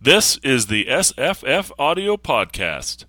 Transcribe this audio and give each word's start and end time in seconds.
This 0.00 0.36
is 0.38 0.66
the 0.66 0.84
SFF 0.86 1.72
Audio 1.78 2.16
Podcast. 2.16 3.04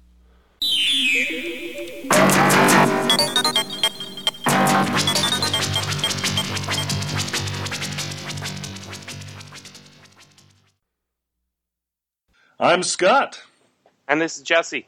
I'm 12.59 12.83
Scott. 12.83 13.41
And 14.07 14.21
this 14.21 14.37
is 14.37 14.43
Jesse. 14.43 14.87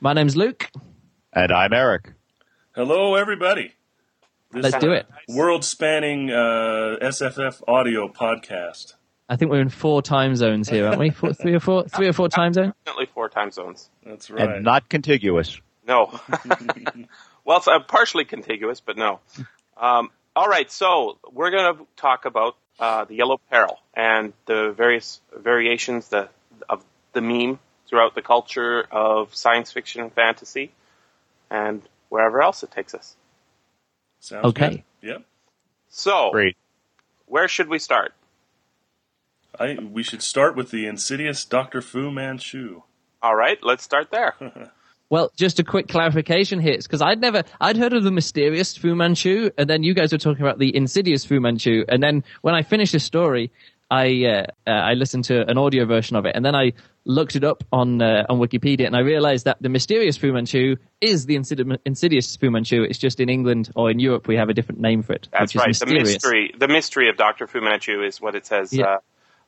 My 0.00 0.12
name's 0.12 0.36
Luke. 0.36 0.70
And 1.32 1.52
I'm 1.52 1.72
Eric. 1.72 2.12
Hello, 2.74 3.14
everybody. 3.14 3.72
This 4.50 4.64
Let's 4.64 4.78
do 4.78 4.92
it. 4.92 5.06
World 5.28 5.64
spanning 5.64 6.30
uh, 6.30 6.96
SFF 7.02 7.62
audio 7.68 8.08
podcast. 8.08 8.94
I 9.28 9.36
think 9.36 9.50
we're 9.50 9.60
in 9.60 9.68
four 9.68 10.00
time 10.02 10.36
zones 10.36 10.68
here, 10.68 10.86
aren't 10.86 10.98
we? 10.98 11.10
Four, 11.20 11.34
three 11.34 11.54
or 11.54 11.60
four, 11.60 11.84
three 11.88 12.08
or 12.08 12.12
four 12.12 12.28
time 12.28 12.52
zones. 12.54 12.72
Definitely 12.84 13.06
four 13.12 13.28
time 13.28 13.50
zones. 13.50 13.90
That's 14.04 14.30
right. 14.30 14.48
And 14.48 14.64
not 14.64 14.88
contiguous. 14.88 15.60
No. 15.86 16.18
well, 17.44 17.58
it's 17.58 17.68
uh, 17.68 17.80
partially 17.80 18.24
contiguous, 18.24 18.80
but 18.80 18.96
no. 18.96 19.20
Um, 19.76 20.10
all 20.34 20.48
right, 20.48 20.70
so 20.70 21.18
we're 21.32 21.50
going 21.50 21.76
to 21.76 21.86
talk 21.96 22.24
about 22.24 22.56
uh, 22.78 23.04
the 23.04 23.16
yellow 23.16 23.38
peril 23.50 23.78
and 23.94 24.32
the 24.46 24.72
various 24.76 25.20
variations 25.36 26.08
the, 26.08 26.28
of 26.68 26.82
the 27.12 27.20
meme 27.20 27.58
throughout 27.88 28.14
the 28.14 28.22
culture 28.22 28.86
of 28.90 29.34
science 29.34 29.72
fiction 29.72 30.00
and 30.02 30.12
fantasy, 30.12 30.70
and 31.50 31.82
wherever 32.08 32.40
else 32.42 32.62
it 32.62 32.70
takes 32.70 32.94
us. 32.94 33.16
Sounds 34.20 34.44
Okay. 34.46 34.84
good. 35.00 35.08
Yep. 35.08 35.22
So, 35.90 36.30
Great. 36.32 36.56
where 37.26 37.48
should 37.48 37.68
we 37.68 37.78
start? 37.78 38.12
I, 39.58 39.76
we 39.80 40.02
should 40.02 40.22
start 40.22 40.56
with 40.56 40.70
the 40.70 40.86
insidious 40.86 41.44
Dr. 41.44 41.80
Fu 41.80 42.10
Manchu. 42.10 42.82
All 43.22 43.34
right, 43.34 43.58
let's 43.62 43.82
start 43.82 44.10
there. 44.10 44.34
Well, 45.10 45.32
just 45.36 45.58
a 45.58 45.64
quick 45.64 45.88
clarification 45.88 46.60
here, 46.60 46.76
because 46.76 47.00
I'd 47.00 47.18
never, 47.18 47.42
I'd 47.62 47.78
heard 47.78 47.94
of 47.94 48.04
the 48.04 48.10
mysterious 48.10 48.76
Fu 48.76 48.94
Manchu, 48.94 49.50
and 49.56 49.68
then 49.68 49.82
you 49.82 49.94
guys 49.94 50.12
were 50.12 50.18
talking 50.18 50.42
about 50.42 50.58
the 50.58 50.76
insidious 50.76 51.24
Fu 51.24 51.40
Manchu, 51.40 51.86
and 51.88 52.02
then 52.02 52.24
when 52.42 52.54
I 52.54 52.62
finished 52.62 52.92
the 52.92 53.00
story, 53.00 53.50
I 53.90 54.24
uh, 54.26 54.46
uh, 54.66 54.70
I 54.70 54.92
listened 54.92 55.24
to 55.24 55.48
an 55.48 55.56
audio 55.56 55.86
version 55.86 56.16
of 56.16 56.26
it, 56.26 56.32
and 56.36 56.44
then 56.44 56.54
I 56.54 56.72
looked 57.06 57.36
it 57.36 57.44
up 57.44 57.64
on 57.72 58.02
uh, 58.02 58.26
on 58.28 58.38
Wikipedia, 58.38 58.86
and 58.86 58.94
I 58.94 59.00
realized 59.00 59.46
that 59.46 59.56
the 59.62 59.70
mysterious 59.70 60.18
Fu 60.18 60.30
Manchu 60.30 60.76
is 61.00 61.24
the 61.24 61.36
insidi- 61.36 61.78
insidious 61.86 62.36
Fu 62.36 62.50
Manchu. 62.50 62.82
It's 62.82 62.98
just 62.98 63.18
in 63.18 63.30
England 63.30 63.70
or 63.74 63.90
in 63.90 63.98
Europe 63.98 64.28
we 64.28 64.36
have 64.36 64.50
a 64.50 64.54
different 64.54 64.82
name 64.82 65.02
for 65.02 65.14
it, 65.14 65.26
That's 65.32 65.54
which 65.54 65.54
is 65.54 65.60
right. 65.60 65.68
mysterious. 65.68 66.08
The 66.08 66.12
mystery, 66.12 66.54
the 66.58 66.68
mystery 66.68 67.08
of 67.08 67.16
Doctor 67.16 67.46
Fu 67.46 67.62
Manchu 67.62 68.02
is 68.02 68.20
what 68.20 68.34
it 68.34 68.44
says. 68.44 68.74
Yeah. 68.74 68.98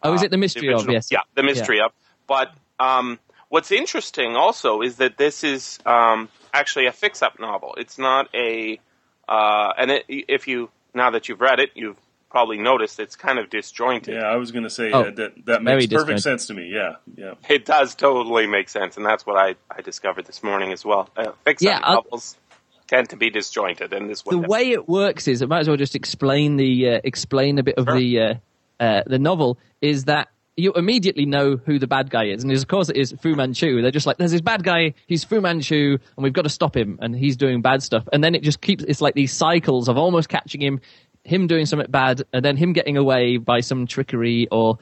Oh, 0.02 0.14
is 0.14 0.22
uh, 0.22 0.26
it 0.26 0.30
the 0.30 0.38
mystery 0.38 0.68
of? 0.68 0.80
original- 0.80 0.94
Yes. 0.94 1.08
Yeah, 1.10 1.20
the 1.34 1.42
mystery 1.42 1.80
of. 1.80 1.92
But 2.26 2.52
um, 2.78 3.18
what's 3.48 3.70
interesting 3.72 4.36
also 4.36 4.80
is 4.82 4.96
that 4.96 5.16
this 5.18 5.44
is 5.44 5.78
um, 5.84 6.28
actually 6.54 6.86
a 6.86 6.92
fix-up 6.92 7.38
novel. 7.40 7.74
It's 7.76 7.98
not 7.98 8.28
a, 8.34 8.78
uh, 9.28 9.72
and 9.78 9.90
it, 9.90 10.04
if 10.08 10.48
you 10.48 10.70
now 10.94 11.10
that 11.10 11.28
you've 11.28 11.40
read 11.40 11.60
it, 11.60 11.70
you've 11.74 11.96
probably 12.30 12.58
noticed 12.58 13.00
it's 13.00 13.16
kind 13.16 13.38
of 13.40 13.50
disjointed. 13.50 14.14
Yeah, 14.14 14.22
I 14.22 14.36
was 14.36 14.52
going 14.52 14.62
to 14.62 14.70
say 14.70 14.92
Oh, 14.92 15.02
uh, 15.02 15.10
that 15.16 15.44
that 15.46 15.62
makes 15.62 15.86
perfect 15.86 15.90
disjointed. 15.90 16.22
sense 16.22 16.46
to 16.46 16.54
me. 16.54 16.70
Yeah, 16.72 16.94
yeah. 17.16 17.34
It 17.48 17.64
does 17.64 17.94
totally 17.96 18.46
make 18.46 18.68
sense, 18.68 18.96
and 18.96 19.04
that's 19.04 19.26
what 19.26 19.36
I, 19.36 19.56
I 19.70 19.82
discovered 19.82 20.26
this 20.26 20.42
morning 20.42 20.72
as 20.72 20.84
well. 20.84 21.10
Uh, 21.16 21.32
fix-up 21.44 21.60
Yeah, 21.66 21.80
I'll- 21.82 22.04
novels 22.04 22.36
tend 22.86 23.08
to 23.10 23.16
be 23.16 23.30
disjointed, 23.30 23.92
in 23.92 24.08
this 24.08 24.24
way. 24.24 24.40
the 24.40 24.48
way 24.48 24.70
it 24.70 24.88
works 24.88 25.28
is, 25.28 25.42
I 25.42 25.46
might 25.46 25.60
as 25.60 25.68
well 25.68 25.76
just 25.76 25.94
explain 25.94 26.56
the 26.56 26.88
uh, 26.96 27.00
explain 27.04 27.58
a 27.58 27.62
bit 27.62 27.76
of 27.76 27.86
Sure. 27.86 27.96
the 27.98 28.20
uh, 28.20 28.34
uh, 28.81 29.03
the 29.06 29.19
novel. 29.19 29.59
Is 29.81 30.05
that 30.06 30.28
you 30.56 30.73
immediately 30.73 31.27
know 31.27 31.56
who 31.56 31.78
the 31.78 31.86
bad 31.86 32.11
guy 32.11 32.27
is, 32.27 32.42
and 32.42 32.53
of 32.53 32.69
course 32.69 32.89
it 32.89 32.97
is 32.97 33.14
Fu 33.20 33.34
Manchu. 33.34 33.81
They're 33.83 33.91
just 33.91 34.06
like, 34.06 34.19
there's 34.19 34.33
this 34.33 34.41
bad 34.41 34.62
guy, 34.62 34.95
he's 35.06 35.25
Fu 35.25 35.41
Manchu, 35.41 35.98
and 36.17 36.25
we've 36.25 36.33
got 36.33 36.42
to 36.42 36.50
stop 36.50 36.77
him, 36.77 36.98
and 37.01 37.14
he's 37.14 37.36
doing 37.36 37.62
bad 37.62 37.83
stuff. 37.83 38.08
And 38.12 38.23
then 38.23 38.34
it 38.34 38.42
just 38.42 38.61
keeps 38.61 38.84
it's 38.84 39.01
like 39.01 39.14
these 39.14 39.33
cycles 39.33 39.89
of 39.89 39.96
almost 39.96 40.29
catching 40.29 40.61
him, 40.61 40.80
him 41.24 41.46
doing 41.46 41.67
something 41.67 41.90
bad, 41.90 42.23
and 42.33 42.45
then 42.45 42.57
him 42.57 42.73
getting 42.73 42.96
away 42.96 43.36
by 43.36 43.61
some 43.61 43.86
trickery 43.86 44.48
or 44.51 44.79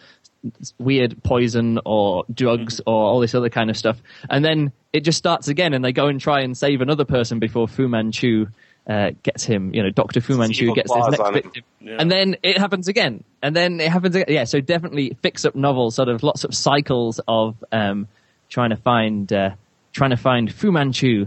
weird 0.79 1.23
poison 1.25 1.79
or 1.85 2.25
drugs 2.33 2.81
or 2.87 2.95
all 2.95 3.21
this 3.21 3.35
other 3.35 3.51
kind 3.51 3.71
of 3.71 3.77
stuff. 3.77 4.01
And 4.31 4.45
then 4.45 4.73
it 4.93 5.01
just 5.01 5.19
starts 5.19 5.49
again, 5.49 5.75
and 5.75 5.85
they 5.85 5.93
go 5.93 6.07
and 6.07 6.21
try 6.21 6.41
and 6.41 6.57
save 6.57 6.81
another 6.81 7.05
person 7.05 7.39
before 7.39 7.69
Fu 7.69 7.89
Manchu 7.89 8.47
uh, 8.89 9.11
gets 9.23 9.45
him. 9.45 9.75
You 9.75 9.83
know, 9.83 9.91
Doctor 9.91 10.21
Fu 10.21 10.37
Manchu 10.39 10.75
gets 10.75 10.93
his 10.93 11.09
next 11.09 11.31
victim, 11.33 11.63
Yeah. 11.81 11.97
and 11.99 12.11
then 12.11 12.37
it 12.43 12.59
happens 12.59 12.89
again, 12.89 13.23
and 13.43 13.55
then 13.55 13.81
it 13.81 13.91
happens 13.91 14.15
again. 14.15 14.35
Yeah, 14.35 14.45
so 14.45 14.61
definitely 14.61 15.17
fix 15.23 15.45
up 15.45 15.55
novels, 15.55 15.97
sort 15.97 16.09
of 16.09 16.23
lots 16.23 16.45
of 16.45 16.55
cycles 16.55 17.21
of 17.29 17.63
um, 17.71 18.09
trying 18.49 18.71
to 18.71 18.77
find 18.77 19.33
uh, 19.33 19.51
trying 19.93 20.11
to 20.11 20.17
find 20.17 20.53
Fu 20.53 20.73
Manchu. 20.73 21.27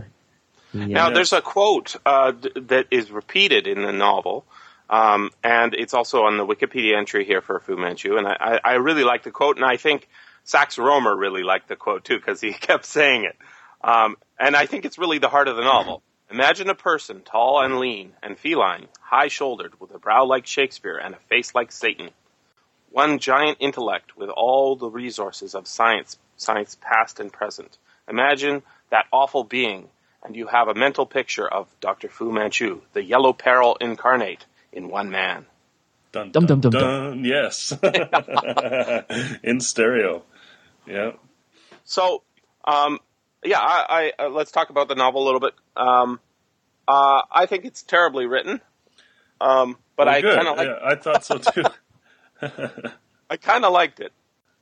Now, 0.73 1.09
there's 1.09 1.33
a 1.33 1.41
quote 1.41 1.97
uh, 2.05 2.31
that 2.55 2.87
is 2.91 3.11
repeated 3.11 3.67
in 3.67 3.81
the 3.81 3.91
novel, 3.91 4.45
um, 4.89 5.29
and 5.43 5.73
it's 5.73 5.93
also 5.93 6.23
on 6.23 6.37
the 6.37 6.45
Wikipedia 6.45 6.97
entry 6.97 7.25
here 7.25 7.41
for 7.41 7.59
Fu 7.59 7.75
Manchu. 7.75 8.15
And 8.15 8.25
I, 8.25 8.37
I, 8.39 8.59
I 8.63 8.73
really 8.75 9.03
like 9.03 9.23
the 9.23 9.31
quote, 9.31 9.57
and 9.57 9.65
I 9.65 9.75
think 9.75 10.07
Sax 10.45 10.77
Rohmer 10.77 11.17
really 11.17 11.43
liked 11.43 11.67
the 11.67 11.75
quote 11.75 12.05
too 12.05 12.17
because 12.17 12.39
he 12.39 12.53
kept 12.69 12.85
saying 12.85 13.25
it. 13.25 13.35
Um, 13.83 14.15
and 14.39 14.55
I 14.55 14.65
think 14.65 14.85
it's 14.85 14.97
really 14.97 15.17
the 15.17 15.27
heart 15.27 15.49
of 15.49 15.57
the 15.57 15.63
novel. 15.63 16.03
Imagine 16.31 16.69
a 16.69 16.75
person 16.75 17.21
tall 17.23 17.61
and 17.61 17.77
lean 17.77 18.13
and 18.23 18.39
feline, 18.39 18.87
high-shouldered, 19.01 19.81
with 19.81 19.93
a 19.93 19.99
brow 19.99 20.25
like 20.25 20.45
Shakespeare 20.45 20.97
and 20.97 21.13
a 21.13 21.19
face 21.29 21.53
like 21.53 21.73
Satan. 21.73 22.11
One 22.89 23.19
giant 23.19 23.57
intellect 23.59 24.15
with 24.15 24.29
all 24.29 24.77
the 24.77 24.89
resources 24.89 25.55
of 25.55 25.67
science, 25.67 26.17
science 26.37 26.77
past 26.79 27.19
and 27.19 27.33
present. 27.33 27.77
Imagine 28.07 28.63
that 28.91 29.07
awful 29.11 29.43
being, 29.43 29.89
and 30.23 30.33
you 30.33 30.47
have 30.47 30.69
a 30.69 30.73
mental 30.73 31.05
picture 31.05 31.47
of 31.47 31.67
Dr. 31.81 32.07
Fu 32.07 32.31
Manchu, 32.31 32.81
the 32.93 33.03
yellow 33.03 33.33
peril 33.33 33.77
incarnate, 33.81 34.45
in 34.71 34.87
one 34.87 35.09
man. 35.09 35.45
Dun, 36.13 36.31
Dum, 36.31 36.45
dun, 36.45 36.61
dum, 36.61 36.71
dun, 36.71 36.81
dum, 36.81 37.25
Yes. 37.25 37.71
In 39.43 39.59
stereo. 39.59 40.23
Yeah. 40.85 41.11
So, 41.83 42.23
um, 42.65 42.99
yeah, 43.43 43.59
I, 43.59 44.11
I, 44.19 44.25
uh, 44.25 44.29
let's 44.29 44.51
talk 44.51 44.69
about 44.69 44.87
the 44.87 44.95
novel 44.95 45.23
a 45.23 45.25
little 45.25 45.39
bit. 45.39 45.53
Um, 45.75 46.19
uh, 46.87 47.21
I 47.31 47.45
think 47.45 47.65
it's 47.65 47.83
terribly 47.83 48.25
written, 48.25 48.61
um, 49.39 49.77
but 49.95 50.07
Well, 50.07 50.15
I 50.15 50.21
kind 50.21 50.47
of 50.47 50.57
like, 50.57 50.67
yeah, 50.67 50.79
I 50.83 50.95
thought 50.95 51.23
so 51.25 51.37
too. 51.37 51.63
I 53.29 53.37
kind 53.37 53.63
of 53.65 53.71
liked 53.71 53.99
it, 53.99 54.11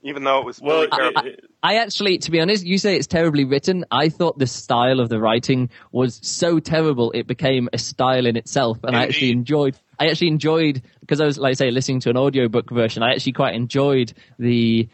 even 0.04 0.24
though 0.24 0.40
it 0.40 0.46
was 0.46 0.62
well, 0.62 0.82
really 0.82 0.88
it- 0.88 0.92
terrible. 0.92 1.22
it- 1.26 1.46
I 1.62 1.76
actually, 1.76 2.20
to 2.20 2.32
be 2.32 2.40
honest, 2.40 2.66
you 2.66 2.78
say 2.78 2.96
it's 2.96 3.06
terribly 3.08 3.44
written. 3.44 3.84
I 3.92 4.08
thought 4.08 4.40
the 4.40 4.48
style 4.48 5.02
of 5.02 5.10
the 5.10 5.20
writing 5.20 5.70
was 5.92 6.18
so 6.24 6.60
terrible 6.62 7.12
it 7.12 7.28
became 7.28 7.68
a 7.74 7.78
style 7.78 8.26
in 8.26 8.38
itself, 8.38 8.78
and 8.86 8.96
I 8.96 9.04
actually 9.04 9.32
enjoyed. 9.32 9.76
I 10.00 10.08
actually 10.08 10.30
enjoyed 10.30 10.82
because 11.02 11.20
I 11.20 11.26
was, 11.26 11.38
like 11.38 11.52
I 11.52 11.54
say, 11.56 11.72
listening 11.72 12.00
to 12.02 12.12
an 12.12 12.16
audiobook 12.16 12.70
version. 12.70 13.04
I 13.04 13.12
actually 13.12 13.34
quite 13.34 13.56
enjoyed 13.56 14.14
the 14.38 14.88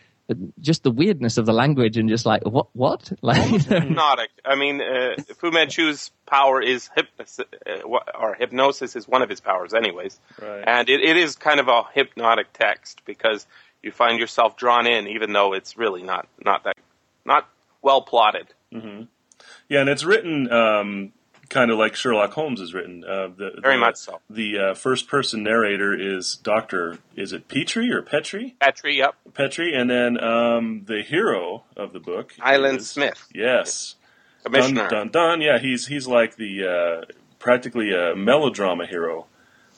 just 0.60 0.84
the 0.84 0.92
weirdness 0.92 1.38
of 1.38 1.46
the 1.46 1.54
language 1.54 1.98
and 1.98 2.10
just 2.10 2.26
like 2.26 2.44
what 2.46 2.68
what 2.74 3.12
like 3.22 3.42
hypnotic. 3.64 4.30
I 4.44 4.56
mean, 4.56 4.82
uh, 4.82 5.16
Fu 5.38 5.52
Manchu's 5.52 6.12
power 6.26 6.62
is 6.62 6.90
hypnosis, 6.96 7.46
uh, 7.68 7.82
or 7.84 8.34
hypnosis 8.34 8.96
is 8.96 9.08
one 9.08 9.22
of 9.22 9.30
his 9.30 9.40
powers, 9.40 9.74
anyways. 9.74 10.20
Right. 10.42 10.64
And 10.66 10.90
it, 10.90 11.02
it 11.02 11.18
is 11.18 11.36
kind 11.36 11.60
of 11.60 11.68
a 11.68 11.84
hypnotic 11.94 12.54
text 12.54 13.02
because 13.06 13.46
you 13.84 13.92
find 13.92 14.20
yourself 14.20 14.58
drawn 14.58 14.88
in, 14.88 15.08
even 15.08 15.32
though 15.34 15.54
it's 15.54 15.78
really 15.78 16.02
not 16.04 16.28
not 16.44 16.64
that 16.64 16.76
not 17.24 17.48
well 17.82 18.02
plotted. 18.02 18.48
yeah, 18.72 19.82
and 19.82 19.90
it's 19.90 20.04
written 20.04 20.52
um, 20.52 21.14
kind 21.50 21.72
of 21.72 21.78
like 21.78 21.96
Sherlock 21.96 22.34
Holmes 22.34 22.60
is 22.62 22.74
written. 22.74 23.04
Uh, 23.04 23.28
the, 23.28 23.52
Very 23.62 23.76
the, 23.76 23.80
much 23.80 23.98
so. 23.98 24.20
The 24.30 24.58
uh, 24.58 24.74
first 24.74 25.08
person 25.08 25.44
narrator 25.44 25.94
is 25.98 26.36
Doctor. 26.36 26.98
Is 27.16 27.34
it 27.34 27.48
Petrie 27.48 27.92
or 27.92 28.02
Petrie? 28.02 28.56
Petrie, 28.60 28.98
yep. 28.98 29.16
Petrie, 29.34 29.74
and 29.76 29.90
then 29.90 30.22
um, 30.24 30.84
the 30.86 31.02
hero 31.02 31.64
of 31.76 31.94
the 31.94 32.00
book, 32.00 32.34
Island 32.40 32.80
is- 32.80 32.90
Smith, 32.90 33.28
Yes. 33.34 33.96
commissioner. 34.44 34.88
Dun, 34.88 35.10
dun, 35.10 35.30
dun. 35.30 35.42
Yeah, 35.42 35.60
he's 35.60 35.88
he's 35.88 36.08
like 36.08 36.36
the 36.36 36.68
uh, 37.10 37.14
practically 37.40 37.94
a 37.94 38.16
melodrama 38.16 38.86
hero. 38.86 39.26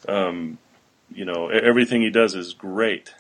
Um, 0.07 0.57
you 1.13 1.25
know, 1.25 1.47
everything 1.49 2.01
he 2.01 2.09
does 2.09 2.35
is 2.35 2.53
great. 2.53 3.13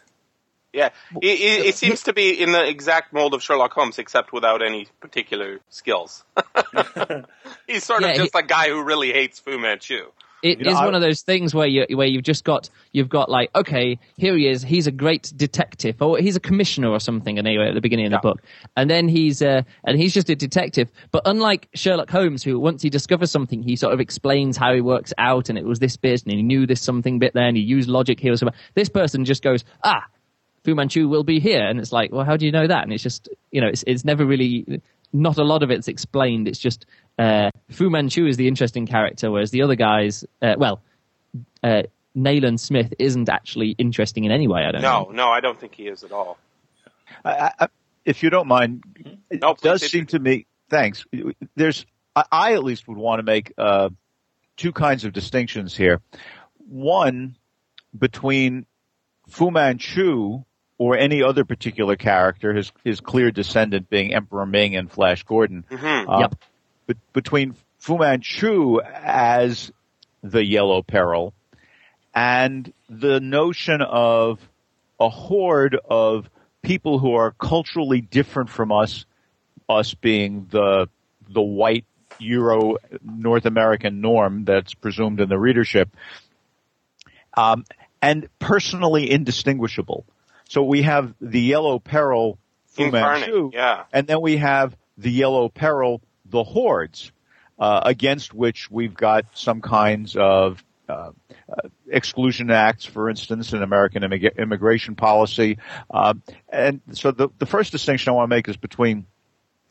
Yeah, 0.73 0.89
it, 1.21 1.39
it, 1.39 1.65
it 1.67 1.75
seems 1.75 2.03
to 2.03 2.13
be 2.13 2.39
in 2.41 2.51
the 2.51 2.67
exact 2.67 3.11
mold 3.13 3.33
of 3.33 3.41
Sherlock 3.41 3.73
Holmes, 3.73 3.97
except 3.97 4.31
without 4.33 4.61
any 4.61 4.87
particular 4.99 5.59
skills. 5.69 6.23
He's 7.67 7.83
sort 7.83 8.03
of 8.03 8.09
Yeah, 8.09 8.15
just 8.15 8.35
a 8.35 8.43
guy 8.43 8.69
who 8.69 8.83
really 8.83 9.11
hates 9.11 9.39
Fu 9.39 9.57
Manchu. 9.57 10.07
It 10.43 10.59
You 10.59 10.65
know, 10.65 10.71
is 10.71 10.77
I- 10.77 10.85
one 10.85 10.93
of 10.93 11.01
those 11.01 11.21
things 11.23 11.55
where 11.55 11.65
you 11.67 11.85
where 11.97 12.05
you've 12.05 12.23
just 12.23 12.43
got 12.43 12.69
you've 12.91 13.09
got 13.09 13.27
like 13.27 13.49
okay 13.55 13.97
here 14.17 14.35
he 14.37 14.47
is 14.47 14.61
he's 14.61 14.85
a 14.85 14.91
great 14.91 15.33
detective 15.35 15.99
or 15.99 16.19
he's 16.19 16.35
a 16.35 16.39
commissioner 16.39 16.89
or 16.91 16.99
something 16.99 17.39
anyway 17.39 17.69
at 17.69 17.73
the 17.73 17.81
beginning 17.81 18.05
of 18.05 18.11
Yeah. 18.11 18.19
the 18.21 18.21
book 18.33 18.43
and 18.75 18.87
then 18.87 19.07
he's 19.07 19.41
uh, 19.41 19.63
and 19.83 19.97
he's 19.97 20.13
just 20.13 20.29
a 20.29 20.35
detective 20.35 20.89
but 21.11 21.23
unlike 21.25 21.69
Sherlock 21.73 22.11
Holmes 22.11 22.43
who 22.43 22.59
once 22.59 22.83
he 22.83 22.91
discovers 22.91 23.31
something 23.31 23.63
he 23.63 23.75
sort 23.75 23.95
of 23.95 23.99
explains 23.99 24.57
how 24.57 24.75
he 24.75 24.79
works 24.81 25.11
out 25.17 25.49
and 25.49 25.57
it 25.57 25.65
was 25.65 25.79
this 25.79 25.97
bit 25.97 26.21
and 26.23 26.31
he 26.31 26.43
knew 26.43 26.67
this 26.67 26.81
something 26.81 27.17
bit 27.17 27.33
there 27.33 27.47
and 27.47 27.57
he 27.57 27.63
used 27.63 27.89
logic 27.89 28.19
here 28.19 28.31
or 28.33 28.37
something 28.37 28.57
this 28.75 28.89
person 28.89 29.25
just 29.25 29.41
goes 29.41 29.65
ah 29.83 30.05
Fu 30.67 30.75
Manchu 30.75 31.07
will 31.07 31.23
be 31.23 31.39
here, 31.39 31.65
and 31.65 31.79
it's 31.79 31.93
like, 31.93 32.11
well, 32.11 32.25
how 32.25 32.35
do 32.35 32.45
you 32.45 32.51
know 32.51 32.67
that? 32.67 32.83
And 32.83 32.91
it's 32.91 33.01
just, 33.01 33.29
you 33.51 33.61
know, 33.61 33.67
it's 33.67 33.85
it's 33.87 34.03
never 34.03 34.25
really, 34.25 34.81
not 35.13 35.37
a 35.37 35.43
lot 35.45 35.63
of 35.63 35.71
it's 35.71 35.87
explained. 35.87 36.45
It's 36.45 36.59
just 36.59 36.85
uh, 37.17 37.51
Fu 37.71 37.89
Manchu 37.89 38.27
is 38.27 38.35
the 38.35 38.49
interesting 38.49 38.85
character, 38.85 39.31
whereas 39.31 39.49
the 39.49 39.61
other 39.61 39.75
guys, 39.75 40.25
uh, 40.41 40.55
well, 40.57 40.81
uh, 41.63 41.83
Nayland 42.17 42.59
Smith 42.59 42.93
isn't 42.99 43.29
actually 43.29 43.75
interesting 43.77 44.25
in 44.25 44.31
any 44.33 44.49
way. 44.49 44.65
I 44.65 44.73
don't. 44.73 44.81
No, 44.81 45.05
think. 45.05 45.15
no, 45.15 45.29
I 45.29 45.39
don't 45.39 45.57
think 45.57 45.73
he 45.73 45.87
is 45.87 46.03
at 46.03 46.11
all. 46.11 46.37
I, 47.23 47.51
I, 47.57 47.67
if 48.03 48.21
you 48.21 48.29
don't 48.29 48.49
mind, 48.49 48.83
it 49.29 49.39
No, 49.39 49.53
please, 49.53 49.79
does 49.79 49.89
seem 49.89 50.07
to 50.07 50.19
me. 50.19 50.47
Thanks. 50.69 51.05
There's, 51.55 51.85
I, 52.13 52.25
I 52.29 52.53
at 52.55 52.63
least 52.65 52.89
would 52.89 52.97
want 52.97 53.19
to 53.19 53.23
make 53.23 53.53
uh, 53.57 53.87
two 54.57 54.73
kinds 54.73 55.05
of 55.05 55.13
distinctions 55.13 55.77
here. 55.77 56.01
One 56.67 57.37
between 57.97 58.65
Fu 59.29 59.49
Manchu 59.49 60.43
or 60.77 60.97
any 60.97 61.23
other 61.23 61.43
particular 61.43 61.95
character, 61.95 62.53
his 62.53 62.71
his 62.83 62.99
clear 62.99 63.31
descendant 63.31 63.89
being 63.89 64.13
Emperor 64.13 64.45
Ming 64.45 64.75
and 64.75 64.91
Flash 64.91 65.23
Gordon. 65.23 65.63
Mhm. 65.69 66.07
Uh, 66.07 66.19
Yep. 66.19 66.35
But 66.85 66.97
between 67.13 67.55
Fu 67.79 67.97
Manchu 67.97 68.79
as 68.81 69.71
the 70.23 70.43
Yellow 70.43 70.81
Peril 70.81 71.33
and 72.13 72.71
the 72.89 73.19
notion 73.19 73.81
of 73.81 74.39
a 74.99 75.09
horde 75.09 75.77
of 75.89 76.29
people 76.61 76.99
who 76.99 77.13
are 77.13 77.31
culturally 77.31 78.01
different 78.01 78.49
from 78.49 78.71
us, 78.71 79.05
us 79.69 79.93
being 79.93 80.47
the 80.49 80.87
the 81.29 81.41
white 81.41 81.85
Euro 82.19 82.77
North 83.03 83.45
American 83.45 84.01
norm 84.01 84.45
that's 84.45 84.73
presumed 84.73 85.19
in 85.19 85.29
the 85.29 85.37
readership, 85.37 85.89
um, 87.35 87.65
and 88.01 88.27
personally 88.39 89.11
indistinguishable. 89.11 90.05
So 90.47 90.63
we 90.63 90.83
have 90.83 91.13
the 91.19 91.41
Yellow 91.41 91.79
Peril, 91.79 92.39
Fu 92.67 92.85
Incarnate, 92.85 93.29
Manchu, 93.29 93.51
yeah. 93.53 93.83
and 93.91 94.07
then 94.07 94.21
we 94.21 94.37
have 94.37 94.75
the 94.97 95.11
Yellow 95.11 95.49
Peril, 95.49 96.01
the 96.25 96.43
hordes, 96.43 97.11
uh, 97.59 97.81
against 97.83 98.33
which 98.33 98.71
we've 98.71 98.93
got 98.93 99.25
some 99.33 99.61
kinds 99.61 100.15
of 100.15 100.63
uh, 100.87 101.11
uh, 101.49 101.69
exclusion 101.89 102.49
acts, 102.49 102.85
for 102.85 103.09
instance, 103.09 103.51
in 103.53 103.61
American 103.61 104.03
immig- 104.03 104.37
immigration 104.37 104.95
policy. 104.95 105.57
Um, 105.91 106.21
and 106.49 106.81
so 106.91 107.11
the, 107.11 107.29
the 107.39 107.45
first 107.45 107.71
distinction 107.71 108.09
I 108.09 108.13
want 108.13 108.29
to 108.29 108.35
make 108.35 108.47
is 108.47 108.57
between 108.57 109.05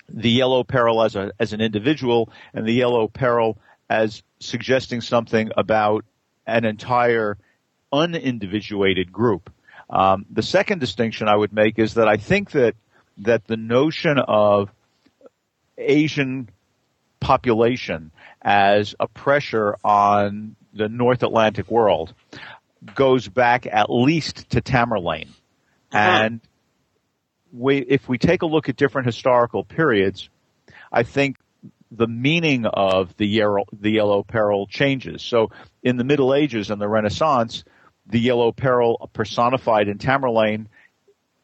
the 0.09 0.31
Yellow 0.31 0.63
Peril 0.63 1.03
as 1.03 1.17
a 1.17 1.33
as 1.41 1.53
an 1.53 1.61
individual 1.61 2.31
and 2.55 2.67
the 2.67 2.73
Yellow 2.73 3.09
Peril 3.09 3.59
as 3.89 4.23
suggesting 4.41 5.01
something 5.01 5.51
about 5.57 6.05
an 6.47 6.65
entire 6.65 7.39
unindividuated 7.93 9.13
group. 9.13 9.51
Um, 9.89 10.27
the 10.31 10.43
second 10.43 10.81
distinction 10.81 11.29
I 11.29 11.37
would 11.37 11.53
make 11.53 11.79
is 11.79 11.95
that 11.95 12.09
I 12.09 12.17
think 12.17 12.53
that 12.53 12.75
that 13.19 13.47
the 13.47 13.57
notion 13.57 14.19
of 14.19 14.71
Asian 15.79 16.49
population 17.21 18.11
as 18.43 18.95
a 19.01 19.09
pressure 19.09 19.77
on 19.83 20.57
the 20.73 20.89
North 20.89 21.23
Atlantic 21.23 21.71
world 21.71 22.13
goes 22.95 23.27
back 23.27 23.67
at 23.67 23.91
least 23.91 24.51
to 24.51 24.61
Tamerlane. 24.61 25.31
And 25.91 26.41
we, 27.53 27.79
if 27.79 28.09
we 28.09 28.19
take 28.19 28.43
a 28.43 28.47
look 28.47 28.69
at 28.69 28.77
different 28.77 29.07
historical 29.07 29.65
periods, 29.65 30.29
I 30.93 31.03
think 31.03 31.37
the 31.91 32.07
meaning 32.07 32.67
of 32.67 33.17
the 33.17 33.27
yellow, 33.27 33.65
the 33.73 33.91
yellow 33.91 34.23
peril 34.23 34.67
changes. 34.67 35.23
So 35.23 35.51
in 35.83 35.97
the 35.97 36.05
Middle 36.05 36.35
Ages 36.35 36.71
and 36.71 36.81
the 36.81 36.89
Renaissance, 36.89 37.65
the 38.09 38.21
yellow 38.21 38.53
peril 38.53 39.11
personified 39.13 39.89
in 39.89 39.99
Tamerlane 39.99 40.67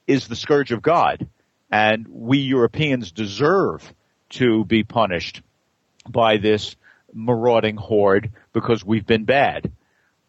is 0.06 0.29
the 0.29 0.37
scourge 0.37 0.73
of 0.73 0.82
God. 0.82 1.26
And 1.70 2.06
we 2.09 2.38
Europeans 2.38 3.12
deserve 3.12 3.93
to 4.31 4.64
be 4.64 4.85
punished 4.85 5.43
by 6.09 6.37
this 6.37 6.76
marauding 7.12 7.76
horde 7.76 8.31
because 8.53 8.85
we've 8.85 9.06
been 9.06 9.25
bad. 9.25 9.73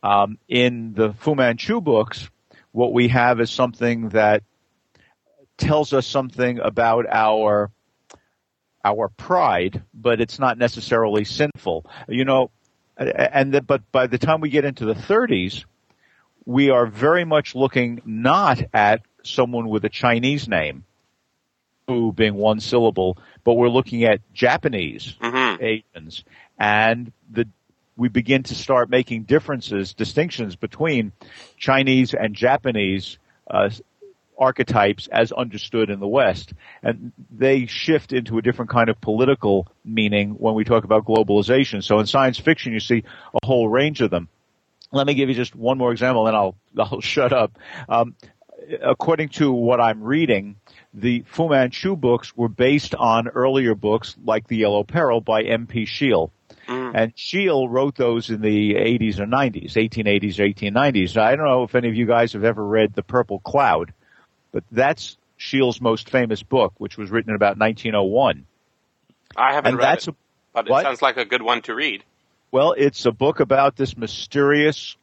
Um, 0.02 0.38
in 0.48 0.94
the 0.94 1.14
Fu 1.14 1.36
Manchu 1.36 1.82
books, 1.82 2.30
what 2.72 2.94
we 2.94 3.08
have 3.10 3.40
is 3.40 3.52
something 3.52 4.10
that 4.10 4.44
tells 5.58 5.94
us 5.94 6.06
something 6.06 6.60
about 6.60 7.06
our 7.10 7.72
our 8.86 9.08
pride, 9.08 9.82
but 9.94 10.20
it's 10.20 10.40
not 10.40 10.58
necessarily 10.58 11.24
sinful. 11.24 11.86
You 12.10 12.26
know, 12.26 12.52
and 12.98 13.54
the, 13.54 13.62
but 13.62 13.90
by 13.92 14.08
the 14.08 14.18
time 14.18 14.42
we 14.42 14.50
get 14.50 14.66
into 14.66 14.86
the 14.86 14.94
30s, 14.94 15.64
we 16.46 16.70
are 16.70 16.86
very 16.86 17.26
much 17.26 17.56
looking 17.56 18.02
not 18.06 18.62
at 18.74 19.02
someone 19.24 19.70
with 19.70 19.86
a 19.86 19.90
Chinese 19.90 20.48
name, 20.48 20.84
who 21.88 22.12
being 22.14 22.36
one 22.36 22.60
syllable, 22.60 23.18
but 23.44 23.54
we're 23.54 23.70
looking 23.70 24.04
at 24.04 24.22
Japanese 24.34 25.16
Mhm. 25.22 25.62
Asians, 25.62 26.24
and 26.58 27.12
the 27.32 27.48
we 27.96 28.10
begin 28.10 28.42
to 28.42 28.56
start 28.56 28.90
making 28.90 29.22
differences, 29.24 29.94
distinctions 29.94 30.56
between 30.56 31.12
Chinese 31.58 32.16
and 32.16 32.34
Japanese 32.36 33.20
uh, 33.48 33.70
archetypes 34.36 35.08
as 35.08 35.32
understood 35.32 35.92
in 35.92 36.00
the 36.00 36.08
West, 36.08 36.54
and 36.82 37.12
they 37.30 37.68
shift 37.68 38.12
into 38.12 38.40
a 38.40 38.42
different 38.42 38.72
kind 38.72 38.90
of 38.90 39.00
political 39.00 39.68
meaning 39.86 40.32
when 40.32 40.56
we 40.56 40.64
talk 40.64 40.86
about 40.86 41.06
globalization. 41.06 41.84
So 41.84 42.00
in 42.00 42.08
science 42.08 42.40
fiction, 42.40 42.74
you 42.74 42.80
see 42.80 43.04
a 43.42 43.46
whole 43.46 43.70
range 43.70 44.02
of 44.02 44.10
them. 44.10 44.28
Let 44.94 45.08
me 45.08 45.16
give 45.16 45.28
you 45.28 45.36
just 45.36 45.56
one 45.56 45.78
more 45.78 45.92
example, 45.92 46.28
and 46.28 46.36
I'll 46.38 46.56
I'll 46.78 47.02
shut 47.02 47.34
up. 47.34 47.58
Um, 47.90 48.16
according 48.82 49.30
to 49.30 49.52
what 49.52 49.82
I'm 49.82 50.04
reading, 50.04 50.56
the 50.94 51.24
Fu 51.28 51.50
Manchu 51.50 51.96
books 51.96 52.36
were 52.38 52.48
based 52.48 52.96
on 52.96 53.28
earlier 53.28 53.76
books 53.76 54.16
like 54.24 54.48
The 54.48 54.58
Yellow 54.58 54.84
Peril 54.84 55.20
by 55.20 55.42
M.P. 55.44 55.86
Shiel. 55.86 56.32
And 56.96 57.12
Shiel 57.18 57.68
wrote 57.68 57.96
those 57.96 58.30
in 58.30 58.40
the 58.40 58.76
80s 58.76 59.20
or 59.20 59.26
90s, 59.26 59.74
1880s 59.74 60.40
or 60.40 60.48
1890s. 60.48 61.16
Now, 61.16 61.26
I 61.26 61.36
don't 61.36 61.46
know 61.46 61.64
if 61.64 61.76
any 61.76 61.90
of 61.90 61.96
you 61.96 62.06
guys 62.06 62.34
have 62.34 62.46
ever 62.46 62.64
read 62.64 62.94
The 62.94 63.04
Purple 63.04 63.40
Cloud, 63.40 63.94
but 64.54 64.64
that's 64.72 65.18
Shiel's 65.36 65.82
most 65.82 66.10
famous 66.10 66.42
book, 66.42 66.74
which 66.78 66.98
was 66.98 67.12
written 67.12 67.32
in 67.32 67.36
about 67.36 67.58
1901. 67.58 68.46
I 69.36 69.54
haven't 69.54 69.70
And 69.72 69.78
read 69.78 69.84
that's 69.84 70.08
it, 70.08 70.12
a, 70.14 70.16
but 70.54 70.70
what? 70.70 70.82
it 70.82 70.84
sounds 70.84 71.02
like 71.02 71.18
a 71.18 71.26
good 71.26 71.42
one 71.42 71.62
to 71.64 71.76
read. 71.76 72.04
Well, 72.54 72.76
it's 72.78 73.08
a 73.08 73.12
book 73.12 73.40
about 73.40 73.76
this 73.76 73.98
mysterious 73.98 74.96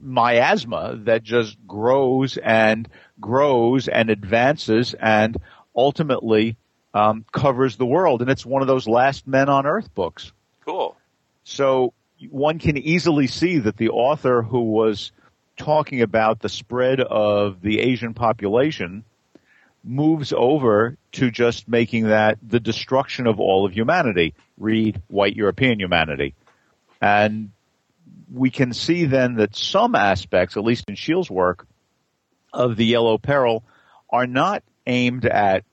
miasma 0.00 0.94
that 0.98 1.24
just 1.24 1.58
grows 1.66 2.36
and 2.36 2.88
grows 3.20 3.88
and 3.88 4.08
advances 4.08 4.94
and 4.94 5.36
ultimately 5.74 6.56
um, 6.94 7.24
covers 7.32 7.76
the 7.76 7.84
world. 7.84 8.22
And 8.22 8.30
it's 8.30 8.46
one 8.46 8.62
of 8.62 8.68
those 8.68 8.86
last 8.86 9.26
men 9.26 9.48
on 9.48 9.66
earth 9.66 9.92
books. 9.96 10.30
Cool. 10.64 10.96
So 11.42 11.92
one 12.30 12.60
can 12.60 12.78
easily 12.78 13.26
see 13.26 13.58
that 13.58 13.76
the 13.76 13.88
author 13.88 14.42
who 14.42 14.60
was 14.60 15.10
talking 15.56 16.02
about 16.02 16.38
the 16.38 16.48
spread 16.48 17.00
of 17.00 17.60
the 17.62 17.80
Asian 17.80 18.14
population 18.14 19.04
moves 19.84 20.32
over 20.32 20.96
to 21.12 21.30
just 21.30 21.68
making 21.68 22.08
that 22.08 22.38
the 22.42 22.60
destruction 22.60 23.26
of 23.26 23.40
all 23.40 23.66
of 23.66 23.72
humanity. 23.72 24.34
Read 24.58 25.02
white 25.08 25.36
European 25.36 25.80
humanity. 25.80 26.34
And 27.00 27.50
we 28.32 28.50
can 28.50 28.72
see 28.72 29.06
then 29.06 29.34
that 29.36 29.56
some 29.56 29.94
aspects, 29.94 30.56
at 30.56 30.64
least 30.64 30.84
in 30.88 30.94
Shiel's 30.94 31.30
work, 31.30 31.66
of 32.52 32.76
the 32.76 32.84
Yellow 32.84 33.18
Peril 33.18 33.64
are 34.10 34.26
not 34.26 34.62
aimed 34.86 35.24
at 35.24 35.64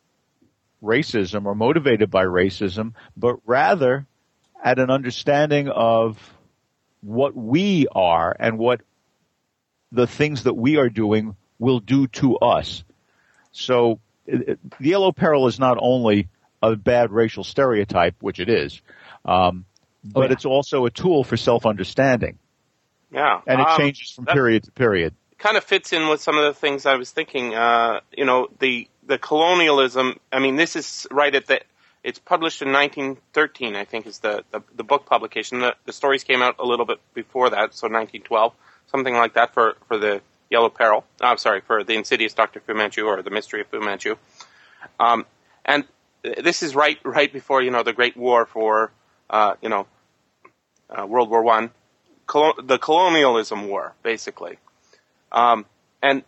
racism 0.82 1.46
or 1.46 1.56
motivated 1.56 2.10
by 2.10 2.24
racism, 2.24 2.94
but 3.18 3.38
rather 3.46 4.06
at 4.64 4.80
an 4.80 4.90
understanding 4.90 5.70
of 5.70 6.18
what 7.02 7.36
we 7.36 7.88
are 7.92 8.36
and 8.40 8.58
what 8.58 8.82
the 9.92 10.08
things 10.08 10.44
that 10.44 10.54
we 10.54 10.78
are 10.78 10.90
doing 10.90 11.36
will 11.58 11.80
do 11.80 12.08
to 12.08 12.38
us. 12.38 12.84
So 13.60 14.00
it- 14.26 14.50
it- 14.50 14.60
the 14.80 14.90
yellow 14.90 15.12
peril 15.12 15.48
is 15.48 15.60
not 15.60 15.78
only 15.80 16.28
a 16.62 16.76
bad 16.76 17.12
racial 17.12 17.44
stereotype, 17.44 18.16
which 18.20 18.40
it 18.40 18.50
is, 18.50 18.82
um, 19.26 19.66
but 20.04 20.28
yeah. 20.30 20.34
it's 20.34 20.46
also 20.46 20.86
a 20.86 20.90
tool 20.92 21.24
for 21.24 21.38
self-understanding, 21.38 22.38
Yeah. 23.12 23.42
and 23.48 23.60
it 23.62 23.68
Um, 23.68 23.78
changes 23.78 24.12
from 24.12 24.26
period 24.26 24.64
to 24.64 24.72
period. 24.72 25.14
kind 25.38 25.56
of 25.58 25.64
fits 25.64 25.94
in 25.94 26.10
with 26.10 26.22
some 26.22 26.38
of 26.38 26.44
the 26.44 26.54
things 26.54 26.86
I 26.86 26.96
was 26.96 27.12
thinking. 27.12 27.56
Uh, 27.56 28.02
you 28.12 28.26
know, 28.26 28.48
the 28.60 28.88
the 29.06 29.18
colonialism. 29.18 30.20
I 30.32 30.38
mean, 30.40 30.56
this 30.58 30.76
is 30.76 31.08
right 31.12 31.34
at 31.34 31.48
the. 31.48 31.62
It's 32.04 32.20
published 32.20 32.62
in 32.62 32.72
1913, 32.72 33.76
I 33.76 33.84
think, 33.86 34.06
is 34.06 34.20
the 34.20 34.44
the, 34.52 34.62
the 34.76 34.84
book 34.84 35.06
publication. 35.06 35.60
The, 35.60 35.76
the 35.86 35.94
stories 35.94 36.24
came 36.24 36.42
out 36.42 36.56
a 36.60 36.66
little 36.66 36.86
bit 36.86 37.00
before 37.14 37.50
that, 37.50 37.74
so 37.74 37.88
1912, 37.88 38.54
something 38.88 39.16
like 39.16 39.34
that 39.34 39.54
for 39.54 39.76
for 39.88 39.98
the 39.98 40.22
Yellow 40.50 40.70
Peril. 40.70 41.06
Oh, 41.22 41.26
I'm 41.26 41.38
sorry, 41.38 41.62
for 41.62 41.84
the 41.84 41.96
Insidious 41.96 42.34
Doctor 42.34 42.60
Fu 42.60 42.74
Manchu 42.74 43.06
or 43.06 43.22
the 43.22 43.30
Mystery 43.30 43.62
of 43.62 43.68
Fu 43.68 43.80
Manchu. 43.80 44.16
Um, 45.00 45.26
and 45.66 45.86
this 46.24 46.64
is 46.64 46.76
right 46.76 46.98
right 47.04 47.32
before 47.32 47.62
you 47.62 47.72
know 47.72 47.84
the 47.84 47.94
Great 47.94 48.18
War 48.18 48.46
for 48.46 48.92
uh, 49.30 49.56
you 49.62 49.70
know 49.70 49.88
uh, 50.90 51.06
World 51.06 51.30
War 51.30 51.44
One, 51.44 51.72
Colo- 52.26 52.62
the 52.62 52.78
colonialism 52.78 53.68
war, 53.68 53.94
basically. 54.04 54.58
Um, 55.32 55.66
and 56.02 56.24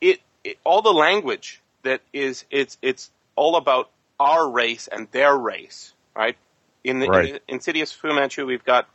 it 0.00 0.20
it, 0.44 0.58
all 0.64 0.82
the 0.82 0.92
language 0.92 1.60
that 1.82 2.00
is 2.12 2.44
it's 2.50 2.78
it's 2.82 3.10
all 3.36 3.56
about 3.56 3.90
our 4.18 4.48
race 4.48 4.88
and 4.88 5.08
their 5.12 5.36
race, 5.36 5.92
right? 6.16 6.36
In 6.84 7.00
the 7.00 7.08
Right. 7.08 7.34
in 7.34 7.40
Insidious 7.48 7.92
Fu 7.92 8.08
Manchu, 8.08 8.46
we've 8.46 8.64
got 8.64 8.88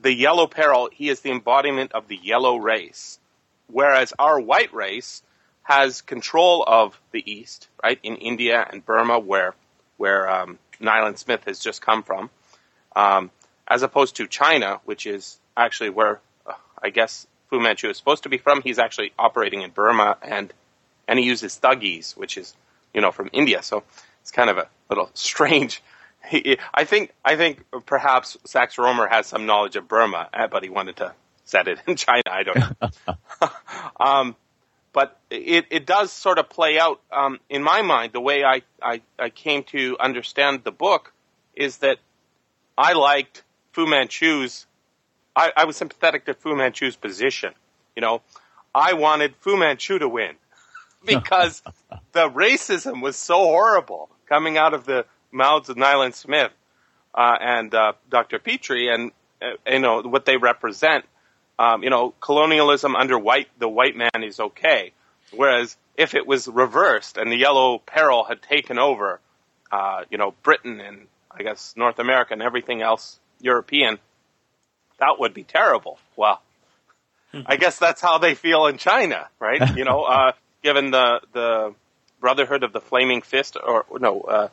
the 0.00 0.12
yellow 0.12 0.46
peril. 0.46 0.90
He 0.92 1.08
is 1.08 1.20
the 1.20 1.30
embodiment 1.30 1.92
of 1.92 2.08
the 2.08 2.16
yellow 2.22 2.56
race, 2.56 3.18
whereas 3.68 4.12
our 4.18 4.40
white 4.40 4.72
race 4.72 5.22
has 5.62 6.02
control 6.02 6.64
of 6.66 7.00
the 7.10 7.22
East, 7.30 7.68
right? 7.82 7.98
In 8.02 8.16
India 8.16 8.66
and 8.70 8.84
Burma, 8.84 9.18
where 9.18 9.54
where 9.96 10.28
um, 10.28 10.58
Smith 11.16 11.44
has 11.46 11.58
just 11.58 11.80
come 11.80 12.02
from, 12.02 12.30
um, 12.94 13.30
as 13.66 13.82
opposed 13.82 14.16
to 14.16 14.26
China, 14.26 14.80
which 14.84 15.06
is 15.06 15.38
actually 15.56 15.90
where 15.90 16.20
uh, 16.46 16.52
I 16.82 16.90
guess 16.90 17.26
Fu 17.48 17.60
Manchu 17.60 17.88
is 17.88 17.96
supposed 17.96 18.24
to 18.24 18.28
be 18.28 18.38
from. 18.38 18.62
He's 18.62 18.78
actually 18.78 19.12
operating 19.18 19.62
in 19.62 19.70
Burma, 19.70 20.16
and 20.22 20.52
and 21.08 21.18
he 21.18 21.24
uses 21.24 21.58
thuggees, 21.62 22.16
which 22.16 22.36
is 22.36 22.54
you 22.92 23.00
know 23.00 23.10
from 23.10 23.30
India. 23.32 23.62
So 23.62 23.82
it's 24.20 24.30
kind 24.30 24.50
of 24.50 24.58
a 24.58 24.68
little 24.88 25.10
strange. 25.14 25.82
I 26.72 26.84
think 26.84 27.12
I 27.24 27.36
think 27.36 27.64
perhaps 27.86 28.36
Sax 28.44 28.76
Rohmer 28.76 29.08
has 29.08 29.26
some 29.26 29.46
knowledge 29.46 29.76
of 29.76 29.88
Burma, 29.88 30.28
uh, 30.32 30.46
but 30.46 30.62
he 30.62 30.70
wanted 30.70 30.96
to 30.96 31.14
set 31.44 31.68
it 31.68 31.78
in 31.86 31.96
China. 31.96 32.22
I 32.26 32.42
don't 32.42 32.58
know. 32.58 33.48
um, 34.00 34.36
but 34.92 35.18
it, 35.28 35.66
it 35.70 35.86
does 35.86 36.12
sort 36.12 36.38
of 36.38 36.48
play 36.48 36.78
out 36.78 37.00
um, 37.12 37.40
in 37.50 37.62
my 37.62 37.82
mind. 37.82 38.12
The 38.12 38.20
way 38.20 38.44
I, 38.44 38.62
I, 38.80 39.02
I 39.18 39.28
came 39.28 39.64
to 39.64 39.96
understand 39.98 40.62
the 40.64 40.72
book 40.72 41.12
is 41.54 41.78
that 41.78 41.98
I 42.78 42.92
liked 42.92 43.42
Fu 43.72 43.86
Manchu's. 43.86 44.66
I, 45.34 45.52
I 45.56 45.64
was 45.64 45.76
sympathetic 45.76 46.26
to 46.26 46.34
Fu 46.34 46.54
Manchu's 46.54 46.96
position. 46.96 47.54
You 47.96 48.02
know, 48.02 48.22
I 48.74 48.94
wanted 48.94 49.34
Fu 49.40 49.56
Manchu 49.56 49.98
to 49.98 50.08
win 50.08 50.34
because 51.04 51.62
the 52.12 52.30
racism 52.30 53.02
was 53.02 53.16
so 53.16 53.36
horrible 53.36 54.08
coming 54.28 54.56
out 54.56 54.74
of 54.74 54.86
the 54.86 55.06
mouths 55.32 55.68
of 55.68 55.76
Nayland 55.76 56.14
Smith 56.14 56.52
uh, 57.14 57.36
and 57.40 57.74
uh, 57.74 57.92
Dr. 58.10 58.38
Petrie, 58.38 58.88
and 58.88 59.10
uh, 59.42 59.52
you 59.70 59.80
know 59.80 60.02
what 60.02 60.24
they 60.24 60.36
represent. 60.36 61.04
Um, 61.58 61.84
you 61.84 61.90
know, 61.90 62.14
colonialism 62.20 62.96
under 62.96 63.18
white 63.18 63.48
the 63.58 63.68
white 63.68 63.96
man 63.96 64.22
is 64.22 64.40
okay, 64.40 64.92
whereas 65.32 65.76
if 65.96 66.14
it 66.14 66.26
was 66.26 66.48
reversed 66.48 67.16
and 67.16 67.30
the 67.30 67.36
yellow 67.36 67.78
peril 67.78 68.24
had 68.24 68.42
taken 68.42 68.78
over, 68.78 69.20
uh, 69.70 70.02
you 70.10 70.18
know, 70.18 70.34
Britain 70.42 70.80
and 70.80 71.06
I 71.30 71.42
guess 71.42 71.74
North 71.76 71.98
America 71.98 72.32
and 72.32 72.42
everything 72.42 72.82
else 72.82 73.18
European, 73.40 73.98
that 74.98 75.18
would 75.18 75.34
be 75.34 75.44
terrible. 75.44 75.98
Well, 76.16 76.40
I 77.46 77.56
guess 77.56 77.78
that's 77.78 78.00
how 78.00 78.18
they 78.18 78.34
feel 78.34 78.66
in 78.66 78.78
China, 78.78 79.28
right? 79.38 79.62
You 79.76 79.84
know, 79.84 80.02
uh, 80.02 80.32
given 80.62 80.90
the 80.90 81.20
the 81.32 81.74
Brotherhood 82.20 82.62
of 82.64 82.72
the 82.72 82.80
Flaming 82.80 83.22
Fist, 83.22 83.56
or 83.62 83.84
no, 84.00 84.20
uh, 84.22 84.48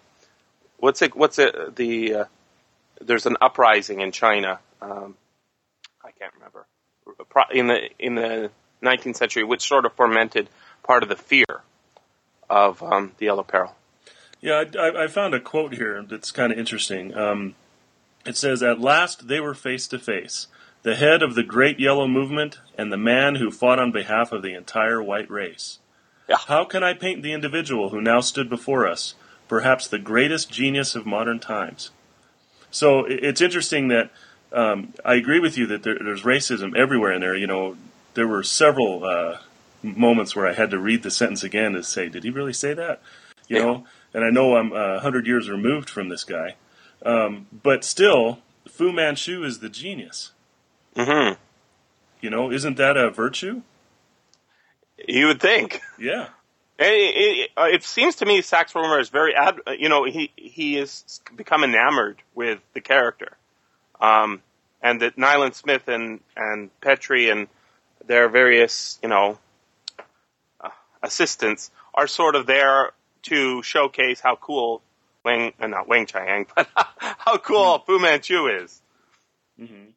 what's 0.77 1.01
it? 1.01 1.15
What's 1.15 1.39
it? 1.39 1.75
The 1.75 2.13
uh, 2.13 2.25
there's 2.99 3.25
an 3.25 3.37
uprising 3.41 4.01
in 4.01 4.11
China. 4.11 4.59
Um, 4.81 5.15
I 6.03 6.11
can't 6.11 6.33
remember 6.33 6.65
in 7.51 7.67
the 7.67 7.89
in 7.99 8.15
the 8.15 8.51
19th 8.83 9.15
century, 9.17 9.43
which 9.43 9.67
sort 9.67 9.85
of 9.85 9.93
fomented 9.93 10.49
part 10.83 11.03
of 11.03 11.09
the 11.09 11.15
fear 11.15 11.61
of 12.49 12.81
um, 12.83 13.11
the 13.17 13.25
Yellow 13.25 13.43
Peril. 13.43 13.75
Yeah, 14.41 14.63
I, 14.75 14.77
I- 14.87 15.03
I 15.03 15.07
found 15.07 15.33
a 15.35 15.39
quote 15.39 15.73
here 15.73 16.03
that's 16.07 16.31
kind 16.31 16.51
of 16.51 16.57
interesting. 16.59 17.15
Um, 17.15 17.55
it 18.25 18.35
says, 18.37 18.61
At 18.63 18.79
last 18.81 19.27
they 19.27 19.39
were 19.39 19.53
face 19.53 19.87
to 19.89 19.99
face, 19.99 20.47
the 20.83 20.95
head 20.95 21.21
of 21.21 21.35
the 21.35 21.43
great 21.43 21.79
yellow 21.79 22.07
movement 22.07 22.59
and 22.77 22.91
the 22.91 22.97
man 22.97 23.35
who 23.35 23.51
fought 23.51 23.79
on 23.79 23.91
behalf 23.91 24.31
of 24.31 24.41
the 24.41 24.53
entire 24.55 25.01
white 25.01 25.29
race. 25.29 25.77
Yeah. 26.27 26.37
How 26.47 26.65
can 26.65 26.83
I 26.83 26.93
paint 26.93 27.21
the 27.23 27.33
individual 27.33 27.89
who 27.89 28.01
now 28.01 28.19
stood 28.21 28.49
before 28.49 28.87
us, 28.87 29.13
perhaps 29.47 29.87
the 29.87 29.99
greatest 29.99 30.51
genius 30.51 30.95
of 30.95 31.05
modern 31.05 31.39
times? 31.39 31.91
So 32.71 33.05
it's 33.07 33.41
interesting 33.41 33.89
that 33.89 34.09
um, 34.51 34.93
I 35.05 35.15
agree 35.15 35.39
with 35.39 35.57
you 35.57 35.65
that 35.67 35.83
there, 35.83 35.97
there's 35.99 36.23
racism 36.23 36.75
everywhere 36.75 37.11
in 37.13 37.21
there. 37.21 37.35
You 37.35 37.47
know, 37.47 37.77
there 38.13 38.27
were 38.27 38.43
several 38.43 39.03
uh, 39.03 39.37
moments 39.81 40.35
where 40.35 40.47
I 40.47 40.53
had 40.53 40.71
to 40.71 40.79
read 40.79 41.03
the 41.03 41.11
sentence 41.11 41.43
again 41.43 41.73
to 41.73 41.83
say, 41.83 42.09
did 42.09 42.23
he 42.23 42.29
really 42.29 42.53
say 42.53 42.73
that? 42.73 43.01
You 43.47 43.57
Yeah. 43.57 43.63
know, 43.63 43.85
and 44.13 44.23
I 44.23 44.29
know 44.29 44.55
I'm 44.55 44.71
a 44.73 44.99
hundred 44.99 45.25
years 45.27 45.49
removed 45.49 45.89
from 45.89 46.09
this 46.09 46.23
guy, 46.23 46.55
um, 47.05 47.47
but 47.63 47.83
still, 47.83 48.39
Fu 48.67 48.91
Manchu 48.91 49.43
is 49.43 49.59
the 49.59 49.69
genius. 49.69 50.31
hmm 50.95 51.33
You 52.21 52.29
know, 52.29 52.51
isn't 52.51 52.77
that 52.77 52.97
a 52.97 53.09
virtue? 53.09 53.61
You 55.07 55.27
would 55.27 55.41
think. 55.41 55.81
Yeah. 55.99 56.27
It, 56.77 56.85
it, 56.85 57.49
uh, 57.57 57.67
it 57.71 57.83
seems 57.83 58.15
to 58.17 58.25
me 58.25 58.41
Sax 58.41 58.73
Rohmer 58.73 58.99
is 58.99 59.09
very, 59.09 59.35
ad, 59.35 59.55
you 59.77 59.87
know, 59.89 60.03
he 60.05 60.31
he 60.35 60.75
has 60.75 61.21
become 61.35 61.63
enamored 61.63 62.21
with 62.33 62.59
the 62.73 62.81
character, 62.81 63.37
um, 64.01 64.41
and 64.81 65.01
that 65.01 65.17
Nayland 65.17 65.53
Smith 65.53 65.87
and 65.87 66.19
and 66.35 66.69
Petrie 66.81 67.29
and 67.29 67.47
their 68.05 68.29
various, 68.29 68.99
you 69.03 69.09
know, 69.09 69.37
uh, 70.59 70.69
assistants 71.03 71.71
are 71.93 72.07
sort 72.07 72.35
of 72.35 72.45
there 72.47 72.91
to 73.23 73.61
showcase 73.61 74.19
how 74.19 74.35
cool 74.35 74.81
Wang, 75.23 75.53
uh, 75.59 75.67
not 75.67 75.87
Weng 75.87 76.07
Chiang, 76.07 76.47
but 76.55 76.67
how 76.75 77.37
cool 77.37 77.79
Fu 77.79 77.99
Manchu 77.99 78.47
is. 78.47 78.81
hmm 79.57 79.91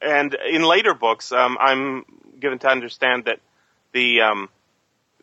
And 0.00 0.36
in 0.52 0.62
later 0.62 0.94
books, 0.94 1.32
um, 1.32 1.56
I'm 1.58 2.04
given 2.38 2.58
to 2.60 2.68
understand 2.68 3.24
that 3.24 3.40
the 3.92 4.20
um, 4.20 4.48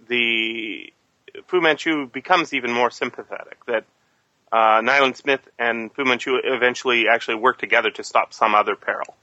the 0.07 0.91
Fu 1.45 1.61
Manchu 1.61 2.07
becomes 2.07 2.53
even 2.53 2.71
more 2.73 2.89
sympathetic. 2.89 3.63
That 3.67 3.85
uh, 4.51 5.13
Smith 5.13 5.41
and 5.57 5.93
Fu 5.93 6.03
Manchu 6.03 6.37
eventually 6.43 7.05
actually 7.07 7.35
work 7.35 7.57
together 7.57 7.91
to 7.91 8.03
stop 8.03 8.33
some 8.33 8.53
other 8.53 8.75
peril, 8.75 9.15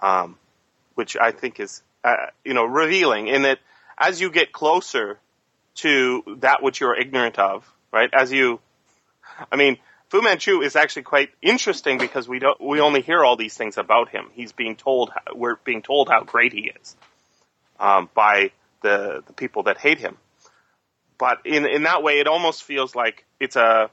um, 0.00 0.36
which 0.94 1.16
I 1.16 1.32
think 1.32 1.60
is 1.60 1.82
uh, 2.04 2.26
you 2.44 2.54
know 2.54 2.64
revealing 2.64 3.28
in 3.28 3.42
that 3.42 3.58
as 3.96 4.20
you 4.20 4.30
get 4.30 4.52
closer 4.52 5.18
to 5.76 6.22
that 6.38 6.62
which 6.62 6.80
you're 6.80 6.98
ignorant 6.98 7.38
of, 7.38 7.68
right? 7.92 8.10
As 8.12 8.32
you, 8.32 8.60
I 9.50 9.56
mean, 9.56 9.78
Fu 10.08 10.22
Manchu 10.22 10.60
is 10.62 10.76
actually 10.76 11.02
quite 11.02 11.30
interesting 11.42 11.98
because 11.98 12.28
we 12.28 12.38
don't 12.38 12.60
we 12.60 12.80
only 12.80 13.02
hear 13.02 13.24
all 13.24 13.36
these 13.36 13.56
things 13.56 13.78
about 13.78 14.08
him. 14.08 14.26
He's 14.34 14.52
being 14.52 14.76
told 14.76 15.10
we're 15.34 15.56
being 15.64 15.82
told 15.82 16.08
how 16.08 16.22
great 16.24 16.52
he 16.52 16.72
is 16.80 16.96
um, 17.80 18.08
by 18.14 18.50
the 18.82 19.22
the 19.26 19.32
people 19.32 19.64
that 19.64 19.78
hate 19.78 19.98
him. 19.98 20.16
But 21.18 21.38
in 21.44 21.66
in 21.66 21.82
that 21.84 22.02
way, 22.02 22.20
it 22.20 22.26
almost 22.26 22.62
feels 22.62 22.94
like 22.94 23.24
it's 23.40 23.56
a 23.56 23.90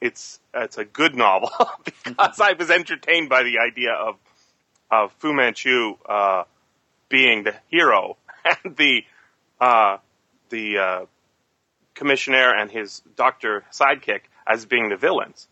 it's 0.00 0.40
it's 0.54 0.78
a 0.78 0.84
good 0.84 1.14
novel 1.14 1.50
because 1.84 2.40
I 2.40 2.52
was 2.52 2.70
entertained 2.70 3.28
by 3.28 3.42
the 3.42 3.58
idea 3.58 3.92
of 3.92 4.16
of 4.90 5.12
Fu 5.18 5.32
Manchu 5.32 5.96
uh, 6.08 6.44
being 7.08 7.44
the 7.44 7.54
hero 7.68 8.16
and 8.44 8.76
the 8.76 9.02
uh, 9.60 9.98
the 10.50 10.78
uh, 10.78 11.06
commissioner 11.94 12.54
and 12.56 12.70
his 12.70 13.02
doctor 13.16 13.64
sidekick 13.72 14.20
as 14.46 14.66
being 14.66 14.88
the 14.88 14.96
villains. 14.96 15.48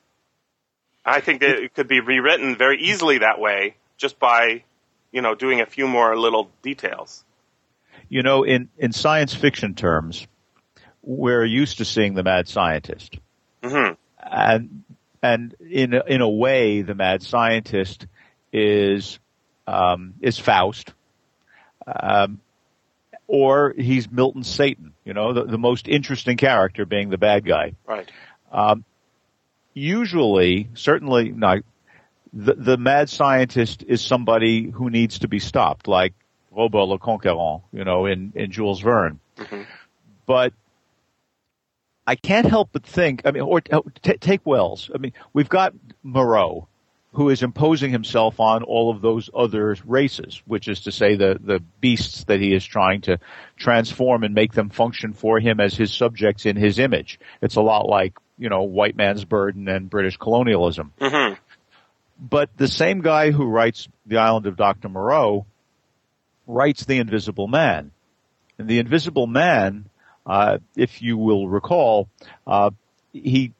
I 1.05 1.21
think 1.21 1.41
that 1.41 1.51
it 1.51 1.75
could 1.75 1.89
be 1.89 2.01
rewritten 2.01 2.57
very 2.57 2.81
easily 2.81 3.19
that 3.19 3.39
way 3.39 3.77
just 3.97 4.19
by 4.19 4.65
you 5.13 5.23
know 5.23 5.35
doing 5.35 5.61
a 5.61 5.67
few 5.67 5.89
more 5.89 6.17
little 6.17 6.51
details. 6.63 7.25
You 8.09 8.23
know, 8.23 8.43
in, 8.45 8.69
in 8.77 8.93
science 8.93 9.35
fiction 9.35 9.75
terms, 9.75 10.27
we're 11.03 11.45
used 11.45 11.79
to 11.79 11.85
seeing 11.85 12.15
the 12.15 12.23
mad 12.23 12.49
scientist. 12.49 13.19
hmm 13.63 13.93
And, 14.31 14.85
and 15.23 15.54
in, 15.61 15.95
a- 15.95 16.04
in 16.07 16.21
a 16.21 16.28
way, 16.28 16.83
the 16.83 16.95
mad 16.95 17.23
scientist 17.23 18.07
is, 18.52 19.19
um, 19.66 20.14
is 20.21 20.38
Faust. 20.38 20.93
Um, 21.87 22.40
or 23.26 23.75
he's 23.76 24.11
Milton 24.11 24.45
Satan, 24.45 24.93
you 25.04 25.14
know, 25.14 25.33
the, 25.33 25.45
the 25.45 25.59
most 25.59 25.88
interesting 25.88 26.37
character 26.37 26.85
being 26.85 27.09
the 27.11 27.19
bad 27.19 27.45
guy. 27.47 27.73
Right. 27.87 28.11
Um, 28.52 28.85
usually, 29.73 30.69
certainly 30.75 31.31
not, 31.31 31.59
the, 32.33 32.54
the 32.54 32.76
mad 32.76 33.09
scientist 33.09 33.85
is 33.87 34.02
somebody 34.02 34.71
who 34.71 34.90
needs 34.90 35.21
to 35.21 35.28
be 35.28 35.38
stopped, 35.38 35.88
like 35.88 36.14
Robur 36.57 36.87
le 36.87 36.99
Conquérant, 36.99 37.62
you 37.73 37.85
know, 37.85 38.07
in, 38.07 38.33
in 38.35 38.50
Jules 38.50 38.81
Verne. 38.81 39.21
Mhm. 39.37 39.66
But 40.26 40.52
I 42.06 42.16
can't 42.16 42.46
help 42.46 42.70
but 42.73 42.84
think, 42.84 43.23
I 43.25 43.30
mean, 43.30 43.42
or 43.42 43.61
t- 43.61 44.18
take 44.18 44.44
Wells. 44.44 44.90
I 44.94 44.99
mean, 44.99 45.12
we've 45.32 45.49
got 45.49 45.75
Moreau, 46.02 46.68
who 47.12 47.30
is 47.30 47.42
imposing 47.42 47.92
himself 47.92 48.40
on 48.40 48.62
all 48.62 48.90
of 48.90 49.00
those 49.00 49.30
other 49.34 49.76
races, 49.87 50.42
which 50.46 50.68
is 50.68 50.80
to 50.80 50.92
say 50.92 51.14
the, 51.14 51.38
the 51.40 51.61
beasts 51.80 52.25
that 52.25 52.40
he 52.40 52.54
is 52.54 52.64
trying 52.64 53.00
to 53.02 53.18
transform 53.56 54.23
and 54.25 54.34
make 54.34 54.52
them 54.52 54.68
function 54.68 55.12
for 55.12 55.40
him 55.40 55.61
as 55.61 55.75
his 55.75 55.92
subjects 55.94 56.44
in 56.44 56.56
his 56.56 56.78
image. 56.78 57.18
It's 57.40 57.56
a 57.56 57.62
lot 57.62 57.87
like, 57.88 58.18
you 58.37 58.49
know, 58.49 58.64
white 58.64 58.96
man's 58.96 59.25
burden 59.25 59.68
and 59.68 59.88
British 59.88 60.16
colonialism. 60.16 60.92
hmm 61.00 61.34
But 62.18 62.50
the 62.56 62.68
same 62.68 63.00
guy 63.00 63.30
who 63.30 63.46
writes 63.46 63.88
The 64.06 64.18
Island 64.18 64.46
of 64.46 64.56
Dr. 64.56 64.88
Moreau 64.88 65.46
writes 66.46 66.84
The 66.84 66.99
Invisible 66.99 67.46
Man. 67.49 67.92
And 68.58 68.68
the 68.68 68.78
Invisible 68.78 69.26
Man, 69.26 69.88
uh, 70.26 70.59
if 70.76 71.02
you 71.02 71.16
will 71.16 71.49
recall, 71.49 72.09
uh, 72.47 72.71
he 73.12 73.52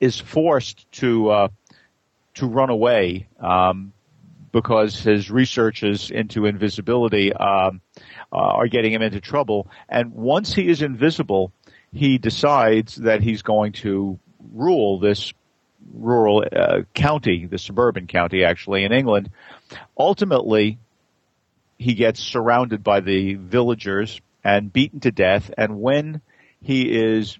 is 0.00 0.18
forced 0.18 0.90
to 0.92 1.30
uh, 1.30 1.48
to 2.34 2.46
run 2.46 2.70
away 2.70 3.28
um, 3.40 3.92
because 4.52 5.00
his 5.00 5.30
researches 5.30 6.10
into 6.10 6.46
invisibility 6.46 7.32
um, 7.32 7.80
uh, 8.32 8.36
are 8.36 8.68
getting 8.68 8.92
him 8.92 9.02
into 9.02 9.20
trouble. 9.20 9.68
And 9.88 10.12
once 10.12 10.52
he 10.54 10.68
is 10.68 10.82
invisible, 10.82 11.52
he 11.92 12.18
decides 12.18 12.96
that 12.96 13.20
he's 13.20 13.42
going 13.42 13.72
to 13.72 14.18
rule 14.52 14.98
this 14.98 15.32
rural 15.92 16.44
uh, 16.50 16.82
county, 16.94 17.46
the 17.46 17.58
suburban 17.58 18.06
county 18.06 18.44
actually 18.44 18.84
in 18.84 18.92
England. 18.92 19.30
Ultimately, 19.98 20.78
he 21.78 21.94
gets 21.94 22.20
surrounded 22.20 22.82
by 22.82 23.00
the 23.00 23.34
villagers 23.34 24.20
and 24.44 24.72
beaten 24.72 25.00
to 25.00 25.10
death. 25.10 25.50
And 25.56 25.80
when 25.80 26.20
he 26.60 26.82
is 26.82 27.38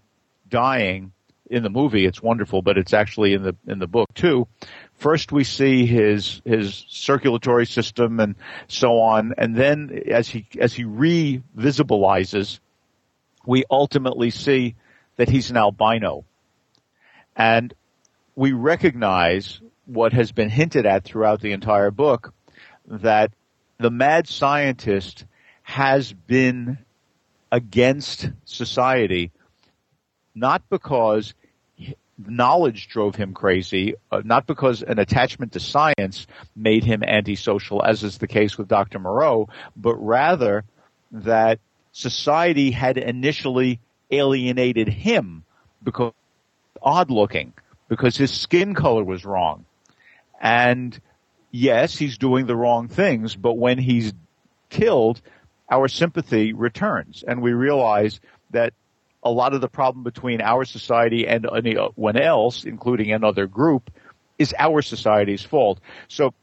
dying 0.49 1.13
in 1.51 1.63
the 1.63 1.71
movie, 1.71 2.07
it's 2.07 2.23
wonderful, 2.23 2.63
but 2.63 2.79
it's 2.79 2.95
actually 2.95 3.35
in 3.35 3.43
the 3.43 3.55
in 3.67 3.79
the 3.79 3.87
book 3.87 4.13
too. 4.15 4.49
First, 4.95 5.31
we 5.31 5.45
see 5.45 5.85
his 5.85 6.41
his 6.45 6.85
circulatory 6.89 7.67
system 7.67 8.19
and 8.19 8.35
so 8.67 9.01
on, 9.01 9.35
and 9.37 9.55
then 9.55 10.03
as 10.11 10.29
he 10.29 10.47
as 10.59 10.73
he 10.73 10.85
re-visibilizes, 10.85 12.61
we 13.45 13.65
ultimately 13.71 14.31
see 14.31 14.75
that 15.17 15.29
he's 15.29 15.51
an 15.51 15.57
albino, 15.57 16.25
and 17.37 17.75
we 18.35 18.53
recognize 18.53 19.61
what 19.85 20.15
has 20.15 20.33
been 20.33 20.49
hinted 20.49 20.87
at 20.87 21.05
throughout 21.05 21.41
the 21.41 21.53
entire 21.53 21.91
book 21.91 22.33
that 22.87 23.33
the 23.79 23.91
mad 23.91 24.27
scientist 24.27 25.27
has 25.63 26.13
been 26.13 26.79
against 27.55 28.29
society, 28.45 29.31
not 30.35 30.69
because 30.69 31.35
knowledge 32.19 32.89
drove 32.89 33.15
him 33.15 33.33
crazy, 33.33 33.95
uh, 34.11 34.23
not 34.25 34.45
because 34.49 34.83
an 34.83 34.99
attachment 34.99 35.53
to 35.53 35.61
science 35.61 36.27
made 36.57 36.83
him 36.83 37.05
antisocial, 37.05 37.81
as 37.81 38.03
is 38.03 38.19
the 38.19 38.27
case 38.27 38.59
with 38.59 38.67
Dr. 38.67 38.99
Moreau, 38.99 39.49
but 39.77 39.95
rather 39.95 40.65
that 41.13 41.61
society 41.93 42.73
had 42.73 42.99
initially 42.99 43.79
alienated 44.11 44.89
him 44.89 45.45
because 45.81 46.13
odd 46.83 47.09
looking, 47.09 47.53
because 47.89 48.17
his 48.17 48.33
skin 48.33 48.75
color 48.75 49.05
was 49.05 49.25
wrong. 49.25 49.65
And 50.41 51.01
yes, 51.53 51.97
he's 51.97 52.19
doing 52.19 52.47
the 52.47 52.57
wrong 52.57 52.89
things, 52.89 53.37
but 53.37 53.57
when 53.57 53.79
he's 53.79 54.13
killed, 54.71 55.23
our 55.71 55.89
sympathy 55.89 56.53
returns 56.53 57.25
and 57.27 57.43
we 57.43 57.53
realize 57.53 58.21
that 58.51 58.73
a 59.23 59.31
lot 59.31 59.55
of 59.55 59.61
the 59.61 59.69
problem 59.69 60.05
between 60.05 60.41
our 60.41 60.65
society 60.65 61.27
and 61.27 61.47
anyone 61.57 62.17
else, 62.17 62.65
including 62.65 63.11
another 63.11 63.47
group, 63.47 63.91
is 64.39 64.55
our 64.59 64.83
society's 64.83 65.43
fault. 65.43 65.81
So 66.09 66.35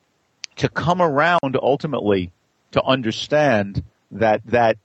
to 0.58 0.68
come 0.68 1.02
around 1.02 1.58
ultimately 1.62 2.32
to 2.72 2.84
understand 2.84 3.84
that 4.12 4.42
that 4.48 4.78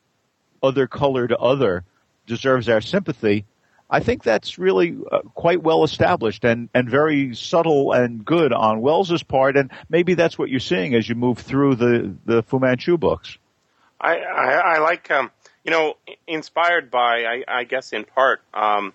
other 0.63 0.87
colored 0.87 1.33
other 1.33 1.85
deserves 2.27 2.69
our 2.69 2.81
sympathy 2.81 3.47
I 3.89 4.01
think 4.01 4.23
that's 4.23 4.59
really 4.59 4.97
uh, 5.11 5.21
quite 5.35 5.63
well 5.63 5.85
established 5.85 6.45
and, 6.45 6.69
and 6.75 6.91
very 6.91 7.35
subtle 7.37 7.93
and 7.93 8.25
good 8.25 8.53
on 8.53 8.81
Wells's 8.81 9.23
part, 9.23 9.57
and 9.57 9.71
maybe 9.89 10.15
that's 10.15 10.37
what 10.37 10.49
you're 10.49 10.61
seeing 10.61 10.95
as 10.95 11.09
you 11.09 11.15
move 11.15 11.39
through 11.39 11.77
the, 11.77 12.15
the 12.25 12.43
Fu 12.43 12.59
Manchu 12.59 12.99
books. 12.99 13.39
I, 14.01 14.19
I, 14.19 14.53
I 14.53 14.79
like, 14.79 15.11
um, 15.11 15.31
you 15.65 15.71
know, 15.71 15.97
inspired 16.27 16.91
by, 16.91 17.25
I, 17.25 17.45
I 17.49 17.65
guess 17.65 17.93
in 17.93 18.05
part, 18.05 18.43
um, 18.55 18.93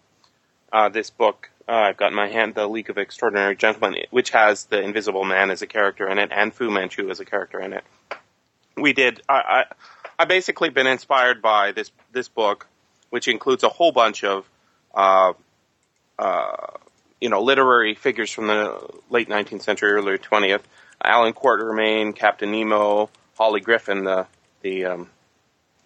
uh, 0.71 0.89
this 0.89 1.09
book 1.09 1.49
uh, 1.67 1.73
I've 1.73 1.97
got 1.97 2.11
in 2.11 2.15
my 2.15 2.27
hand, 2.27 2.55
The 2.55 2.67
League 2.67 2.89
of 2.89 2.97
Extraordinary 2.97 3.55
Gentlemen, 3.55 4.03
which 4.11 4.31
has 4.31 4.65
the 4.65 4.81
Invisible 4.81 5.23
Man 5.25 5.51
as 5.51 5.61
a 5.61 5.67
character 5.67 6.07
in 6.09 6.17
it 6.17 6.31
and 6.31 6.53
Fu 6.53 6.69
Manchu 6.69 7.09
as 7.09 7.19
a 7.19 7.25
character 7.25 7.59
in 7.59 7.73
it. 7.73 7.83
We 8.77 8.93
did, 8.93 9.21
I, 9.27 9.33
I, 9.33 9.65
I 10.19 10.25
basically 10.25 10.69
been 10.69 10.87
inspired 10.87 11.41
by 11.41 11.71
this, 11.71 11.91
this 12.11 12.29
book, 12.29 12.67
which 13.09 13.27
includes 13.27 13.63
a 13.63 13.69
whole 13.69 13.91
bunch 13.91 14.23
of 14.23 14.49
uh, 14.93 15.33
uh, 16.17 16.67
you 17.19 17.29
know, 17.29 17.41
literary 17.41 17.95
figures 17.95 18.31
from 18.31 18.47
the 18.47 18.79
late 19.09 19.29
19th 19.29 19.61
century, 19.61 19.91
early 19.91 20.17
20th. 20.17 20.61
Allan 21.03 21.33
Quatermain, 21.33 22.15
Captain 22.15 22.51
Nemo, 22.51 23.09
Hawley 23.37 23.61
Griffin, 23.61 24.03
the 24.03 24.27
the 24.61 24.85
um, 24.85 25.09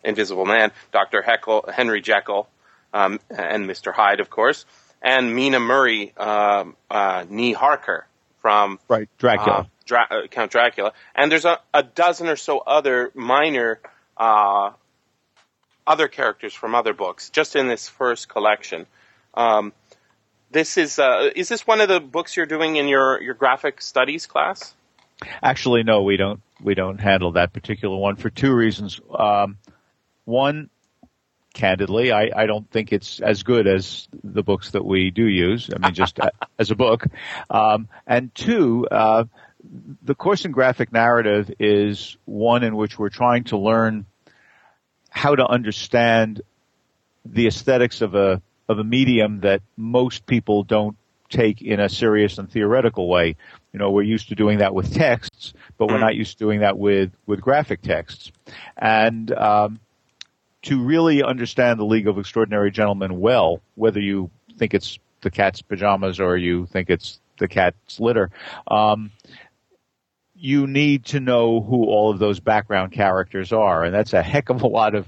Invisible 0.03 0.45
Man, 0.45 0.71
Doctor 0.91 1.21
Heckle, 1.21 1.65
Henry 1.73 2.01
Jekyll, 2.01 2.47
um, 2.93 3.19
and 3.29 3.67
Mister 3.67 3.91
Hyde, 3.91 4.19
of 4.19 4.29
course, 4.29 4.65
and 5.01 5.35
Mina 5.35 5.59
Murray, 5.59 6.13
um, 6.17 6.75
uh, 6.89 7.25
Nee 7.29 7.53
Harker 7.53 8.07
from 8.41 8.79
right 8.88 9.09
Dracula, 9.17 9.57
uh, 9.57 9.63
Dra- 9.85 10.07
uh, 10.09 10.27
Count 10.27 10.51
Dracula, 10.51 10.93
and 11.15 11.31
there's 11.31 11.45
a, 11.45 11.59
a, 11.73 11.83
dozen 11.83 12.27
or 12.27 12.35
so 12.35 12.59
other 12.59 13.11
minor 13.15 13.79
uh, 14.17 14.71
other 15.88 16.07
characters 16.07 16.53
from 16.53 16.75
other 16.75 16.93
books, 16.93 17.29
just 17.29 17.55
in 17.55 17.67
this 17.67 17.89
first 17.89 18.29
collection. 18.29 18.85
Um, 19.33 19.73
this 20.51 20.77
is 20.77 20.99
uh, 20.99 21.29
is 21.35 21.49
this 21.49 21.67
one 21.67 21.81
of 21.81 21.89
the 21.89 21.99
books 21.99 22.38
you're 22.38 22.45
doing 22.45 22.75
in 22.75 22.88
your 22.88 23.21
your 23.21 23.33
graphic 23.33 23.81
studies 23.81 24.25
class? 24.25 24.73
Actually, 25.41 25.83
no, 25.83 26.03
we 26.03 26.17
don't 26.17 26.41
we 26.61 26.75
don't 26.75 26.99
handle 26.99 27.33
that 27.33 27.53
particular 27.53 27.95
one 27.95 28.15
for 28.15 28.29
two 28.29 28.53
reasons. 28.53 28.99
Um, 29.17 29.57
one, 30.25 30.69
candidly, 31.53 32.11
I, 32.11 32.29
I 32.35 32.45
don't 32.45 32.69
think 32.69 32.93
it's 32.93 33.19
as 33.19 33.43
good 33.43 33.67
as 33.67 34.07
the 34.23 34.43
books 34.43 34.71
that 34.71 34.85
we 34.85 35.09
do 35.09 35.25
use. 35.25 35.69
I 35.73 35.79
mean, 35.79 35.93
just 35.95 36.19
as 36.59 36.71
a 36.71 36.75
book. 36.75 37.05
Um, 37.49 37.87
and 38.05 38.33
two, 38.35 38.87
uh, 38.89 39.25
the 40.03 40.15
course 40.15 40.45
in 40.45 40.51
graphic 40.51 40.91
narrative 40.91 41.51
is 41.59 42.17
one 42.25 42.63
in 42.63 42.75
which 42.75 42.99
we're 42.99 43.09
trying 43.09 43.45
to 43.45 43.57
learn 43.57 44.05
how 45.09 45.35
to 45.35 45.45
understand 45.47 46.41
the 47.25 47.47
aesthetics 47.47 48.01
of 48.01 48.13
a 48.13 48.41
of 48.67 48.79
a 48.79 48.83
medium 48.83 49.41
that 49.41 49.61
most 49.77 50.25
people 50.25 50.63
don't 50.63 50.97
take 51.29 51.61
in 51.61 51.79
a 51.79 51.89
serious 51.89 52.37
and 52.37 52.51
theoretical 52.51 53.07
way. 53.07 53.35
You 53.75 53.79
know, 53.79 53.91
we're 53.91 54.03
used 54.03 54.29
to 54.29 54.35
doing 54.35 54.59
that 54.59 54.73
with 54.73 54.93
texts, 54.93 55.51
but 55.77 55.89
we're 55.89 55.97
mm. 55.97 55.99
not 55.99 56.15
used 56.15 56.38
to 56.38 56.45
doing 56.45 56.61
that 56.61 56.77
with, 56.77 57.11
with 57.25 57.41
graphic 57.41 57.81
texts. 57.81 58.31
And, 58.77 59.29
um, 59.33 59.81
to 60.61 60.81
really 60.81 61.21
understand 61.21 61.77
the 61.77 61.83
League 61.83 62.07
of 62.07 62.17
Extraordinary 62.17 62.71
Gentlemen 62.71 63.19
well, 63.19 63.59
whether 63.73 63.99
you 63.99 64.31
think 64.57 64.73
it's 64.73 64.97
the 65.19 65.29
cat's 65.29 65.61
pajamas 65.61 66.21
or 66.21 66.38
you 66.38 66.67
think 66.67 66.89
it's 66.89 67.19
the 67.38 67.49
cat's 67.49 67.99
litter, 67.99 68.31
um, 68.67 69.11
you 70.33 70.67
need 70.67 71.03
to 71.07 71.19
know 71.19 71.59
who 71.59 71.83
all 71.83 72.09
of 72.09 72.17
those 72.17 72.39
background 72.39 72.93
characters 72.93 73.51
are, 73.51 73.83
and 73.83 73.93
that's 73.93 74.13
a 74.13 74.23
heck 74.23 74.49
of 74.49 74.61
a 74.61 74.67
lot 74.67 74.95
of 74.95 75.05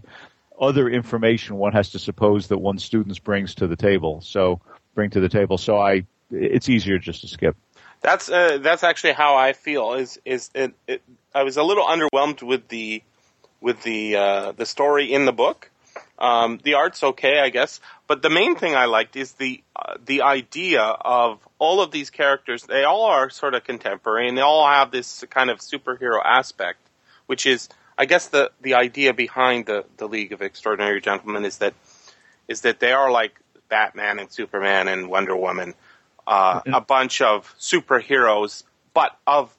other 0.60 0.90
information 0.90 1.56
one 1.56 1.72
has 1.72 1.92
to 1.92 2.00
suppose 2.00 2.48
that 2.48 2.58
one 2.58 2.80
students 2.80 3.18
brings 3.18 3.56
to 3.56 3.68
the 3.68 3.78
table. 3.78 4.20
So 4.20 4.60
bring 4.94 5.10
to 5.12 5.22
the 5.22 5.30
table. 5.30 5.58
So 5.58 5.78
I, 5.78 6.06
it's 6.32 6.68
easier 6.68 7.00
just 7.00 7.22
to 7.22 7.30
skip. 7.30 7.56
That's 8.02 8.30
uh, 8.30 8.60
that's 8.62 8.84
actually 8.84 9.14
how 9.14 9.36
I 9.36 9.54
feel. 9.54 9.94
Is 9.94 10.20
is 10.24 10.50
it, 10.54 10.74
it, 10.88 11.02
I 11.34 11.44
was 11.44 11.58
a 11.58 11.64
little 11.64 11.86
underwhelmed 11.86 12.42
with 12.42 12.68
the 12.68 13.02
with 13.62 13.82
the 13.84 14.16
uh, 14.16 14.52
the 14.54 14.66
story 14.66 15.12
in 15.12 15.26
the 15.26 15.32
book. 15.32 15.72
Um, 16.20 16.60
the 16.64 16.76
art's 16.76 17.04
okay, 17.04 17.40
I 17.40 17.50
guess, 17.50 17.80
but 18.08 18.22
the 18.22 18.30
main 18.30 18.56
thing 18.56 18.76
I 18.76 18.86
liked 18.86 19.16
is 19.16 19.34
the 19.34 19.62
uh, 19.76 19.96
the 20.04 20.24
idea 20.24 20.82
of 20.82 21.40
all 21.60 21.82
of 21.82 21.92
these 21.92 22.10
characters. 22.10 22.64
They 22.64 22.84
all 22.84 23.06
are 23.06 23.30
sort 23.30 23.54
of 23.54 23.64
contemporary, 23.64 24.28
and 24.28 24.38
they 24.38 24.42
all 24.42 24.68
have 24.68 24.92
this 24.92 25.24
kind 25.30 25.50
of 25.50 25.60
superhero 25.60 26.20
aspect, 26.24 26.80
which 27.28 27.46
is 27.46 27.70
I 27.98 28.06
guess 28.06 28.28
the 28.28 28.52
the 28.62 28.76
idea 28.76 29.14
behind 29.14 29.66
the 29.66 29.86
the 29.98 30.08
League 30.08 30.32
of 30.32 30.42
Extraordinary 30.42 31.02
Gentlemen 31.02 31.46
is 31.46 31.58
that 31.60 31.74
is 32.48 32.62
that 32.62 32.80
they 32.80 32.94
are 32.94 33.12
like 33.12 33.40
Batman 33.70 34.20
and 34.20 34.32
Superman 34.32 34.88
and 34.88 35.10
Wonder 35.10 35.36
Woman, 35.36 35.74
uh, 36.28 36.62
a 36.66 36.82
bunch 36.82 37.22
of 37.22 37.56
superheroes, 37.58 38.64
but 38.94 39.18
of 39.26 39.52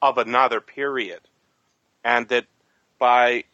of 0.00 0.18
another 0.18 0.60
period, 0.60 1.20
and 2.04 2.28
that 2.28 2.46
by 2.98 3.44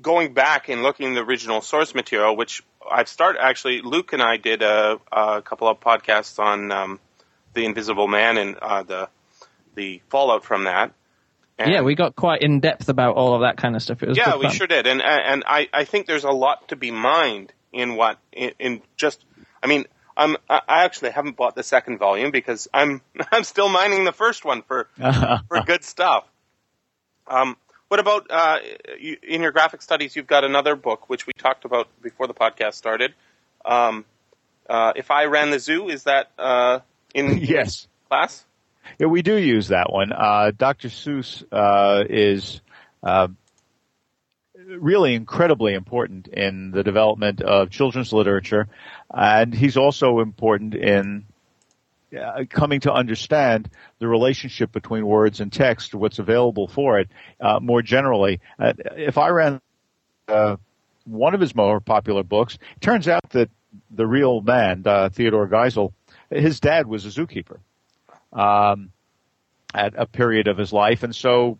going 0.00 0.34
back 0.34 0.68
and 0.68 0.82
looking 0.82 1.10
at 1.10 1.14
the 1.14 1.20
original 1.22 1.60
source 1.60 1.94
material, 1.94 2.36
which 2.36 2.62
I've 2.88 3.08
started 3.08 3.42
actually, 3.42 3.82
Luke 3.82 4.12
and 4.12 4.22
I 4.22 4.36
did 4.36 4.62
a, 4.62 5.00
a 5.10 5.42
couple 5.42 5.68
of 5.68 5.80
podcasts 5.80 6.38
on 6.38 6.70
um, 6.70 7.00
the 7.54 7.64
Invisible 7.64 8.08
Man 8.08 8.38
and 8.38 8.56
uh, 8.56 8.82
the 8.84 9.08
the 9.74 10.00
fallout 10.08 10.44
from 10.44 10.64
that. 10.64 10.92
And 11.58 11.72
yeah, 11.72 11.82
we 11.82 11.96
got 11.96 12.14
quite 12.14 12.42
in 12.42 12.60
depth 12.60 12.88
about 12.88 13.16
all 13.16 13.34
of 13.34 13.40
that 13.42 13.56
kind 13.56 13.74
of 13.74 13.82
stuff. 13.82 14.02
It 14.02 14.08
was 14.10 14.18
yeah, 14.18 14.36
we 14.36 14.48
sure 14.50 14.68
did, 14.68 14.86
and 14.86 15.02
and 15.02 15.42
I 15.44 15.68
I 15.72 15.84
think 15.84 16.06
there's 16.06 16.24
a 16.24 16.30
lot 16.30 16.68
to 16.68 16.76
be 16.76 16.92
mined 16.92 17.52
in 17.72 17.96
what 17.96 18.18
in, 18.32 18.52
in 18.60 18.82
just 18.96 19.24
I 19.60 19.66
mean 19.66 19.86
I'm 20.16 20.36
I 20.48 20.84
actually 20.84 21.10
haven't 21.10 21.36
bought 21.36 21.54
the 21.54 21.62
second 21.62 21.98
volume 21.98 22.30
because 22.30 22.68
I'm 22.72 23.00
I'm 23.32 23.44
still 23.44 23.68
mining 23.68 24.04
the 24.04 24.12
first 24.12 24.44
one 24.44 24.62
for 24.62 24.88
for 25.48 25.60
good 25.64 25.84
stuff. 25.84 26.24
Um, 27.26 27.56
What 27.88 28.00
about 28.00 28.26
uh, 28.30 28.58
you, 28.98 29.16
in 29.22 29.42
your 29.42 29.52
graphic 29.52 29.82
studies? 29.82 30.16
You've 30.16 30.26
got 30.26 30.44
another 30.44 30.76
book 30.76 31.08
which 31.08 31.26
we 31.26 31.32
talked 31.32 31.64
about 31.64 31.88
before 32.02 32.26
the 32.26 32.34
podcast 32.34 32.74
started. 32.74 33.14
Um, 33.64 34.04
uh, 34.68 34.92
if 34.96 35.10
I 35.10 35.24
ran 35.26 35.50
the 35.50 35.58
zoo, 35.58 35.88
is 35.88 36.04
that 36.04 36.30
uh, 36.38 36.80
in 37.14 37.38
yes 37.42 37.86
class? 38.08 38.44
Yeah, 38.98 39.06
we 39.06 39.22
do 39.22 39.36
use 39.36 39.68
that 39.68 39.92
one. 39.92 40.12
Uh, 40.12 40.50
Dr. 40.56 40.88
Seuss 40.88 41.42
uh, 41.50 42.04
is 42.08 42.60
uh, 43.02 43.28
really 44.66 45.14
incredibly 45.14 45.74
important 45.74 46.28
in 46.28 46.70
the 46.70 46.82
development 46.82 47.40
of 47.40 47.70
children's 47.70 48.12
literature, 48.12 48.68
and 49.12 49.54
he's 49.54 49.76
also 49.76 50.20
important 50.20 50.74
in 50.74 51.24
uh, 52.16 52.44
coming 52.48 52.80
to 52.80 52.92
understand 52.92 53.68
the 53.98 54.06
relationship 54.06 54.72
between 54.72 55.06
words 55.06 55.40
and 55.40 55.52
text, 55.52 55.94
what's 55.94 56.18
available 56.18 56.68
for 56.68 56.98
it, 57.00 57.08
uh, 57.40 57.58
more 57.60 57.82
generally. 57.82 58.40
Uh, 58.58 58.72
if 58.96 59.18
I 59.18 59.28
ran 59.28 59.60
uh, 60.28 60.56
one 61.04 61.34
of 61.34 61.40
his 61.40 61.54
more 61.54 61.80
popular 61.80 62.22
books, 62.22 62.54
it 62.76 62.80
turns 62.80 63.08
out 63.08 63.28
that 63.30 63.50
the 63.90 64.06
real 64.06 64.40
man, 64.40 64.82
uh, 64.86 65.08
Theodore 65.08 65.48
Geisel, 65.48 65.92
his 66.30 66.60
dad 66.60 66.86
was 66.86 67.04
a 67.04 67.08
zookeeper 67.08 67.58
um, 68.32 68.90
at 69.74 69.94
a 69.96 70.06
period 70.06 70.46
of 70.46 70.56
his 70.56 70.72
life, 70.72 71.02
and 71.02 71.14
so 71.14 71.58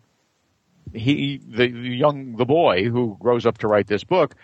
he, 0.93 1.41
the 1.45 1.69
young, 1.69 2.35
the 2.35 2.45
boy 2.45 2.83
who 2.85 3.17
grows 3.19 3.45
up 3.45 3.59
to 3.59 3.67
write 3.67 3.87
this 3.87 4.03
book, 4.03 4.35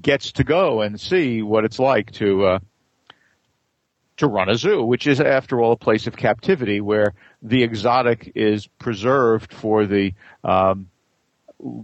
gets 0.00 0.32
to 0.32 0.44
go 0.44 0.80
and 0.80 1.00
see 1.00 1.42
what 1.42 1.64
it's 1.64 1.78
like 1.78 2.10
to 2.12 2.46
uh, 2.46 2.58
to 4.16 4.28
run 4.28 4.48
a 4.48 4.54
zoo, 4.54 4.82
which 4.84 5.06
is, 5.06 5.20
after 5.20 5.60
all, 5.60 5.72
a 5.72 5.76
place 5.76 6.06
of 6.06 6.16
captivity 6.16 6.80
where 6.80 7.14
the 7.42 7.62
exotic 7.62 8.32
is 8.34 8.66
preserved 8.66 9.52
for 9.52 9.86
the 9.86 10.14
um, 10.44 10.88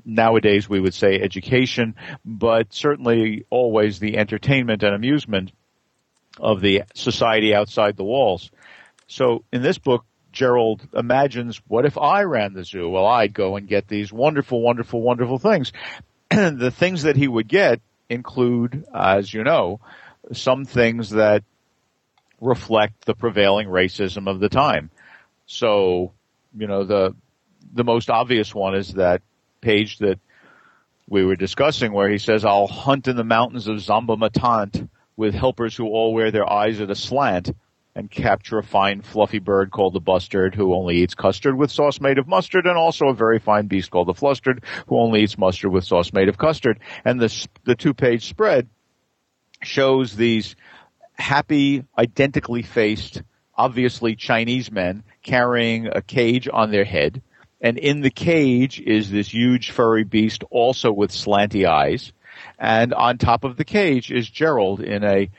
nowadays 0.04 0.68
we 0.68 0.80
would 0.80 0.94
say 0.94 1.20
education, 1.20 1.94
but 2.24 2.72
certainly 2.72 3.44
always 3.50 3.98
the 3.98 4.16
entertainment 4.16 4.82
and 4.82 4.94
amusement 4.94 5.52
of 6.38 6.60
the 6.60 6.82
society 6.94 7.54
outside 7.54 7.96
the 7.96 8.04
walls. 8.04 8.50
So 9.06 9.44
in 9.52 9.62
this 9.62 9.78
book, 9.78 10.04
Gerald 10.32 10.86
imagines, 10.94 11.60
what 11.66 11.84
if 11.84 11.98
I 11.98 12.22
ran 12.22 12.54
the 12.54 12.64
zoo? 12.64 12.88
Well, 12.88 13.06
I'd 13.06 13.34
go 13.34 13.56
and 13.56 13.68
get 13.68 13.88
these 13.88 14.12
wonderful, 14.12 14.60
wonderful, 14.60 15.00
wonderful 15.00 15.38
things. 15.38 15.72
And 16.30 16.58
the 16.60 16.70
things 16.70 17.02
that 17.02 17.16
he 17.16 17.26
would 17.26 17.48
get 17.48 17.80
include, 18.08 18.84
as 18.94 19.32
you 19.32 19.44
know, 19.44 19.80
some 20.32 20.64
things 20.64 21.10
that 21.10 21.42
reflect 22.40 23.04
the 23.04 23.14
prevailing 23.14 23.68
racism 23.68 24.28
of 24.28 24.40
the 24.40 24.48
time. 24.48 24.90
So, 25.46 26.12
you 26.56 26.66
know, 26.66 26.84
the, 26.84 27.14
the 27.72 27.84
most 27.84 28.10
obvious 28.10 28.54
one 28.54 28.74
is 28.74 28.94
that 28.94 29.22
page 29.60 29.98
that 29.98 30.18
we 31.08 31.24
were 31.24 31.36
discussing 31.36 31.92
where 31.92 32.08
he 32.08 32.18
says, 32.18 32.44
I'll 32.44 32.68
hunt 32.68 33.08
in 33.08 33.16
the 33.16 33.24
mountains 33.24 33.66
of 33.66 33.76
Zomba-Matant 33.76 34.88
with 35.16 35.34
helpers 35.34 35.76
who 35.76 35.86
all 35.86 36.14
wear 36.14 36.30
their 36.30 36.50
eyes 36.50 36.80
at 36.80 36.90
a 36.90 36.94
slant 36.94 37.50
and 38.00 38.10
capture 38.10 38.56
a 38.56 38.62
fine 38.62 39.02
fluffy 39.02 39.38
bird 39.38 39.70
called 39.70 39.92
the 39.92 40.00
bustard 40.00 40.54
who 40.54 40.74
only 40.74 40.96
eats 40.96 41.14
custard 41.14 41.54
with 41.54 41.70
sauce 41.70 42.00
made 42.00 42.16
of 42.16 42.26
mustard 42.26 42.66
and 42.66 42.78
also 42.78 43.08
a 43.08 43.14
very 43.14 43.38
fine 43.38 43.66
beast 43.66 43.90
called 43.90 44.08
the 44.08 44.14
flustered 44.14 44.64
who 44.86 44.98
only 44.98 45.22
eats 45.22 45.36
mustard 45.36 45.70
with 45.70 45.84
sauce 45.84 46.10
made 46.10 46.30
of 46.30 46.38
custard. 46.38 46.80
And 47.04 47.20
the, 47.20 47.48
the 47.64 47.74
two 47.74 47.92
page 47.92 48.26
spread 48.26 48.68
shows 49.62 50.16
these 50.16 50.56
happy, 51.12 51.84
identically 51.98 52.62
faced, 52.62 53.22
obviously 53.54 54.16
Chinese 54.16 54.72
men 54.72 55.02
carrying 55.22 55.88
a 55.88 56.00
cage 56.00 56.48
on 56.50 56.70
their 56.70 56.86
head. 56.86 57.20
And 57.60 57.76
in 57.76 58.00
the 58.00 58.10
cage 58.10 58.80
is 58.80 59.10
this 59.10 59.34
huge 59.34 59.72
furry 59.72 60.04
beast 60.04 60.42
also 60.50 60.90
with 60.90 61.10
slanty 61.10 61.68
eyes. 61.68 62.14
And 62.60 62.92
on 62.92 63.16
top 63.16 63.44
of 63.44 63.56
the 63.56 63.64
cage 63.64 64.12
is 64.12 64.28
Gerald 64.28 64.80
in 64.80 65.02
a 65.02 65.30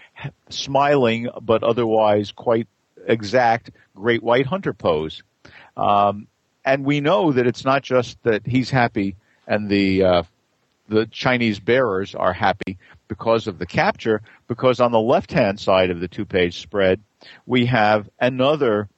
smiling 0.49 1.29
but 1.39 1.61
otherwise 1.63 2.31
quite 2.31 2.67
exact 3.05 3.69
great 3.95 4.23
white 4.23 4.47
hunter 4.47 4.73
pose. 4.73 5.21
Um, 5.77 6.27
and 6.65 6.83
we 6.83 6.99
know 6.99 7.31
that 7.31 7.45
it's 7.45 7.63
not 7.63 7.83
just 7.83 8.21
that 8.23 8.45
he's 8.45 8.71
happy 8.71 9.15
and 9.47 9.69
the 9.69 10.03
uh, 10.03 10.23
the 10.87 11.05
Chinese 11.05 11.59
bearers 11.59 12.15
are 12.15 12.33
happy 12.33 12.77
because 13.07 13.47
of 13.47 13.59
the 13.59 13.65
capture, 13.65 14.21
because 14.47 14.79
on 14.79 14.91
the 14.91 14.99
left 14.99 15.31
hand 15.31 15.59
side 15.59 15.89
of 15.89 15.99
the 15.99 16.07
two 16.07 16.25
page 16.25 16.59
spread, 16.59 16.99
we 17.45 17.67
have 17.67 18.09
another 18.19 18.89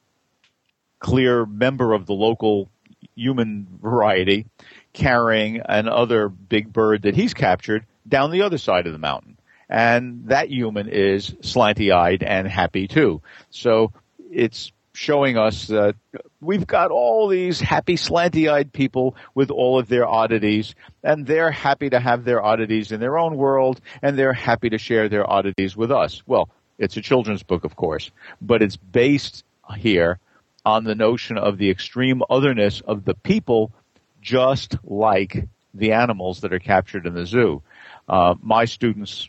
clear 0.98 1.44
member 1.44 1.92
of 1.92 2.06
the 2.06 2.14
local 2.14 2.70
human 3.14 3.66
variety 3.82 4.46
carrying 4.92 5.60
another 5.64 6.28
big 6.28 6.72
bird 6.72 7.02
that 7.02 7.14
he's 7.14 7.34
captured 7.34 7.84
down 8.06 8.30
the 8.30 8.42
other 8.42 8.58
side 8.58 8.86
of 8.86 8.92
the 8.92 8.98
mountain. 8.98 9.38
And 9.68 10.28
that 10.28 10.50
human 10.50 10.88
is 10.88 11.30
slanty 11.40 11.92
eyed 11.92 12.22
and 12.22 12.46
happy 12.46 12.86
too. 12.86 13.22
So 13.50 13.92
it's 14.30 14.72
showing 14.94 15.36
us 15.36 15.66
that 15.66 15.96
we've 16.40 16.66
got 16.66 16.90
all 16.90 17.26
these 17.28 17.60
happy 17.60 17.96
slanty-eyed 17.96 18.72
people 18.72 19.16
with 19.34 19.50
all 19.50 19.78
of 19.78 19.88
their 19.88 20.06
oddities 20.06 20.74
and 21.02 21.26
they're 21.26 21.50
happy 21.50 21.90
to 21.90 21.98
have 21.98 22.24
their 22.24 22.40
oddities 22.42 22.92
in 22.92 23.00
their 23.00 23.18
own 23.18 23.36
world 23.36 23.80
and 24.02 24.16
they're 24.16 24.32
happy 24.32 24.70
to 24.70 24.78
share 24.78 25.08
their 25.08 25.28
oddities 25.28 25.76
with 25.76 25.90
us. 25.90 26.22
Well, 26.26 26.48
it's 26.78 26.96
a 26.96 27.02
children's 27.02 27.42
book, 27.42 27.64
of 27.64 27.74
course, 27.74 28.12
but 28.40 28.62
it's 28.62 28.76
based 28.76 29.44
here 29.76 30.18
on 30.64 30.84
the 30.84 30.94
notion 30.94 31.38
of 31.38 31.58
the 31.58 31.70
extreme 31.70 32.22
otherness 32.30 32.80
of 32.80 33.04
the 33.04 33.14
people 33.14 33.72
just 34.20 34.76
like 34.84 35.48
the 35.74 35.92
animals 35.92 36.40
that 36.40 36.52
are 36.52 36.60
captured 36.60 37.06
in 37.06 37.14
the 37.14 37.26
zoo. 37.26 37.62
Uh, 38.08 38.34
my 38.40 38.64
students 38.64 39.28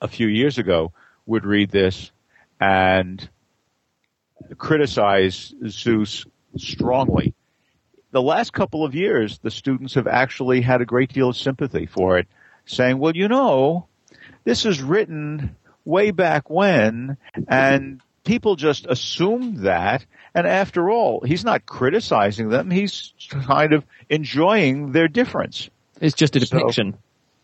a 0.00 0.08
few 0.08 0.26
years 0.26 0.58
ago 0.58 0.92
would 1.26 1.44
read 1.44 1.70
this 1.70 2.10
and 2.60 3.28
criticize 4.58 5.54
Seuss 5.62 6.26
strongly. 6.56 7.34
The 8.10 8.22
last 8.22 8.52
couple 8.52 8.84
of 8.84 8.94
years, 8.94 9.38
the 9.38 9.50
students 9.50 9.94
have 9.94 10.06
actually 10.06 10.60
had 10.60 10.82
a 10.82 10.86
great 10.86 11.12
deal 11.12 11.30
of 11.30 11.36
sympathy 11.36 11.86
for 11.86 12.18
it, 12.18 12.28
saying, 12.66 12.98
well, 12.98 13.16
you 13.16 13.28
know, 13.28 13.86
this 14.44 14.66
is 14.66 14.82
written 14.82 15.56
way 15.84 16.10
back 16.10 16.50
when, 16.50 17.16
and 17.48 18.00
people 18.24 18.56
just 18.56 18.86
assumed 18.86 19.58
that, 19.60 20.04
and 20.34 20.46
after 20.46 20.90
all, 20.90 21.22
he's 21.24 21.44
not 21.44 21.66
criticizing 21.66 22.48
them, 22.48 22.70
he's 22.70 23.14
kind 23.28 23.72
of 23.72 23.84
enjoying 24.08 24.92
their 24.92 25.08
difference. 25.08 25.70
It's 26.00 26.14
just 26.14 26.36
a 26.36 26.40
depiction. 26.40 26.92
So, 26.92 26.98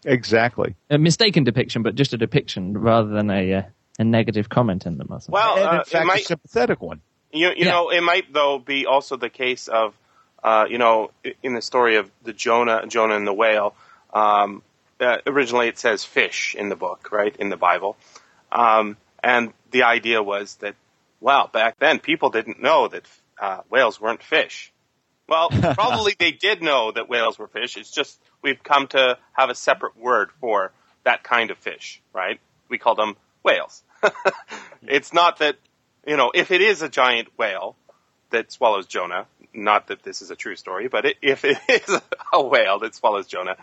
exactly. 0.04 0.74
A 0.90 0.98
mistaken 0.98 1.44
depiction, 1.44 1.82
but 1.82 1.94
just 1.94 2.12
a 2.12 2.18
depiction 2.18 2.76
rather 2.76 3.08
than 3.08 3.30
a, 3.30 3.54
uh, 3.54 3.62
a 3.98 4.04
negative 4.04 4.48
comment 4.48 4.86
in 4.86 4.98
them. 4.98 5.08
Or 5.10 5.20
something. 5.20 5.32
Well, 5.32 5.56
and 5.56 5.62
in 5.62 5.80
uh, 5.80 5.84
fact, 5.84 6.06
might, 6.06 6.22
a 6.22 6.24
sympathetic 6.24 6.80
one. 6.80 7.00
You, 7.32 7.48
you 7.48 7.54
yeah. 7.58 7.70
know, 7.70 7.90
it 7.90 8.00
might 8.02 8.32
though 8.32 8.58
be 8.58 8.86
also 8.86 9.16
the 9.16 9.30
case 9.30 9.68
of, 9.68 9.94
uh, 10.42 10.66
you 10.68 10.78
know, 10.78 11.10
in 11.42 11.54
the 11.54 11.62
story 11.62 11.96
of 11.96 12.10
the 12.22 12.32
Jonah, 12.32 12.86
Jonah 12.86 13.16
and 13.16 13.26
the 13.26 13.34
whale. 13.34 13.74
Um, 14.12 14.62
uh, 15.00 15.18
originally, 15.26 15.68
it 15.68 15.78
says 15.78 16.04
fish 16.04 16.54
in 16.58 16.68
the 16.68 16.76
book, 16.76 17.10
right 17.12 17.34
in 17.36 17.50
the 17.50 17.56
Bible, 17.56 17.96
um, 18.50 18.96
and 19.22 19.52
the 19.70 19.82
idea 19.82 20.22
was 20.22 20.54
that, 20.56 20.74
well, 21.20 21.48
back 21.52 21.78
then 21.78 21.98
people 21.98 22.30
didn't 22.30 22.62
know 22.62 22.88
that 22.88 23.04
uh, 23.40 23.60
whales 23.68 24.00
weren't 24.00 24.22
fish. 24.22 24.72
Well, 25.28 25.50
probably 25.74 26.16
they 26.18 26.32
did 26.32 26.62
know 26.62 26.90
that 26.92 27.08
whales 27.08 27.38
were 27.38 27.46
fish. 27.46 27.76
It's 27.76 27.90
just 27.90 28.20
we've 28.42 28.62
come 28.62 28.88
to 28.88 29.18
have 29.32 29.50
a 29.50 29.54
separate 29.54 29.96
word 29.96 30.30
for 30.40 30.72
that 31.04 31.22
kind 31.22 31.50
of 31.50 31.58
fish, 31.58 32.00
right? 32.12 32.40
We 32.68 32.78
call 32.78 32.94
them 32.94 33.16
whales. 33.44 33.82
it's 34.82 35.12
not 35.12 35.38
that, 35.38 35.56
you 36.06 36.16
know, 36.16 36.30
if 36.34 36.50
it 36.50 36.60
is 36.60 36.82
a 36.82 36.88
giant 36.88 37.28
whale 37.38 37.76
that 38.30 38.52
swallows 38.52 38.86
Jonah, 38.86 39.26
not 39.54 39.88
that 39.88 40.02
this 40.02 40.22
is 40.22 40.30
a 40.30 40.36
true 40.36 40.56
story, 40.56 40.88
but 40.88 41.04
it, 41.04 41.16
if 41.22 41.44
it 41.44 41.58
is 41.68 42.00
a 42.32 42.42
whale 42.42 42.78
that 42.80 42.94
swallows 42.94 43.26
Jonah, 43.26 43.56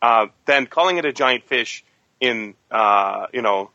uh, 0.00 0.26
then 0.46 0.66
calling 0.66 0.98
it 0.98 1.04
a 1.04 1.12
giant 1.12 1.44
fish 1.44 1.84
in, 2.20 2.54
uh, 2.70 3.26
you 3.32 3.42
know, 3.42 3.70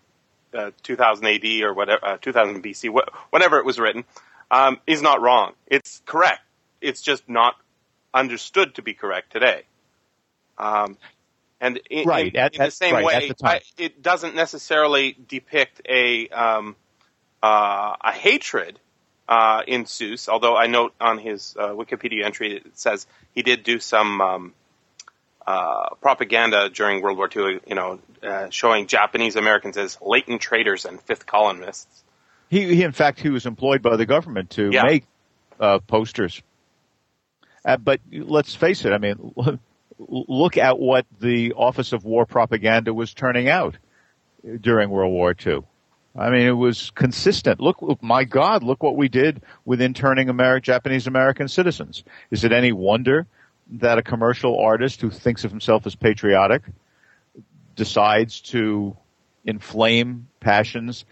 uh, 0.54 0.72
2000 0.84 1.26
AD 1.26 1.46
or 1.64 1.74
whatever, 1.74 2.06
uh, 2.06 2.18
2000 2.18 2.64
BC, 2.64 2.90
wh- 2.94 3.34
whenever 3.34 3.60
it 3.60 3.66
was 3.66 3.78
written, 3.80 4.06
um, 4.50 4.80
is 4.88 5.02
not 5.02 5.22
wrong. 5.22 5.54
It's 5.68 6.02
correct. 6.06 6.42
It's 6.82 7.02
just 7.02 7.28
not 7.28 7.56
understood 8.14 8.76
to 8.76 8.82
be 8.82 8.94
correct 8.94 9.32
today. 9.32 9.64
Um, 10.58 10.98
and 11.60 11.80
in, 11.90 12.08
right. 12.08 12.34
in, 12.34 12.40
at, 12.40 12.56
in 12.56 12.64
the 12.64 12.72
same 12.72 12.94
right, 12.94 13.06
way, 13.06 13.30
the 13.30 13.48
I, 13.48 13.62
it 13.78 14.02
doesn't 14.02 14.36
necessarily 14.36 15.18
depict 15.28 15.82
a 15.88 16.28
um, 16.30 16.76
uh, 17.42 17.96
a 18.02 18.12
hatred 18.12 18.80
uh, 19.28 19.64
in 19.68 19.86
Seuss. 19.86 20.30
Although 20.30 20.56
I 20.56 20.68
note 20.68 20.94
on 21.00 21.18
his 21.18 21.56
uh, 21.58 21.70
Wikipedia 21.70 22.24
entry 22.26 22.58
it 22.58 22.78
says 22.78 23.08
he 23.34 23.42
did 23.42 23.64
do 23.64 23.80
some 23.80 24.22
um, 24.22 24.54
uh, 25.46 25.96
propaganda 26.02 26.70
during 26.70 27.02
World 27.02 27.18
War 27.18 27.30
II. 27.36 27.60
You 27.68 27.76
know, 27.76 28.00
uh, 28.22 28.50
showing 28.50 28.88
Japanese 28.88 29.36
Americans 29.36 29.78
as 29.78 29.98
latent 30.02 30.42
traitors 30.42 30.86
and 30.86 31.02
fifth 31.02 31.26
columnists. 31.26 32.04
He, 32.50 32.76
he 32.76 32.84
in 32.84 32.92
fact, 32.94 33.20
he 33.20 33.30
was 33.30 33.46
employed 33.46 33.82
by 33.82 33.98
the 33.98 34.06
government 34.06 34.52
to 34.52 34.70
Yeah. 34.72 34.84
make 34.84 35.06
uh, 35.60 35.80
posters 35.80 36.42
Uh, 37.68 37.76
but 37.76 38.00
let's 38.12 38.56
face 38.56 38.86
it. 38.86 38.94
I 38.94 38.98
mean, 38.98 39.34
look 40.00 40.58
at 40.58 40.80
what 40.80 41.06
the 41.20 41.54
Office 41.54 41.92
of 41.92 42.06
War 42.06 42.26
Propaganda 42.26 42.94
was 42.94 43.14
turning 43.14 43.50
out 43.50 43.78
during 44.62 44.90
World 44.90 45.12
War 45.12 45.36
II. 45.46 45.64
I 46.16 46.32
mean, 46.32 46.48
it 46.48 46.52
was 46.52 46.90
consistent. 46.92 47.60
Look, 47.60 48.02
my 48.02 48.24
God, 48.24 48.64
look 48.64 48.82
what 48.82 48.96
we 48.96 49.10
did 49.10 49.42
with 49.66 49.82
interning 49.82 50.30
Ameri- 50.30 50.64
Japanese 50.64 51.06
American 51.06 51.48
citizens. 51.48 52.04
Is 52.32 52.44
it 52.44 52.52
any 52.54 52.72
wonder 52.72 53.28
that 53.72 53.98
a 54.00 54.02
commercial 54.02 54.58
artist 54.60 55.02
who 55.02 55.12
thinks 55.12 55.44
of 55.44 55.52
himself 55.52 55.86
as 55.86 55.94
patriotic 55.94 56.64
decides 57.76 58.42
to 58.42 58.96
inflame 59.44 60.28
passions 60.40 61.06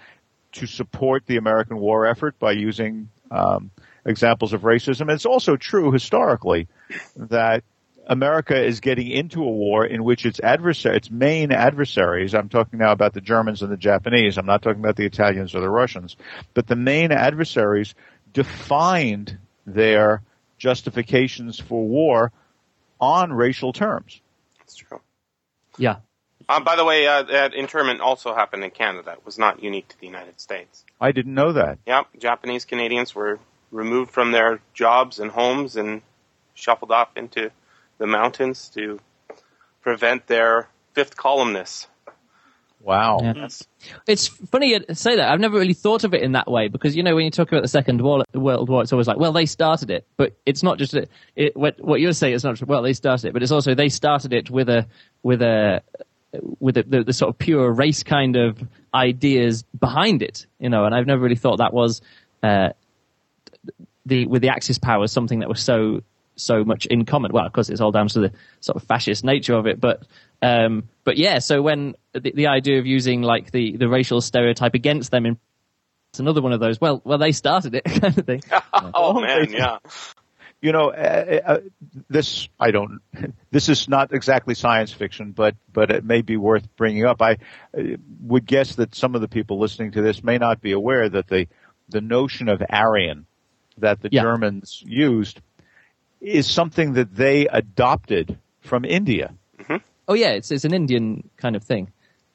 to 0.54 0.65
support 0.65 1.26
the 1.28 1.38
American 1.38 1.78
war 1.78 2.08
effort 2.08 2.39
by 2.39 2.54
using 2.54 3.10
um, 3.30 3.70
examples 4.06 4.54
of 4.54 4.62
racism? 4.62 5.12
It's 5.12 5.26
also 5.26 5.56
true 5.56 5.91
historically 5.91 6.68
that 7.15 7.63
America 8.08 8.62
is 8.62 8.80
getting 8.80 9.10
into 9.10 9.41
a 9.41 9.50
war 9.50 9.86
in 9.86 10.04
which 10.04 10.26
its 10.26 10.39
adversary, 10.39 10.98
its 10.98 11.10
main 11.10 11.52
adversaries, 11.52 12.36
I'm 12.36 12.50
talking 12.50 12.80
now 12.80 12.91
about 12.91 13.13
the 13.13 13.22
Germans 13.22 13.62
and 13.62 13.72
the 13.72 13.78
Japanese, 13.78 14.38
I'm 14.38 14.46
not 14.46 14.62
talking 14.62 14.80
about 14.80 14.96
the 14.96 15.06
Italians 15.06 15.56
or 15.56 15.62
the 15.62 15.70
Russians, 15.70 16.15
but 16.54 16.68
the 16.68 16.76
main 16.76 17.12
adversaries 17.12 17.96
defined 18.32 19.38
their 19.65 20.22
justifications 20.58 21.60
for 21.60 21.86
war 21.86 22.32
on 23.00 23.34
racial 23.34 23.74
terms. 23.74 24.22
That's 24.60 24.76
true. 24.76 25.02
Yeah. 25.78 25.98
Um, 26.48 26.63
by 26.63 26.76
the 26.76 26.86
way, 26.86 27.08
uh, 27.08 27.24
that 27.24 27.56
internment 27.56 28.02
also 28.02 28.36
happened 28.36 28.63
in 28.63 28.70
Canada. 28.70 29.13
It 29.13 29.26
was 29.26 29.39
not 29.39 29.63
unique 29.63 29.88
to 29.88 30.00
the 30.00 30.06
United 30.06 30.39
States. 30.39 30.84
I 31.02 31.12
didn't 31.12 31.34
know 31.34 31.54
that. 31.54 31.80
Yep, 31.88 32.08
Japanese 32.20 32.65
Canadians 32.65 33.15
were 33.15 33.39
removed 33.76 34.12
from 34.12 34.32
their 34.32 34.60
jobs 34.74 35.20
and 35.20 35.32
homes 35.32 35.76
and 35.76 36.02
shuffled 36.54 36.92
off 36.92 37.10
into 37.16 37.52
the 37.98 38.08
mountains 38.08 38.70
to 38.70 39.00
prevent 39.82 40.28
their 40.28 40.68
fifth 40.94 41.16
columnists. 41.16 41.88
Wow. 42.82 43.20
Yeah. 43.22 43.48
It's 44.06 44.28
funny 44.28 44.70
you 44.70 44.80
say 44.94 45.16
that. 45.16 45.32
I've 45.32 45.40
never 45.40 45.58
really 45.58 45.74
thought 45.74 46.04
of 46.04 46.14
it 46.14 46.22
in 46.22 46.34
that 46.34 46.50
way 46.50 46.68
because, 46.68 46.96
you 46.96 47.02
know, 47.02 47.16
when 47.16 47.26
you 47.26 47.32
talk 47.32 47.52
about 47.52 47.64
the 47.64 47.68
Second 47.68 48.00
World 48.00 48.26
War, 48.34 48.84
it's 48.84 48.94
always 48.94 49.08
like, 49.08 49.18
well, 49.18 49.32
they 49.32 49.48
started 49.48 49.90
it. 49.90 50.06
But 50.18 50.34
it's 50.46 50.62
not 50.62 50.78
just 50.78 50.94
a, 50.94 51.08
it, 51.36 51.58
what, 51.58 51.84
what 51.84 52.00
you're 52.00 52.14
saying 52.14 52.36
is 52.36 52.44
not, 52.44 52.62
well, 52.62 52.84
they 52.84 52.94
started 52.94 53.30
it, 53.30 53.34
but 53.34 53.42
it's 53.42 53.52
also 53.52 53.74
they 53.74 53.90
started 53.90 54.34
it 54.34 54.52
with 54.52 54.70
a, 54.70 54.86
with 55.24 55.42
a, 55.42 55.82
with 56.60 56.76
the, 56.76 56.84
the, 56.84 57.04
the, 57.06 57.14
sort 57.14 57.30
of 57.30 57.40
pure 57.40 57.72
race 57.72 58.04
kind 58.04 58.36
of 58.36 58.62
ideas 58.94 59.64
behind 59.80 60.22
it, 60.22 60.46
you 60.60 60.70
know, 60.70 60.86
and 60.86 60.94
I've 60.94 61.08
never 61.08 61.22
really 61.22 61.38
thought 61.38 61.58
that 61.58 61.74
was, 61.74 62.02
uh, 62.44 62.70
the, 64.06 64.28
with 64.28 64.41
the 64.41 64.50
Axis 64.50 64.78
powers, 64.78 65.12
something 65.12 65.39
that 65.39 65.50
was 65.50 65.62
so 65.62 66.02
so 66.38 66.65
much 66.65 66.86
in 66.86 67.06
common. 67.06 67.32
Well, 67.32 67.46
of 67.46 67.54
course, 67.54 67.70
it's 67.70 67.80
all 67.80 67.91
down 67.91 68.10
to 68.10 68.20
the 68.20 68.32
sort 68.60 68.76
of 68.76 68.84
fascist 68.84 69.24
nature 69.24 69.54
of 69.54 69.68
it, 69.68 69.80
but 69.80 70.04
um, 70.41 70.89
but 71.06 71.18
yeah. 71.18 71.39
So 71.39 71.62
when 71.62 71.96
the, 72.12 72.32
the 72.32 72.48
idea 72.48 72.80
of 72.80 72.86
using 72.86 73.22
like 73.22 73.52
the, 73.52 73.78
the 73.78 73.88
racial 73.88 74.20
stereotype 74.20 74.74
against 74.74 75.12
them 75.12 75.26
in 75.26 75.38
it's 76.15 76.22
another 76.22 76.41
one 76.41 76.54
of 76.54 76.62
those. 76.62 76.80
Well, 76.80 77.02
well, 77.04 77.18
they 77.18 77.34
started 77.34 77.76
it 77.76 77.84
kind 77.86 78.18
of 78.18 78.26
thing. 78.26 78.41
oh 78.94 79.20
man, 79.20 79.52
yeah. 79.52 79.80
You 80.62 80.72
know, 80.72 80.89
uh, 80.91 81.39
uh, 81.46 81.58
this 82.10 82.48
I 82.58 82.72
don't. 82.72 83.02
This 83.52 83.70
is 83.70 83.88
not 83.88 84.13
exactly 84.13 84.54
science 84.54 84.91
fiction, 84.91 85.32
but 85.32 85.56
but 85.72 85.91
it 85.91 86.04
may 86.04 86.22
be 86.22 86.36
worth 86.36 86.68
bringing 86.76 87.06
up. 87.06 87.22
I 87.22 87.38
uh, 87.78 87.98
would 88.22 88.46
guess 88.46 88.76
that 88.76 88.96
some 88.96 89.15
of 89.15 89.22
the 89.22 89.30
people 89.30 89.60
listening 89.60 89.91
to 89.91 90.02
this 90.02 90.24
may 90.24 90.38
not 90.38 90.62
be 90.62 90.72
aware 90.72 91.08
that 91.08 91.28
the 91.28 91.48
the 91.89 92.02
notion 92.02 92.48
of 92.50 92.62
Aryan 92.70 93.26
that 93.80 94.02
the 94.02 94.10
Yeah. 94.12 94.22
Germans 94.24 94.84
used 94.86 95.42
is 96.22 96.48
something 96.48 96.94
that 96.94 97.16
they 97.16 97.48
adopted 97.48 98.38
from 98.62 98.86
India. 98.86 99.34
oh 100.08 100.14
yeah, 100.14 100.30
it's 100.32 100.52
it's 100.52 100.66
an 100.66 100.74
Indian 100.74 101.30
kind 101.38 101.56
of 101.56 101.64
thing. 101.64 101.92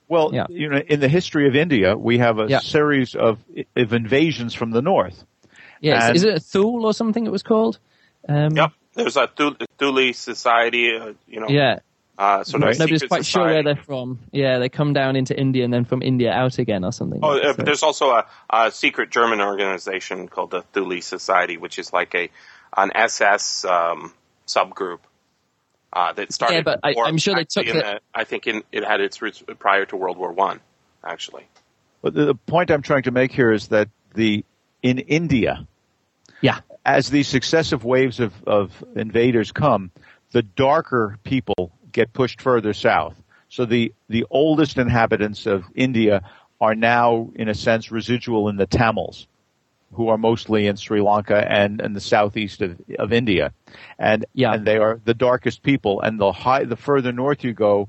Well, 0.09 0.31
Yeah. 0.35 0.47
you 0.49 0.69
know, 0.69 0.79
in 0.89 0.99
the 1.01 1.09
history 1.09 1.47
of 1.47 1.55
India, 1.55 1.97
we 1.97 2.19
have 2.19 2.39
a 2.41 2.47
Yeah. 2.49 2.59
series 2.61 3.15
of, 3.15 3.39
of 3.77 3.93
invasions 3.93 4.55
from 4.55 4.73
the 4.73 4.83
north. 4.83 5.25
Yeah, 5.81 5.93
it's- 5.95 6.09
And- 6.09 6.17
is 6.17 6.25
it 6.25 6.35
a 6.35 6.41
Thule 6.41 6.85
or 6.85 6.93
something 6.93 7.25
it 7.27 7.31
was 7.33 7.45
called? 7.45 7.79
Um, 8.29 8.57
Yep. 8.57 8.73
There's 8.95 9.17
a 9.17 9.29
Thule, 9.29 9.55
Thule 9.79 10.13
society, 10.13 10.97
uh, 10.97 11.13
you 11.29 11.39
know, 11.41 11.47
Yeah, 11.49 11.79
uh, 12.21 12.45
sort 12.45 12.63
of 12.63 12.79
nobody's 12.79 13.01
secret 13.01 13.09
quite 13.09 13.25
sure 13.27 13.47
where 13.47 13.63
they're 13.63 13.77
from. 13.77 14.19
Yeah, 14.31 14.59
they 14.59 14.69
come 14.69 14.93
down 14.93 15.17
into 15.17 15.35
India 15.39 15.65
and 15.65 15.73
then 15.73 15.87
from 15.87 16.03
India 16.03 16.31
out 16.31 16.59
again 16.59 16.85
or 16.85 16.93
something. 16.93 17.21
Oh, 17.23 17.39
uh, 17.39 17.43
So- 17.43 17.55
but 17.55 17.65
there's 17.67 17.83
also 17.83 18.11
a, 18.11 18.27
a 18.51 18.71
secret 18.71 19.11
German 19.11 19.41
organization 19.41 20.29
called 20.29 20.51
the 20.51 20.61
Thule 20.75 21.01
Society, 21.01 21.57
which 21.57 21.79
is 21.79 21.93
like 21.95 22.15
a 22.15 22.29
an 22.77 22.93
SS 22.95 23.65
um, 23.65 24.13
subgroup 24.47 24.99
uh, 25.95 26.13
that 26.13 26.33
started. 26.33 26.55
Yeah, 26.57 26.63
but 26.63 26.81
I, 26.85 26.95
I'm 27.05 27.17
sure 27.19 27.35
they 27.35 27.45
took 27.45 27.67
in 27.67 27.79
the- 27.79 28.01
I 28.15 28.25
think 28.25 28.47
in, 28.47 28.63
it 28.71 28.85
had 28.85 29.01
its 29.01 29.23
roots 29.23 29.43
prior 29.59 29.87
to 29.87 29.97
World 29.97 30.19
War 30.19 30.31
One, 30.33 30.61
actually. 31.03 31.47
But 32.03 32.13
the, 32.15 32.27
the 32.27 32.35
point 32.35 32.71
I'm 32.71 32.83
trying 32.83 33.05
to 33.05 33.11
make 33.11 33.33
here 33.33 33.51
is 33.51 33.69
that 33.69 33.89
the 34.15 34.45
in 34.83 34.99
India, 34.99 35.67
yeah, 36.43 36.61
as 36.85 37.09
these 37.11 37.29
successive 37.29 37.83
waves 37.85 38.21
of, 38.21 38.33
of 38.47 38.85
invaders 38.95 39.53
come, 39.53 39.91
the 40.33 40.43
darker 40.43 41.19
people 41.25 41.73
get 41.93 42.13
pushed 42.13 42.41
further 42.41 42.73
south. 42.73 43.15
So 43.49 43.65
the, 43.65 43.93
the 44.09 44.27
oldest 44.31 44.79
inhabitants 44.79 45.47
of 45.47 45.65
India 45.75 46.23
are 46.61 46.75
now, 46.75 47.31
in 47.35 47.49
a 47.49 47.55
sense, 47.55 47.91
residual 47.91 48.49
in 48.49 48.57
the 48.57 48.67
Tamils, 48.67 49.27
who 49.95 50.09
are 50.09 50.19
mostly 50.19 50.67
in 50.67 50.77
Sri 50.77 51.01
Lanka 51.01 51.37
and, 51.37 51.81
and 51.81 51.97
the 51.97 52.01
southeast 52.01 52.63
of, 52.63 52.81
of 52.99 53.13
India. 53.13 53.53
And, 53.99 54.25
Yeah. 54.35 54.53
and 54.53 54.67
they 54.67 54.77
are 54.77 55.01
the 55.05 55.15
darkest 55.15 55.63
people. 55.63 56.01
And 56.01 56.21
the 56.21 56.33
high, 56.33 56.65
the 56.65 56.77
further 56.77 57.13
north 57.13 57.43
you 57.43 57.53
go, 57.53 57.89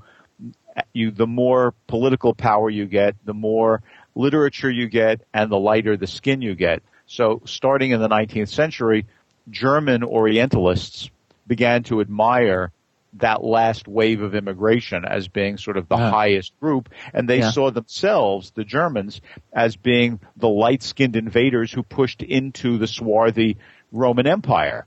you, 0.94 1.12
the 1.12 1.28
more 1.28 1.74
political 1.88 2.34
power 2.34 2.70
you 2.70 2.86
get, 2.86 3.16
the 3.26 3.34
more 3.34 3.84
literature 4.16 4.72
you 4.72 4.88
get, 4.88 5.22
and 5.34 5.52
the 5.52 5.60
lighter 5.60 5.98
the 5.98 6.08
skin 6.08 6.42
you 6.42 6.56
get. 6.56 6.82
So 7.06 7.42
starting 7.46 7.92
in 7.92 8.00
the 8.00 8.10
19th 8.10 8.50
century, 8.50 9.06
German 9.50 10.04
Orientalists 10.04 11.10
began 11.46 11.84
to 11.84 12.00
admire 12.02 12.72
that 13.16 13.44
last 13.44 13.88
wave 13.88 14.22
of 14.22 14.36
immigration 14.36 15.04
as 15.06 15.28
being 15.28 15.58
sort 15.58 15.78
of 15.78 15.90
the 15.90 15.98
Yeah. 15.98 16.10
highest 16.10 16.58
group, 16.60 16.90
and 17.14 17.28
they 17.28 17.40
Yeah. 17.40 17.52
saw 17.52 17.70
themselves, 17.70 18.52
the 18.52 18.64
Germans, 18.64 19.22
as 19.52 19.76
being 19.76 20.20
the 20.38 20.48
light-skinned 20.50 21.16
invaders 21.16 21.72
who 21.74 21.84
pushed 21.84 22.24
into 22.24 22.78
the 22.78 22.88
swarthy 22.88 23.58
Roman 23.92 24.28
Empire. 24.28 24.86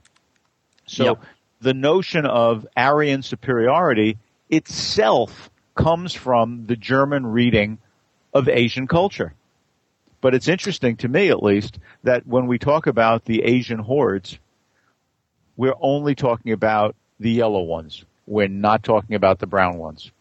So 0.87 1.03
Yep. 1.05 1.23
the 1.61 1.73
notion 1.73 2.25
of 2.25 2.65
Aryan 2.75 3.21
superiority 3.21 4.17
itself 4.49 5.49
comes 5.75 6.13
from 6.13 6.65
the 6.65 6.75
German 6.75 7.27
reading 7.27 7.77
of 8.33 8.49
Asian 8.49 8.87
culture. 8.87 9.33
But 10.21 10.33
it's 10.33 10.47
interesting 10.47 10.95
to 10.97 11.07
me, 11.07 11.29
at 11.29 11.43
least, 11.43 11.77
that 12.03 12.25
when 12.25 12.47
we 12.47 12.57
talk 12.57 12.87
about 12.87 13.25
the 13.25 13.43
Asian 13.43 13.79
hordes, 13.79 14.39
we're 15.55 15.75
only 15.79 16.15
talking 16.15 16.51
about 16.51 16.95
the 17.19 17.29
yellow 17.31 17.61
ones. 17.61 18.03
We're 18.27 18.47
not 18.47 18.83
talking 18.83 19.15
about 19.15 19.39
the 19.39 19.47
brown 19.47 19.77
ones. 19.77 20.11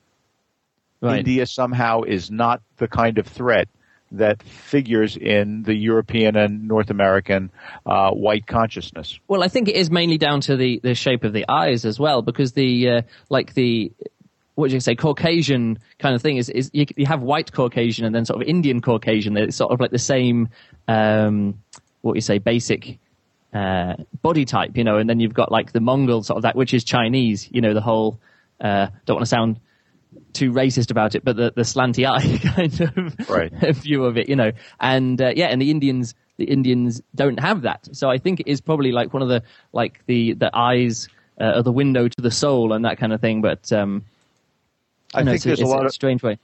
right. 1.00 1.18
India 1.18 1.46
somehow 1.46 2.02
is 2.02 2.30
not 2.30 2.62
the 2.76 2.88
kind 2.88 3.18
of 3.18 3.26
threat 3.26 3.68
that 4.12 4.42
figures 4.42 5.16
in 5.16 5.62
the 5.64 5.74
European 5.74 6.36
and 6.36 6.68
North 6.68 6.90
American 6.90 7.50
uh, 7.84 8.10
white 8.10 8.46
consciousness. 8.46 9.18
Well, 9.28 9.42
I 9.42 9.48
think 9.48 9.68
it 9.68 9.74
is 9.74 9.90
mainly 9.90 10.18
down 10.18 10.40
to 10.42 10.56
the, 10.56 10.80
the 10.82 10.94
shape 10.94 11.24
of 11.24 11.32
the 11.32 11.44
eyes 11.48 11.84
as 11.84 11.98
well, 11.98 12.22
because 12.22 12.52
the 12.52 12.88
uh, 12.88 13.02
like 13.28 13.54
the 13.54 13.92
what 14.54 14.68
do 14.68 14.74
you 14.74 14.80
say 14.80 14.94
Caucasian 14.94 15.78
kind 15.98 16.14
of 16.14 16.22
thing 16.22 16.36
is 16.36 16.48
is 16.48 16.70
you, 16.72 16.86
you 16.96 17.06
have 17.06 17.22
white 17.22 17.52
Caucasian 17.52 18.04
and 18.04 18.14
then 18.14 18.24
sort 18.24 18.40
of 18.40 18.48
Indian 18.48 18.80
Caucasian. 18.80 19.36
It's 19.36 19.56
sort 19.56 19.72
of 19.72 19.80
like 19.80 19.90
the 19.90 19.98
same 19.98 20.48
um, 20.86 21.58
what 22.02 22.12
do 22.12 22.16
you 22.18 22.22
say 22.22 22.38
basic 22.38 22.98
uh, 23.54 23.94
body 24.22 24.44
type, 24.44 24.76
you 24.76 24.84
know, 24.84 24.98
and 24.98 25.08
then 25.08 25.20
you've 25.20 25.34
got 25.34 25.52
like 25.52 25.72
the 25.72 25.80
Mongol 25.80 26.22
sort 26.22 26.36
of 26.36 26.42
that, 26.42 26.56
which 26.56 26.74
is 26.74 26.84
Chinese, 26.84 27.48
you 27.50 27.60
know, 27.60 27.72
the 27.72 27.80
whole 27.80 28.18
uh, 28.60 28.88
don't 29.06 29.16
want 29.16 29.22
to 29.22 29.30
sound 29.30 29.60
too 30.32 30.50
racist 30.52 30.90
about 30.90 31.14
it, 31.14 31.24
but 31.24 31.36
the, 31.36 31.52
the 31.54 31.62
slanty 31.62 32.06
eye 32.06 32.38
kind 32.54 32.80
of 32.80 33.30
Right. 33.30 33.52
view 33.76 34.04
of 34.04 34.16
it, 34.16 34.28
you 34.28 34.36
know. 34.36 34.52
And 34.80 35.20
uh, 35.22 35.32
yeah, 35.34 35.46
and 35.46 35.62
the 35.62 35.70
Indians, 35.70 36.14
the 36.36 36.44
Indians 36.44 37.00
don't 37.14 37.38
have 37.38 37.62
that. 37.62 37.88
So 37.92 38.10
I 38.10 38.18
think 38.18 38.40
it 38.40 38.48
is 38.48 38.60
probably 38.60 38.92
like 38.92 39.12
one 39.12 39.22
of 39.22 39.28
the 39.28 39.42
like 39.72 40.04
the 40.06 40.34
the 40.34 40.50
eyes 40.56 41.08
uh, 41.40 41.52
are 41.56 41.62
the 41.62 41.72
window 41.72 42.08
to 42.08 42.20
the 42.20 42.30
soul 42.30 42.72
and 42.72 42.84
that 42.84 42.98
kind 42.98 43.12
of 43.12 43.20
thing. 43.20 43.40
But 43.40 43.72
um, 43.72 44.04
I 45.14 45.22
know, 45.22 45.32
think 45.32 45.36
it's, 45.36 45.44
there's 45.44 45.60
it's 45.60 45.70
a 45.70 45.72
lot 45.72 45.86
of 45.86 45.92
strange 45.92 46.22
way. 46.22 46.38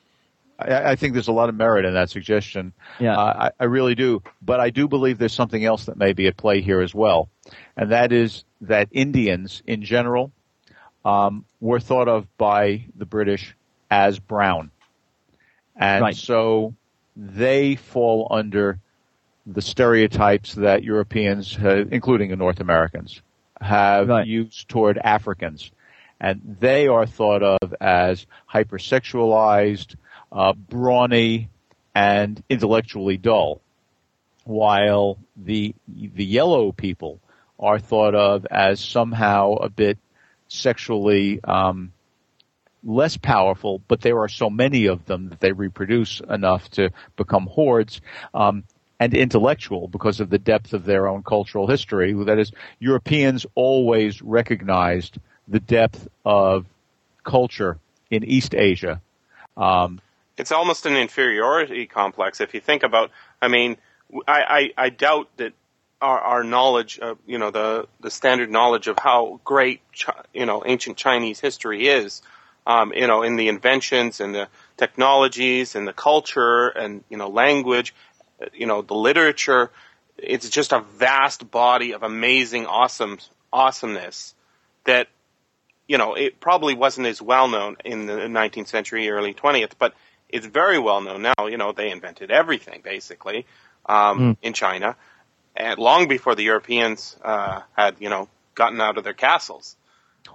I, 0.61 0.91
I 0.93 0.97
think 0.97 1.15
there's 1.15 1.29
a 1.29 1.33
lot 1.33 1.49
of 1.49 1.55
merit 1.55 1.85
in 1.85 1.95
that 1.95 2.11
suggestion. 2.11 2.73
Yeah. 2.99 3.17
Uh, 3.17 3.51
I, 3.59 3.65
I 3.65 3.65
really 3.65 3.95
do. 3.95 4.23
But 4.43 4.61
I 4.61 4.71
do 4.71 4.89
believe 4.89 5.19
there's 5.19 5.35
something 5.35 5.65
else 5.65 5.87
that 5.87 5.97
may 5.97 6.13
be 6.13 6.27
at 6.27 6.37
play 6.37 6.61
here 6.61 6.81
as 6.81 6.95
well. 6.95 7.29
And 7.77 7.91
that 7.93 8.13
is 8.13 8.45
that 8.63 8.89
Indians 8.93 9.63
in 9.67 9.83
general 9.83 10.33
um, 11.05 11.45
were 11.61 11.81
thought 11.81 12.09
of 12.09 12.27
by 12.37 12.85
the 12.97 13.07
British 13.07 13.57
as 13.91 14.19
brown. 14.19 14.71
And 15.77 16.03
Right. 16.03 16.15
so 16.17 16.75
they 17.17 17.77
fall 17.77 18.29
under 18.31 18.79
the 19.47 19.63
stereotypes 19.63 20.55
that 20.55 20.85
Europeans, 20.85 21.57
uh, 21.57 21.85
including 21.91 22.31
the 22.31 22.37
North 22.37 22.61
Americans, 22.61 23.23
have 23.61 24.09
Right. 24.09 24.27
used 24.27 24.69
toward 24.69 24.99
Africans. 24.99 25.71
And 26.21 26.57
they 26.61 26.87
are 26.87 27.07
thought 27.07 27.43
of 27.43 27.75
as 27.81 28.27
hypersexualized, 28.53 29.97
uh, 30.33 30.53
brawny, 30.53 31.49
and 31.95 32.43
intellectually 32.49 33.17
dull. 33.17 33.61
While 34.45 35.19
the, 35.37 35.75
the 35.89 36.25
yellow 36.25 36.73
people 36.73 37.21
are 37.59 37.79
thought 37.79 38.15
of 38.15 38.47
as 38.51 38.81
somehow 38.81 39.55
a 39.55 39.69
bit 39.69 39.99
sexually, 40.49 41.43
um, 41.45 41.93
less 42.83 43.17
powerful, 43.17 43.83
but 43.87 44.01
there 44.01 44.19
are 44.21 44.29
so 44.29 44.49
many 44.49 44.87
of 44.87 45.05
them 45.05 45.29
that 45.29 45.41
they 45.41 45.53
reproduce 45.53 46.21
enough 46.21 46.71
to 46.71 46.91
become 47.17 47.47
hordes, 47.47 48.01
um, 48.33 48.65
and 48.99 49.15
intellectual 49.15 49.89
because 49.89 50.21
of 50.21 50.29
the 50.29 50.39
depth 50.39 50.75
of 50.75 50.85
their 50.85 51.09
own 51.09 51.23
cultural 51.23 51.67
history. 51.67 52.13
That 52.13 52.39
is, 52.39 52.53
Europeans 52.79 53.47
always 53.55 54.21
recognized 54.21 55.19
the 55.49 55.61
depth 55.61 56.07
of 56.25 56.67
culture 57.25 57.79
in 58.11 58.25
East 58.25 58.55
Asia. 58.55 59.01
Um, 59.57 60.01
it's 60.41 60.53
almost 60.53 60.87
an 60.87 60.97
inferiority 60.97 61.87
complex 61.87 62.41
if 62.41 62.55
you 62.55 62.61
think 62.61 62.83
about. 62.83 63.11
I 63.43 63.49
mean, 63.49 63.77
I, 64.27 64.73
I, 64.77 64.85
I 64.87 64.89
doubt 64.89 65.29
that 65.37 65.53
our, 66.01 66.19
our 66.19 66.45
knowledge, 66.45 66.99
of, 66.99 67.19
you 67.27 67.37
know, 67.39 67.51
the 67.51 67.87
the 68.01 68.11
standard 68.11 68.51
knowledge 68.51 68.87
of 68.87 68.99
how 68.99 69.41
great, 69.45 69.83
you 70.33 70.47
know, 70.47 70.63
ancient 70.65 70.97
Chinese 70.97 71.41
history 71.41 71.89
is, 71.89 72.23
um, 72.67 72.93
you 72.95 73.07
know, 73.07 73.23
in 73.23 73.37
the 73.37 73.49
inventions 73.49 74.21
and 74.21 74.35
the 74.35 74.49
technologies 74.79 75.75
and 75.75 75.87
the 75.87 75.93
culture 75.93 76.69
and 76.69 77.05
you 77.11 77.19
know 77.19 77.29
language, 77.29 77.95
you 78.55 78.67
know, 78.67 78.81
the 78.81 78.95
literature. 78.95 79.71
It's 80.17 80.49
just 80.49 80.73
a 80.73 80.81
vast 80.81 81.51
body 81.51 81.93
of 81.93 82.03
amazing, 82.03 82.65
awesome, 82.65 83.19
awesomeness 83.53 84.35
that 84.85 85.09
you 85.87 85.99
know, 85.99 86.15
it 86.15 86.39
probably 86.39 86.75
wasn't 86.75 87.09
as 87.09 87.21
well 87.21 87.49
known 87.49 87.77
in 87.85 88.07
the 88.07 88.13
19th 88.13 88.69
century, 88.69 89.11
early 89.11 89.35
20th, 89.35 89.73
but 89.77 89.93
it's 90.33 90.47
very 90.47 90.79
well 90.79 91.01
known 91.01 91.23
now. 91.23 91.47
You 91.47 91.57
know, 91.57 91.73
they 91.73 91.91
invented 91.91 92.31
everything 92.31 92.81
basically 92.83 93.47
um, 93.87 94.37
in 94.43 94.53
China, 94.53 94.97
and 95.57 95.79
long 95.79 96.09
before 96.09 96.35
the 96.35 96.45
Europeans 96.45 97.17
uh, 97.23 97.63
had, 97.77 97.97
you 97.99 98.09
know, 98.09 98.29
gotten 98.55 98.81
out 98.81 98.99
of 98.99 99.05
their 99.05 99.15
castles. 99.15 99.77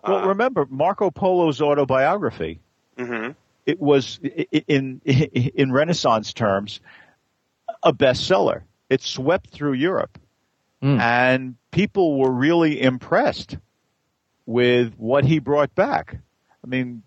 well, 0.04 0.24
Uh, 0.24 0.28
remember 0.28 0.66
Marco 0.70 1.12
Polo's 1.12 1.62
autobiography. 1.62 2.60
hmm 2.98 3.32
It 3.66 3.80
was 3.80 4.20
i- 4.24 4.48
i- 4.54 4.64
in 4.68 5.02
in 5.06 5.72
Renaissance 5.72 6.34
terms 6.34 6.80
a 7.84 7.92
bestseller. 7.94 8.64
It 8.90 9.02
swept 9.02 9.50
through 9.50 9.74
Europe, 9.74 10.18
Mm. 10.84 11.00
and 11.00 11.56
people 11.72 12.20
were 12.20 12.32
really 12.32 12.82
impressed 12.82 13.58
with 14.46 14.94
what 14.98 15.24
he 15.26 15.40
brought 15.40 15.74
back. 15.74 16.18
I 16.64 16.68
mean, 16.68 17.02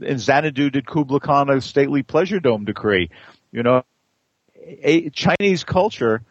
in 0.00 0.18
Xanadu 0.18 0.70
did 0.70 0.86
Kubla 0.86 1.20
Khan 1.20 1.50
a 1.50 1.60
stately 1.60 2.02
pleasure 2.02 2.40
dome 2.40 2.64
decree. 2.64 3.10
You 3.52 3.62
know, 3.62 3.82
a, 4.82 5.10
Chinese 5.10 5.64
culture 5.64 6.22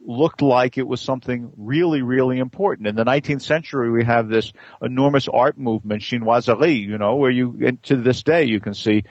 looked 0.00 0.42
like 0.42 0.78
it 0.78 0.86
was 0.86 1.00
something 1.00 1.50
really, 1.56 2.02
really 2.02 2.38
important. 2.38 2.86
In 2.88 2.94
the 2.94 3.04
19th 3.04 3.42
century, 3.42 3.90
we 3.90 4.04
have 4.04 4.28
this 4.28 4.52
enormous 4.80 5.28
art 5.28 5.58
movement, 5.58 6.02
chinoiserie, 6.02 6.80
you 6.80 6.98
know, 6.98 7.16
where 7.16 7.30
you, 7.30 7.58
and 7.66 7.82
to 7.84 7.96
this 7.96 8.22
day, 8.22 8.44
you 8.44 8.60
can 8.60 8.74
see 8.74 9.04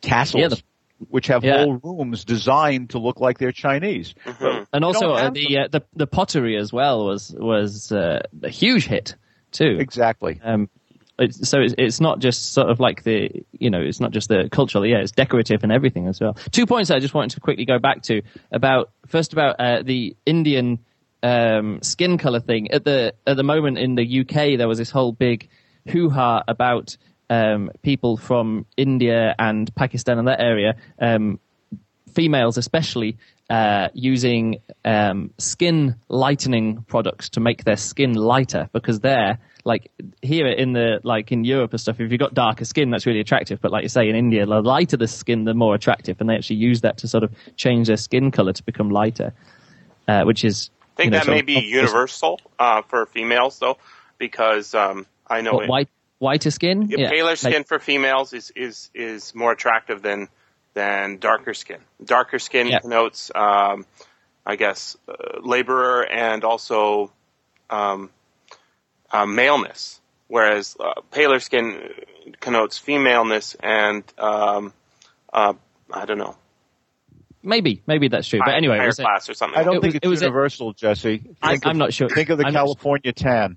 castles, 0.00 0.40
Yeah, 0.42 0.48
the- 0.48 0.62
which 1.08 1.28
have 1.28 1.44
Yeah. 1.44 1.58
whole 1.64 1.74
rooms 1.82 2.24
designed 2.24 2.90
to 2.90 2.98
look 2.98 3.20
like 3.20 3.38
they're 3.38 3.52
Chinese. 3.52 4.14
hmm 4.24 4.62
And 4.72 4.84
also 4.84 5.12
uh, 5.12 5.30
the, 5.30 5.58
uh, 5.58 5.68
the 5.68 5.82
the 5.94 6.06
pottery 6.06 6.56
as 6.56 6.72
well 6.72 7.06
was 7.06 7.34
was 7.36 7.90
uh, 7.92 8.20
a 8.42 8.48
huge 8.50 8.86
hit 8.86 9.14
too. 9.52 9.76
Exactly. 9.78 10.40
Um, 10.42 10.68
it's, 11.18 11.48
so 11.48 11.60
it's, 11.60 11.74
it's 11.76 12.00
not 12.00 12.20
just 12.20 12.52
sort 12.52 12.70
of 12.70 12.80
like 12.80 13.02
the 13.02 13.44
you 13.52 13.70
know 13.70 13.80
it's 13.80 14.00
not 14.00 14.12
just 14.12 14.28
the 14.28 14.48
cultural 14.50 14.86
yeah 14.86 14.98
it's 14.98 15.12
decorative 15.12 15.62
and 15.62 15.72
everything 15.72 16.06
as 16.06 16.20
well. 16.20 16.34
Two 16.52 16.66
points 16.66 16.90
I 16.90 16.98
just 17.00 17.14
wanted 17.14 17.32
to 17.32 17.40
quickly 17.40 17.64
go 17.64 17.78
back 17.78 18.02
to 18.02 18.22
about 18.52 18.90
first 19.06 19.32
about 19.32 19.56
uh, 19.58 19.82
the 19.82 20.16
Indian 20.24 20.78
um, 21.22 21.80
skin 21.82 22.18
color 22.18 22.40
thing 22.40 22.70
at 22.70 22.84
the 22.84 23.14
at 23.26 23.36
the 23.36 23.42
moment 23.42 23.78
in 23.78 23.96
the 23.96 24.20
UK 24.20 24.56
there 24.56 24.68
was 24.68 24.78
this 24.78 24.90
whole 24.90 25.12
big 25.12 25.48
hoo 25.88 26.08
ha 26.10 26.42
about 26.46 26.96
um, 27.30 27.70
people 27.82 28.16
from 28.16 28.64
India 28.76 29.34
and 29.38 29.74
Pakistan 29.74 30.18
and 30.18 30.28
that 30.28 30.40
area 30.40 30.76
um, 31.00 31.40
females 32.14 32.56
especially 32.56 33.18
uh, 33.50 33.88
using 33.94 34.60
um, 34.84 35.32
skin 35.38 35.96
lightening 36.08 36.82
products 36.82 37.30
to 37.30 37.40
make 37.40 37.64
their 37.64 37.76
skin 37.76 38.12
lighter 38.12 38.68
because 38.72 39.00
they're 39.00 39.38
like 39.64 39.90
here 40.22 40.46
in 40.46 40.72
the 40.72 41.00
like 41.02 41.32
in 41.32 41.44
Europe 41.44 41.72
and 41.72 41.80
stuff. 41.80 42.00
If 42.00 42.10
you've 42.10 42.18
got 42.20 42.34
darker 42.34 42.64
skin, 42.64 42.90
that's 42.90 43.06
really 43.06 43.20
attractive. 43.20 43.60
But 43.60 43.72
like 43.72 43.82
you 43.82 43.88
say 43.88 44.08
in 44.08 44.16
India, 44.16 44.46
the 44.46 44.60
lighter 44.62 44.96
the 44.96 45.08
skin, 45.08 45.44
the 45.44 45.54
more 45.54 45.74
attractive, 45.74 46.20
and 46.20 46.28
they 46.28 46.34
actually 46.34 46.56
use 46.56 46.80
that 46.82 46.98
to 46.98 47.08
sort 47.08 47.24
of 47.24 47.32
change 47.56 47.88
their 47.88 47.96
skin 47.96 48.30
color 48.30 48.52
to 48.52 48.62
become 48.64 48.90
lighter, 48.90 49.32
uh, 50.06 50.22
which 50.24 50.44
is. 50.44 50.70
I 50.96 51.02
think 51.02 51.06
you 51.06 51.10
know, 51.12 51.24
that 51.24 51.30
may 51.30 51.40
of- 51.40 51.46
be 51.46 51.60
universal 51.60 52.40
uh, 52.58 52.82
for 52.82 53.06
females, 53.06 53.58
though, 53.60 53.78
because 54.18 54.74
um, 54.74 55.06
I 55.28 55.42
know 55.42 55.52
What, 55.54 55.64
it, 55.64 55.70
white 55.70 55.88
whiter 56.18 56.50
skin, 56.50 56.88
Yeah, 56.90 57.10
paler 57.10 57.30
like- 57.30 57.38
skin 57.38 57.64
for 57.64 57.78
females 57.78 58.32
is, 58.32 58.50
is, 58.56 58.90
is 58.94 59.32
more 59.34 59.52
attractive 59.52 60.02
than 60.02 60.28
than 60.74 61.18
darker 61.18 61.54
skin. 61.54 61.78
Darker 62.04 62.38
skin 62.38 62.66
Yeah. 62.68 62.80
connotes, 62.80 63.30
um, 63.34 63.86
I 64.46 64.56
guess, 64.56 64.96
uh, 65.08 65.40
laborer 65.40 66.02
and 66.08 66.44
also 66.44 67.12
um, 67.70 68.10
uh, 69.10 69.26
maleness, 69.26 70.00
whereas 70.28 70.76
uh, 70.80 71.00
paler 71.10 71.40
skin 71.40 71.90
connotes 72.40 72.78
femaleness 72.78 73.56
and 73.60 74.04
um, 74.18 74.72
uh, 75.32 75.54
I 75.92 76.04
don't 76.04 76.18
know, 76.18 76.36
maybe 77.42 77.82
maybe 77.86 78.08
that's 78.08 78.28
true. 78.28 78.40
But 78.44 78.54
anyway, 78.54 78.76
it 78.76 78.78
higher 78.78 78.86
was 78.88 78.98
a- 78.98 79.02
class 79.02 79.28
or 79.28 79.34
something. 79.34 79.58
I 79.58 79.62
don't 79.62 79.76
It 79.76 79.80
think 79.82 79.84
was- 79.84 79.94
it's 79.96 80.04
it 80.06 80.08
was 80.08 80.22
a- 80.22 80.24
universal, 80.26 80.72
Jesse. 80.72 81.22
I- 81.42 81.50
Think 81.52 81.64
of- 81.64 81.70
I'm 81.70 81.78
not 81.78 81.92
sure. 81.92 82.08
Think 82.08 82.30
of 82.30 82.38
the 82.38 82.46
I'm 82.46 82.52
not- 82.52 82.60
California 82.60 83.12
tan. 83.12 83.56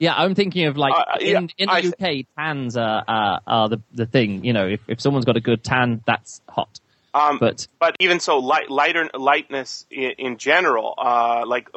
Yeah, 0.00 0.14
I'm 0.16 0.34
thinking 0.36 0.66
of 0.66 0.76
like 0.76 0.94
Uh, 0.94 1.16
yeah, 1.20 1.38
in, 1.38 1.50
in 1.58 1.66
the 1.68 1.72
I- 1.72 2.20
UK, 2.20 2.26
tans 2.36 2.76
are, 2.76 3.02
are 3.08 3.40
are 3.46 3.68
the 3.68 3.78
the 3.92 4.06
thing. 4.06 4.44
You 4.44 4.52
know, 4.52 4.66
if 4.68 4.80
if 4.88 5.00
someone's 5.00 5.24
got 5.24 5.36
a 5.36 5.40
good 5.40 5.62
tan, 5.64 6.02
that's 6.06 6.40
hot. 6.48 6.78
Um, 7.14 7.38
But 7.38 7.66
but 7.80 7.96
even 7.98 8.20
so, 8.20 8.38
light, 8.38 8.70
lighter 8.70 9.10
lightness 9.14 9.86
in, 9.90 10.10
in 10.18 10.36
general, 10.36 10.94
uh, 10.98 11.42
like 11.46 11.68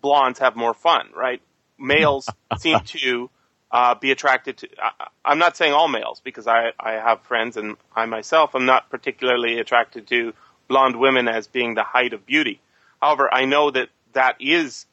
blondes 0.00 0.38
have 0.38 0.56
more 0.56 0.72
fun, 0.72 1.10
right? 1.14 1.42
Males 1.78 2.28
seem 2.58 2.80
to 2.80 3.30
uh, 3.70 3.94
be 3.94 4.10
attracted 4.10 4.58
to. 4.58 4.68
I, 4.82 5.08
I'm 5.24 5.38
not 5.38 5.56
saying 5.56 5.72
all 5.72 5.88
males 5.88 6.20
because 6.22 6.46
I 6.46 6.72
I 6.78 6.92
have 6.92 7.22
friends 7.22 7.56
and 7.56 7.76
I 7.94 8.06
myself 8.06 8.54
am 8.54 8.66
not 8.66 8.90
particularly 8.90 9.58
attracted 9.58 10.06
to 10.08 10.32
blonde 10.68 10.96
women 10.96 11.28
as 11.28 11.46
being 11.46 11.74
the 11.74 11.82
height 11.82 12.12
of 12.12 12.26
beauty. 12.26 12.60
However, 13.00 13.32
I 13.32 13.44
know 13.44 13.70
that 13.70 13.88
that 14.12 14.36
is, 14.40 14.86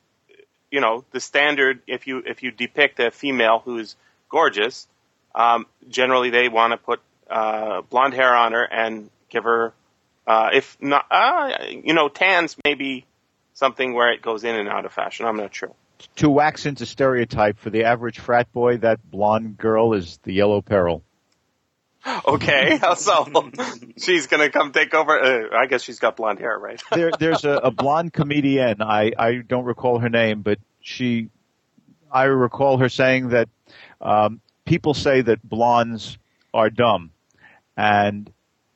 you 0.72 0.82
know, 0.82 1.06
the 1.12 1.20
standard. 1.20 1.82
If 1.88 2.08
you 2.08 2.24
if 2.26 2.44
you 2.44 2.52
depict 2.52 3.00
a 3.00 3.12
female 3.12 3.62
who's 3.64 3.96
gorgeous, 4.30 4.88
um, 5.34 5.66
generally 5.90 6.30
they 6.30 6.50
want 6.50 6.72
to 6.72 6.78
put 6.78 7.02
uh, 7.30 7.82
blonde 7.82 8.14
hair 8.14 8.36
on 8.36 8.52
her 8.54 8.64
and 8.64 9.10
give 9.30 9.44
her, 9.44 9.74
uh, 10.28 10.50
if 10.54 10.78
not, 10.82 11.06
uh, 11.10 11.66
you 11.70 11.94
know, 11.94 12.10
tans 12.10 12.56
maybe 12.64 13.06
something 13.54 13.94
where 13.94 14.12
it 14.12 14.22
goes 14.22 14.44
in 14.44 14.56
and 14.56 14.70
out 14.70 14.86
of 14.86 14.94
fashion. 14.94 15.26
I'm 15.26 15.38
not 15.38 15.54
sure. 15.56 15.72
To 16.18 16.30
wax 16.30 16.66
into 16.66 16.86
stereotype 16.86 17.58
for 17.58 17.70
the 17.70 17.86
average 17.86 18.20
frat 18.20 18.52
boy, 18.52 18.78
that 18.78 19.00
blonde 19.10 19.58
girl 19.58 19.94
is 19.94 20.20
the 20.24 20.34
yellow 20.34 20.62
peril. 20.62 21.04
Okay, 22.28 22.80
so 22.98 23.52
she's 23.98 24.28
gonna 24.28 24.50
come 24.50 24.72
take 24.72 24.94
over. 24.94 25.20
Uh, 25.20 25.58
I 25.58 25.66
guess 25.66 25.82
she's 25.82 26.00
got 26.00 26.16
blonde 26.16 26.40
hair, 26.40 26.58
right? 26.58 26.82
There, 26.92 27.12
there's 27.18 27.46
a, 27.46 27.54
a 27.54 27.72
blonde 27.72 28.14
comedian. 28.14 28.82
I, 28.82 29.12
I 29.18 29.38
don't 29.38 29.66
recall 29.66 30.00
her 30.00 30.10
name, 30.10 30.44
but 30.44 30.60
she, 30.82 31.30
I 32.12 32.26
recall 32.26 32.78
her 32.78 32.90
saying 32.90 33.30
that 33.30 33.50
um, 34.02 34.40
people 34.66 34.94
say 34.94 35.22
that 35.22 35.48
blondes 35.48 36.18
are 36.54 36.70
dumb, 36.70 37.12
and 37.76 38.32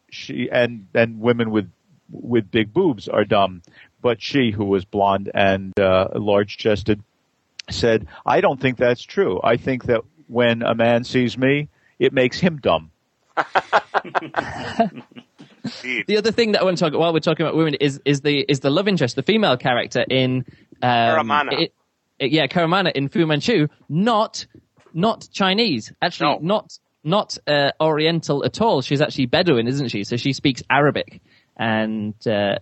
she 0.09 0.49
and 0.51 0.87
and 0.95 1.19
women 1.19 1.51
with 1.51 1.71
with 2.11 2.49
big 2.49 2.73
boobs 2.73 3.07
are 3.07 3.25
dumb. 3.25 3.61
But 4.01 4.21
she, 4.21 4.51
who 4.51 4.65
was 4.65 4.85
blonde 4.85 5.29
and 5.33 5.77
uh, 5.77 6.07
large 6.15 6.57
chested, 6.57 7.03
said, 7.71 8.07
"I 8.25 8.41
don't 8.41 8.59
think 8.59 8.77
that's 8.77 9.01
true. 9.03 9.39
I 9.43 9.57
think 9.57 9.85
that 9.85 10.01
when 10.27 10.61
a 10.63 10.75
man 10.75 11.03
sees 11.03 11.37
me, 11.37 11.69
it 11.99 12.13
makes 12.13 12.39
him 12.39 12.57
dumb." 12.57 12.91
The 15.83 16.17
other 16.17 16.31
thing 16.31 16.53
that 16.53 16.61
I 16.61 16.63
want 16.63 16.77
to 16.77 16.89
talk 16.89 16.97
while 16.99 17.13
we're 17.13 17.19
talking 17.19 17.45
about 17.45 17.55
women 17.55 17.75
is 17.75 17.99
is 18.05 18.21
the 18.21 18.45
is 18.47 18.61
the 18.61 18.69
love 18.69 18.87
interest, 18.87 19.15
the 19.15 19.23
female 19.23 19.57
character 19.57 20.03
in 20.09 20.45
um, 20.81 21.31
it- 21.51 21.73
it- 22.19 22.31
yeah, 22.31 22.47
Karamaneh 22.47 22.91
in 22.93 23.07
Fu 23.09 23.25
Manchu, 23.25 23.67
not 23.87 24.45
not 24.93 25.27
Chinese, 25.31 25.91
actually 26.01 26.33
No. 26.33 26.39
not 26.41 26.77
not 27.03 27.37
uh, 27.47 27.71
Oriental 27.79 28.43
at 28.45 28.59
all. 28.61 28.81
She's 28.81 29.01
actually 29.01 29.27
Bedouin, 29.27 29.67
isn't 29.67 29.89
she? 29.89 30.03
So 30.03 30.17
she 30.17 30.33
speaks 30.33 30.63
Arabic, 30.69 31.21
and 31.57 32.15
uh, 32.27 32.55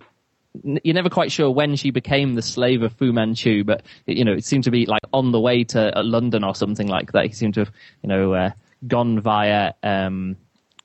you're 0.63 0.93
never 0.95 1.09
quite 1.09 1.31
sure 1.31 1.49
when 1.49 1.75
she 1.75 1.91
became 1.91 2.35
the 2.35 2.41
slave 2.41 2.81
of 2.81 2.93
Fu 2.93 3.11
Manchu, 3.11 3.63
but 3.63 3.83
you 4.05 4.23
know, 4.25 4.33
it 4.33 4.43
seemed 4.43 4.63
to 4.65 4.71
be 4.71 4.85
like 4.85 5.01
on 5.13 5.31
the 5.31 5.39
way 5.39 5.63
to 5.65 5.97
uh, 5.97 6.03
London 6.03 6.43
or 6.43 6.55
something 6.55 6.87
like 6.87 7.11
that. 7.13 7.25
He 7.25 7.33
seemed 7.33 7.53
to 7.55 7.61
have, 7.61 7.71
you 8.03 8.09
know, 8.09 8.33
uh, 8.33 8.51
gone 8.87 9.19
via 9.19 9.73
um, 9.83 10.37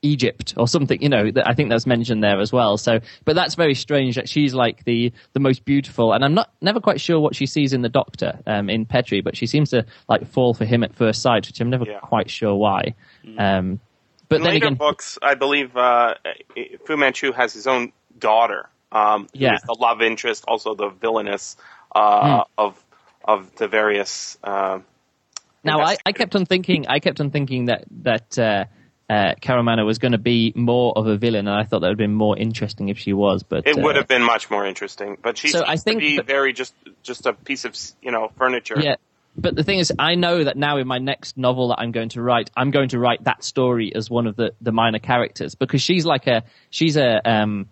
Egypt 0.03 0.55
or 0.57 0.67
something. 0.67 1.01
You 1.01 1.09
know, 1.09 1.31
I 1.45 1.55
think 1.55 1.71
that's 1.71 1.87
mentioned 1.87 2.23
there 2.25 2.41
as 2.41 2.53
well. 2.53 2.77
So, 2.77 3.01
but 3.25 3.37
that's 3.37 3.55
very 3.55 3.75
strange 3.75 4.17
that 4.17 4.29
she's 4.29 4.55
like 4.55 4.85
the 4.85 5.13
the 5.33 5.41
most 5.41 5.65
beautiful, 5.65 6.13
and 6.13 6.25
I'm 6.25 6.35
not 6.35 6.51
never 6.61 6.81
quite 6.81 7.01
sure 7.01 7.21
what 7.21 7.37
she 7.37 7.47
sees 7.47 7.73
in 7.73 7.83
the 7.83 7.89
Doctor 7.89 8.39
um, 8.47 8.69
in 8.69 8.85
Petrie, 8.87 9.21
but 9.21 9.37
she 9.37 9.47
seems 9.47 9.71
to 9.71 9.87
like 10.09 10.27
fall 10.27 10.55
for 10.55 10.65
him 10.65 10.83
at 10.83 10.95
first 10.95 11.23
sight, 11.23 11.47
which 11.47 11.61
I'm 11.61 11.71
never 11.71 11.85
Yeah. 11.87 12.01
quite 12.01 12.31
sure 12.31 12.55
why. 12.55 12.95
Um, 13.39 13.81
but 14.29 14.37
In 14.37 14.43
then 14.45 14.55
later 14.55 14.67
again, 14.67 14.75
books, 14.77 15.19
I 15.23 15.35
believe 15.35 15.77
uh, 15.77 16.15
Fu 16.87 16.97
Manchu 16.97 17.33
has 17.33 17.53
his 17.53 17.67
own 17.67 17.93
daughter, 18.19 18.69
um, 18.93 19.29
Yeah. 19.33 19.57
the 19.67 19.77
love 19.79 20.03
interest, 20.03 20.45
also 20.47 20.75
the 20.75 20.89
villainess 20.89 21.57
uh, 21.95 22.45
Hmm. 22.45 22.51
of 22.59 22.85
of 23.25 23.55
the 23.57 23.69
various. 23.69 24.37
Uh, 24.43 24.81
Now, 25.65 25.81
I, 25.81 25.97
I 26.05 26.13
kept 26.13 26.35
on 26.35 26.45
thinking, 26.45 26.87
I 26.89 26.99
kept 26.99 27.21
on 27.21 27.31
thinking 27.31 27.67
that 27.67 27.85
that 28.03 28.37
uh, 28.39 28.65
uh, 29.09 29.35
Karamaneh 29.41 29.85
was 29.87 29.99
going 29.99 30.13
to 30.13 30.19
be 30.19 30.53
more 30.57 30.93
of 30.97 31.07
a 31.07 31.17
villain, 31.17 31.47
and 31.47 31.57
I 31.57 31.63
thought 31.65 31.81
that 31.81 31.89
would 31.89 31.99
have 32.01 32.05
been 32.09 32.15
more 32.15 32.37
interesting 32.37 32.89
if 32.89 32.99
she 32.99 33.13
was. 33.13 33.43
But 33.45 33.67
it 33.67 33.77
would 33.77 33.95
uh, 33.97 34.01
have 34.01 34.09
been 34.09 34.23
much 34.25 34.51
more 34.51 34.67
interesting, 34.67 35.17
but 35.23 35.39
she 35.39 35.49
So 35.49 35.63
I 35.67 35.77
think 35.77 36.01
to 36.01 36.07
be 36.07 36.17
that- 36.17 36.27
very 36.27 36.53
just 36.53 36.75
just 37.03 37.27
a 37.27 37.33
piece 37.33 37.65
of 37.65 37.77
you 38.03 38.11
know 38.11 38.33
furniture. 38.37 38.77
Yeah. 38.81 38.97
But 39.37 39.55
the 39.57 39.63
thing 39.65 39.79
is, 39.79 39.91
I 39.99 40.15
know 40.15 40.45
that 40.45 40.57
now 40.59 40.77
in 40.77 40.87
my 40.87 40.99
next 40.99 41.39
novel 41.39 41.69
that 41.69 41.79
I'm 41.81 41.91
going 41.91 42.11
to 42.11 42.21
write, 42.21 42.51
I'm 42.55 42.71
going 42.71 42.91
to 42.91 42.99
write 42.99 43.25
that 43.25 43.43
story 43.43 43.91
as 43.95 44.11
one 44.11 44.27
of 44.27 44.37
the, 44.37 44.53
the 44.61 44.73
minor 44.73 44.99
characters 44.99 45.55
because 45.55 45.81
she's 45.81 46.05
like 46.05 46.27
a 46.27 46.43
she's 46.69 46.99
a 46.99 47.11
um, 47.25 47.69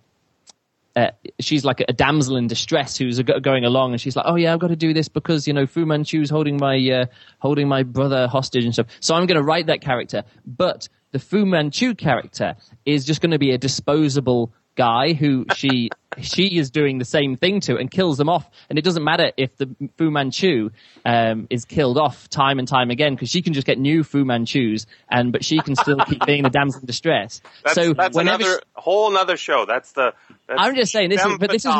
uh, 0.96 1.10
she's 1.38 1.64
like 1.64 1.82
a 1.88 1.92
damsel 1.92 2.36
in 2.36 2.46
distress 2.46 2.96
who's 2.96 3.20
going 3.20 3.64
along 3.64 3.92
and 3.92 4.00
she's 4.00 4.16
like, 4.16 4.26
oh 4.28 4.36
yeah, 4.36 4.52
I've 4.52 4.58
got 4.58 4.68
to 4.68 4.76
do 4.76 4.92
this 4.92 5.08
because 5.08 5.46
you 5.46 5.52
know 5.52 5.66
Fu 5.66 5.86
Manchu's 5.86 6.30
holding 6.30 6.56
my 6.56 6.76
uh, 6.90 7.06
holding 7.38 7.68
my 7.68 7.82
brother 7.82 8.26
hostage 8.26 8.64
and 8.64 8.72
stuff. 8.72 8.86
So 9.00 9.14
I'm 9.14 9.26
going 9.26 9.36
to 9.38 9.44
write 9.44 9.66
that 9.66 9.80
character, 9.80 10.24
but 10.46 10.88
the 11.12 11.18
Fu 11.18 11.46
Manchu 11.46 11.94
character 11.94 12.56
is 12.84 13.04
just 13.04 13.20
going 13.20 13.32
to 13.32 13.38
be 13.38 13.52
a 13.52 13.58
disposable 13.58 14.52
guy 14.80 15.12
who 15.12 15.44
she 15.54 15.90
she 16.22 16.58
is 16.58 16.70
doing 16.70 16.98
the 16.98 17.04
same 17.04 17.36
thing 17.36 17.60
to 17.60 17.76
and 17.76 17.90
kills 17.90 18.16
them 18.16 18.28
off. 18.30 18.48
And 18.68 18.78
it 18.78 18.82
doesn't 18.82 19.04
matter 19.04 19.30
if 19.36 19.56
the 19.58 19.68
Fu 19.98 20.10
Manchu 20.10 20.70
um, 21.04 21.46
is 21.50 21.66
killed 21.66 21.98
off 21.98 22.28
time 22.30 22.58
and 22.58 22.66
time 22.66 22.90
again 22.90 23.14
because 23.14 23.28
she 23.28 23.42
can 23.42 23.52
just 23.52 23.66
get 23.66 23.78
new 23.78 24.02
Fu 24.02 24.24
Manchus 24.24 24.86
and 25.10 25.32
but 25.32 25.44
she 25.44 25.58
can 25.58 25.76
still 25.76 25.98
keep 25.98 26.24
being 26.24 26.42
the 26.44 26.50
damsel 26.50 26.80
in 26.80 26.86
distress. 26.86 27.42
That's, 27.62 27.74
so 27.74 27.92
that's 27.92 28.16
whenever 28.16 28.44
another 28.44 28.62
whole 28.72 29.10
another 29.10 29.36
show. 29.36 29.66
That's 29.66 29.92
the. 29.92 30.14
That's 30.48 30.60
I'm 30.60 30.74
just 30.74 30.92
saying 30.92 31.10
this 31.10 31.24
is, 31.24 31.38
but 31.38 31.50
this 31.50 31.66
is 31.66 31.74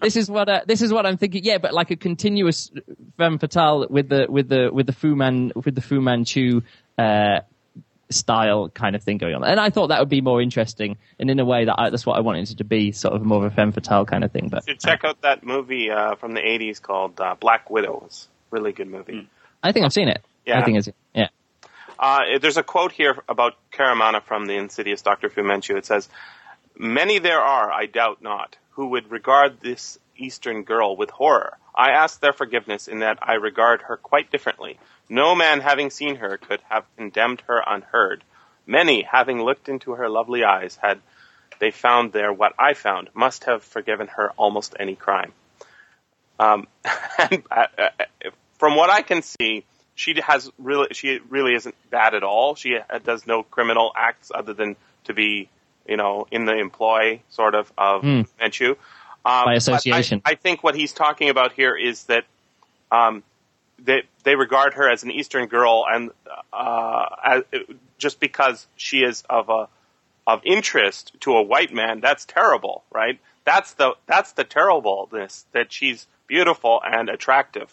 this 0.00 0.16
is 0.16 0.30
what 0.30 0.48
uh, 0.48 0.60
this 0.66 0.82
is 0.82 0.92
what 0.92 1.04
I'm 1.04 1.16
thinking. 1.16 1.44
Yeah, 1.44 1.58
but 1.58 1.74
like 1.74 1.90
a 1.90 1.96
continuous 1.96 2.70
femme 3.16 3.38
fatale 3.38 3.86
with 3.90 4.08
the 4.08 4.26
with 4.28 4.48
the 4.48 4.70
with 4.72 4.86
the 4.86 4.92
Fu 4.92 5.16
Man 5.16 5.52
with 5.54 5.74
the 5.74 5.80
Fu 5.80 6.00
Manchu 6.00 6.62
uh, 6.98 7.40
style 8.10 8.68
kind 8.68 8.96
of 8.96 9.02
thing 9.02 9.18
going 9.18 9.34
on, 9.34 9.44
and 9.44 9.58
I 9.58 9.70
thought 9.70 9.88
that 9.88 10.00
would 10.00 10.08
be 10.08 10.20
more 10.20 10.40
interesting. 10.40 10.98
And 11.18 11.30
in 11.30 11.38
a 11.40 11.44
way, 11.44 11.64
that 11.64 11.74
I, 11.78 11.90
that's 11.90 12.06
what 12.06 12.16
I 12.16 12.20
wanted 12.20 12.50
it 12.50 12.58
to 12.58 12.64
be, 12.64 12.92
sort 12.92 13.14
of 13.14 13.22
more 13.22 13.44
of 13.44 13.52
a 13.52 13.54
femme 13.54 13.72
fatale 13.72 14.04
kind 14.04 14.24
of 14.24 14.32
thing. 14.32 14.48
But 14.48 14.66
You 14.66 14.74
check 14.74 15.04
out 15.04 15.22
that 15.22 15.44
movie 15.44 15.90
uh, 15.90 16.16
from 16.16 16.34
the 16.34 16.40
'80s 16.40 16.80
called 16.80 17.20
uh, 17.20 17.34
Black 17.38 17.70
Widow. 17.70 18.02
It's 18.06 18.28
a 18.52 18.56
really 18.56 18.72
good 18.72 18.88
movie. 18.88 19.28
I 19.62 19.72
think 19.72 19.84
I've 19.84 19.92
seen 19.92 20.08
it. 20.08 20.22
Yeah. 20.46 20.60
I 20.60 20.64
think 20.64 20.78
it's 20.78 20.88
yeah. 21.14 21.28
Uh, 21.98 22.38
there's 22.40 22.56
a 22.56 22.62
quote 22.62 22.92
here 22.92 23.18
about 23.28 23.54
Karamaneh 23.72 24.22
from 24.22 24.46
the 24.46 24.54
Insidious 24.54 25.02
Doctor 25.02 25.28
Fu 25.28 25.42
Manchu. 25.42 25.76
It 25.76 25.84
says, 25.84 26.08
"Many 26.78 27.18
there 27.18 27.40
are, 27.40 27.70
I 27.70 27.86
doubt 27.86 28.22
not, 28.22 28.56
who 28.70 28.88
would 28.88 29.10
regard 29.10 29.60
this 29.60 29.98
Eastern 30.20 30.62
girl 30.62 30.96
with 30.96 31.10
horror. 31.10 31.56
I 31.74 31.90
ask 31.90 32.20
their 32.20 32.32
forgiveness 32.32 32.88
in 32.88 33.00
that 33.00 33.18
I 33.22 33.34
regard 33.34 33.82
her 33.82 33.96
quite 33.96 34.30
differently. 34.30 34.78
No 35.08 35.34
man 35.34 35.60
having 35.60 35.90
seen 35.90 36.16
her 36.16 36.36
could 36.36 36.60
have 36.68 36.84
condemned 36.96 37.42
her 37.46 37.62
unheard. 37.66 38.24
Many, 38.66 39.02
having 39.02 39.42
looked 39.42 39.68
into 39.68 39.92
her 39.92 40.08
lovely 40.08 40.44
eyes, 40.44 40.78
had 40.80 41.00
they 41.58 41.70
found 41.70 42.12
there 42.12 42.32
what 42.32 42.54
I 42.58 42.74
found, 42.74 43.08
must 43.14 43.44
have 43.44 43.62
forgiven 43.62 44.06
her 44.08 44.30
almost 44.36 44.74
any 44.78 44.94
crime." 44.96 45.32
Um, 46.38 46.66
and, 47.18 47.42
uh, 47.50 47.66
uh, 47.78 47.88
from 48.58 48.76
what 48.76 48.90
I 48.90 49.02
can 49.02 49.22
see, 49.22 49.64
she 49.94 50.14
has 50.26 50.50
really 50.58 50.88
she 50.92 51.20
really 51.28 51.54
isn't 51.54 51.74
bad 51.90 52.14
at 52.14 52.22
all. 52.22 52.54
She 52.54 52.76
uh, 52.76 52.98
does 52.98 53.26
no 53.26 53.42
criminal 53.42 53.92
acts 53.94 54.30
other 54.34 54.54
than 54.54 54.76
to 55.04 55.14
be 55.14 55.48
you 55.86 55.96
know 55.96 56.26
in 56.30 56.44
the 56.44 56.56
employ 56.56 57.20
sort 57.30 57.54
of 57.54 57.70
of 57.76 58.02
Hmm. 58.02 58.22
Manchu. 58.38 58.76
Um, 59.24 59.44
By 59.44 59.44
but 59.44 59.50
I- 59.50 59.54
association. 59.56 60.22
I, 60.24 60.34
think 60.34 60.62
what 60.64 60.74
he's 60.74 60.92
talking 60.92 61.28
about 61.28 61.52
here 61.52 61.76
is 61.76 62.04
that 62.04 62.24
um, 62.90 63.22
they 63.78 64.02
they 64.24 64.34
regard 64.34 64.74
her 64.74 64.90
as 64.90 65.02
an 65.02 65.10
Eastern 65.10 65.46
girl, 65.46 65.84
and 65.90 66.10
uh, 66.52 67.06
as, 67.24 67.42
just 67.98 68.20
because 68.20 68.66
she 68.76 68.98
is 68.98 69.22
of 69.28 69.48
a 69.48 69.68
of 70.26 70.40
interest 70.44 71.12
to 71.20 71.34
a 71.34 71.42
white 71.42 71.72
man, 71.72 72.00
that's 72.00 72.24
terrible, 72.24 72.84
right? 72.92 73.18
That's 73.44 73.72
the 73.74 73.94
that's 74.06 74.32
the 74.32 74.44
terribleness 74.44 75.44
that 75.52 75.72
she's 75.72 76.06
beautiful 76.26 76.80
and 76.84 77.08
attractive. 77.08 77.72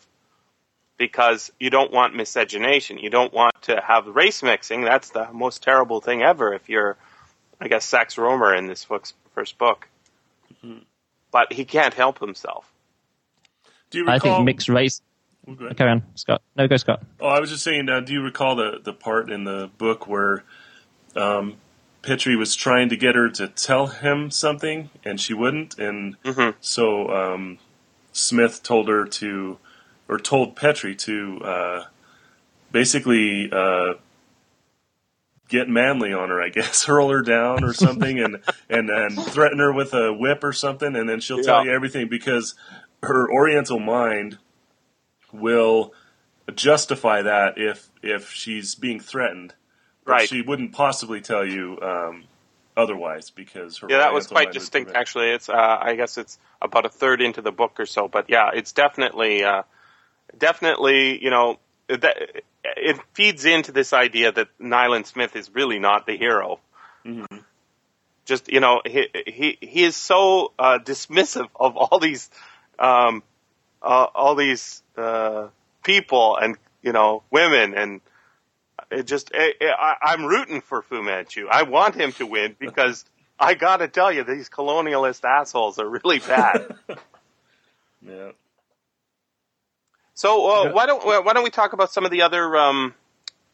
Because 0.97 1.51
you 1.59 1.69
don't 1.69 1.91
want 1.91 2.15
miscegenation, 2.15 2.97
you 2.97 3.11
don't 3.11 3.31
want 3.31 3.53
to 3.63 3.79
have 3.79 4.07
race 4.07 4.41
mixing. 4.41 4.81
That's 4.81 5.11
the 5.11 5.31
most 5.31 5.61
terrible 5.61 6.01
thing 6.01 6.23
ever. 6.23 6.55
If 6.55 6.69
you're, 6.69 6.97
I 7.61 7.67
guess, 7.67 7.85
Sax 7.85 8.15
Rohmer 8.15 8.57
in 8.57 8.65
this 8.65 8.83
book's 8.85 9.13
first 9.35 9.59
book, 9.59 9.87
but 11.31 11.53
he 11.53 11.65
can't 11.65 11.93
help 11.93 12.19
himself. 12.19 12.71
Do 13.89 13.99
you 13.99 14.03
recall? 14.05 14.15
I 14.15 14.19
think 14.19 14.45
mixed 14.45 14.69
race. 14.69 15.01
Oh, 15.47 15.53
go. 15.53 15.73
Carry 15.73 15.91
on, 15.91 16.03
Scott. 16.15 16.41
No, 16.57 16.67
go 16.67 16.75
Scott. 16.77 17.01
Oh, 17.21 17.27
I 17.27 17.39
was 17.39 17.49
just 17.49 17.63
saying. 17.63 17.87
Uh, 17.89 18.01
do 18.01 18.11
you 18.13 18.21
recall 18.21 18.55
the 18.55 18.79
the 18.83 18.93
part 18.93 19.31
in 19.31 19.45
the 19.45 19.69
book 19.77 20.07
where 20.07 20.43
um, 21.15 21.55
Petrie 22.01 22.35
was 22.35 22.53
trying 22.55 22.89
to 22.89 22.97
get 22.97 23.15
her 23.15 23.29
to 23.29 23.47
tell 23.47 23.87
him 23.87 24.29
something, 24.29 24.89
and 25.05 25.19
she 25.21 25.33
wouldn't, 25.33 25.77
and 25.79 26.21
Mhm. 26.23 26.55
so 26.59 27.07
um, 27.09 27.59
Smith 28.11 28.61
told 28.63 28.87
her 28.89 29.05
to, 29.05 29.57
or 30.09 30.19
told 30.19 30.55
Petrie 30.55 30.95
to, 30.95 31.39
uh, 31.43 31.85
basically 32.71 33.49
uh, 33.51 33.93
get 35.47 35.69
manly 35.69 36.13
on 36.13 36.29
her. 36.29 36.41
I 36.41 36.49
guess 36.49 36.83
hurl 36.85 37.09
her 37.09 37.21
down 37.21 37.63
or 37.63 37.73
something, 37.73 38.19
and 38.19 38.41
and 38.69 38.89
and 38.89 39.21
threaten 39.21 39.59
her 39.59 39.73
with 39.73 39.93
a 39.93 40.13
whip 40.13 40.43
or 40.43 40.53
something, 40.53 40.95
and 40.95 41.07
then 41.07 41.19
she'll 41.19 41.43
tell 41.43 41.65
you 41.65 41.71
everything 41.71 42.07
because 42.07 42.55
her 43.03 43.31
Oriental 43.31 43.79
mind 43.79 44.37
will 45.31 45.93
justify 46.55 47.21
that 47.21 47.57
if 47.57 47.89
if 48.01 48.31
she's 48.31 48.75
being 48.75 48.99
threatened. 48.99 49.53
But 50.05 50.11
Right. 50.11 50.29
She 50.29 50.41
wouldn't 50.41 50.71
possibly 50.71 51.19
tell 51.19 51.45
you 51.45 51.77
um, 51.81 52.23
otherwise 52.77 53.29
because 53.29 53.77
her 53.79 53.87
Yeah, 53.89 53.97
that 53.97 54.13
was 54.13 54.27
quite 54.27 54.53
distinct. 54.53 54.91
Actually, 54.95 55.31
it's 55.31 55.49
uh, 55.49 55.77
I 55.81 55.95
guess 55.95 56.17
it's 56.17 56.39
about 56.61 56.85
a 56.85 56.89
third 56.89 57.21
into 57.21 57.41
the 57.41 57.51
book 57.51 57.79
or 57.79 57.85
so. 57.85 58.07
But 58.07 58.29
yeah, 58.29 58.51
it's 58.53 58.71
definitely 58.71 59.43
uh, 59.43 59.63
definitely 60.37 61.21
you 61.21 61.29
know 61.29 61.59
that 61.87 62.43
it 62.63 62.99
feeds 63.13 63.45
into 63.45 63.71
this 63.71 63.93
idea 63.93 64.31
that 64.31 64.47
Nayland 64.59 65.05
Smith 65.05 65.35
is 65.35 65.53
really 65.53 65.79
not 65.79 66.05
the 66.05 66.17
hero. 66.17 66.59
Mm-hmm. 67.05 67.37
Just 68.25 68.51
you 68.51 68.59
know, 68.59 68.81
he 68.85 69.07
he 69.25 69.57
he 69.61 69.83
is 69.83 69.95
so 69.95 70.51
uh, 70.59 70.79
dismissive 70.83 71.47
of 71.55 71.77
all 71.77 71.99
these 71.99 72.29
um, 72.77 73.23
uh, 73.81 74.07
all 74.13 74.35
these 74.35 74.83
uh, 74.97 75.47
people 75.83 76.37
and 76.37 76.57
you 76.81 76.91
know 76.91 77.23
women 77.31 77.73
and 77.73 78.01
it 78.91 79.05
just 79.05 79.31
it, 79.33 79.57
it, 79.61 79.73
I, 79.77 79.95
I'm 80.01 80.25
rooting 80.25 80.61
for 80.61 80.81
Fu 80.81 81.01
Manchu. 81.01 81.47
I 81.49 81.63
want 81.63 81.95
him 81.95 82.11
to 82.13 82.25
win 82.25 82.55
because 82.59 83.05
I 83.39 83.53
got 83.53 83.77
to 83.77 83.87
tell 83.87 84.11
you 84.11 84.23
these 84.23 84.49
colonialist 84.49 85.23
assholes 85.23 85.79
are 85.79 85.87
really 85.87 86.19
bad. 86.19 86.75
Yeah. 88.05 88.31
So 90.17 90.47
uh, 90.49 90.71
why 90.71 90.87
don't 90.87 91.05
why 91.05 91.33
don't 91.33 91.43
we 91.43 91.51
talk 91.51 91.73
about 91.73 91.93
some 91.93 92.05
of 92.05 92.11
the 92.11 92.23
other 92.23 92.57
um, 92.57 92.95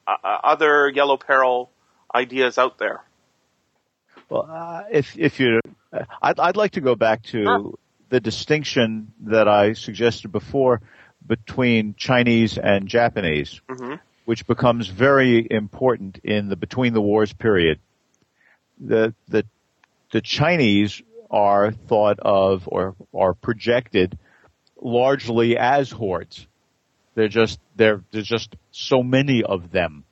uh, 0.07 0.15
uh, 0.23 0.37
other 0.43 0.89
Yellow 0.89 1.17
Peril 1.17 1.69
ideas 2.15 2.57
out 2.57 2.77
there? 2.77 3.03
Well, 4.29 4.47
uh, 4.49 4.83
if 4.89 5.17
if 5.19 5.39
you, 5.41 5.59
uh, 5.91 6.05
I'd 6.21 6.39
I'd 6.39 6.55
like 6.55 6.71
to 6.71 6.81
go 6.81 6.95
back 6.95 7.23
to 7.33 7.77
the 8.07 8.21
distinction 8.21 9.11
that 9.25 9.49
I 9.49 9.73
suggested 9.73 10.31
before 10.31 10.81
between 11.27 11.95
Chinese 11.95 12.57
and 12.57 12.87
Japanese, 12.87 13.59
Mhm. 13.67 13.99
which 14.23 14.47
becomes 14.47 14.87
very 14.87 15.45
important 15.51 16.19
in 16.23 16.47
the 16.47 16.55
between 16.55 16.93
the 16.93 17.01
wars 17.01 17.33
period. 17.33 17.79
The 18.79 19.13
the 19.27 19.45
the 20.11 20.21
Chinese 20.21 21.01
are 21.29 21.71
thought 21.71 22.19
of 22.19 22.63
or 22.67 22.95
are 23.13 23.33
projected 23.33 24.17
largely 24.79 25.57
as 25.57 25.91
hordes. 25.91 26.47
They're 27.15 27.27
just 27.27 27.59
there. 27.75 28.01
There's 28.11 28.27
just 28.27 28.55
so 28.71 29.03
many 29.03 29.43
of 29.43 29.71
them, 29.71 30.03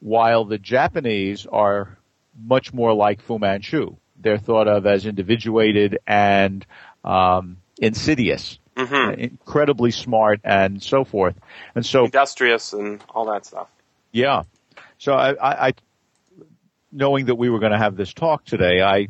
while 0.00 0.44
the 0.44 0.58
Japanese 0.58 1.46
are 1.46 1.96
much 2.40 2.72
more 2.72 2.92
like 2.94 3.20
Fu 3.22 3.38
Manchu. 3.38 3.96
They're 4.20 4.38
thought 4.38 4.68
of 4.68 4.86
as 4.86 5.06
individuated 5.06 5.98
and 6.06 6.64
um, 7.04 7.58
insidious, 7.78 8.58
Mm-hmm. 8.76 9.20
incredibly 9.20 9.90
smart, 9.90 10.40
and 10.44 10.82
so 10.82 11.04
forth. 11.04 11.34
And 11.74 11.84
so, 11.84 12.06
Industrious 12.06 12.72
and 12.72 13.04
all 13.14 13.26
that 13.30 13.44
stuff. 13.44 13.68
yeah. 14.12 14.44
So 14.98 15.12
I, 15.12 15.32
I, 15.34 15.66
I 15.68 15.72
knowing 16.90 17.26
that 17.26 17.34
we 17.34 17.50
were 17.50 17.58
going 17.58 17.72
to 17.72 17.78
have 17.78 17.96
this 17.96 18.14
talk 18.14 18.44
today, 18.46 18.80
I, 18.80 19.08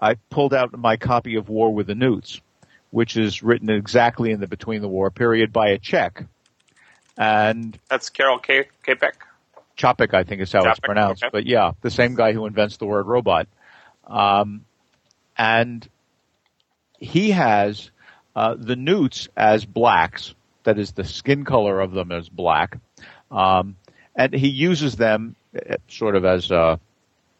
I 0.00 0.14
pulled 0.30 0.54
out 0.54 0.72
my 0.78 0.96
copy 0.96 1.34
of 1.36 1.48
War 1.50 1.74
with 1.74 1.88
the 1.88 1.94
Newts, 1.94 2.40
which 2.90 3.16
is 3.16 3.42
written 3.42 3.70
exactly 3.70 4.30
in 4.30 4.40
the 4.40 4.46
between 4.46 4.82
the 4.82 4.88
war 4.88 5.10
period 5.10 5.52
by 5.52 5.68
a 5.68 5.78
Czech, 5.78 6.24
and 7.16 7.78
That's 7.88 8.10
Karel 8.10 8.38
K- 8.38 8.68
Kapek. 8.86 9.12
Chopik, 9.76 10.14
I 10.14 10.24
think 10.24 10.40
is 10.40 10.52
how 10.52 10.66
it's 10.68 10.80
pronounced. 10.80 11.22
okay. 11.22 11.30
But 11.30 11.46
yeah, 11.46 11.72
the 11.82 11.90
same 11.90 12.14
guy 12.14 12.32
who 12.32 12.46
invents 12.46 12.78
the 12.78 12.86
word 12.86 13.06
robot. 13.06 13.46
Um, 14.06 14.64
and 15.36 15.86
he 16.98 17.32
has 17.32 17.90
uh, 18.34 18.54
the 18.58 18.76
newts 18.76 19.28
as 19.36 19.64
blacks. 19.66 20.34
That 20.64 20.78
is, 20.78 20.92
the 20.92 21.04
skin 21.04 21.44
color 21.44 21.80
of 21.80 21.92
them 21.92 22.10
is 22.10 22.28
black. 22.28 22.78
Um, 23.30 23.76
and 24.14 24.32
he 24.32 24.48
uses 24.48 24.96
them 24.96 25.36
uh, 25.54 25.76
sort 25.88 26.16
of 26.16 26.24
as 26.24 26.50
a, 26.50 26.80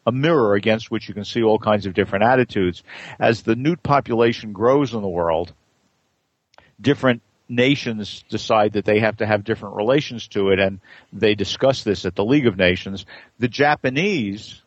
a 0.07 0.11
mirror 0.11 0.55
against 0.55 0.89
which 0.89 1.09
you 1.09 1.13
can 1.13 1.25
see 1.25 1.43
all 1.43 1.59
kinds 1.59 1.85
of 1.85 1.93
different 1.93 2.23
attitudes. 2.23 2.81
As 3.19 3.41
the 3.41 3.57
newt 3.57 3.83
population 3.83 4.53
grows 4.53 4.93
in 4.93 5.01
the 5.01 5.07
world, 5.07 5.51
different 6.79 7.21
nations 7.49 8.23
decide 8.29 8.73
that 8.73 8.85
they 8.85 8.99
have 8.99 9.17
to 9.17 9.25
have 9.25 9.43
different 9.43 9.75
relations 9.75 10.29
to 10.29 10.49
it, 10.49 10.59
and 10.59 10.79
they 11.11 11.35
discuss 11.35 11.83
this 11.83 12.05
at 12.05 12.15
the 12.15 12.23
League 12.23 12.47
of 12.47 12.57
Nations. 12.57 13.05
The 13.37 13.49
Japanese 13.49 14.61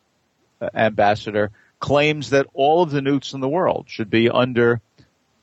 uh, 0.61 0.69
ambassador 0.75 1.51
claims 1.79 2.31
that 2.31 2.47
all 2.53 2.83
of 2.83 2.91
the 2.91 3.01
newts 3.01 3.33
in 3.33 3.41
the 3.41 3.49
world 3.49 3.87
should 3.89 4.11
be 4.11 4.29
under 4.29 4.83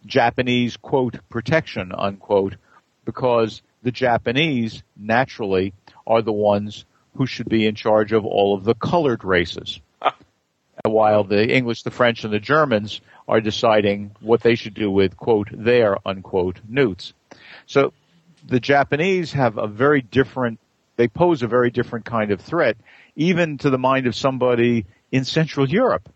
Japanese 0.06 0.78
quote 0.78 1.18
protection 1.28 1.92
unquote 1.92 2.56
because 3.04 3.64
the 3.82 3.92
Japanese 3.92 4.84
naturally 4.96 5.74
are 6.06 6.22
the 6.22 6.32
ones 6.32 6.86
who 7.16 7.26
should 7.26 7.50
be 7.50 7.66
in 7.66 7.74
charge 7.74 8.12
of 8.12 8.26
all 8.26 8.56
of 8.56 8.64
the 8.64 8.76
colored 8.76 9.24
races. 9.24 9.82
While 10.90 11.24
the 11.24 11.48
English, 11.48 11.84
the 11.84 11.92
French, 11.92 12.24
and 12.24 12.34
the 12.34 12.40
Germans 12.40 13.02
are 13.28 13.42
deciding 13.42 14.12
what 14.22 14.42
they 14.42 14.56
should 14.56 14.74
do 14.74 14.90
with 14.90 15.18
quote 15.18 15.50
their 15.52 15.98
unquote 16.08 16.60
newts. 16.68 17.14
So 17.66 17.94
the 18.48 18.60
Japanese 18.60 19.34
have 19.34 19.58
a 19.58 19.68
very 19.68 20.02
different, 20.02 20.60
they 20.96 21.08
pose 21.08 21.44
a 21.44 21.48
very 21.48 21.70
different 21.70 22.06
kind 22.06 22.32
of 22.32 22.42
threat, 22.42 22.78
even 23.16 23.58
to 23.60 23.70
the 23.70 23.78
mind 23.78 24.08
of 24.08 24.16
somebody 24.16 24.86
in 25.12 25.26
Central 25.26 25.68
Europe 25.70 26.10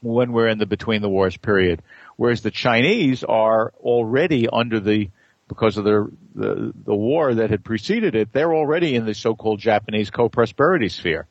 when 0.00 0.32
we're 0.32 0.48
in 0.48 0.58
the 0.58 0.66
between 0.66 1.02
the 1.02 1.08
wars 1.08 1.36
period. 1.36 1.82
Whereas 2.16 2.42
the 2.42 2.50
Chinese 2.50 3.24
are 3.24 3.72
already 3.80 4.48
under 4.48 4.80
the, 4.80 5.10
because 5.48 5.76
of 5.76 5.84
the, 5.84 6.10
the, 6.34 6.72
the 6.84 6.94
war 6.94 7.34
that 7.34 7.50
had 7.50 7.64
preceded 7.64 8.14
it, 8.14 8.32
they're 8.32 8.54
already 8.54 8.94
in 8.94 9.06
the 9.06 9.14
so-called 9.14 9.60
Japanese 9.60 10.10
co-prosperity 10.10 10.88
sphere. 10.88 11.26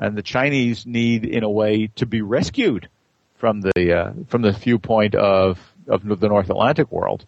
And 0.00 0.16
the 0.16 0.22
Chinese 0.22 0.86
need, 0.86 1.24
in 1.24 1.44
a 1.44 1.50
way, 1.50 1.88
to 1.96 2.06
be 2.06 2.22
rescued 2.22 2.88
from 3.36 3.60
the, 3.60 3.92
uh, 3.92 4.12
from 4.28 4.42
the 4.42 4.52
viewpoint 4.52 5.14
of, 5.14 5.60
of 5.86 6.02
the 6.02 6.28
North 6.28 6.48
Atlantic 6.50 6.90
world. 6.90 7.24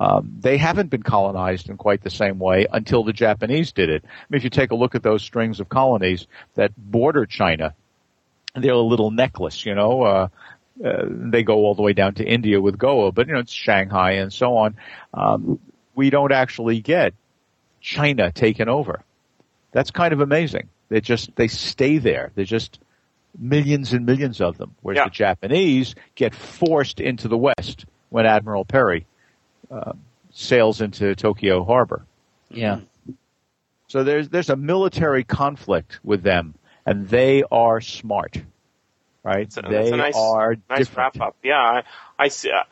Um, 0.00 0.38
they 0.40 0.56
haven't 0.56 0.90
been 0.90 1.04
colonized 1.04 1.70
in 1.70 1.76
quite 1.76 2.02
the 2.02 2.10
same 2.10 2.40
way 2.40 2.66
until 2.70 3.04
the 3.04 3.12
Japanese 3.12 3.70
did 3.72 3.88
it. 3.88 4.04
I 4.04 4.24
mean, 4.28 4.38
if 4.38 4.44
you 4.44 4.50
take 4.50 4.72
a 4.72 4.74
look 4.74 4.96
at 4.96 5.04
those 5.04 5.22
strings 5.22 5.60
of 5.60 5.68
colonies 5.68 6.26
that 6.56 6.72
border 6.76 7.26
China, 7.26 7.74
they're 8.56 8.72
a 8.72 8.78
little 8.80 9.12
necklace, 9.12 9.64
you 9.64 9.74
know. 9.74 10.02
Uh, 10.02 10.28
uh, 10.84 11.04
they 11.06 11.44
go 11.44 11.58
all 11.58 11.76
the 11.76 11.82
way 11.82 11.92
down 11.92 12.14
to 12.14 12.24
India 12.24 12.60
with 12.60 12.76
Goa, 12.76 13.12
but 13.12 13.28
you 13.28 13.34
know 13.34 13.38
it's 13.38 13.52
Shanghai 13.52 14.12
and 14.12 14.32
so 14.32 14.56
on. 14.56 14.76
Um, 15.12 15.60
we 15.94 16.10
don't 16.10 16.32
actually 16.32 16.80
get 16.80 17.14
China 17.80 18.32
taken 18.32 18.68
over. 18.68 19.04
That's 19.70 19.92
kind 19.92 20.12
of 20.12 20.20
amazing. 20.20 20.68
They 20.94 21.00
just 21.00 21.34
they 21.34 21.48
stay 21.48 21.98
there. 21.98 22.30
They're 22.36 22.44
just 22.44 22.78
millions 23.36 23.92
and 23.92 24.06
millions 24.06 24.40
of 24.40 24.58
them. 24.58 24.76
Whereas 24.80 24.98
Yeah. 24.98 25.04
the 25.06 25.10
Japanese 25.10 25.96
get 26.14 26.36
forced 26.36 27.00
into 27.00 27.26
the 27.26 27.36
West 27.36 27.84
when 28.10 28.26
Admiral 28.26 28.64
Perry 28.64 29.04
uh, 29.72 29.94
sails 30.30 30.80
into 30.80 31.16
Tokyo 31.16 31.64
Harbor. 31.64 32.06
Yeah. 32.48 32.78
So 33.88 34.04
there's 34.04 34.28
there's 34.28 34.50
a 34.50 34.54
military 34.54 35.24
conflict 35.24 35.98
with 36.04 36.22
them, 36.22 36.54
and 36.86 37.08
they 37.08 37.42
are 37.50 37.80
smart, 37.80 38.40
right? 39.24 39.50
That's 39.50 39.56
a, 39.56 39.62
they 39.62 39.74
that's 39.76 39.90
a 39.90 39.96
nice, 39.96 40.16
are 40.16 40.54
nice 40.70 40.78
different. 40.78 41.16
wrap 41.16 41.26
up. 41.26 41.36
Yeah, 41.42 41.56
I, 41.58 41.82
I 42.20 42.28
see. 42.28 42.52
Uh, 42.52 42.62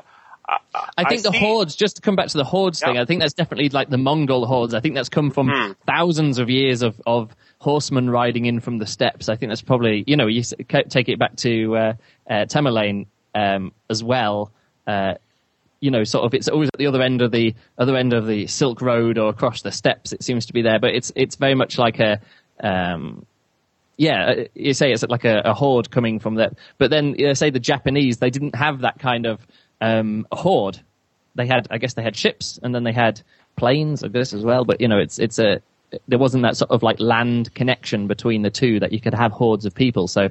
I, 0.48 0.58
I 0.98 1.04
think 1.08 1.22
the 1.22 1.30
see- 1.32 1.38
hordes, 1.38 1.76
just 1.76 1.96
to 1.96 2.02
come 2.02 2.16
back 2.16 2.28
to 2.28 2.36
the 2.36 2.44
hordes 2.44 2.80
thing, 2.80 2.98
I 2.98 3.04
think 3.04 3.20
that's 3.20 3.34
definitely 3.34 3.68
like 3.68 3.88
the 3.90 3.98
Mongol 3.98 4.46
hordes. 4.46 4.74
I 4.74 4.80
think 4.80 4.94
that's 4.94 5.08
come 5.08 5.30
from 5.30 5.48
Hmm. 5.50 5.72
thousands 5.86 6.38
of 6.38 6.50
years 6.50 6.82
of, 6.82 7.00
of 7.06 7.34
horsemen 7.58 8.10
riding 8.10 8.46
in 8.46 8.60
from 8.60 8.78
the 8.78 8.86
steppes. 8.86 9.28
I 9.28 9.36
think 9.36 9.50
that's 9.50 9.62
probably, 9.62 10.02
you 10.06 10.16
know, 10.16 10.26
you 10.26 10.42
take 10.42 11.08
it 11.08 11.18
back 11.18 11.36
to 11.36 11.76
uh, 11.76 11.92
uh, 12.28 12.32
Tamerlane 12.46 13.06
um, 13.34 13.72
as 13.88 14.02
well. 14.02 14.50
Uh, 14.86 15.14
you 15.80 15.90
know, 15.90 16.04
sort 16.04 16.24
of, 16.24 16.34
it's 16.34 16.48
always 16.48 16.68
at 16.72 16.78
the 16.78 16.86
other 16.86 17.02
end 17.02 17.22
of 17.22 17.30
the 17.32 17.54
other 17.78 17.96
end 17.96 18.12
of 18.12 18.26
the 18.26 18.46
Silk 18.46 18.80
Road 18.82 19.18
or 19.18 19.28
across 19.30 19.62
the 19.62 19.72
steppes. 19.72 20.12
It 20.12 20.22
seems 20.22 20.46
to 20.46 20.52
be 20.52 20.62
there, 20.62 20.78
but 20.78 20.94
it's 20.94 21.12
it's 21.16 21.36
very 21.36 21.54
much 21.54 21.76
like 21.78 21.98
a 21.98 22.20
um, 22.60 23.26
yeah, 23.96 24.24
uh, 24.24 24.44
you 24.54 24.74
say 24.74 24.92
it's 24.92 25.02
like 25.02 25.24
a, 25.24 25.42
a 25.44 25.54
horde 25.54 25.90
coming 25.90 26.18
from 26.18 26.36
that. 26.36 26.54
But 26.78 26.90
then 26.90 27.14
you 27.18 27.26
know, 27.26 27.32
say 27.34 27.50
the 27.50 27.60
Japanese, 27.60 28.18
they 28.18 28.30
didn't 28.30 28.54
have 28.54 28.80
that 28.80 28.98
kind 28.98 29.26
of 29.26 29.40
um, 29.82 30.26
horde. 30.32 30.80
They 31.34 31.46
had, 31.46 31.66
I 31.70 31.78
guess, 31.78 31.94
they 31.94 32.02
had 32.02 32.16
ships, 32.16 32.58
and 32.62 32.74
then 32.74 32.84
they 32.84 32.92
had 32.92 33.20
planes, 33.56 34.02
like 34.02 34.12
this 34.12 34.32
as 34.32 34.44
well. 34.44 34.64
But 34.64 34.80
you 34.80 34.88
know, 34.88 34.98
it's 34.98 35.18
it's 35.18 35.38
a 35.38 35.60
there 36.08 36.18
wasn't 36.18 36.44
that 36.44 36.56
sort 36.56 36.70
of 36.70 36.82
like 36.82 37.00
land 37.00 37.52
connection 37.54 38.06
between 38.06 38.42
the 38.42 38.50
two 38.50 38.80
that 38.80 38.92
you 38.92 39.00
could 39.00 39.14
have 39.14 39.32
hordes 39.32 39.66
of 39.66 39.74
people. 39.74 40.08
So 40.08 40.28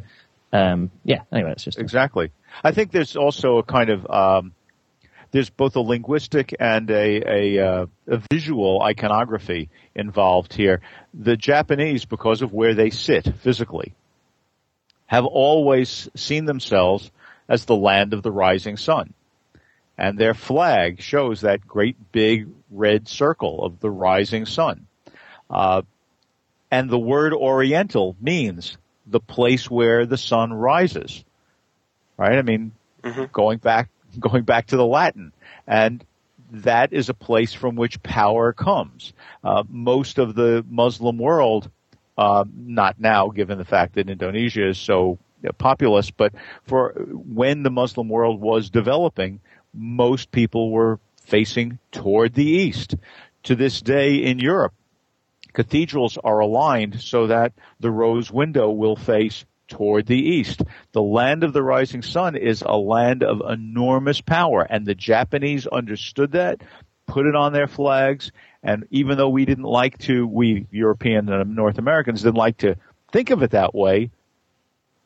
um, 0.54 0.90
yeah, 1.04 1.22
anyway, 1.32 1.52
it's 1.52 1.64
just 1.64 1.80
Exactly. 1.80 2.32
I 2.64 2.72
think 2.72 2.92
there's 2.92 3.16
also 3.16 3.58
a 3.58 3.64
kind 3.64 3.90
of 3.90 4.10
um, 4.10 4.54
there's 5.32 5.50
both 5.50 5.76
a 5.76 5.82
linguistic 5.82 6.56
and 6.60 6.90
a 6.90 7.58
a, 7.58 7.68
uh, 7.68 7.86
a 8.08 8.22
visual 8.32 8.82
iconography 8.82 9.70
involved 9.96 10.54
here. 10.54 10.82
The 11.14 11.36
Japanese, 11.36 12.06
because 12.06 12.42
of 12.42 12.54
where 12.54 12.74
they 12.74 12.90
sit 12.90 13.34
physically, 13.42 13.94
have 15.08 15.26
always 15.26 16.10
seen 16.16 16.46
themselves 16.46 17.12
as 17.50 17.66
the 17.66 17.76
land 17.76 18.14
of 18.14 18.24
the 18.24 18.32
rising 18.32 18.78
sun. 18.78 19.14
And 19.98 20.18
their 20.18 20.34
flag 20.34 21.02
shows 21.02 21.42
that 21.42 21.68
great 21.68 22.12
big 22.12 22.48
red 22.70 23.08
circle 23.08 23.64
of 23.64 23.80
the 23.80 23.92
rising 23.92 24.46
sun. 24.46 24.88
Uh, 25.50 25.84
and 26.72 26.90
the 26.90 27.00
word 27.00 27.34
Oriental 27.34 28.16
means 28.20 28.78
the 29.06 29.20
place 29.20 29.70
where 29.70 30.06
the 30.06 30.18
sun 30.18 30.54
rises. 30.54 31.24
Right? 32.18 32.38
I 32.38 32.42
mean, 32.42 32.72
going 33.32 33.58
back, 33.60 33.90
going 34.20 34.44
back 34.44 34.68
to 34.68 34.78
the 34.78 34.86
Latin. 34.86 35.34
And 35.68 36.04
that 36.52 36.94
is 36.94 37.10
a 37.10 37.14
place 37.14 37.54
from 37.54 37.76
which 37.76 38.02
power 38.04 38.54
comes. 38.54 39.14
Uh, 39.44 39.64
most 39.70 40.18
of 40.18 40.36
the 40.36 40.66
Muslim 40.70 41.18
world, 41.18 41.70
uh, 42.18 42.46
not 42.54 43.00
now, 43.00 43.30
given 43.30 43.58
the 43.58 43.66
fact 43.66 43.96
that 43.96 44.10
Indonesia 44.10 44.68
is 44.68 44.78
so 44.78 45.18
populous, 45.58 46.12
but 46.12 46.34
for 46.64 46.94
when 46.94 47.64
the 47.64 47.72
Muslim 47.72 48.10
world 48.10 48.40
was 48.40 48.70
developing, 48.70 49.40
most 49.74 50.32
people 50.32 50.72
were 50.72 51.00
facing 51.24 51.80
toward 51.92 52.34
the 52.34 52.46
east. 52.46 52.96
To 53.44 53.56
this 53.56 53.82
day 53.82 54.18
in 54.18 54.38
Europe, 54.38 54.74
cathedrals 55.54 56.18
are 56.24 56.40
aligned 56.40 57.02
so 57.02 57.28
that 57.28 57.54
the 57.80 57.90
rose 57.90 58.32
window 58.32 58.70
will 58.70 58.96
face 58.96 59.46
toward 59.68 60.06
the 60.06 60.20
east. 60.20 60.62
The 60.92 61.02
land 61.02 61.44
of 61.44 61.54
the 61.54 61.64
rising 61.64 62.04
sun 62.04 62.36
is 62.36 62.62
a 62.62 62.76
land 62.78 63.24
of 63.24 63.42
enormous 63.50 64.22
power, 64.22 64.62
and 64.62 64.86
the 64.86 64.94
Japanese 64.94 65.66
understood 65.66 66.34
that, 66.34 66.62
put 67.08 67.26
it 67.26 67.36
on 67.36 67.54
their 67.54 67.68
flags, 67.68 68.32
and 68.62 68.86
even 68.92 69.18
though 69.18 69.30
we 69.30 69.46
didn't 69.46 69.64
like 69.64 69.98
to, 70.00 70.28
we 70.28 70.68
European 70.72 71.30
and 71.30 71.56
North 71.56 71.78
Americans 71.78 72.22
didn't 72.22 72.36
like 72.36 72.58
to 72.58 72.76
think 73.12 73.32
of 73.32 73.42
it 73.42 73.52
that 73.52 73.74
way, 73.74 74.12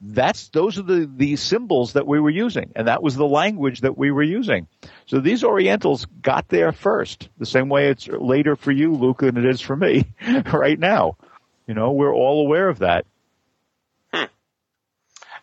that's 0.01 0.49
those 0.49 0.77
are 0.77 0.83
the 0.83 1.09
the 1.15 1.35
symbols 1.35 1.93
that 1.93 2.05
we 2.05 2.19
were 2.19 2.29
using 2.29 2.71
and 2.75 2.87
that 2.87 3.01
was 3.01 3.15
the 3.15 3.27
language 3.27 3.81
that 3.81 3.97
we 3.97 4.11
were 4.11 4.23
using 4.23 4.67
so 5.05 5.19
these 5.19 5.43
orientals 5.43 6.05
got 6.21 6.47
there 6.49 6.71
first 6.71 7.29
the 7.37 7.45
same 7.45 7.69
way 7.69 7.87
it's 7.87 8.07
later 8.07 8.55
for 8.55 8.71
you 8.71 8.93
luke 8.93 9.19
than 9.19 9.37
it 9.37 9.45
is 9.45 9.61
for 9.61 9.75
me 9.75 10.05
right 10.53 10.79
now 10.79 11.15
you 11.65 11.73
know 11.73 11.91
we're 11.91 12.13
all 12.13 12.45
aware 12.45 12.67
of 12.67 12.79
that 12.79 13.05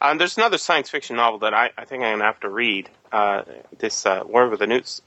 Um, 0.03 0.19
there's 0.19 0.37
another 0.37 0.59
science 0.59 0.91
fiction 0.91 1.15
novel 1.15 1.39
that 1.41 1.55
I, 1.55 1.71
I 1.79 1.85
think 1.85 2.03
I'm 2.03 2.15
gonna 2.15 2.25
have 2.25 2.41
to 2.41 2.49
read. 2.49 2.91
Uh, 3.13 3.43
this 3.79 4.05
uh, 4.05 4.25
War 4.27 4.49
with 4.49 4.59
the 4.59 4.67
Newts. 4.67 5.01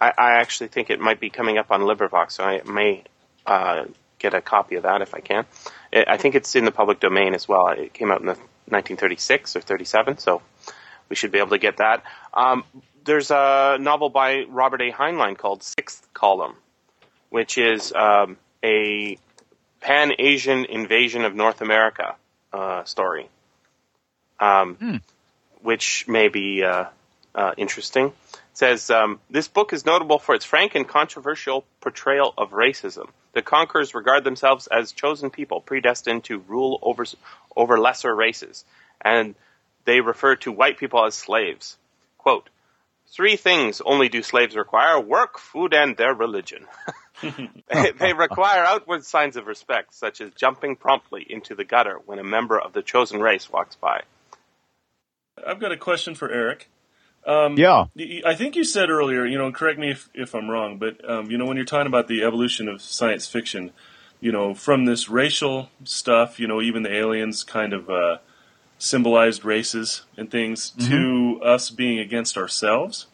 I, 0.00 0.08
I 0.18 0.32
actually 0.40 0.66
think 0.66 0.90
it 0.90 0.98
might 0.98 1.20
be 1.20 1.30
coming 1.30 1.58
up 1.58 1.70
on 1.70 1.82
LibriVox, 1.82 2.32
so 2.32 2.44
I 2.44 2.60
may 2.64 3.04
uh, 3.46 3.84
get 4.18 4.34
a 4.34 4.40
copy 4.40 4.74
of 4.74 4.82
that 4.82 5.00
if 5.00 5.14
I 5.14 5.20
can. 5.20 5.46
I 5.92 6.16
think 6.16 6.34
it's 6.34 6.56
in 6.56 6.64
the 6.64 6.72
public 6.72 6.98
domain 6.98 7.34
as 7.34 7.46
well. 7.46 7.68
It 7.68 7.92
came 7.92 8.10
out 8.10 8.20
in 8.20 8.26
the 8.26 8.36
1936 8.66 9.56
or 9.56 9.60
37, 9.60 10.18
so 10.18 10.42
we 11.08 11.16
should 11.16 11.32
be 11.32 11.38
able 11.38 11.50
to 11.50 11.58
get 11.58 11.78
that. 11.78 12.02
Um, 12.32 12.64
there's 13.04 13.30
a 13.30 13.78
novel 13.80 14.08
by 14.08 14.44
Robert 14.48 14.80
A. 14.80 14.90
Heinlein 14.92 15.36
called 15.36 15.62
Sixth 15.62 16.06
Column, 16.14 16.54
which 17.30 17.58
is 17.58 17.92
um, 17.92 18.36
a 18.64 19.18
Pan 19.80 20.12
Asian 20.18 20.64
invasion 20.64 21.24
of 21.24 21.34
North 21.34 21.60
America 21.60 22.14
uh, 22.52 22.84
story, 22.84 23.28
um, 24.38 24.74
Hmm. 24.76 24.96
which 25.62 26.06
may 26.06 26.28
be 26.28 26.62
uh, 26.64 26.84
uh, 27.34 27.52
interesting. 27.56 28.06
It 28.06 28.40
says 28.54 28.90
um, 28.90 29.18
this 29.30 29.48
book 29.48 29.72
is 29.72 29.84
notable 29.84 30.18
for 30.18 30.34
its 30.34 30.44
frank 30.44 30.74
and 30.74 30.86
controversial 30.86 31.64
portrayal 31.80 32.32
of 32.38 32.50
racism. 32.50 33.08
The 33.32 33.42
conquerors 33.42 33.94
regard 33.94 34.24
themselves 34.24 34.66
as 34.66 34.92
chosen 34.92 35.30
people, 35.30 35.60
predestined 35.60 36.24
to 36.24 36.38
rule 36.38 36.78
over 36.82 37.04
over 37.56 37.78
lesser 37.78 38.14
races, 38.14 38.64
and 39.00 39.34
they 39.84 40.00
refer 40.00 40.36
to 40.36 40.52
white 40.52 40.78
people 40.78 41.04
as 41.04 41.14
slaves. 41.14 41.76
Quote. 42.18 42.48
Three 43.08 43.36
things 43.36 43.82
only 43.82 44.08
do 44.08 44.22
slaves 44.22 44.56
require 44.56 44.98
work, 44.98 45.38
food, 45.38 45.74
and 45.74 45.94
their 45.98 46.14
religion. 46.14 46.66
they, 47.22 47.92
they 47.98 48.12
require 48.16 48.64
outward 48.64 49.04
signs 49.04 49.36
of 49.36 49.46
respect, 49.46 49.94
such 49.94 50.22
as 50.22 50.30
jumping 50.32 50.76
promptly 50.76 51.26
into 51.28 51.54
the 51.54 51.64
gutter 51.64 51.98
when 52.06 52.18
a 52.18 52.24
member 52.24 52.58
of 52.58 52.72
the 52.72 52.82
chosen 52.82 53.20
race 53.20 53.50
walks 53.52 53.76
by. 53.76 54.02
I've 55.46 55.60
got 55.60 55.72
a 55.72 55.76
question 55.76 56.14
for 56.14 56.30
Eric. 56.30 56.70
Um, 57.26 57.56
Yeah. 57.56 57.86
I 58.26 58.34
think 58.34 58.56
you 58.56 58.64
said 58.64 58.90
earlier, 58.90 59.24
you 59.24 59.38
know, 59.38 59.50
correct 59.52 59.78
me 59.78 59.90
if, 59.90 60.08
if 60.14 60.34
I'm 60.34 60.50
wrong, 60.50 60.78
but 60.78 61.08
um, 61.08 61.30
you 61.30 61.38
know, 61.38 61.46
when 61.46 61.56
you're 61.56 61.66
talking 61.66 61.86
about 61.86 62.08
the 62.08 62.22
evolution 62.24 62.68
of 62.68 62.82
science 62.82 63.26
fiction, 63.28 63.70
you 64.20 64.32
know, 64.32 64.54
from 64.54 64.84
this 64.86 65.08
racial 65.08 65.68
stuff, 65.84 66.38
you 66.40 66.46
know, 66.48 66.60
even 66.60 66.82
the 66.82 66.92
aliens 66.94 67.44
kind 67.44 67.72
of 67.72 67.88
uh, 67.90 68.18
symbolized 68.78 69.44
races 69.44 70.02
and 70.16 70.30
things, 70.30 70.72
Mm-hmm. 70.78 70.90
to 70.90 71.42
us 71.44 71.70
being 71.70 71.98
against 71.98 72.36
ourselves. 72.36 73.06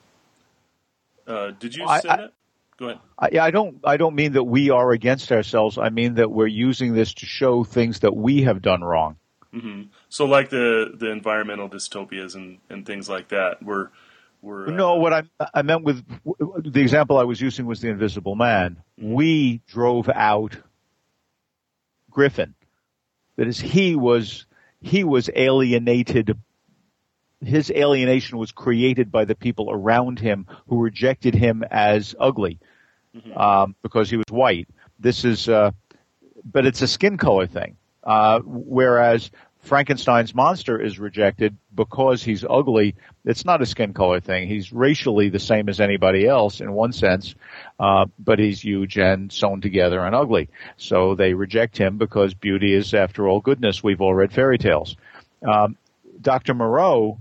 Uh, 1.27 1.51
did 1.59 1.75
you 1.75 1.87
say 1.87 2.09
I- 2.09 2.17
that? 2.17 2.33
Go 2.79 2.87
ahead. 2.91 3.01
I, 3.19 3.47
I 3.49 3.51
don't. 3.51 3.81
I 3.85 3.97
don't 3.97 4.15
mean 4.15 4.35
that 4.35 4.45
we 4.45 4.71
are 4.71 4.93
against 4.93 5.33
ourselves. 5.33 5.79
I 5.79 5.89
mean 5.91 6.15
that 6.15 6.31
we're 6.31 6.47
using 6.47 6.95
this 6.95 7.13
to 7.15 7.27
show 7.27 7.65
things 7.65 7.99
that 8.01 8.15
we 8.15 8.43
have 8.43 8.63
done 8.63 8.83
wrong. 8.85 9.17
Hmm 9.53 9.83
So, 10.09 10.27
like 10.27 10.51
the 10.51 10.93
the 10.95 11.11
environmental 11.11 11.69
dystopias 11.69 12.35
and, 12.35 12.59
and 12.69 12.85
things 12.85 13.09
like 13.09 13.29
that, 13.29 13.63
we're 13.63 13.89
we're 14.43 14.69
uh, 14.69 14.71
No, 14.71 14.97
what 14.97 15.13
I 15.13 15.23
I 15.55 15.63
meant 15.63 15.85
with 15.85 16.05
the 16.25 16.81
example 16.81 17.19
I 17.19 17.25
was 17.25 17.41
using 17.41 17.67
was 17.67 17.81
the 17.81 17.89
Invisible 17.89 18.35
Man. 18.35 18.83
We 18.99 19.63
drove 19.67 20.09
out 20.09 20.57
Griffin. 22.11 22.55
That 23.37 23.47
is, 23.47 23.59
he 23.61 23.97
was 23.97 24.47
he 24.81 25.05
was 25.05 25.31
alienated. 25.35 26.37
His 27.41 27.71
alienation 27.71 28.39
was 28.39 28.51
created 28.51 29.13
by 29.13 29.25
the 29.25 29.37
people 29.37 29.71
around 29.71 30.19
him 30.19 30.47
who 30.67 30.81
rejected 30.83 31.35
him 31.35 31.63
as 31.71 32.15
ugly 32.19 32.59
um, 33.37 33.77
because 33.83 34.11
he 34.11 34.17
was 34.17 34.27
white. 34.31 34.69
This 34.99 35.25
is, 35.25 35.49
uh, 35.49 35.71
but 36.45 36.67
it's 36.67 36.83
a 36.83 36.89
skin 36.89 37.17
color 37.17 37.47
thing. 37.47 37.78
Uh, 38.09 38.41
whereas 38.43 39.31
Frankenstein's 39.61 40.35
monster 40.35 40.81
is 40.81 40.99
rejected 40.99 41.59
because 41.75 42.23
he's 42.23 42.43
ugly. 42.43 42.95
It's 43.27 43.45
not 43.45 43.61
a 43.61 43.67
skin 43.67 43.93
color 43.93 44.19
thing. 44.19 44.49
He's 44.49 44.73
racially 44.73 45.29
the 45.29 45.39
same 45.39 45.69
as 45.69 45.79
anybody 45.79 46.27
else 46.27 46.63
in 46.63 46.73
one 46.73 46.95
sense, 46.95 47.35
uh, 47.79 48.07
but 48.19 48.39
he's 48.39 48.63
huge 48.65 48.97
and 48.97 49.31
sewn 49.31 49.61
together 49.61 50.01
and 50.01 50.15
ugly. 50.15 50.49
So 50.79 51.17
they 51.17 51.35
reject 51.35 51.77
him 51.77 51.99
because 51.99 52.33
beauty 52.33 52.73
is, 52.73 52.95
after 52.95 53.29
all, 53.29 53.41
goodness. 53.41 53.85
We've 53.85 54.01
all 54.01 54.15
read 54.15 54.33
fairy 54.33 54.57
tales. 54.57 54.97
Um, 55.47 55.77
Dr. 56.19 56.55
Moreau 56.55 57.19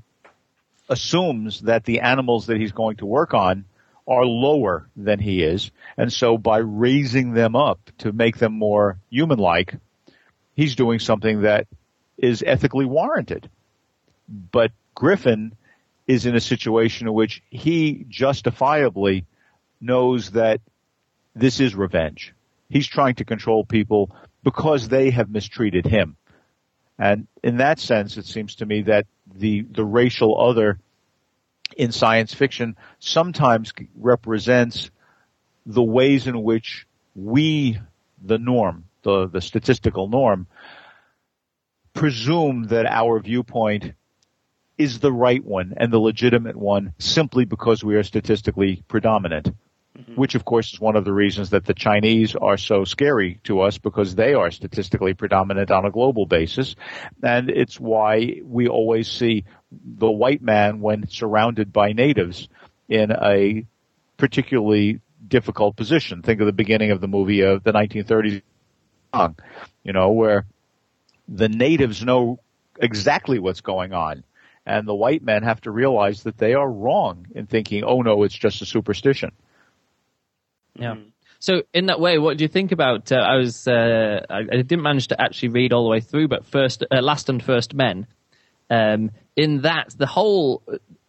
assumes 0.87 1.59
that 1.61 1.83
the 1.83 1.99
animals 1.99 2.47
that 2.47 2.57
he's 2.57 2.71
going 2.71 2.95
to 2.97 3.05
work 3.05 3.33
on 3.33 3.65
are 4.07 4.25
lower 4.25 4.87
than 4.95 5.19
he 5.19 5.43
is, 5.43 5.69
and 5.97 6.13
so 6.13 6.37
by 6.37 6.59
raising 6.59 7.33
them 7.33 7.57
up 7.57 7.79
to 7.97 8.13
make 8.13 8.37
them 8.37 8.53
more 8.53 8.97
human-like, 9.09 9.75
he's 10.57 10.75
doing 10.75 10.99
something 10.99 11.43
that 11.43 11.67
is 12.17 12.43
ethically 12.45 12.85
warranted. 12.85 13.49
But 14.27 14.71
Griffin 14.93 15.55
is 16.07 16.25
in 16.25 16.35
a 16.35 16.41
situation 16.41 17.07
in 17.07 17.13
which 17.13 17.41
he 17.49 18.05
justifiably 18.09 19.25
knows 19.79 20.31
that 20.31 20.59
this 21.35 21.59
is 21.59 21.75
revenge. 21.75 22.33
He's 22.69 22.87
trying 22.87 23.15
to 23.15 23.25
control 23.25 23.63
people 23.63 24.11
because 24.43 24.89
they 24.89 25.11
have 25.11 25.29
mistreated 25.29 25.85
him. 25.85 26.17
And 26.97 27.27
in 27.43 27.57
that 27.57 27.79
sense, 27.79 28.17
it 28.17 28.25
seems 28.25 28.55
to 28.55 28.65
me 28.65 28.81
that 28.83 29.05
the, 29.35 29.61
the 29.61 29.85
racial 29.85 30.41
other 30.41 30.79
in 31.77 31.91
science 31.91 32.33
fiction 32.33 32.75
sometimes 32.97 33.71
represents 33.95 34.89
the 35.67 35.83
ways 35.83 36.25
in 36.25 36.41
which 36.41 36.87
we, 37.13 37.79
the 38.23 38.39
norm, 38.39 38.86
the, 39.03 39.27
the 39.27 39.41
statistical 39.41 40.07
norm, 40.07 40.47
presume 41.93 42.65
that 42.65 42.85
our 42.85 43.19
viewpoint 43.19 43.93
is 44.77 44.99
the 44.99 45.11
right 45.11 45.43
one 45.43 45.73
and 45.77 45.91
the 45.91 45.99
legitimate 45.99 46.55
one 46.55 46.93
simply 46.99 47.45
because 47.45 47.83
we 47.83 47.95
are 47.95 48.03
statistically 48.03 48.83
predominant. 48.87 49.51
Mm-hmm. 49.97 50.13
Which 50.13 50.35
of 50.35 50.45
course 50.45 50.73
is 50.73 50.79
one 50.79 50.95
of 50.95 51.05
the 51.05 51.13
reasons 51.13 51.49
that 51.49 51.65
the 51.65 51.73
Chinese 51.73 52.35
are 52.35 52.57
so 52.57 52.83
scary 52.83 53.39
to 53.45 53.61
us 53.61 53.79
because 53.79 54.13
they 54.13 54.35
are 54.35 54.51
statistically 54.51 55.15
predominant 55.15 55.71
on 55.71 55.85
a 55.85 55.91
global 55.91 56.27
basis. 56.27 56.75
And 57.23 57.49
it's 57.49 57.79
why 57.79 58.41
we 58.43 58.67
always 58.67 59.09
see 59.09 59.45
the 59.71 60.11
white 60.11 60.43
man 60.43 60.81
when 60.81 61.07
surrounded 61.09 61.73
by 61.73 61.93
natives 61.93 62.47
in 62.87 63.11
a 63.11 63.65
particularly 64.17 65.01
difficult 65.27 65.75
position. 65.75 66.21
Think 66.21 66.41
of 66.41 66.45
the 66.45 66.53
beginning 66.53 66.91
of 66.91 67.01
the 67.01 67.07
movie 67.07 67.41
of 67.41 67.63
the 67.63 67.73
1930s, 67.73 68.43
you 69.83 69.93
know, 69.93 70.11
where 70.11 70.45
the 71.27 71.49
natives 71.49 72.03
know 72.03 72.39
exactly 72.79 73.39
what's 73.39 73.61
going 73.61 73.93
on. 73.93 74.23
And 74.65 74.87
the 74.87 74.95
white 74.95 75.23
men 75.23 75.43
have 75.43 75.61
to 75.61 75.71
realize 75.71 76.23
that 76.23 76.37
they 76.37 76.53
are 76.53 76.69
wrong 76.69 77.27
in 77.33 77.47
thinking, 77.47 77.83
oh 77.85 78.01
no, 78.01 78.23
it's 78.23 78.37
just 78.37 78.61
a 78.61 78.65
superstition. 78.65 79.31
Yeah. 80.75 80.95
So 81.39 81.63
in 81.73 81.85
that 81.85 81.99
way, 81.99 82.17
what 82.17 82.37
do 82.37 82.43
you 82.43 82.47
think 82.47 82.71
about? 82.71 83.11
Uh, 83.11 83.17
I 83.17 83.35
was 83.35 83.67
uh, 83.67 84.25
I, 84.29 84.39
I 84.39 84.61
didn't 84.61 84.81
manage 84.81 85.07
to 85.09 85.21
actually 85.21 85.49
read 85.49 85.71
all 85.71 85.83
the 85.83 85.89
way 85.89 86.01
through, 86.01 86.27
but 86.27 86.45
first, 86.45 86.83
uh, 86.91 87.01
last 87.01 87.29
and 87.29 87.41
first 87.41 87.73
men. 87.73 88.07
Um, 88.69 89.11
in 89.35 89.61
that, 89.61 89.93
the 89.97 90.07
whole 90.07 90.63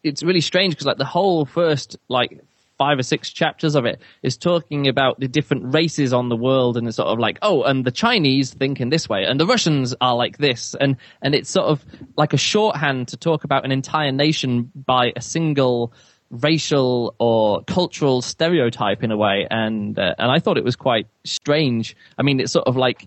it's 0.05 0.23
really 0.23 0.41
strange 0.41 0.75
because 0.75 0.87
like 0.87 0.99
the 0.99 1.05
whole 1.05 1.45
first 1.45 1.99
like 2.09 2.41
five 2.79 2.99
or 2.99 3.03
six 3.03 3.31
chapters 3.31 3.75
of 3.75 3.85
it 3.85 4.01
is 4.23 4.37
talking 4.37 4.89
about 4.89 5.19
the 5.21 5.29
different 5.29 5.75
races 5.75 6.13
on 6.13 6.29
the 6.29 6.37
world, 6.37 6.77
and 6.77 6.87
it's 6.87 6.97
sort 6.97 7.09
of 7.09 7.19
like 7.19 7.39
oh, 7.43 7.65
and 7.65 7.85
the 7.85 7.91
Chinese 7.91 8.55
think 8.55 8.81
in 8.81 8.89
this 8.89 9.09
way, 9.09 9.25
and 9.25 9.39
the 9.39 9.47
Russians 9.47 9.95
are 10.01 10.17
like 10.17 10.39
this, 10.39 10.75
and 10.81 10.97
and 11.21 11.35
it's 11.35 11.51
sort 11.51 11.67
of 11.67 11.85
like 12.17 12.33
a 12.33 12.39
shorthand 12.39 13.09
to 13.09 13.17
talk 13.17 13.45
about 13.45 13.65
an 13.65 13.73
entire 13.73 14.13
nation 14.13 14.71
by 14.75 15.13
a 15.17 15.21
single 15.21 15.93
racial 16.31 17.15
or 17.19 17.63
cultural 17.65 18.23
stereotype 18.23 19.03
in 19.03 19.11
a 19.11 19.17
way, 19.17 19.47
and 19.51 19.99
uh, 19.99 20.15
and 20.19 20.31
I 20.31 20.39
thought 20.39 20.57
it 20.57 20.65
was 20.65 20.77
quite 20.77 21.09
strange. 21.25 21.97
I 22.17 22.23
mean, 22.23 22.41
it's 22.41 22.53
sort 22.53 22.67
of 22.67 22.77
like 22.77 23.07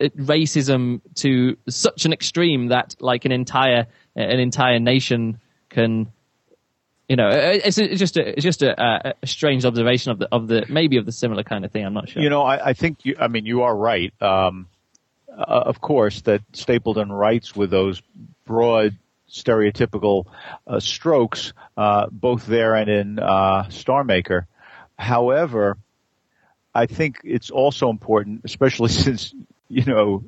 racism 0.00 1.00
to 1.16 1.56
such 1.68 2.04
an 2.06 2.12
extreme 2.12 2.68
that 2.68 2.96
like 3.00 3.24
an 3.24 3.32
entire 3.32 3.86
an 4.16 4.40
entire 4.40 4.78
nation 4.78 5.38
can. 5.68 6.10
You 7.12 7.16
know, 7.16 7.28
it's, 7.28 7.76
it's 7.76 7.98
just 7.98 8.16
a, 8.16 8.26
it's 8.26 8.42
just 8.42 8.62
a, 8.62 9.14
a 9.22 9.26
strange 9.26 9.66
observation 9.66 10.12
of 10.12 10.18
the 10.18 10.28
of 10.32 10.48
the 10.48 10.64
maybe 10.70 10.96
of 10.96 11.04
the 11.04 11.12
similar 11.12 11.42
kind 11.42 11.62
of 11.62 11.70
thing. 11.70 11.84
I'm 11.84 11.92
not 11.92 12.08
sure. 12.08 12.22
You 12.22 12.30
know, 12.30 12.40
I, 12.40 12.70
I 12.70 12.72
think 12.72 13.04
you, 13.04 13.16
I 13.20 13.28
mean, 13.28 13.44
you 13.44 13.64
are 13.64 13.76
right. 13.76 14.14
Um, 14.22 14.66
uh, 15.28 15.42
of 15.42 15.78
course, 15.78 16.22
that 16.22 16.40
Stapledon 16.52 17.10
writes 17.10 17.54
with 17.54 17.68
those 17.68 18.00
broad, 18.46 18.96
stereotypical 19.28 20.24
uh, 20.66 20.80
strokes, 20.80 21.52
uh, 21.76 22.06
both 22.10 22.46
there 22.46 22.76
and 22.76 22.88
in 22.88 23.18
uh, 23.18 23.68
Star 23.68 24.04
Maker. 24.04 24.46
However, 24.98 25.76
I 26.74 26.86
think 26.86 27.20
it's 27.24 27.50
also 27.50 27.90
important, 27.90 28.40
especially 28.44 28.88
since 29.04 29.34
you 29.68 29.84
know 29.84 30.24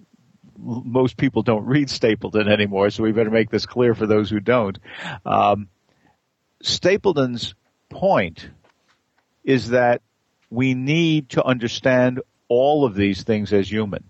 most 0.59 1.16
people 1.16 1.43
don't 1.43 1.64
read 1.64 1.89
Stapledon 1.89 2.47
anymore, 2.47 2.91
so 2.91 3.05
we 3.05 3.12
better 3.12 3.30
make 3.30 3.49
this 3.49 3.64
clear 3.64 3.95
for 3.95 4.07
those 4.07 4.28
who 4.28 4.39
don't. 4.39 4.76
Um, 5.24 5.68
Stapledon's 6.65 7.55
point 7.91 8.49
is 9.45 9.69
that 9.71 10.01
we 10.49 10.73
need 10.73 11.29
to 11.31 11.45
understand 11.45 12.23
all 12.49 12.87
of 12.87 12.95
these 12.95 13.23
things 13.23 13.53
as 13.53 13.71
human. 13.71 14.05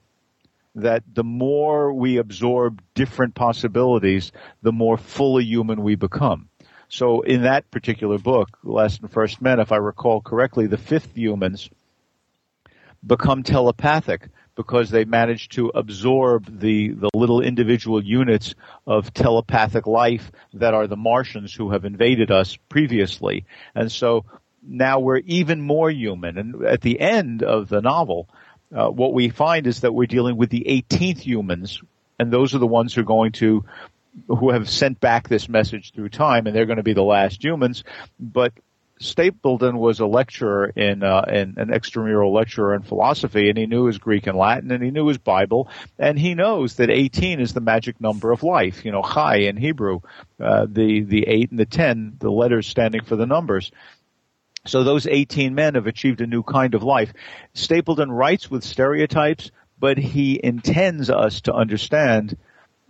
That 0.76 1.02
the 1.12 1.24
more 1.24 1.92
we 1.92 2.18
absorb 2.18 2.80
different 2.94 3.34
possibilities, 3.34 4.30
the 4.62 4.72
more 4.72 4.96
fully 4.96 5.44
human 5.44 5.82
we 5.82 5.96
become. 5.96 6.48
So 6.88 7.22
in 7.22 7.42
that 7.42 7.70
particular 7.72 8.18
book, 8.18 8.48
Last 8.62 9.00
and 9.02 9.10
First 9.10 9.42
Men, 9.42 9.58
if 9.58 9.72
I 9.72 9.76
recall 9.76 10.20
correctly, 10.20 10.68
the 10.68 10.78
fifth 10.78 11.16
humans 11.16 11.68
become 13.04 13.42
telepathic 13.42 14.28
because 14.56 14.90
they 14.90 15.04
managed 15.04 15.52
to 15.52 15.68
absorb 15.74 16.60
the, 16.60 16.90
the 16.90 17.10
little 17.14 17.40
individual 17.40 18.02
units 18.02 18.54
of 18.86 19.12
telepathic 19.12 19.86
life 19.86 20.30
that 20.54 20.74
are 20.74 20.86
the 20.86 20.96
Martians 20.96 21.54
who 21.54 21.70
have 21.70 21.84
invaded 21.84 22.30
us 22.30 22.56
previously. 22.68 23.44
And 23.74 23.90
so 23.90 24.24
now 24.62 25.00
we're 25.00 25.18
even 25.18 25.60
more 25.60 25.90
human. 25.90 26.38
And 26.38 26.64
at 26.64 26.80
the 26.80 27.00
end 27.00 27.42
of 27.42 27.68
the 27.68 27.80
novel, 27.80 28.28
uh, 28.74 28.88
what 28.88 29.12
we 29.12 29.28
find 29.28 29.66
is 29.66 29.80
that 29.80 29.92
we're 29.92 30.06
dealing 30.06 30.36
with 30.36 30.50
the 30.50 30.64
18th 30.68 31.18
humans, 31.18 31.80
and 32.18 32.32
those 32.32 32.54
are 32.54 32.58
the 32.58 32.66
ones 32.66 32.94
who 32.94 33.02
are 33.02 33.04
going 33.04 33.32
to 33.32 33.64
who 34.28 34.50
have 34.50 34.70
sent 34.70 35.00
back 35.00 35.28
this 35.28 35.48
message 35.48 35.92
through 35.92 36.08
time, 36.08 36.46
and 36.46 36.54
they're 36.54 36.66
going 36.66 36.76
to 36.76 36.84
be 36.84 36.92
the 36.92 37.02
last 37.02 37.42
humans. 37.42 37.82
But 38.18 38.52
Stapledon 39.00 39.74
was 39.78 40.00
a 40.00 40.06
lecturer 40.06 40.66
in, 40.66 41.02
uh, 41.02 41.24
in 41.28 41.54
an 41.56 41.68
extramural 41.68 42.32
lecturer 42.32 42.74
in 42.74 42.82
philosophy, 42.82 43.48
and 43.48 43.58
he 43.58 43.66
knew 43.66 43.86
his 43.86 43.98
Greek 43.98 44.26
and 44.26 44.38
Latin, 44.38 44.70
and 44.70 44.82
he 44.82 44.90
knew 44.90 45.08
his 45.08 45.18
Bible, 45.18 45.68
and 45.98 46.18
he 46.18 46.34
knows 46.34 46.76
that 46.76 46.90
18 46.90 47.40
is 47.40 47.52
the 47.52 47.60
magic 47.60 48.00
number 48.00 48.30
of 48.30 48.42
life. 48.42 48.84
You 48.84 48.92
know, 48.92 49.02
Chai 49.02 49.36
in 49.38 49.56
Hebrew, 49.56 50.00
uh, 50.40 50.66
the 50.68 51.02
the 51.02 51.24
eight 51.26 51.50
and 51.50 51.58
the 51.58 51.66
ten, 51.66 52.16
the 52.20 52.30
letters 52.30 52.68
standing 52.68 53.04
for 53.04 53.16
the 53.16 53.26
numbers. 53.26 53.72
So 54.66 54.82
those 54.82 55.06
18 55.06 55.54
men 55.54 55.74
have 55.74 55.86
achieved 55.86 56.20
a 56.20 56.26
new 56.26 56.42
kind 56.42 56.74
of 56.74 56.82
life. 56.82 57.12
Stapledon 57.54 58.08
writes 58.08 58.50
with 58.50 58.64
stereotypes, 58.64 59.50
but 59.78 59.98
he 59.98 60.40
intends 60.42 61.10
us 61.10 61.42
to 61.42 61.52
understand 61.52 62.38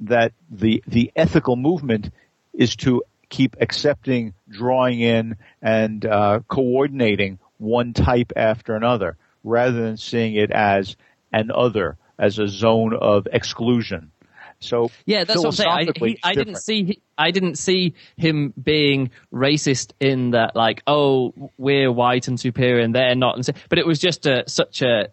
that 0.01 0.33
the 0.51 0.83
the 0.87 1.11
ethical 1.17 1.57
movement 1.57 2.11
is 2.53 2.77
to 2.77 3.03
keep 3.35 3.57
accepting, 3.61 4.33
drawing 4.49 5.01
in, 5.01 5.37
and 5.61 6.07
uh, 6.07 6.39
coordinating 6.47 7.41
one 7.59 7.93
type 7.93 8.33
after 8.37 8.77
another, 8.77 9.17
rather 9.43 9.83
than 9.83 9.97
seeing 9.97 10.37
it 10.37 10.53
as 10.53 10.97
an 11.33 11.51
other, 11.53 11.97
as 12.17 12.39
a 12.39 12.47
zone 12.47 12.95
of 12.95 13.27
exclusion. 13.33 14.13
So 14.61 14.93
yeah, 15.05 15.25
that's 15.25 15.41
what 15.41 15.47
I'm 15.47 15.53
saying. 15.53 15.69
I, 15.69 16.07
he, 16.07 16.19
I 16.23 16.35
didn't 16.35 16.59
see 16.59 17.03
I 17.19 17.33
didn't 17.33 17.57
see 17.57 17.95
him 18.17 18.55
being 18.63 19.11
racist 19.33 19.93
in 19.99 20.31
that 20.31 20.55
like 20.55 20.85
oh 20.87 21.51
we're 21.59 21.91
white 21.91 22.29
and 22.29 22.39
superior 22.39 22.83
and 22.83 22.95
they're 22.95 23.17
not, 23.17 23.37
And 23.37 23.51
but 23.69 23.81
it 23.81 23.87
was 23.87 23.99
just 23.99 24.27
a, 24.27 24.45
such 24.47 24.81
a 24.81 25.09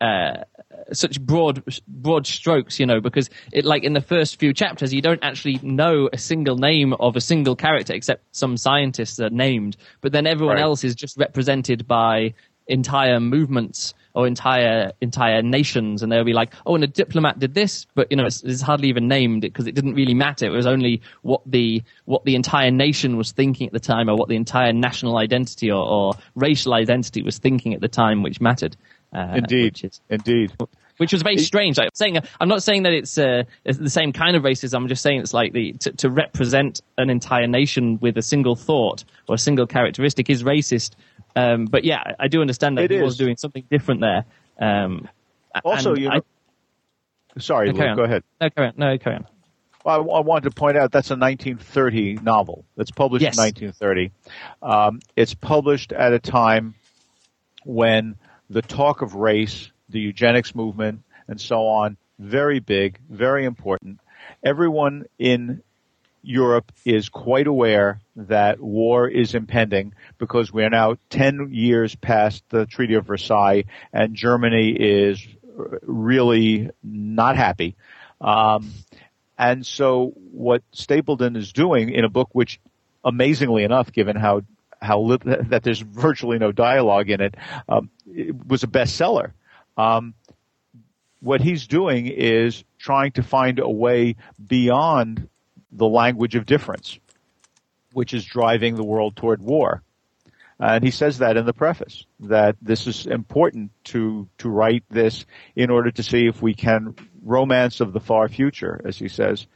uh, 0.00 0.44
such 0.92 1.20
broad 1.20 1.62
broad 1.86 2.26
strokes, 2.26 2.78
you 2.78 2.86
know, 2.86 3.00
because 3.00 3.30
it 3.52 3.64
like 3.64 3.82
in 3.82 3.94
the 3.94 4.00
first 4.00 4.38
few 4.38 4.52
chapters 4.52 4.92
you 4.92 5.02
don't 5.02 5.22
actually 5.22 5.58
know 5.62 6.08
a 6.12 6.18
single 6.18 6.56
name 6.56 6.92
of 6.94 7.16
a 7.16 7.20
single 7.20 7.56
character 7.56 7.92
except 7.92 8.24
some 8.34 8.56
scientists 8.56 9.18
are 9.18 9.30
named, 9.30 9.76
but 10.00 10.12
then 10.12 10.26
everyone 10.26 10.56
right. 10.56 10.62
else 10.62 10.84
is 10.84 10.94
just 10.94 11.16
represented 11.18 11.86
by 11.86 12.34
entire 12.68 13.18
movements 13.18 13.94
or 14.14 14.26
entire 14.26 14.92
entire 15.00 15.42
nations, 15.42 16.02
and 16.02 16.10
they'll 16.10 16.24
be 16.24 16.32
like, 16.32 16.52
oh, 16.66 16.74
and 16.74 16.84
a 16.84 16.88
diplomat 16.88 17.38
did 17.38 17.54
this, 17.54 17.86
but 17.94 18.10
you 18.10 18.16
know, 18.16 18.26
it's, 18.26 18.42
it's 18.42 18.60
hardly 18.60 18.88
even 18.88 19.06
named 19.06 19.42
because 19.42 19.66
it 19.66 19.74
didn't 19.74 19.94
really 19.94 20.14
matter. 20.14 20.46
It 20.46 20.50
was 20.50 20.66
only 20.66 21.02
what 21.22 21.40
the 21.46 21.82
what 22.04 22.24
the 22.24 22.34
entire 22.34 22.70
nation 22.70 23.16
was 23.16 23.32
thinking 23.32 23.66
at 23.66 23.72
the 23.72 23.80
time, 23.80 24.08
or 24.08 24.16
what 24.16 24.28
the 24.28 24.36
entire 24.36 24.72
national 24.72 25.18
identity 25.18 25.70
or, 25.70 25.84
or 25.86 26.12
racial 26.34 26.74
identity 26.74 27.22
was 27.22 27.38
thinking 27.38 27.74
at 27.74 27.80
the 27.80 27.88
time, 27.88 28.22
which 28.22 28.40
mattered. 28.40 28.76
Uh, 29.12 29.34
indeed, 29.36 29.80
is, 29.82 30.00
indeed. 30.08 30.52
Which 30.98 31.12
was 31.12 31.22
very 31.22 31.38
strange. 31.38 31.78
I'm 31.78 31.88
saying, 31.94 32.18
I'm 32.40 32.48
not 32.48 32.62
saying 32.62 32.82
that 32.82 32.92
it's, 32.92 33.16
uh, 33.16 33.44
it's, 33.64 33.78
the 33.78 33.88
same 33.88 34.12
kind 34.12 34.36
of 34.36 34.42
racism. 34.42 34.76
I'm 34.76 34.88
just 34.88 35.02
saying 35.02 35.20
it's 35.20 35.32
like 35.32 35.52
the 35.52 35.72
to, 35.74 35.92
to, 35.92 36.10
represent 36.10 36.82
an 36.98 37.08
entire 37.08 37.46
nation 37.46 37.98
with 38.00 38.18
a 38.18 38.22
single 38.22 38.56
thought 38.56 39.04
or 39.28 39.36
a 39.36 39.38
single 39.38 39.66
characteristic 39.66 40.28
is 40.28 40.42
racist. 40.42 40.92
Um, 41.36 41.66
but 41.66 41.84
yeah, 41.84 42.02
I 42.18 42.28
do 42.28 42.40
understand 42.40 42.78
that 42.78 42.84
it 42.84 42.90
he 42.90 42.96
is. 42.96 43.02
was 43.02 43.16
doing 43.16 43.36
something 43.36 43.64
different 43.70 44.00
there. 44.00 44.24
Um, 44.60 45.08
also, 45.64 45.94
you. 45.94 46.08
Know, 46.08 46.20
I, 47.36 47.40
sorry, 47.40 47.72
no, 47.72 47.86
Luke, 47.86 47.96
go 47.96 48.02
ahead. 48.02 48.24
No, 48.40 48.50
carry 48.50 48.68
on. 48.68 48.74
No, 48.76 48.98
carry 48.98 49.16
on. 49.16 49.26
Well, 49.84 50.10
I, 50.10 50.16
I, 50.18 50.20
wanted 50.20 50.50
to 50.50 50.54
point 50.54 50.76
out 50.76 50.90
that's 50.90 51.10
a 51.10 51.16
1930 51.16 52.16
novel. 52.16 52.64
It's 52.76 52.90
published 52.90 53.22
yes. 53.22 53.38
in 53.38 53.44
1930. 53.44 54.10
Um, 54.62 55.00
it's 55.16 55.34
published 55.34 55.92
at 55.92 56.12
a 56.12 56.18
time 56.18 56.74
when 57.64 58.16
the 58.50 58.62
talk 58.62 59.02
of 59.02 59.14
race, 59.14 59.70
the 59.88 60.00
eugenics 60.00 60.54
movement, 60.54 61.02
and 61.26 61.40
so 61.40 61.66
on, 61.66 61.96
very 62.18 62.60
big, 62.60 62.98
very 63.08 63.44
important. 63.44 64.00
Everyone 64.42 65.04
in 65.18 65.62
Europe 66.22 66.72
is 66.84 67.08
quite 67.08 67.46
aware 67.46 68.00
that 68.16 68.60
war 68.60 69.08
is 69.08 69.34
impending 69.34 69.94
because 70.18 70.52
we're 70.52 70.70
now 70.70 70.96
10 71.10 71.50
years 71.52 71.94
past 71.94 72.42
the 72.48 72.66
Treaty 72.66 72.94
of 72.94 73.06
Versailles 73.06 73.64
and 73.92 74.14
Germany 74.14 74.70
is 74.70 75.24
really 75.82 76.70
not 76.82 77.36
happy. 77.36 77.76
Um, 78.20 78.72
and 79.38 79.64
so 79.64 80.12
what 80.32 80.62
Stapledon 80.72 81.36
is 81.36 81.52
doing 81.52 81.90
in 81.90 82.04
a 82.04 82.08
book 82.08 82.30
which 82.32 82.60
amazingly 83.04 83.64
enough, 83.64 83.92
given 83.92 84.16
how 84.16 84.42
how 84.80 85.00
li- 85.00 85.18
that 85.24 85.62
there's 85.62 85.80
virtually 85.80 86.38
no 86.38 86.52
dialogue 86.52 87.10
in 87.10 87.20
it, 87.20 87.34
um, 87.68 87.90
it 88.06 88.46
was 88.46 88.62
a 88.62 88.68
bestseller. 88.68 89.32
Um, 89.76 90.14
what 91.20 91.40
he's 91.40 91.66
doing 91.66 92.06
is 92.06 92.64
trying 92.78 93.12
to 93.12 93.22
find 93.22 93.58
a 93.58 93.68
way 93.68 94.16
beyond 94.44 95.28
the 95.72 95.86
language 95.86 96.34
of 96.34 96.46
difference, 96.46 96.98
which 97.92 98.14
is 98.14 98.24
driving 98.24 98.76
the 98.76 98.84
world 98.84 99.16
toward 99.16 99.42
war. 99.42 99.82
And 100.60 100.82
he 100.82 100.90
says 100.90 101.18
that 101.18 101.36
in 101.36 101.46
the 101.46 101.52
preface, 101.52 102.04
that 102.20 102.56
this 102.60 102.86
is 102.86 103.06
important 103.06 103.70
to, 103.84 104.28
to 104.38 104.48
write 104.48 104.84
this 104.90 105.24
in 105.54 105.70
order 105.70 105.90
to 105.92 106.02
see 106.02 106.26
if 106.26 106.42
we 106.42 106.54
can 106.54 106.96
romance 107.22 107.80
of 107.80 107.92
the 107.92 108.00
far 108.00 108.28
future, 108.28 108.80
as 108.84 108.98
he 108.98 109.08
says, 109.08 109.46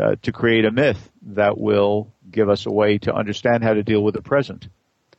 uh, 0.00 0.16
to 0.22 0.32
create 0.32 0.64
a 0.64 0.70
myth 0.70 1.10
that 1.22 1.58
will 1.58 2.12
give 2.30 2.48
us 2.48 2.66
a 2.66 2.70
way 2.70 2.98
to 2.98 3.14
understand 3.14 3.64
how 3.64 3.74
to 3.74 3.82
deal 3.82 4.02
with 4.02 4.14
the 4.14 4.22
present. 4.22 4.68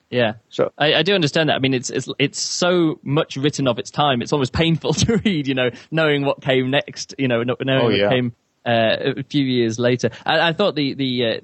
Yeah, 0.09 0.33
so 0.49 0.71
I, 0.77 0.95
I, 0.95 1.03
do 1.03 1.13
understand 1.13 1.49
that. 1.49 1.55
I 1.55 1.59
mean, 1.59 1.75
it's 1.75 1.91
it's 1.91 2.07
it's 2.17 2.39
so 2.39 2.99
much 3.03 3.37
written 3.37 3.67
of 3.67 3.77
its 3.77 3.91
time. 3.91 4.23
It's 4.23 4.33
almost 4.33 4.53
painful 4.53 4.93
to 5.05 5.17
read. 5.23 5.47
You 5.47 5.53
know, 5.53 5.69
knowing 5.91 6.25
what 6.25 6.41
came 6.41 6.71
next. 6.71 7.13
You 7.19 7.27
know, 7.27 7.43
knowing 7.43 7.69
oh, 7.69 7.89
yeah. 7.89 8.05
what 8.05 8.11
came 8.11 8.35
uh, 8.69 9.13
a 9.17 9.23
few 9.23 9.43
years 9.43 9.79
later. 9.79 10.11
I, 10.25 10.49
I 10.49 10.53
thought 10.53 10.75
the 10.75 10.93
the, 10.93 11.25
uh, 11.25 11.39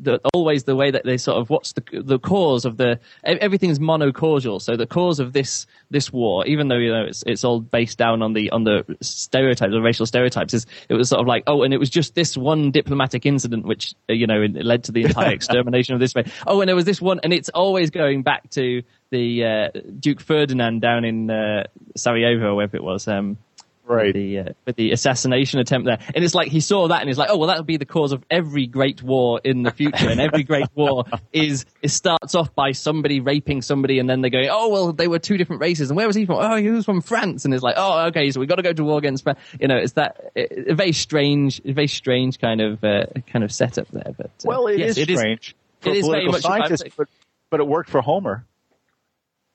the, 0.00 0.20
always 0.32 0.64
the 0.64 0.74
way 0.74 0.90
that 0.90 1.04
they 1.04 1.18
sort 1.18 1.38
of 1.38 1.50
what's 1.50 1.72
the 1.72 1.82
the 1.92 2.18
cause 2.18 2.64
of 2.64 2.76
the 2.76 3.00
everything's 3.22 3.78
monocausal. 3.78 4.60
So 4.62 4.76
the 4.76 4.86
cause 4.86 5.20
of 5.20 5.32
this 5.32 5.66
this 5.90 6.12
war, 6.12 6.46
even 6.46 6.68
though 6.68 6.78
you 6.78 6.90
know 6.90 7.04
it's 7.04 7.22
it's 7.26 7.44
all 7.44 7.60
based 7.60 7.98
down 7.98 8.22
on 8.22 8.32
the 8.32 8.50
on 8.50 8.64
the 8.64 8.96
stereotypes, 9.02 9.72
the 9.72 9.80
racial 9.80 10.06
stereotypes, 10.06 10.54
is 10.54 10.66
it 10.88 10.94
was 10.94 11.10
sort 11.10 11.20
of 11.20 11.26
like 11.26 11.44
oh, 11.46 11.62
and 11.62 11.74
it 11.74 11.78
was 11.78 11.90
just 11.90 12.14
this 12.14 12.36
one 12.36 12.70
diplomatic 12.70 13.26
incident 13.26 13.66
which 13.66 13.94
uh, 14.08 14.14
you 14.14 14.26
know 14.26 14.46
led 14.62 14.84
to 14.84 14.92
the 14.92 15.04
entire 15.04 15.32
extermination 15.34 15.94
of 15.94 16.00
this. 16.00 16.14
Way. 16.14 16.24
Oh, 16.46 16.60
and 16.60 16.68
there 16.68 16.76
was 16.76 16.86
this 16.86 17.00
one, 17.00 17.20
and 17.22 17.32
it's 17.32 17.50
always 17.50 17.90
going 17.90 18.22
back 18.22 18.48
to 18.50 18.82
the 19.10 19.44
uh, 19.44 19.80
Duke 20.00 20.20
Ferdinand 20.20 20.80
down 20.80 21.04
in 21.04 21.30
uh, 21.30 21.64
Sarajevo, 21.96 22.52
or 22.52 22.54
wherever 22.56 22.76
it 22.76 22.82
was. 22.82 23.06
Um, 23.06 23.38
right. 23.86 24.06
With 24.06 24.14
the, 24.14 24.38
uh, 24.38 24.44
with 24.64 24.76
the 24.76 24.92
assassination 24.92 25.60
attempt 25.60 25.86
there. 25.86 25.98
And 26.14 26.24
it's 26.24 26.34
like 26.34 26.48
he 26.48 26.60
saw 26.60 26.88
that 26.88 27.00
and 27.00 27.08
he's 27.08 27.18
like, 27.18 27.28
oh, 27.30 27.36
well, 27.36 27.48
that'll 27.48 27.64
be 27.64 27.76
the 27.76 27.84
cause 27.84 28.12
of 28.12 28.24
every 28.30 28.66
great 28.66 29.02
war 29.02 29.40
in 29.42 29.62
the 29.62 29.70
future. 29.70 30.08
and 30.08 30.20
every 30.20 30.42
great 30.42 30.66
war 30.74 31.04
is, 31.32 31.66
it 31.82 31.88
starts 31.88 32.34
off 32.34 32.54
by 32.54 32.72
somebody 32.72 33.20
raping 33.20 33.62
somebody 33.62 33.98
and 33.98 34.08
then 34.08 34.20
they 34.20 34.30
go, 34.30 34.40
oh, 34.50 34.68
well, 34.68 34.92
they 34.92 35.08
were 35.08 35.18
two 35.18 35.36
different 35.36 35.60
races. 35.60 35.90
And 35.90 35.96
where 35.96 36.06
was 36.06 36.16
he 36.16 36.26
from? 36.26 36.38
Oh, 36.40 36.56
he 36.56 36.70
was 36.70 36.84
from 36.84 37.00
France. 37.00 37.44
And 37.44 37.52
it's 37.52 37.62
like, 37.62 37.74
oh, 37.76 38.06
okay, 38.06 38.30
so 38.30 38.40
we've 38.40 38.48
got 38.48 38.56
to 38.56 38.62
go 38.62 38.72
to 38.72 38.84
war 38.84 38.98
against 38.98 39.24
France. 39.24 39.38
You 39.60 39.68
know, 39.68 39.76
it's 39.76 39.92
that, 39.92 40.32
it, 40.34 40.68
a 40.68 40.74
very 40.74 40.92
strange, 40.92 41.62
very 41.62 41.88
strange 41.88 42.38
kind 42.38 42.60
of, 42.60 42.82
uh, 42.82 43.06
kind 43.26 43.44
of 43.44 43.52
setup 43.52 43.88
there. 43.88 44.14
But, 44.16 44.26
uh, 44.26 44.44
well, 44.44 44.66
it 44.66 44.78
yes, 44.78 44.90
is 44.90 45.08
it 45.08 45.18
strange. 45.18 45.48
Is, 45.48 45.54
for 45.80 45.90
it 45.90 45.96
is 45.96 46.08
very 46.08 46.26
much 46.26 46.42
scientists, 46.42 46.94
but, 46.96 47.08
but 47.50 47.60
it 47.60 47.66
worked 47.66 47.90
for 47.90 48.00
Homer. 48.00 48.46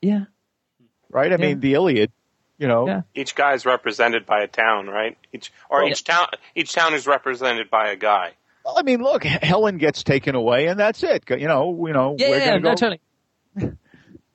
Yeah. 0.02 0.26
Right? 1.10 1.32
I 1.32 1.36
yeah. 1.36 1.48
mean, 1.48 1.60
the 1.60 1.74
Iliad 1.74 2.12
you 2.60 2.68
know? 2.68 2.88
Yeah. 2.88 3.02
each 3.16 3.34
guy 3.34 3.54
is 3.54 3.66
represented 3.66 4.26
by 4.26 4.42
a 4.42 4.48
town 4.48 4.88
right? 4.88 5.18
Each 5.34 5.52
or 5.70 5.82
well, 5.82 5.92
each 5.92 6.04
town 6.04 6.28
each 6.56 6.74
town 6.74 6.94
is 6.94 7.08
represented 7.08 7.70
by 7.70 7.90
a 7.90 7.96
guy. 7.96 8.34
Well 8.64 8.76
i 8.78 8.84
mean 8.84 9.02
look 9.02 9.24
helen 9.24 9.78
gets 9.78 10.04
taken 10.04 10.36
away 10.36 10.68
and 10.68 10.80
that's 10.80 11.02
it. 11.02 11.24
You 11.30 11.48
know 11.48 11.88
you 11.88 11.94
know 11.94 12.16
yeah, 12.20 12.36
yeah 12.36 12.58
no, 12.58 12.76
totally. 12.76 13.02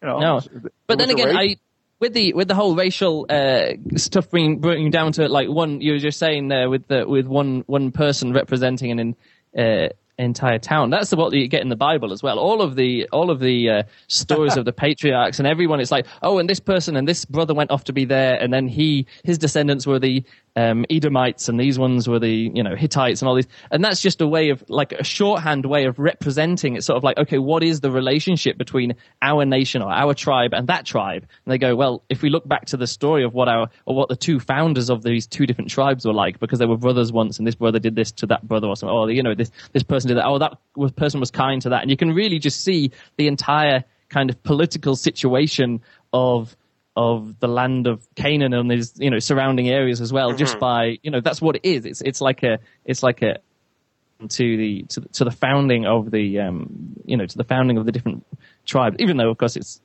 You 0.03 0.11
know 0.11 0.19
no. 0.19 0.41
but 0.87 0.99
then 0.99 1.09
again 1.09 1.35
i 1.35 1.57
with 1.99 2.13
the 2.13 2.35
with 2.35 2.49
the 2.49 2.55
whole 2.55 2.75
racial 2.77 3.25
uh, 3.31 3.69
stuff 3.97 4.29
bringing 4.29 4.59
bringing 4.59 4.91
down 4.91 5.13
to 5.13 5.23
it 5.23 5.31
like 5.31 5.49
one 5.49 5.81
you 5.81 5.93
were 5.93 5.99
just 5.99 6.19
saying 6.19 6.49
there 6.49 6.69
with 6.69 6.87
the 6.89 7.09
with 7.09 7.27
one 7.27 7.65
one 7.67 7.93
person 7.93 8.35
representing 8.35 8.91
an 9.01 9.17
uh, 9.57 9.89
entire 10.19 10.59
town. 10.59 10.91
That's 10.91 11.15
what 11.15 11.33
you 11.33 11.49
get 11.49 11.63
in 11.63 11.69
the 11.69 11.77
Bible 11.77 12.13
as 12.13 12.23
well. 12.23 12.39
All 12.39 12.63
of 12.63 12.77
the 12.77 13.09
all 13.13 13.31
of 13.31 13.41
the 13.41 13.71
uh, 13.71 13.83
stories 14.09 14.57
of 14.57 14.65
the 14.65 14.73
patriarchs 14.85 15.39
and 15.39 15.49
everyone. 15.49 15.81
It's 15.81 15.91
like, 15.91 16.07
oh, 16.23 16.39
and 16.39 16.49
this 16.49 16.61
person 16.61 16.97
and 16.97 17.09
this 17.09 17.25
brother 17.25 17.55
went 17.55 17.71
off 17.71 17.85
to 17.85 17.93
be 17.93 18.05
there, 18.05 18.41
and 18.41 18.53
then 18.53 18.69
he 18.69 19.07
his 19.25 19.39
descendants 19.39 19.87
were 19.87 19.99
the 19.99 20.25
um, 20.57 20.85
Edomites, 20.89 21.49
and 21.49 21.59
these 21.59 21.79
ones 21.79 22.09
were 22.09 22.19
the 22.19 22.51
you 22.55 22.63
know 22.63 22.77
Hittites 22.77 23.23
and 23.23 23.29
all 23.29 23.35
these, 23.35 23.49
and 23.71 23.85
that's 23.85 24.01
just 24.01 24.21
a 24.21 24.27
way 24.27 24.51
of 24.51 24.63
like 24.69 24.93
a 24.93 25.03
shorthand 25.03 25.67
way 25.67 25.87
of 25.87 25.99
representing. 25.99 26.77
It's 26.77 26.87
sort 26.87 26.97
of 26.97 27.05
like 27.05 27.19
okay, 27.19 27.39
what 27.39 27.63
is 27.63 27.81
the 27.81 27.91
relationship 27.91 28.57
between 28.57 28.95
our 29.21 29.45
nation 29.45 29.83
or 29.83 29.91
our 29.91 30.15
tribe 30.15 30.55
and 30.55 30.69
that 30.69 30.87
tribe? 30.87 31.27
And 31.45 31.53
they 31.53 31.59
go, 31.59 31.75
well, 31.75 32.03
if 32.09 32.23
we 32.23 32.31
look 32.31 32.47
back 32.47 32.67
to 32.67 32.77
the 32.77 32.87
story 32.87 33.25
of 33.25 33.35
what 33.35 33.49
our 33.49 33.69
or 33.87 33.97
what 33.97 34.09
the 34.09 34.17
two 34.17 34.39
founders 34.39 34.91
of 34.91 35.03
these 35.03 35.27
two 35.27 35.47
different 35.47 35.71
tribes 35.71 36.05
were 36.05 36.15
like, 36.15 36.39
because 36.39 36.59
they 36.59 36.67
were 36.67 36.77
brothers 36.77 37.13
once, 37.13 37.39
and 37.39 37.47
this 37.47 37.57
brother 37.57 37.79
did 37.79 37.97
this 37.97 38.13
to 38.13 38.27
that 38.27 38.47
brother 38.47 38.69
or 38.69 38.77
something, 38.77 38.95
or 38.95 39.11
you 39.11 39.23
know 39.23 39.35
this 39.35 39.51
this 39.73 39.83
person 39.83 40.09
did 40.09 40.19
that, 40.19 40.27
oh 40.27 40.39
that 40.39 40.57
person 40.97 41.21
was 41.21 41.31
kind 41.31 41.63
to 41.63 41.71
that, 41.71 41.83
and 41.83 41.91
you 41.91 41.97
can 41.97 42.13
really 42.13 42.39
just 42.39 42.63
see 42.63 42.93
the 43.17 43.27
entire 43.27 43.85
kind 44.09 44.31
of 44.31 44.41
political 44.45 44.95
situation 44.95 45.81
of 46.13 46.57
of 46.97 47.39
the 47.41 47.49
land 47.49 47.87
of 47.87 48.07
Canaan 48.15 48.55
and 48.55 48.71
these 48.71 48.93
you 48.97 49.11
know 49.11 49.19
surrounding 49.19 49.69
areas 49.69 50.01
as 50.01 50.13
well, 50.13 50.29
mm-hmm. 50.29 50.39
just 50.39 50.59
by 50.59 50.99
you 51.03 51.11
know 51.11 51.21
that's 51.21 51.41
what 51.41 51.57
it 51.57 51.65
is. 51.65 51.87
It's 51.87 52.01
it's 52.01 52.21
like 52.21 52.43
a 52.43 52.59
it's 52.85 53.03
like 53.03 53.23
a 53.23 53.39
to 54.29 54.57
the 54.57 54.83
to 54.89 55.01
the, 55.01 55.09
to 55.09 55.25
the 55.25 55.31
founding 55.31 55.87
of 55.87 56.11
the 56.11 56.41
um, 56.41 56.97
you 57.05 57.17
know 57.17 57.27
to 57.27 57.37
the 57.37 57.45
founding 57.45 57.79
of 57.79 57.87
the 57.87 57.93
different 57.93 58.25
tribes. 58.65 58.97
Even 59.01 59.17
though 59.17 59.31
of 59.31 59.39
course 59.39 59.57
it's 59.57 59.81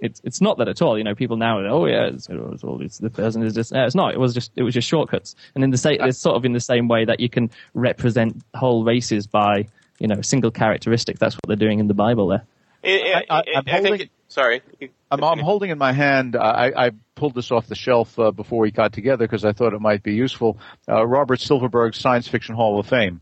it's 0.00 0.20
it's 0.24 0.40
not 0.40 0.58
that 0.58 0.68
at 0.68 0.82
all. 0.82 0.98
You 0.98 1.04
know, 1.04 1.14
people 1.14 1.36
now, 1.36 1.60
oh 1.66 1.86
yeah, 1.86 2.06
it's, 2.06 2.28
it's 2.28 2.64
all 2.64 2.82
it's, 2.82 2.98
the 2.98 3.10
person 3.10 3.42
is 3.42 3.54
just. 3.54 3.72
it's 3.72 3.94
not. 3.94 4.14
It 4.14 4.18
was 4.18 4.34
just 4.34 4.50
it 4.56 4.62
was 4.62 4.74
just 4.74 4.88
shortcuts. 4.88 5.36
And 5.54 5.62
in 5.62 5.70
the 5.70 5.78
same, 5.78 5.98
it's 6.00 6.18
sort 6.18 6.36
of 6.36 6.44
in 6.44 6.52
the 6.52 6.60
same 6.60 6.88
way 6.88 7.04
that 7.04 7.20
you 7.20 7.28
can 7.28 7.50
represent 7.74 8.42
whole 8.54 8.84
races 8.84 9.26
by 9.26 9.68
you 9.98 10.08
know 10.08 10.16
a 10.16 10.24
single 10.24 10.50
characteristic. 10.50 11.18
That's 11.18 11.34
what 11.36 11.46
they're 11.46 11.56
doing 11.56 11.78
in 11.78 11.86
the 11.86 11.94
Bible 11.94 12.28
there. 12.28 12.44
I, 12.84 13.24
I, 13.28 13.42
I'm 13.56 13.66
holding, 13.66 14.00
it, 14.00 14.10
sorry. 14.28 14.62
I'm, 15.10 15.24
I'm, 15.24 15.38
holding 15.40 15.70
in 15.70 15.78
my 15.78 15.92
hand, 15.92 16.36
I, 16.36 16.72
I 16.76 16.90
pulled 17.16 17.34
this 17.34 17.50
off 17.50 17.66
the 17.66 17.74
shelf 17.74 18.18
uh, 18.18 18.30
before 18.30 18.60
we 18.60 18.70
got 18.70 18.92
together 18.92 19.26
because 19.26 19.44
I 19.44 19.52
thought 19.52 19.72
it 19.72 19.80
might 19.80 20.02
be 20.02 20.14
useful. 20.14 20.58
Uh, 20.88 21.04
Robert 21.04 21.40
Silverberg's 21.40 21.98
Science 21.98 22.28
Fiction 22.28 22.54
Hall 22.54 22.78
of 22.78 22.86
Fame. 22.86 23.20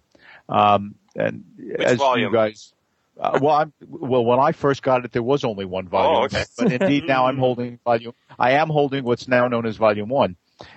Um, 0.49 0.97
and 1.17 1.45
Which 1.57 1.81
as 1.81 1.97
volume? 1.97 2.33
you 2.33 2.37
guys, 2.37 2.73
uh, 3.19 3.39
well, 3.43 3.55
I'm, 3.55 3.73
well, 3.87 4.25
when 4.25 4.39
I 4.39 4.53
first 4.53 4.83
got 4.83 5.05
it, 5.05 5.13
there 5.13 5.23
was 5.23 5.45
only 5.45 5.65
one 5.65 5.89
volume. 5.89 6.17
Oh, 6.17 6.25
okay. 6.25 6.45
but 6.57 6.73
indeed, 6.73 7.05
now 7.07 7.27
I'm 7.27 7.39
holding 7.39 7.79
volume. 7.85 8.13
I 8.39 8.53
am 8.53 8.69
holding 8.69 9.05
what's 9.05 9.27
now 9.27 9.49
known 9.49 9.67
as 9.67 9.77
volume 9.77 10.09
one, 10.09 10.37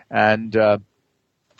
and 0.09 0.55
uh, 0.55 0.80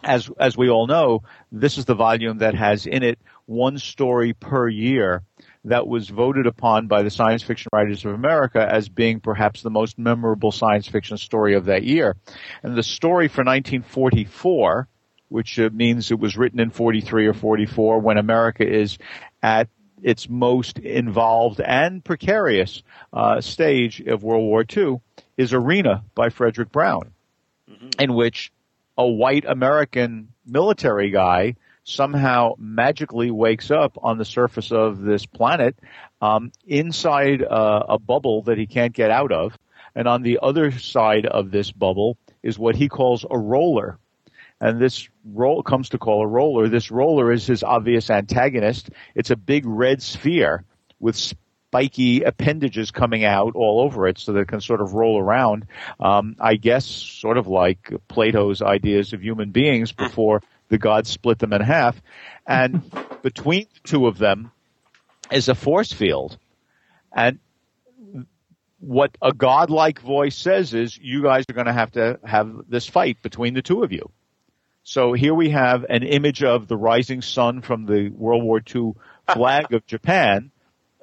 as 0.04 0.30
as 0.40 0.58
we 0.58 0.70
all 0.70 0.88
know, 0.88 1.24
this 1.52 1.78
is 1.78 1.86
the 1.86 1.94
volume 1.94 2.40
that 2.40 2.56
has 2.56 2.86
in 2.86 3.04
it 3.04 3.20
one 3.46 3.78
story 3.78 4.34
per 4.34 4.68
year 4.68 5.24
that 5.66 5.88
was 5.88 6.10
voted 6.10 6.48
upon 6.48 6.88
by 6.88 7.04
the 7.04 7.10
Science 7.10 7.44
Fiction 7.44 7.70
Writers 7.74 8.04
of 8.04 8.14
America 8.14 8.66
as 8.68 8.90
being 8.90 9.20
perhaps 9.20 9.62
the 9.62 9.70
most 9.70 9.98
memorable 9.98 10.52
science 10.52 10.88
fiction 10.88 11.18
story 11.18 11.56
of 11.56 11.66
that 11.66 11.84
year. 11.84 12.16
And 12.64 12.76
the 12.76 12.84
story 12.84 13.28
for 13.28 13.44
1944, 13.44 14.88
which 15.30 15.60
uh, 15.60 15.70
means 15.72 16.10
it 16.10 16.20
was 16.20 16.38
written 16.38 16.60
in 16.60 16.72
43 16.72 17.28
or 17.28 17.34
44 17.34 18.00
when 18.00 18.18
America 18.18 18.68
is 18.68 18.98
at 19.44 19.68
its 20.02 20.28
most 20.28 20.80
involved 20.80 21.62
and 21.62 22.04
precarious 22.04 22.82
uh, 23.14 23.40
stage 23.40 24.02
of 24.02 24.24
World 24.24 24.44
War 24.44 24.66
II, 24.76 25.00
is 25.38 25.54
Arena 25.54 26.04
by 26.16 26.30
Fredric 26.30 26.72
Brown, 26.72 27.12
mm-hmm. 27.70 27.90
in 28.00 28.16
which 28.16 28.52
a 28.98 29.08
white 29.08 29.46
American 29.46 30.30
military 30.46 31.12
guy 31.12 31.56
somehow 31.84 32.54
magically 32.58 33.32
wakes 33.32 33.72
up 33.72 33.98
on 34.02 34.18
the 34.18 34.26
surface 34.26 34.72
of 34.72 35.02
this 35.02 35.26
planet 35.26 35.76
um, 36.22 36.52
inside 36.66 37.42
uh, 37.42 37.84
a 37.90 38.00
bubble 38.00 38.44
that 38.44 38.58
he 38.58 38.68
can't 38.68 38.94
get 38.94 39.12
out 39.12 39.32
of. 39.32 39.58
And 39.96 40.08
on 40.08 40.22
the 40.22 40.40
other 40.42 40.72
side 40.72 41.26
of 41.26 41.52
this 41.52 41.72
bubble 41.72 42.18
is 42.44 42.58
what 42.58 42.76
he 42.76 42.88
calls 42.88 43.26
a 43.30 43.38
roller. 43.38 43.98
And 44.60 44.80
this 44.80 45.10
roll 45.26 45.64
comes 45.64 45.90
to 45.90 45.98
call 45.98 46.22
a 46.22 46.28
roller. 46.28 46.70
This 46.70 46.92
roller 46.92 47.32
is 47.32 47.48
his 47.48 47.64
obvious 47.64 48.10
antagonist. 48.10 48.92
It's 49.16 49.32
a 49.32 49.36
big 49.36 49.66
red 49.66 50.02
sphere 50.04 50.64
with 51.00 51.16
spiky 51.72 52.22
appendages 52.22 52.92
coming 52.92 53.26
out 53.26 53.56
all 53.56 53.82
over 53.82 54.08
it 54.08 54.20
so 54.20 54.34
that 54.34 54.42
it 54.42 54.48
can 54.48 54.62
sort 54.62 54.82
of 54.82 54.94
roll 54.94 55.20
around. 55.20 55.66
Um, 56.00 56.36
I 56.40 56.56
guess 56.56 56.86
sort 56.86 57.38
of 57.38 57.48
like 57.48 57.92
Plato's 58.08 58.62
ideas 58.62 59.14
of 59.14 59.24
human 59.24 59.52
beings 59.52 59.92
before 59.94 60.42
the 60.72 60.78
gods 60.78 61.10
split 61.10 61.38
them 61.38 61.54
in 61.54 61.62
half. 61.62 62.02
And 62.48 62.82
between 63.22 63.68
the 63.74 63.80
two 63.84 64.08
of 64.08 64.18
them 64.18 64.52
is 65.30 65.50
a 65.50 65.54
force 65.54 65.92
field. 65.92 66.38
And 67.14 67.40
what 68.80 69.16
a 69.22 69.34
godlike 69.34 70.02
voice 70.02 70.36
says 70.36 70.74
is, 70.74 70.98
you 70.98 71.22
guys 71.22 71.46
are 71.50 71.54
going 71.54 71.68
to 71.68 71.74
have 71.74 71.92
to 71.92 72.20
have 72.24 72.52
this 72.68 72.88
fight 72.88 73.22
between 73.22 73.54
the 73.54 73.62
two 73.62 73.84
of 73.84 73.92
you. 73.92 74.10
So 74.84 75.14
here 75.14 75.36
we 75.36 75.50
have 75.50 75.86
an 75.88 76.04
image 76.04 76.42
of 76.42 76.68
the 76.68 76.78
rising 76.78 77.22
sun 77.22 77.62
from 77.62 77.86
the 77.86 78.10
World 78.10 78.44
War 78.44 78.62
II 78.76 78.94
flag 79.34 79.74
of 79.74 79.86
Japan 79.86 80.52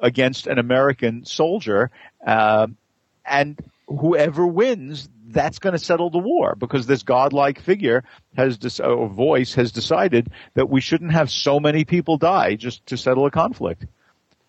against 0.01 0.47
an 0.47 0.59
American 0.59 1.25
soldier, 1.25 1.91
uh, 2.27 2.69
and 3.25 3.59
whoever 3.87 4.47
wins, 4.47 5.09
that's 5.29 5.59
going 5.59 5.75
to 5.75 5.79
settle 5.79 6.11
the 6.11 6.19
war 6.19 6.55
because 6.57 6.87
this 6.87 7.03
godlike 7.03 7.61
figure 7.61 8.05
has 8.37 8.59
this 8.59 8.81
or 8.81 9.09
voice 9.09 9.55
has 9.55 9.73
decided 9.73 10.31
that 10.55 10.69
we 10.69 10.81
shouldn't 10.81 11.13
have 11.13 11.31
so 11.31 11.61
many 11.61 11.85
people 11.85 12.17
die 12.17 12.55
just 12.55 12.85
to 12.87 12.97
settle 12.97 13.27
a 13.27 13.31
conflict. 13.31 13.87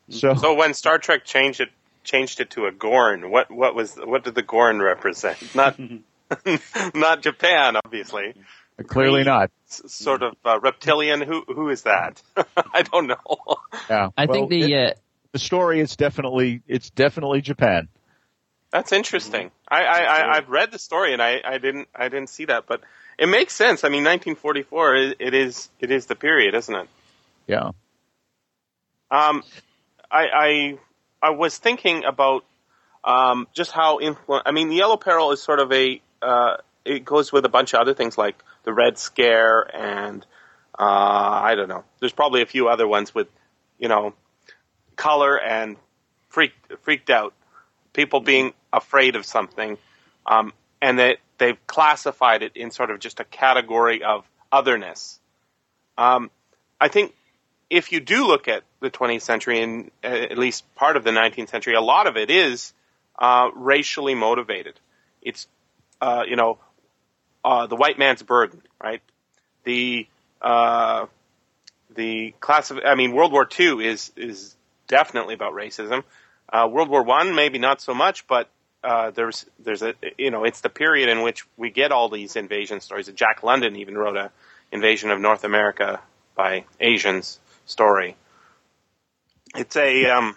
So, 0.09 0.33
so 0.33 0.53
when 0.55 0.73
Star 0.73 0.97
Trek 0.97 1.25
changed 1.25 1.59
it 1.61 1.69
changed 2.03 2.39
it 2.39 2.51
to 2.51 2.65
a 2.65 2.71
Gorn, 2.71 3.29
what 3.29 3.51
what 3.51 3.75
was 3.75 3.95
what 3.95 4.23
did 4.23 4.35
the 4.35 4.41
Gorn 4.41 4.81
represent? 4.81 5.53
Not 5.53 5.79
not 6.93 7.21
Japan, 7.21 7.75
obviously. 7.83 8.33
Clearly 8.87 9.25
not. 9.25 9.51
sort 9.65 10.23
of 10.23 10.35
uh, 10.45 10.59
reptilian. 10.59 11.21
Who 11.21 11.43
who 11.47 11.69
is 11.69 11.83
that? 11.83 12.21
I 12.73 12.83
don't 12.83 13.07
know. 13.07 13.37
Yeah, 13.89 14.09
I 14.17 14.25
well, 14.25 14.33
think 14.33 14.49
the 14.49 14.73
it, 14.73 14.91
uh, 14.91 14.99
the 15.33 15.39
story 15.39 15.81
is 15.81 15.95
definitely 15.95 16.61
it's 16.67 16.89
definitely 16.89 17.41
Japan. 17.41 17.89
That's 18.71 18.91
interesting. 18.91 19.49
I, 19.67 19.83
I, 19.83 20.37
I've 20.37 20.49
read 20.49 20.71
the 20.71 20.77
story 20.77 21.13
and 21.13 21.21
I, 21.21 21.41
I 21.43 21.57
didn't 21.57 21.87
I 21.95 22.07
didn't 22.09 22.29
see 22.29 22.45
that, 22.45 22.65
but 22.67 22.81
it 23.17 23.27
makes 23.27 23.53
sense. 23.55 23.83
I 23.83 23.89
mean, 23.89 24.03
1944 24.03 24.95
it, 24.95 25.17
it 25.19 25.33
is 25.33 25.69
it 25.79 25.91
is 25.91 26.05
the 26.05 26.15
period, 26.15 26.53
isn't 26.53 26.75
it? 26.75 26.87
Yeah. 27.47 27.71
Um, 29.09 29.43
I 30.11 30.27
I 30.33 30.77
I 31.21 31.29
was 31.31 31.57
thinking 31.57 32.03
about 32.03 32.45
um 33.03 33.47
just 33.53 33.71
how 33.71 33.99
influ- 33.99 34.43
I 34.45 34.51
mean, 34.51 34.69
the 34.69 34.75
Yellow 34.75 34.97
Peril 34.97 35.31
is 35.31 35.41
sort 35.41 35.59
of 35.59 35.71
a 35.71 35.99
uh 36.21 36.57
it 36.85 37.03
goes 37.05 37.31
with 37.31 37.45
a 37.45 37.49
bunch 37.49 37.73
of 37.73 37.79
other 37.79 37.95
things 37.95 38.17
like 38.17 38.35
the 38.63 38.73
Red 38.73 38.99
Scare 38.99 39.75
and 39.75 40.23
uh 40.77 40.83
I 41.43 41.55
don't 41.55 41.69
know. 41.69 41.85
There's 41.99 42.13
probably 42.13 42.43
a 42.43 42.45
few 42.45 42.67
other 42.67 42.87
ones 42.87 43.15
with 43.15 43.29
you 43.79 43.87
know 43.87 44.13
color 44.95 45.39
and 45.39 45.75
freaked 46.27 46.71
freaked 46.83 47.09
out 47.09 47.33
people 47.93 48.19
being 48.19 48.53
afraid 48.71 49.15
of 49.15 49.25
something, 49.25 49.77
um, 50.25 50.53
and 50.81 50.99
that 50.99 51.17
they've 51.37 51.57
classified 51.67 52.43
it 52.43 52.53
in 52.55 52.71
sort 52.71 52.91
of 52.91 52.99
just 52.99 53.19
a 53.19 53.23
category 53.23 54.03
of 54.03 54.29
otherness. 54.51 55.19
Um, 55.97 56.31
I 56.79 56.87
think 56.87 57.13
if 57.69 57.91
you 57.91 57.99
do 57.99 58.25
look 58.25 58.47
at 58.47 58.63
the 58.79 58.89
20th 58.89 59.21
century 59.21 59.61
and 59.61 59.91
uh, 60.03 60.07
at 60.07 60.37
least 60.37 60.63
part 60.75 60.97
of 60.97 61.03
the 61.03 61.11
19th 61.11 61.49
century, 61.49 61.75
a 61.75 61.81
lot 61.81 62.07
of 62.07 62.17
it 62.17 62.29
is 62.29 62.73
uh, 63.17 63.49
racially 63.53 64.15
motivated. 64.15 64.79
It's 65.21 65.47
uh, 66.01 66.23
you 66.27 66.35
know 66.35 66.57
uh, 67.43 67.67
the 67.67 67.75
white 67.75 67.99
man's 67.99 68.23
burden, 68.23 68.61
right? 68.81 69.01
The 69.65 70.07
uh, 70.41 71.07
the 71.93 72.33
class 72.39 72.71
of 72.71 72.79
I 72.85 72.95
mean 72.95 73.11
World 73.11 73.31
War 73.31 73.47
II 73.59 73.85
is 73.85 74.11
is 74.15 74.55
definitely 74.87 75.33
about 75.33 75.53
racism. 75.53 76.03
Uh, 76.51 76.67
World 76.71 76.89
War 76.89 77.03
One, 77.03 77.35
maybe 77.35 77.59
not 77.59 77.81
so 77.81 77.93
much, 77.93 78.25
but 78.27 78.49
uh, 78.83 79.11
there's 79.11 79.45
there's 79.59 79.81
a 79.81 79.93
you 80.17 80.31
know 80.31 80.43
it's 80.43 80.61
the 80.61 80.69
period 80.69 81.09
in 81.09 81.21
which 81.21 81.45
we 81.57 81.69
get 81.69 81.91
all 81.91 82.09
these 82.09 82.35
invasion 82.35 82.79
stories. 82.79 83.07
Jack 83.09 83.43
London 83.43 83.75
even 83.75 83.97
wrote 83.97 84.15
a 84.15 84.31
invasion 84.71 85.11
of 85.11 85.19
North 85.19 85.43
America 85.43 85.99
by 86.35 86.65
Asians 86.79 87.39
story. 87.65 88.15
It's 89.55 89.75
a 89.75 90.05
um, 90.05 90.35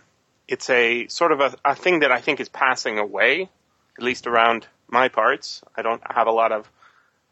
it's 0.48 0.68
a 0.70 1.06
sort 1.08 1.32
of 1.32 1.40
a, 1.40 1.54
a 1.64 1.74
thing 1.74 2.00
that 2.00 2.10
I 2.10 2.20
think 2.20 2.40
is 2.40 2.48
passing 2.48 2.98
away, 2.98 3.48
at 3.96 4.04
least 4.04 4.26
around 4.26 4.66
my 4.88 5.08
parts. 5.08 5.62
I 5.76 5.82
don't 5.82 6.02
have 6.04 6.26
a 6.26 6.32
lot 6.32 6.52
of 6.52 6.68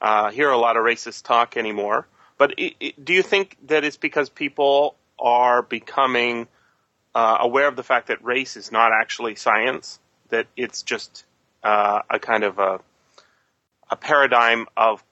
uh, 0.01 0.31
hear 0.31 0.51
a 0.51 0.59
lot 0.59 0.77
of 0.77 0.85
racist 0.85 1.25
talk 1.25 1.57
anymore. 1.57 2.07
But 2.39 2.59
it, 2.59 2.75
it, 2.81 3.05
do 3.05 3.13
you 3.13 3.23
think 3.23 3.57
that 3.67 3.85
it's 3.85 3.99
because 3.99 4.31
people 4.31 4.95
are 5.19 5.61
becoming 5.61 6.49
uh, 7.15 7.39
aware 7.41 7.69
of 7.69 7.77
the 7.77 7.83
fact 7.83 8.07
that 8.07 8.25
race 8.25 8.57
is 8.57 8.73
not 8.73 8.93
actually 8.93 9.35
science, 9.35 9.99
that 10.31 10.47
it's 10.57 10.83
just 10.83 11.25
uh, 11.63 12.01
a 12.09 12.19
kind 12.19 12.45
of 12.45 12.59
a, 12.59 12.81
a 13.91 13.97
paradigm 13.97 14.67
of 14.77 15.03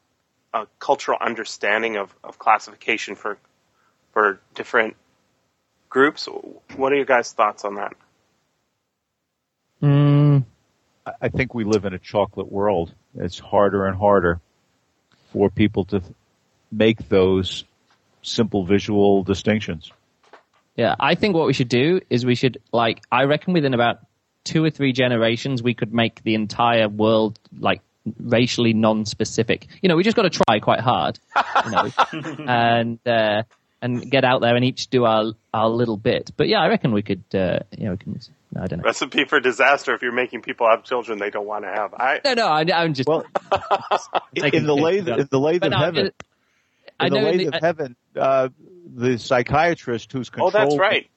a 0.55 0.67
cultural 0.79 1.19
understanding 1.21 1.97
of, 1.97 2.15
of 2.25 2.39
classification 2.39 3.15
for 3.15 3.39
for 4.13 4.41
different 4.55 4.97
groups. 5.89 6.29
What 6.77 6.93
are 6.93 6.97
your 6.97 7.05
guys' 7.05 7.33
thoughts 7.33 7.65
on 7.65 7.75
that? 7.77 7.95
Mm. 9.83 10.45
I 11.21 11.29
think 11.29 11.55
we 11.55 11.65
live 11.65 11.85
in 11.85 11.95
a 11.95 11.99
chocolate 11.99 12.51
world. 12.51 12.93
It's 13.17 13.39
harder 13.39 13.87
and 13.87 13.97
harder. 13.97 14.41
for 15.33 15.51
people 15.51 15.85
to 15.85 16.03
make 16.73 17.09
those 17.09 17.65
simple 18.23 18.65
visual 18.65 19.23
distinctions. 19.23 19.93
Yeah, 20.77 20.95
I 20.99 21.15
think 21.17 21.35
what 21.35 21.47
we 21.47 21.53
should 21.53 21.69
do 21.69 22.01
is 22.09 22.25
we 22.25 22.35
should 22.35 22.59
like 22.73 23.03
I 23.11 23.25
reckon 23.25 23.53
within 23.53 23.75
about 23.75 23.99
two 24.45 24.65
or 24.65 24.71
three 24.71 24.93
generations 24.93 25.63
we 25.63 25.75
could 25.75 25.93
make 25.93 26.23
the 26.23 26.35
entire 26.35 26.89
world 26.89 27.39
like 27.59 27.81
racially 28.21 28.73
non-specific. 28.73 29.67
You 29.83 29.89
know, 29.89 29.97
we 29.97 30.03
just 30.03 30.17
got 30.17 30.23
to 30.23 30.31
try 30.31 30.61
quite 30.61 30.81
hard, 30.81 31.19
you 31.65 31.71
know, 31.71 31.91
and 32.47 32.99
uh, 33.07 33.43
and 33.83 34.11
get 34.11 34.25
out 34.25 34.41
there 34.41 34.57
and 34.57 34.65
each 34.65 34.89
do 34.89 35.05
our 35.05 35.33
our 35.53 35.69
little 35.69 35.97
bit. 35.97 36.31
But 36.37 36.49
yeah, 36.49 36.61
I 36.61 36.69
reckon 36.69 36.93
we 36.93 37.03
could. 37.03 37.23
Uh, 37.35 37.61
you 37.77 37.85
know, 37.87 37.91
we 37.93 37.97
can. 37.99 38.21
I 38.57 38.67
don't 38.67 38.79
know. 38.79 38.85
Recipe 38.85 39.25
for 39.25 39.41
disaster 39.41 39.95
if 39.95 40.01
you're 40.01 40.11
making 40.11 40.41
people 40.41 40.67
have 40.69 40.83
children 40.83 41.19
they 41.19 41.29
don't 41.29 41.47
want 41.47 41.65
to 41.65 41.69
have. 41.71 41.93
I 41.93 42.21
No, 42.25 42.33
no, 42.33 42.47
I, 42.47 42.65
I'm 42.73 42.95
just. 42.95 43.07
Well, 43.07 43.27
in 44.35 44.43
the 44.43 44.51
piss, 44.51 44.65
lathe, 44.65 45.09
in 45.09 45.29
the 45.31 45.39
lathe 45.39 45.65
of 45.65 45.71
no, 45.73 45.79
heaven, 45.79 46.07
it- 46.07 46.23
I 46.99 47.07
in 47.07 47.13
the 47.13 47.21
know 47.21 47.27
lathe 47.31 47.51
the- 47.51 47.57
of 47.57 47.63
heaven, 47.63 47.97
uh, 48.17 48.49
the 48.95 49.19
psychiatrist 49.19 50.11
who's 50.13 50.31
oh, 50.39 50.51
that's 50.51 50.77
right. 50.79 51.09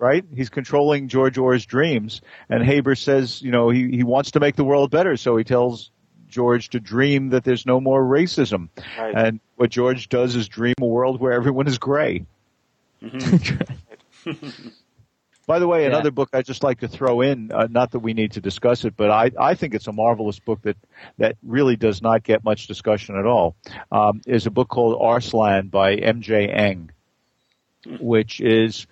Right? 0.00 0.24
He's 0.34 0.48
controlling 0.48 1.08
George 1.08 1.36
Orr's 1.36 1.66
dreams, 1.66 2.22
and 2.48 2.64
Haber 2.64 2.94
says, 2.94 3.42
you 3.42 3.50
know, 3.50 3.68
he 3.68 3.90
he 3.90 4.02
wants 4.02 4.30
to 4.30 4.40
make 4.40 4.56
the 4.56 4.64
world 4.64 4.90
better, 4.90 5.16
so 5.18 5.36
he 5.36 5.44
tells 5.44 5.90
George 6.26 6.70
to 6.70 6.80
dream 6.80 7.28
that 7.30 7.44
there's 7.44 7.66
no 7.66 7.80
more 7.82 8.02
racism, 8.02 8.70
Right. 8.98 9.14
and 9.14 9.40
what 9.56 9.68
George 9.68 10.08
does 10.08 10.36
is 10.36 10.48
dream 10.48 10.74
a 10.80 10.86
world 10.86 11.20
where 11.20 11.32
everyone 11.32 11.66
is 11.68 11.76
gray. 11.76 12.24
By 15.46 15.58
the 15.58 15.66
way, 15.66 15.82
Yeah. 15.82 15.88
another 15.88 16.10
book 16.12 16.28
I'd 16.32 16.46
just 16.46 16.62
like 16.62 16.80
to 16.80 16.88
throw 16.88 17.20
in, 17.22 17.50
uh, 17.52 17.66
not 17.70 17.90
that 17.90 17.98
we 17.98 18.14
need 18.14 18.32
to 18.32 18.40
discuss 18.40 18.84
it, 18.84 18.94
but 18.96 19.10
I, 19.10 19.32
I 19.38 19.54
think 19.54 19.74
it's 19.74 19.88
a 19.88 19.92
marvelous 19.92 20.38
book 20.38 20.62
that, 20.62 20.76
that 21.18 21.36
really 21.42 21.76
does 21.76 22.00
not 22.00 22.22
get 22.22 22.44
much 22.44 22.68
discussion 22.68 23.16
at 23.18 23.26
all, 23.26 23.56
um, 23.90 24.20
is 24.26 24.46
a 24.46 24.50
book 24.50 24.68
called 24.68 24.96
Arslan 25.00 25.68
by 25.68 25.94
M.J. 25.96 26.48
Engh, 26.48 26.90
which 28.00 28.40
is 28.40 28.86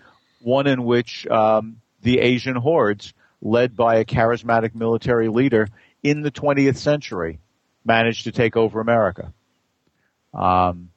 one 0.48 0.66
in 0.66 0.82
which 0.84 1.26
um, 1.26 1.76
the 2.00 2.20
Asian 2.20 2.56
hordes, 2.56 3.12
led 3.42 3.76
by 3.76 3.96
a 3.96 4.04
charismatic 4.06 4.74
military 4.74 5.28
leader 5.28 5.68
in 6.02 6.22
the 6.22 6.30
20th 6.30 6.78
century, 6.78 7.38
managed 7.84 8.24
to 8.24 8.32
take 8.32 8.56
over 8.56 8.80
America. 8.80 9.34
Um, 10.32 10.88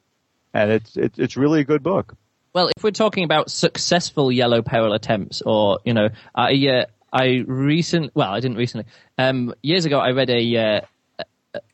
and 0.54 0.72
it's, 0.72 0.96
it's, 0.96 1.20
it's 1.20 1.36
really 1.36 1.60
a 1.60 1.64
good 1.66 1.84
book. 1.84 2.16
Well, 2.54 2.70
if 2.76 2.82
we're 2.82 2.92
talking 2.92 3.26
about 3.26 3.52
successful 3.52 4.32
yellow 4.32 4.62
peril 4.62 4.94
attempts, 4.94 5.42
or 5.42 5.80
you 5.86 5.94
know, 5.94 6.10
I 6.36 6.52
uh, 6.68 6.86
I 7.14 7.44
recently, 7.48 8.12
well, 8.14 8.34
I 8.34 8.42
didn't 8.42 8.58
recently. 8.58 8.86
Um, 9.18 9.54
years 9.62 9.86
ago, 9.86 10.00
I 10.00 10.12
read 10.12 10.30
a, 10.30 10.58
uh, 10.58 10.82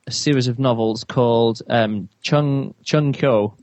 a, 0.07 0.11
series 0.11 0.47
of 0.47 0.59
novels 0.59 1.03
called 1.03 1.63
um, 1.67 2.09
Chung 2.21 2.75
Chung 2.84 3.11
Kyo 3.11 3.55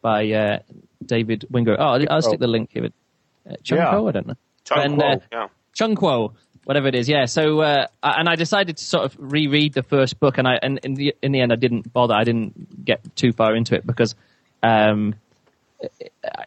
by 0.00 0.30
uh, 0.30 0.58
David 1.04 1.44
Wingrove. 1.52 1.76
Oh, 1.78 2.06
I'll 2.10 2.22
stick 2.22 2.40
the 2.40 2.46
link 2.46 2.70
here. 2.72 2.88
Uh, 3.48 3.56
Chung 3.62 3.78
Yeah. 3.78 3.90
Kyo, 3.90 4.08
I 4.08 4.12
don't 4.12 4.26
know. 4.26 4.34
Chung 4.64 4.78
And, 4.78 4.98
Kuo, 4.98 5.16
uh, 5.16 5.18
yeah. 5.32 5.48
Chung 5.72 5.96
Kuo, 5.96 6.34
whatever 6.64 6.88
it 6.88 6.94
is. 6.94 7.08
Yeah. 7.08 7.24
So, 7.26 7.60
uh, 7.60 7.86
and 8.02 8.28
I 8.28 8.36
decided 8.36 8.76
to 8.76 8.84
sort 8.84 9.04
of 9.04 9.16
reread 9.18 9.74
the 9.74 9.82
first 9.82 10.20
book, 10.20 10.38
and 10.38 10.46
I 10.46 10.58
and 10.62 10.78
in 10.82 10.94
the 10.94 11.14
in 11.22 11.32
the 11.32 11.40
end, 11.40 11.52
I 11.52 11.56
didn't 11.56 11.92
bother. 11.92 12.14
I 12.14 12.24
didn't 12.24 12.84
get 12.84 13.16
too 13.16 13.32
far 13.32 13.54
into 13.54 13.74
it 13.74 13.86
because. 13.86 14.14
Um, 14.62 15.16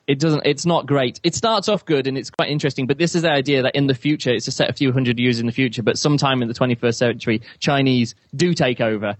it 0.08 0.18
doesn't 0.20 0.43
it's 0.46 0.66
not 0.66 0.86
great 0.86 1.20
it 1.22 1.36
starts 1.36 1.68
off 1.68 1.84
good 1.84 2.08
and 2.08 2.18
it's 2.18 2.30
quite 2.30 2.50
interesting 2.50 2.88
but 2.88 2.98
this 2.98 3.16
is 3.16 3.24
the 3.24 3.30
idea 3.30 3.64
that 3.64 3.76
in 3.76 3.86
the 3.86 3.93
future 3.93 4.34
it's 4.34 4.48
a 4.48 4.52
set 4.52 4.70
a 4.70 4.74
few 4.74 4.93
hundred 4.93 5.20
years 5.20 5.41
in 5.41 5.46
the 5.46 5.52
future 5.52 5.84
but 5.84 5.98
sometime 5.98 6.41
in 6.41 6.48
the 6.48 6.54
21st 6.54 6.96
century 6.96 7.41
chinese 7.60 8.16
do 8.34 8.54
take 8.54 8.80
over 8.80 9.18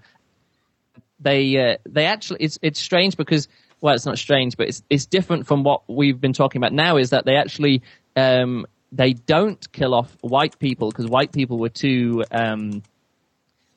they 1.20 1.58
uh, 1.58 1.78
they 1.86 2.06
actually 2.06 2.38
it's 2.42 2.58
it's 2.62 2.80
strange 2.80 3.18
because 3.18 3.48
well 3.86 3.94
it's 3.94 4.06
not 4.06 4.18
strange 4.18 4.58
but 4.58 4.68
it's 4.68 4.84
it's 4.90 5.06
different 5.06 5.48
from 5.48 5.64
what 5.64 5.82
we've 5.88 6.20
been 6.20 6.34
talking 6.34 6.60
about 6.60 6.74
now 6.74 6.98
is 6.98 7.12
that 7.12 7.26
they 7.26 7.36
actually 7.36 7.82
um 8.16 8.66
they 8.92 9.14
don't 9.14 9.72
kill 9.72 9.94
off 9.94 10.18
white 10.22 10.58
people 10.60 10.90
because 10.90 11.06
white 11.06 11.32
people 11.32 11.58
were 11.60 11.70
too 11.70 12.24
um 12.32 12.82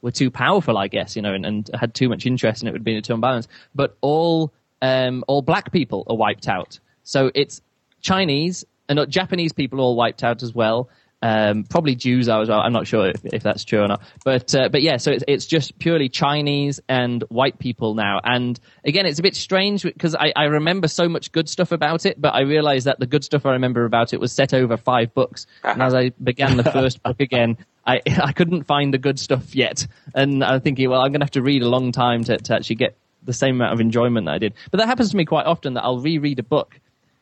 were 0.03 0.11
too 0.11 0.31
powerful, 0.31 0.79
I 0.79 0.89
guess, 0.89 1.17
you 1.17 1.23
know, 1.23 1.35
and, 1.35 1.45
and 1.45 1.71
had 1.75 1.95
too 1.95 2.09
much 2.09 2.27
interest, 2.27 2.63
and 2.63 2.69
it 2.69 2.73
would 2.73 2.85
be 2.85 3.01
too 3.01 3.15
unbalanced. 3.15 3.49
But 3.75 3.97
all 4.01 4.53
um, 4.81 5.25
all 5.27 5.43
black 5.43 5.73
people 5.73 6.05
are 6.09 6.17
wiped 6.17 6.49
out. 6.49 6.79
So 7.03 7.31
it's 7.35 7.61
Chinese 8.01 8.65
and 8.89 8.97
not 8.97 9.09
Japanese 9.09 9.53
people 9.53 9.81
all 9.81 9.97
wiped 9.97 10.23
out 10.23 10.43
as 10.43 10.55
well. 10.55 10.89
Um, 11.21 11.65
probably 11.65 11.97
Jews 11.97 12.29
are 12.29 12.41
as 12.41 12.49
well. 12.49 12.61
I'm 12.61 12.73
not 12.73 12.87
sure 12.87 13.09
if, 13.09 13.25
if 13.25 13.43
that's 13.43 13.65
true 13.65 13.83
or 13.83 13.89
not. 13.89 14.03
But 14.25 14.55
uh, 14.55 14.69
but 14.69 14.83
yeah, 14.83 14.99
so 14.99 15.11
it's, 15.11 15.25
it's 15.27 15.47
just 15.47 15.79
purely 15.79 16.09
Chinese 16.09 16.81
and 16.89 17.23
white 17.29 17.59
people 17.59 17.95
now. 17.95 18.21
And 18.23 18.59
again, 18.85 19.05
it's 19.05 19.19
a 19.19 19.23
bit 19.23 19.35
strange 19.35 19.83
because 19.83 20.15
I, 20.15 20.33
I 20.37 20.45
remember 20.45 20.87
so 20.87 21.09
much 21.09 21.33
good 21.33 21.49
stuff 21.49 21.73
about 21.73 22.07
it, 22.07 22.21
but 22.21 22.35
I 22.35 22.43
realized 22.43 22.87
that 22.87 23.01
the 23.01 23.07
good 23.07 23.25
stuff 23.25 23.47
I 23.47 23.53
remember 23.53 23.85
about 23.85 24.13
it 24.13 24.21
was 24.21 24.33
set 24.33 24.55
over 24.55 24.77
five 24.77 25.13
books. 25.13 25.47
And 25.65 25.83
as 25.83 25.93
I 25.95 26.11
began 26.23 26.57
the 26.57 26.65
first 26.73 27.03
book 27.03 27.21
again, 27.21 27.59
I 27.85 28.01
I 28.23 28.33
couldn't 28.33 28.65
find 28.65 28.95
the 28.95 28.99
good 28.99 29.19
stuff 29.19 29.57
yet. 29.57 29.89
And 30.15 30.45
I'm 30.45 30.61
thinking, 30.61 30.89
well, 30.89 31.01
I'm 31.01 31.11
going 31.11 31.21
to 31.21 31.27
have 31.27 31.33
to 31.33 31.43
read 31.43 31.63
a 31.63 31.69
long 31.69 31.91
time 31.91 32.23
to, 32.25 32.37
to 32.37 32.55
actually 32.55 32.77
get 32.77 32.97
the 33.25 33.33
same 33.33 33.57
amount 33.57 33.75
of 33.75 33.81
enjoyment 33.81 34.27
that 34.27 34.33
I 34.35 34.39
did. 34.39 34.55
But 34.71 34.79
that 34.79 34.87
happens 34.87 35.11
to 35.11 35.17
me 35.17 35.25
quite 35.25 35.47
often 35.47 35.75
that 35.75 35.83
I'll 35.83 35.99
reread 35.99 36.39
a 36.39 36.45
book 36.45 36.79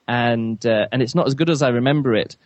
and 0.09 0.65
uh, 0.65 0.87
and 0.93 1.03
it's 1.03 1.15
not 1.15 1.27
as 1.27 1.35
good 1.35 1.51
as 1.51 1.63
I 1.63 1.69
remember 1.69 2.15
it. 2.15 2.37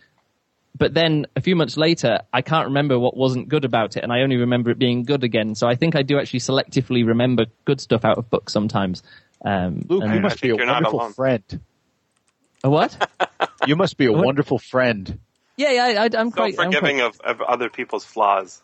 But 0.77 0.93
then 0.93 1.25
a 1.35 1.41
few 1.41 1.55
months 1.55 1.77
later, 1.77 2.19
I 2.33 2.41
can't 2.41 2.67
remember 2.67 2.97
what 2.97 3.15
wasn't 3.15 3.49
good 3.49 3.65
about 3.65 3.97
it, 3.97 4.03
and 4.03 4.11
I 4.11 4.21
only 4.21 4.37
remember 4.37 4.71
it 4.71 4.79
being 4.79 5.03
good 5.03 5.23
again. 5.23 5.53
So 5.55 5.67
I 5.67 5.75
think 5.75 5.95
I 5.95 6.01
do 6.01 6.17
actually 6.19 6.39
selectively 6.39 7.05
remember 7.05 7.45
good 7.65 7.81
stuff 7.81 8.05
out 8.05 8.17
of 8.17 8.29
books 8.29 8.53
sometimes. 8.53 9.03
Um, 9.43 9.85
Luke, 9.89 10.03
and- 10.03 10.13
you 10.15 10.21
must 10.21 10.41
be 10.41 10.49
a 10.49 10.51
think 10.53 10.59
you're 10.59 10.67
not 10.67 10.83
wonderful 10.83 11.09
friend. 11.11 11.59
a 12.63 12.69
what? 12.69 13.11
You 13.67 13.75
must 13.75 13.97
be 13.97 14.05
a 14.05 14.11
What? 14.11 14.25
wonderful 14.25 14.59
friend. 14.59 15.19
yeah, 15.57 15.71
yeah, 15.71 16.01
I, 16.03 16.05
I'm 16.19 16.29
So 16.29 16.35
quite 16.37 16.49
I'm 16.51 16.55
quite- 16.55 16.65
forgiving 16.73 17.01
of, 17.01 17.19
of 17.21 17.41
other 17.41 17.69
people's 17.69 18.05
flaws. 18.05 18.61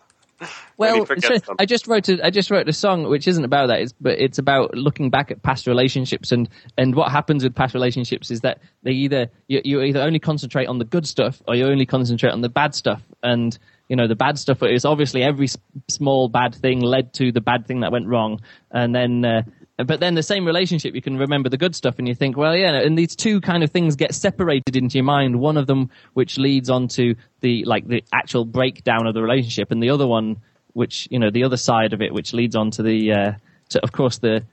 Well, 0.77 1.05
so. 1.05 1.55
I 1.57 1.65
just 1.65 1.87
wrote 1.87 2.09
a, 2.09 2.23
I 2.23 2.29
just 2.29 2.51
wrote 2.51 2.69
a 2.69 2.73
song 2.73 3.09
which 3.09 3.27
isn't 3.27 3.43
about 3.43 3.67
that, 3.67 3.79
it's, 3.79 3.93
but 3.99 4.19
it's 4.19 4.37
about 4.37 4.75
looking 4.75 5.09
back 5.09 5.31
at 5.31 5.41
past 5.41 5.65
relationships 5.65 6.31
and 6.31 6.47
and 6.77 6.95
what 6.95 7.11
happens 7.11 7.43
with 7.43 7.55
past 7.55 7.73
relationships 7.73 8.29
is 8.29 8.41
that 8.41 8.59
they 8.83 8.91
either 8.91 9.27
you, 9.47 9.61
you 9.63 9.81
either 9.81 10.01
only 10.01 10.19
concentrate 10.19 10.67
on 10.67 10.77
the 10.77 10.85
good 10.85 11.07
stuff 11.07 11.41
or 11.47 11.55
you 11.55 11.65
only 11.65 11.85
concentrate 11.85 12.31
on 12.31 12.41
the 12.41 12.49
bad 12.49 12.75
stuff, 12.75 13.01
and 13.23 13.57
you 13.89 13.95
know 13.95 14.07
the 14.07 14.15
bad 14.15 14.37
stuff 14.37 14.61
is 14.61 14.85
obviously 14.85 15.23
every 15.23 15.47
small 15.87 16.29
bad 16.29 16.53
thing 16.53 16.81
led 16.81 17.13
to 17.13 17.31
the 17.31 17.41
bad 17.41 17.65
thing 17.65 17.79
that 17.79 17.91
went 17.91 18.07
wrong, 18.07 18.41
and 18.71 18.93
then. 18.93 19.25
Uh, 19.25 19.41
but 19.85 19.99
then 19.99 20.15
the 20.15 20.23
same 20.23 20.45
relationship, 20.45 20.95
you 20.95 21.01
can 21.01 21.17
remember 21.17 21.49
the 21.49 21.57
good 21.57 21.75
stuff, 21.75 21.99
and 21.99 22.07
you 22.07 22.15
think, 22.15 22.35
well, 22.35 22.55
yeah. 22.55 22.79
And 22.79 22.97
these 22.97 23.15
two 23.15 23.39
kind 23.41 23.63
of 23.63 23.71
things 23.71 23.95
get 23.95 24.15
separated 24.15 24.75
into 24.75 24.97
your 24.97 25.05
mind. 25.05 25.39
One 25.39 25.57
of 25.57 25.67
them, 25.67 25.91
which 26.13 26.37
leads 26.37 26.69
on 26.69 26.87
to 26.89 27.15
the 27.41 27.63
like 27.65 27.87
the 27.87 28.03
actual 28.11 28.45
breakdown 28.45 29.05
of 29.05 29.13
the 29.13 29.21
relationship, 29.21 29.71
and 29.71 29.81
the 29.81 29.91
other 29.91 30.07
one, 30.07 30.37
which 30.73 31.07
you 31.11 31.19
know, 31.19 31.29
the 31.29 31.43
other 31.43 31.57
side 31.57 31.93
of 31.93 32.01
it, 32.01 32.13
which 32.13 32.33
leads 32.33 32.55
on 32.55 32.71
to 32.71 32.83
the, 32.83 33.11
uh, 33.11 33.31
to 33.69 33.83
of 33.83 33.91
course 33.91 34.17
the 34.17 34.43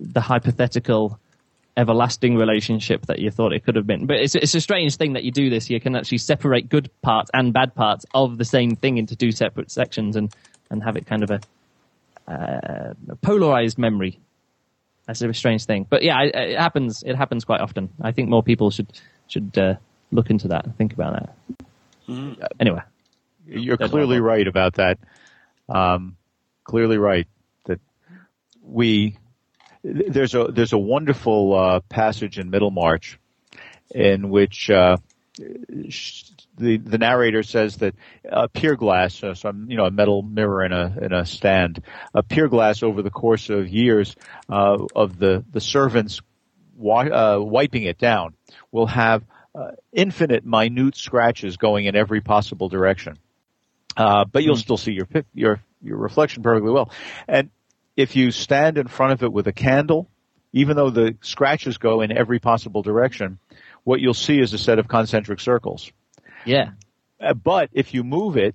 the 0.00 0.20
hypothetical 0.20 1.18
everlasting 1.76 2.36
relationship 2.36 3.06
that 3.06 3.18
you 3.18 3.30
thought 3.30 3.52
it 3.52 3.64
could 3.64 3.76
have 3.76 3.86
been. 3.86 4.06
But 4.06 4.16
it's 4.16 4.34
it's 4.34 4.54
a 4.54 4.60
strange 4.60 4.96
thing 4.96 5.12
that 5.12 5.22
you 5.22 5.30
do 5.30 5.48
this. 5.48 5.70
You 5.70 5.80
can 5.80 5.94
actually 5.94 6.18
separate 6.18 6.68
good 6.68 6.90
parts 7.02 7.30
and 7.32 7.52
bad 7.52 7.74
parts 7.74 8.04
of 8.14 8.38
the 8.38 8.44
same 8.44 8.74
thing 8.74 8.98
into 8.98 9.14
two 9.14 9.32
separate 9.32 9.70
sections, 9.70 10.16
and 10.16 10.34
and 10.70 10.82
have 10.82 10.96
it 10.96 11.06
kind 11.06 11.22
of 11.22 11.30
a, 11.30 11.40
uh, 12.32 12.94
a 13.08 13.16
polarized 13.16 13.78
memory. 13.78 14.18
That's 15.06 15.20
a 15.20 15.34
strange 15.34 15.64
thing, 15.64 15.86
but 15.88 16.02
yeah, 16.02 16.22
it, 16.22 16.34
it 16.34 16.58
happens. 16.58 17.02
It 17.02 17.16
happens 17.16 17.44
quite 17.44 17.60
often. 17.60 17.90
I 18.00 18.12
think 18.12 18.28
more 18.28 18.42
people 18.42 18.70
should 18.70 18.86
should 19.26 19.56
uh, 19.58 19.74
look 20.12 20.30
into 20.30 20.48
that 20.48 20.64
and 20.64 20.76
think 20.76 20.92
about 20.92 21.14
that. 22.08 22.46
Anyway, 22.60 22.80
You're 23.46 23.76
clearly 23.76 24.16
awful. 24.16 24.26
right 24.26 24.46
about 24.46 24.74
that. 24.74 24.98
Um, 25.68 26.16
clearly 26.64 26.98
right 26.98 27.26
that 27.66 27.80
we 28.62 29.18
there's 29.82 30.34
a 30.34 30.44
there's 30.44 30.72
a 30.72 30.78
wonderful 30.78 31.54
uh, 31.54 31.80
passage 31.88 32.38
in 32.38 32.50
Middlemarch 32.50 33.18
in 33.94 34.30
which 34.30 34.70
uh, 34.70 34.96
sh- 34.96 35.00
the 35.38 36.76
the 36.76 36.98
narrator 36.98 37.42
says 37.42 37.78
that 37.78 37.94
a 38.24 38.48
pier 38.48 38.76
glass, 38.76 39.22
uh, 39.22 39.34
some 39.34 39.70
you 39.70 39.76
know 39.76 39.86
a 39.86 39.90
metal 39.90 40.22
mirror 40.22 40.64
in 40.64 40.72
a 40.72 40.98
in 41.00 41.12
a 41.12 41.24
stand, 41.24 41.82
a 42.14 42.22
pier 42.22 42.48
glass 42.48 42.82
over 42.82 43.02
the 43.02 43.10
course 43.10 43.48
of 43.48 43.68
years 43.68 44.14
uh, 44.50 44.78
of 44.94 45.18
the 45.18 45.44
the 45.50 45.60
servants 45.60 46.20
wa- 46.76 47.00
uh, 47.06 47.38
wiping 47.40 47.84
it 47.84 47.98
down 47.98 48.34
will 48.70 48.86
have 48.86 49.24
uh, 49.54 49.72
infinite 49.92 50.44
minute 50.44 50.96
scratches 50.96 51.56
going 51.56 51.86
in 51.86 51.96
every 51.96 52.20
possible 52.20 52.68
direction. 52.68 53.18
Uh, 53.96 54.24
but 54.24 54.42
you'll 54.42 54.56
still 54.56 54.76
see 54.76 54.92
your 54.92 55.08
your 55.34 55.62
your 55.82 55.96
reflection 55.96 56.42
perfectly 56.42 56.72
well. 56.72 56.90
And 57.26 57.50
if 57.96 58.16
you 58.16 58.30
stand 58.30 58.78
in 58.78 58.86
front 58.86 59.12
of 59.12 59.22
it 59.22 59.32
with 59.32 59.46
a 59.46 59.52
candle, 59.52 60.08
even 60.52 60.76
though 60.76 60.90
the 60.90 61.16
scratches 61.22 61.78
go 61.78 62.00
in 62.00 62.12
every 62.12 62.38
possible 62.38 62.82
direction, 62.82 63.38
what 63.84 64.00
you'll 64.00 64.14
see 64.14 64.38
is 64.40 64.52
a 64.52 64.58
set 64.58 64.78
of 64.78 64.88
concentric 64.88 65.40
circles. 65.40 65.90
yeah, 66.44 66.70
Uh, 67.20 67.34
but 67.34 67.70
if 67.72 67.94
you 67.94 68.04
move 68.04 68.36
it, 68.36 68.54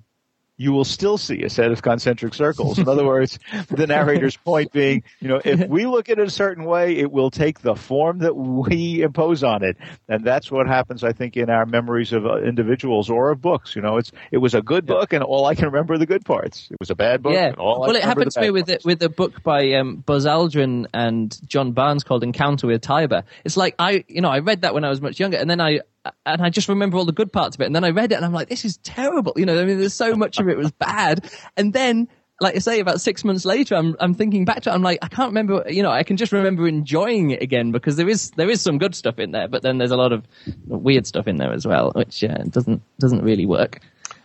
you 0.57 0.73
will 0.73 0.83
still 0.83 1.17
see 1.17 1.43
a 1.43 1.49
set 1.49 1.71
of 1.71 1.81
concentric 1.81 2.33
circles. 2.33 2.79
In 2.79 2.89
other 2.89 3.05
words, 3.05 3.37
the 3.69 3.85
narrator's 3.85 4.35
point 4.35 4.71
being, 4.71 5.03
you 5.19 5.27
know, 5.27 5.39
if 5.43 5.67
we 5.69 5.85
look 5.85 6.09
at 6.09 6.17
it 6.17 6.27
a 6.27 6.31
certain 6.31 6.65
way, 6.65 6.97
it 6.97 7.11
will 7.11 7.29
take 7.29 7.61
the 7.61 7.75
form 7.75 8.19
that 8.19 8.35
we 8.35 9.01
impose 9.03 9.43
on 9.43 9.63
it. 9.63 9.77
And 10.09 10.25
that's 10.25 10.51
what 10.51 10.67
happens, 10.67 11.03
I 11.03 11.13
think, 11.13 11.37
in 11.37 11.49
our 11.49 11.65
memories 11.65 12.11
of 12.11 12.25
uh, 12.25 12.37
individuals 12.37 13.09
or 13.09 13.29
of 13.31 13.41
books. 13.41 13.75
You 13.75 13.83
know, 13.83 13.97
it's, 13.97 14.11
it 14.31 14.39
was 14.39 14.55
a 14.55 14.61
good 14.61 14.85
book 14.87 15.13
and 15.13 15.23
all 15.23 15.45
I 15.45 15.53
can 15.53 15.65
remember 15.65 15.93
are 15.93 15.97
the 15.99 16.07
good 16.07 16.25
parts. 16.25 16.67
It 16.71 16.77
was 16.79 16.89
a 16.89 16.95
bad 16.95 17.21
book. 17.21 17.33
Yeah. 17.33 17.53
well, 17.57 17.95
it 17.95 18.03
happened 18.03 18.31
to 18.31 18.41
me 18.41 18.49
with 18.49 18.69
it, 18.69 18.83
with 18.83 19.01
a 19.03 19.09
book 19.09 19.43
by 19.43 19.73
um, 19.73 19.97
Buzz 19.97 20.25
Aldrin 20.25 20.87
and 20.93 21.37
John 21.47 21.73
Barnes 21.73 22.03
called 22.03 22.23
Encounter 22.23 22.67
with 22.67 22.81
Tiber. 22.81 23.23
It's 23.45 23.57
like 23.57 23.75
I, 23.77 24.03
you 24.07 24.21
know, 24.21 24.29
I 24.29 24.39
read 24.39 24.61
that 24.61 24.73
when 24.73 24.83
I 24.83 24.89
was 24.89 25.01
much 25.01 25.19
younger 25.19 25.37
and 25.37 25.49
then 25.49 25.61
I, 25.61 25.81
and 26.25 26.41
I 26.41 26.49
just 26.49 26.69
remember 26.69 26.97
all 26.97 27.05
the 27.05 27.11
good 27.11 27.31
parts 27.31 27.55
of 27.55 27.61
it. 27.61 27.65
And 27.65 27.75
then 27.75 27.83
I 27.83 27.89
read 27.89 28.11
it 28.11 28.15
and 28.15 28.25
I'm 28.25 28.33
like, 28.33 28.49
this 28.49 28.65
is 28.65 28.77
terrible. 28.77 29.33
You 29.35 29.45
know, 29.45 29.59
I 29.59 29.65
mean, 29.65 29.79
there's 29.79 29.93
so 29.93 30.15
much 30.15 30.39
of 30.39 30.47
it 30.49 30.57
was 30.57 30.71
bad. 30.71 31.29
And 31.55 31.73
then, 31.73 32.07
like 32.39 32.55
I 32.55 32.59
say, 32.59 32.79
about 32.79 33.01
six 33.01 33.23
months 33.23 33.45
later, 33.45 33.75
I'm, 33.75 33.95
I'm 33.99 34.13
thinking 34.13 34.45
back 34.45 34.61
to 34.61 34.69
it. 34.69 34.73
I'm 34.73 34.83
like, 34.83 34.99
I 35.01 35.07
can't 35.07 35.29
remember, 35.29 35.63
you 35.69 35.83
know, 35.83 35.91
I 35.91 36.03
can 36.03 36.17
just 36.17 36.31
remember 36.31 36.67
enjoying 36.67 37.31
it 37.31 37.41
again 37.41 37.71
because 37.71 37.95
there 37.95 38.09
is, 38.09 38.31
there 38.31 38.49
is 38.49 38.61
some 38.61 38.77
good 38.77 38.95
stuff 38.95 39.19
in 39.19 39.31
there, 39.31 39.47
but 39.47 39.61
then 39.63 39.77
there's 39.77 39.91
a 39.91 39.97
lot 39.97 40.11
of 40.11 40.25
weird 40.65 41.07
stuff 41.07 41.27
in 41.27 41.37
there 41.37 41.53
as 41.53 41.65
well, 41.65 41.91
which 41.95 42.23
uh, 42.23 42.43
doesn't, 42.49 42.81
doesn't 42.99 43.23
really 43.23 43.45
work. 43.45 43.81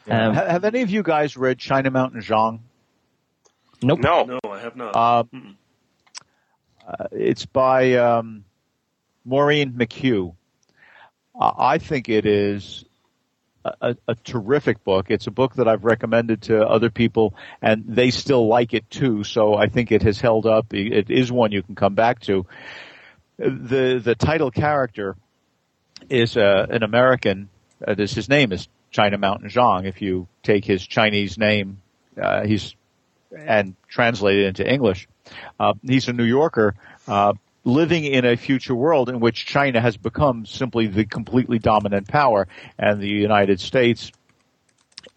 Um, 0.08 0.34
have, 0.34 0.48
have, 0.48 0.64
any 0.64 0.82
of 0.82 0.90
you 0.90 1.02
guys 1.02 1.36
read 1.36 1.58
China 1.58 1.90
Mountain 1.90 2.22
Zhang? 2.22 2.60
Nope. 3.82 4.00
No. 4.00 4.24
No, 4.24 4.40
I 4.50 4.60
have 4.60 4.76
not. 4.76 4.96
Um, 4.96 5.56
uh, 6.86 7.06
it's 7.12 7.46
by 7.46 7.94
um, 7.94 8.44
Maureen 9.24 9.72
McHugh. 9.72 10.34
I 11.38 11.78
think 11.78 12.08
it 12.08 12.26
is 12.26 12.84
a, 13.64 13.96
a, 14.08 14.14
terrific 14.14 14.84
book. 14.84 15.06
It's 15.10 15.26
a 15.26 15.30
book 15.30 15.54
that 15.54 15.68
I've 15.68 15.84
recommended 15.84 16.42
to 16.42 16.66
other 16.66 16.90
people, 16.90 17.34
and 17.60 17.84
they 17.86 18.10
still 18.10 18.46
like 18.46 18.74
it 18.74 18.88
too. 18.90 19.24
So 19.24 19.54
I 19.54 19.68
think 19.68 19.92
it 19.92 20.02
has 20.02 20.20
held 20.20 20.46
up. 20.46 20.74
It 20.74 21.10
is 21.10 21.30
one 21.30 21.52
you 21.52 21.62
can 21.62 21.74
come 21.74 21.94
back 21.94 22.20
to. 22.20 22.46
The 23.38 24.00
the 24.02 24.14
title 24.14 24.50
character 24.50 25.16
is 26.10 26.36
uh, 26.36 26.66
an 26.68 26.82
American. 26.82 27.48
Uh, 27.86 27.94
this 27.94 28.14
his 28.14 28.28
name 28.28 28.52
is 28.52 28.68
China 28.90 29.18
Mountain 29.18 29.48
Zhang. 29.48 29.86
If 29.86 30.02
you 30.02 30.28
take 30.42 30.64
his 30.64 30.86
Chinese 30.86 31.38
name, 31.38 31.80
uh, 32.20 32.44
he's 32.44 32.74
and 33.34 33.74
translate 33.88 34.38
it 34.38 34.46
into 34.46 34.70
English. 34.70 35.08
Uh, 35.58 35.74
he's 35.82 36.08
a 36.08 36.12
New 36.12 36.24
Yorker, 36.24 36.74
uh, 37.08 37.32
living 37.64 38.04
in 38.04 38.24
a 38.24 38.36
future 38.36 38.74
world 38.74 39.08
in 39.08 39.20
which 39.20 39.46
China 39.46 39.80
has 39.80 39.96
become 39.96 40.46
simply 40.46 40.86
the 40.86 41.04
completely 41.04 41.58
dominant 41.58 42.08
power 42.08 42.48
and 42.78 43.00
the 43.00 43.08
United 43.08 43.60
States 43.60 44.10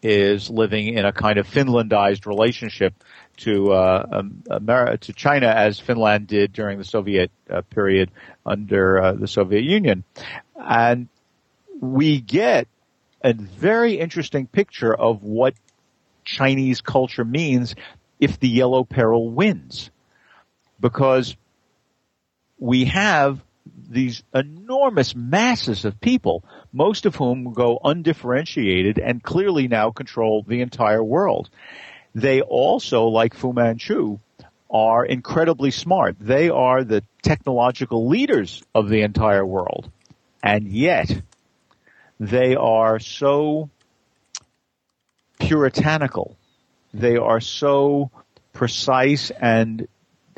is 0.01 0.49
living 0.49 0.87
in 0.93 1.05
a 1.05 1.11
kind 1.11 1.39
of 1.39 1.47
Finlandized 1.47 2.27
relationship 2.27 2.93
to 3.37 3.73
uh, 3.73 4.05
um, 4.11 4.43
America, 4.49 4.97
to 4.97 5.13
China 5.13 5.47
as 5.47 5.79
Finland 5.79 6.27
did 6.27 6.53
during 6.53 6.77
the 6.77 6.83
Soviet 6.83 7.31
uh, 7.49 7.61
period 7.61 8.11
under 8.45 9.01
uh, 9.01 9.13
the 9.13 9.27
Soviet 9.27 9.63
Union, 9.63 10.03
and 10.55 11.07
we 11.81 12.21
get 12.21 12.67
a 13.23 13.33
very 13.33 13.99
interesting 13.99 14.45
picture 14.47 14.93
of 14.93 15.23
what 15.23 15.55
Chinese 16.23 16.81
culture 16.81 17.25
means 17.25 17.75
if 18.19 18.39
the 18.39 18.47
Yellow 18.47 18.83
Peril 18.83 19.29
wins, 19.29 19.89
because 20.79 21.35
we 22.57 22.85
have 22.85 23.41
these 23.89 24.23
enormous 24.33 25.15
masses 25.15 25.85
of 25.85 25.99
people, 25.99 26.43
most 26.71 27.05
of 27.05 27.15
whom 27.15 27.53
go 27.53 27.79
undifferentiated 27.83 28.99
and 28.99 29.23
clearly 29.23 29.67
now 29.67 29.91
control 29.91 30.43
the 30.47 30.61
entire 30.61 31.03
world. 31.03 31.49
They 32.13 32.41
also, 32.41 33.05
like 33.05 33.33
Fu 33.33 33.53
Manchu, 33.53 34.19
are 34.69 35.05
incredibly 35.05 35.71
smart. 35.71 36.15
They 36.19 36.49
are 36.49 36.83
the 36.83 37.03
technological 37.21 38.07
leaders 38.07 38.63
of 38.73 38.89
the 38.89 39.01
entire 39.01 39.45
world. 39.45 39.89
And 40.41 40.67
yet, 40.67 41.21
they 42.19 42.55
are 42.55 42.99
so 42.99 43.69
puritanical. 45.39 46.37
They 46.93 47.17
are 47.17 47.41
so 47.41 48.09
precise 48.53 49.31
and 49.31 49.87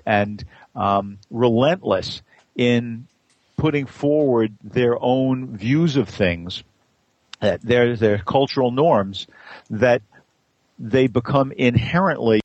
and 0.05 0.43
um, 0.77 1.17
relentless 1.29 2.21
in 2.55 3.07
putting 3.57 3.87
forward 3.87 4.55
their 4.63 4.95
own 5.01 5.57
views 5.57 5.97
of 5.97 6.07
things, 6.07 6.63
uh, 7.41 7.57
their 7.61 7.97
their 7.97 8.19
cultural 8.19 8.71
norms, 8.71 9.27
that 9.69 10.01
they 10.79 11.07
become 11.07 11.51
inherently 11.51 12.39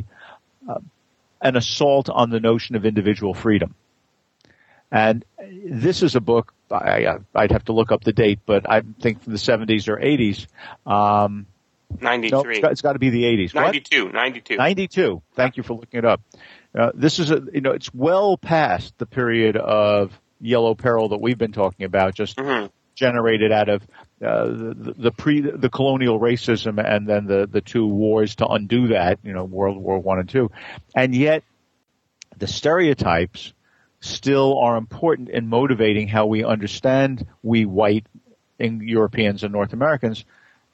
uh, 0.69 0.81
an 1.41 1.57
assault 1.57 2.09
on 2.09 2.31
the 2.31 2.41
notion 2.41 2.75
of 2.75 2.87
individual 2.87 3.35
freedom. 3.35 3.75
And 4.91 5.25
this 5.65 6.03
is 6.03 6.17
a 6.17 6.21
book 6.21 6.53
I, 6.71 7.19
would 7.35 7.51
have 7.51 7.65
to 7.67 7.73
look 7.73 7.93
up 7.93 8.03
the 8.05 8.13
date, 8.13 8.41
but 8.47 8.69
I 8.69 8.83
think 9.01 9.23
from 9.23 9.33
the 9.33 9.39
70s 9.39 9.89
or 9.89 9.97
80s. 9.99 10.47
Um, 10.91 11.47
93. 12.01 12.31
No, 12.31 12.51
it's 12.51 12.61
got, 12.61 12.73
it's 12.73 12.81
got 12.81 12.93
to 12.95 12.99
be 12.99 13.11
the 13.11 13.25
80s. 13.25 13.55
92, 13.55 14.07
what? 14.07 14.15
92. 14.15 14.57
92. 14.57 15.23
Thank 15.35 15.57
you 15.59 15.63
for 15.63 15.75
looking 15.75 15.99
it 15.99 16.05
up. 16.07 16.23
Uh, 16.79 16.91
this 16.95 17.19
is 17.19 17.31
a, 17.31 17.43
you 17.53 17.61
know, 17.61 17.73
it's 17.73 17.93
well 17.93 18.37
past 18.37 18.97
the 18.99 19.07
period 19.07 19.57
of 19.57 20.19
yellow 20.41 20.75
peril 20.75 21.11
that 21.11 21.21
we've 21.21 21.39
been 21.39 21.53
talking 21.53 21.85
about, 21.85 22.15
just 22.15 22.37
mm-hmm. 22.37 22.67
generated 22.95 23.53
out 23.53 23.69
of 23.69 23.83
uh, 24.25 24.47
the, 24.47 24.95
the 24.97 25.11
pre 25.11 25.41
the 25.41 25.69
colonial 25.69 26.19
racism 26.19 26.83
and 26.83 27.07
then 27.07 27.27
the 27.27 27.47
the 27.47 27.61
two 27.61 27.87
wars 27.87 28.37
to 28.37 28.47
undo 28.47 28.89
that, 28.89 29.19
you 29.23 29.33
know, 29.33 29.45
World 29.45 29.77
War 29.77 29.99
One 29.99 30.19
and 30.19 30.29
two, 30.29 30.51
and 30.95 31.15
yet 31.15 31.43
the 32.39 32.47
stereotypes 32.47 33.53
still 34.01 34.59
are 34.59 34.77
important 34.77 35.29
in 35.29 35.47
motivating 35.47 36.09
how 36.09 36.27
we 36.27 36.45
understand 36.45 37.27
we 37.43 37.67
white 37.67 38.07
Europeans 38.59 39.43
and 39.43 39.53
North 39.53 39.73
Americans 39.73 40.25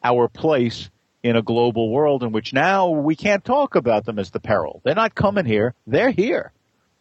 our 0.03 0.29
place 0.29 0.91
in 1.23 1.37
a 1.37 1.43
global 1.43 1.91
world 1.91 2.23
in 2.23 2.33
which 2.33 2.53
now 2.53 2.89
we 2.89 3.17
can't 3.17 3.45
talk 3.45 3.75
about 3.75 4.05
them 4.05 4.19
as 4.19 4.31
the 4.31 4.41
peril. 4.41 4.81
They're 4.85 4.95
not 4.95 5.15
coming 5.15 5.45
here. 5.45 5.75
They're 5.87 6.11
here. 6.11 6.53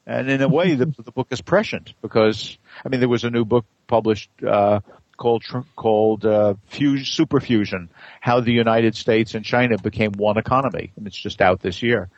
And 0.05 0.30
in 0.30 0.41
a 0.41 0.47
way, 0.47 0.76
the, 0.76 0.86
the 1.03 1.11
book 1.11 1.28
is 1.32 1.41
prescient 1.41 1.93
because, 2.01 2.57
I 2.84 2.89
mean, 2.89 2.99
there 2.99 3.09
was 3.09 3.24
a 3.24 3.30
new 3.30 3.45
book 3.45 3.65
published, 3.88 4.30
uh, 4.45 4.80
called, 5.18 5.43
called, 5.76 6.26
uh, 6.26 6.55
Fuse, 6.68 7.09
Superfusion, 7.09 7.89
how 8.22 8.39
the 8.39 8.51
United 8.51 8.95
States 8.95 9.36
and 9.36 9.43
China 9.43 9.78
became 9.78 10.11
one 10.13 10.38
economy. 10.38 10.91
And 10.95 11.07
it's 11.07 11.18
just 11.18 11.41
out 11.41 11.59
this 11.61 11.84
year. 11.84 12.09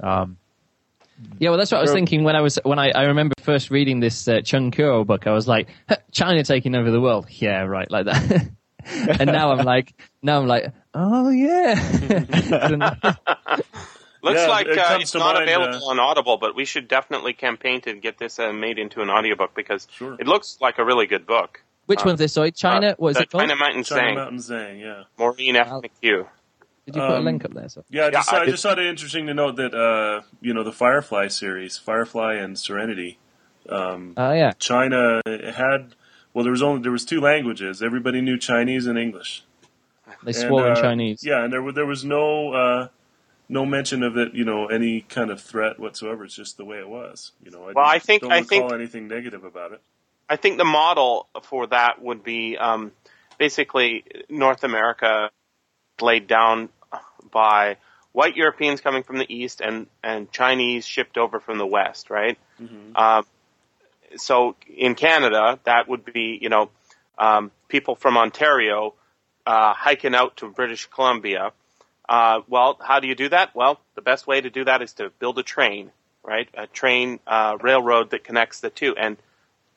Um, 0.00 0.38
yeah, 1.38 1.50
well, 1.50 1.58
that's 1.58 1.70
what 1.70 1.78
I 1.78 1.82
was 1.82 1.92
thinking 1.92 2.24
when 2.24 2.34
I 2.34 2.40
was 2.40 2.58
when 2.64 2.78
I, 2.78 2.90
I 2.90 3.04
remember 3.04 3.34
first 3.40 3.70
reading 3.70 4.00
this 4.00 4.26
uh, 4.26 4.40
Chung 4.40 4.72
Kuo 4.72 5.06
book. 5.06 5.28
I 5.28 5.30
was 5.30 5.46
like, 5.46 5.68
China 6.10 6.42
taking 6.42 6.74
over 6.74 6.90
the 6.90 7.00
world. 7.00 7.26
Yeah, 7.30 7.62
right, 7.62 7.88
like 7.88 8.06
that. 8.06 8.48
and 9.20 9.30
now 9.30 9.52
I'm 9.52 9.64
like, 9.64 9.94
now 10.22 10.40
I'm 10.40 10.48
like, 10.48 10.72
oh 10.94 11.30
yeah. 11.30 11.74
Looks 14.22 14.40
Yeah, 14.40 14.46
like 14.46 14.66
it 14.68 14.78
uh, 14.78 14.98
it's 15.00 15.12
not 15.14 15.34
mind, 15.34 15.42
available 15.50 15.86
uh, 15.86 15.90
on 15.90 16.00
Audible, 16.00 16.38
but 16.38 16.56
we 16.56 16.64
should 16.64 16.88
definitely 16.88 17.34
campaign 17.34 17.82
to 17.82 17.94
get 17.94 18.16
this 18.16 18.38
uh, 18.38 18.52
made 18.54 18.78
into 18.78 19.02
an 19.02 19.10
audiobook 19.10 19.54
because 19.54 19.86
Sure. 19.90 20.16
it 20.18 20.26
looks 20.26 20.56
like 20.62 20.78
a 20.78 20.84
really 20.84 21.06
good 21.06 21.26
book. 21.26 21.62
Which 21.86 22.00
Uh, 22.00 22.04
one's 22.06 22.20
this? 22.20 22.32
Sorry, 22.32 22.50
China. 22.50 22.88
Uh, 22.92 22.94
what 22.96 23.10
is 23.10 23.16
it 23.18 23.30
called? 23.30 23.42
China 23.42 23.56
Mountain 23.56 23.84
China 23.84 24.02
Zhang, 24.02 24.14
Mountain 24.14 24.38
Zhang, 24.38 24.80
yeah. 24.80 25.02
Maureen 25.18 25.56
F. 25.56 25.68
Wow. 25.68 25.82
McHugh. 25.82 26.26
Did 26.86 26.96
you 26.96 27.02
put 27.02 27.10
a 27.10 27.16
um, 27.18 27.24
link 27.24 27.44
up 27.44 27.52
there? 27.52 27.68
So? 27.68 27.84
Yeah, 27.90 28.06
I 28.06 28.10
just, 28.10 28.32
Yeah, 28.32 28.38
I, 28.38 28.42
I- 28.42 28.46
just 28.46 28.62
thought 28.62 28.78
it 28.78 28.86
interesting 28.86 29.26
to 29.26 29.34
note 29.34 29.56
that 29.56 29.74
uh, 29.74 30.22
you 30.40 30.54
know 30.54 30.64
the 30.64 30.72
Firefly 30.72 31.28
series, 31.28 31.76
Firefly 31.76 32.34
and 32.34 32.58
Serenity. 32.58 33.18
Um, 33.68 34.14
Oh 34.16 34.32
yeah. 34.32 34.52
China 34.58 35.20
had 35.26 35.94
well, 36.32 36.44
there 36.44 36.50
was 36.52 36.62
only 36.62 36.80
there 36.82 36.92
was 36.92 37.04
two 37.04 37.20
languages. 37.20 37.82
Everybody 37.82 38.22
knew 38.22 38.38
Chinese 38.38 38.86
and 38.86 38.98
English. 38.98 39.44
They 40.24 40.30
And, 40.30 40.36
swore 40.48 40.66
in 40.66 40.72
uh, 40.72 40.80
Chinese. 40.80 41.22
Yeah, 41.24 41.44
and 41.44 41.52
there 41.52 41.62
were 41.62 41.72
there 41.72 41.86
was 41.86 42.04
no 42.04 42.52
uh, 42.52 42.88
no 43.48 43.64
mention 43.66 44.02
of 44.02 44.16
it. 44.16 44.34
You 44.34 44.44
know, 44.44 44.66
any 44.66 45.02
kind 45.02 45.30
of 45.30 45.40
threat 45.40 45.78
whatsoever. 45.78 46.24
It's 46.24 46.34
just 46.34 46.56
the 46.56 46.64
way 46.64 46.78
it 46.78 46.88
was. 46.88 47.32
You 47.42 47.50
know, 47.50 47.68
I 47.68 47.72
Well, 47.72 47.84
I 47.86 47.98
think- 47.98 48.22
don't 48.22 48.32
I 48.32 48.38
recall 48.38 48.46
think- 48.68 48.72
anything 48.72 49.08
negative 49.08 49.44
about 49.44 49.72
it. 49.72 49.80
I 50.28 50.36
think 50.36 50.56
the 50.56 50.64
model 50.64 51.28
for 51.42 51.66
that 51.66 52.00
would 52.00 52.24
be 52.24 52.56
um, 52.56 52.92
basically 53.38 54.04
North 54.30 54.64
America 54.64 55.30
laid 56.00 56.26
down 56.26 56.70
by 57.30 57.76
white 58.12 58.34
Europeans 58.34 58.80
coming 58.80 59.02
from 59.02 59.18
the 59.18 59.26
east 59.32 59.60
and, 59.60 59.86
and 60.02 60.32
Chinese 60.32 60.86
shipped 60.86 61.18
over 61.18 61.40
from 61.40 61.58
the 61.58 61.66
west, 61.66 62.08
right? 62.08 62.38
Um, 62.96 63.26
so 64.16 64.56
in 64.74 64.94
Canada, 64.94 65.58
that 65.64 65.88
would 65.88 66.04
be, 66.06 66.38
you 66.40 66.48
know, 66.48 66.70
um, 67.18 67.50
people 67.68 67.94
from 67.94 68.16
Ontario 68.16 68.94
uh, 69.46 69.74
hiking 69.74 70.14
out 70.14 70.36
to 70.38 70.48
British 70.48 70.86
Columbia. 70.86 71.52
Uh, 72.08 72.40
well, 72.48 72.78
how 72.80 73.00
do 73.00 73.08
you 73.08 73.14
do 73.14 73.28
that? 73.28 73.54
Well, 73.54 73.80
the 73.94 74.02
best 74.02 74.26
way 74.26 74.40
to 74.40 74.50
do 74.50 74.64
that 74.64 74.82
is 74.82 74.92
to 74.94 75.10
build 75.18 75.38
a 75.38 75.42
train, 75.42 75.90
right? 76.22 76.48
A 76.54 76.66
train 76.66 77.20
uh, 77.26 77.56
railroad 77.60 78.10
that 78.10 78.24
connects 78.24 78.60
the 78.60 78.70
two. 78.70 78.94
And 78.96 79.16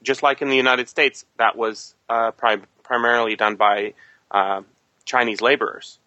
just 0.04 0.24
like 0.24 0.42
in 0.42 0.50
the 0.50 0.58
United 0.58 0.90
States, 0.90 1.26
that 1.38 1.56
was 1.56 1.96
uh, 2.10 2.32
pri- 2.32 2.62
primarily 2.84 3.36
done 3.36 3.56
by 3.56 3.94
uh, 4.32 4.62
Chinese 5.06 5.42
laborers 5.42 6.00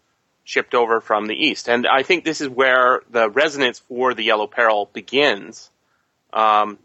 shipped 0.45 0.74
over 0.74 1.01
from 1.01 1.27
the 1.27 1.35
east. 1.35 1.69
And 1.69 1.87
I 1.87 2.03
think 2.03 2.24
this 2.24 2.41
is 2.41 2.49
where 2.49 3.03
the 3.11 3.31
resonance 3.31 3.78
for 3.78 4.15
the 4.15 4.24
yellow 4.24 4.47
peril 4.47 4.91
begins. 4.93 5.70
Um, 6.32 6.78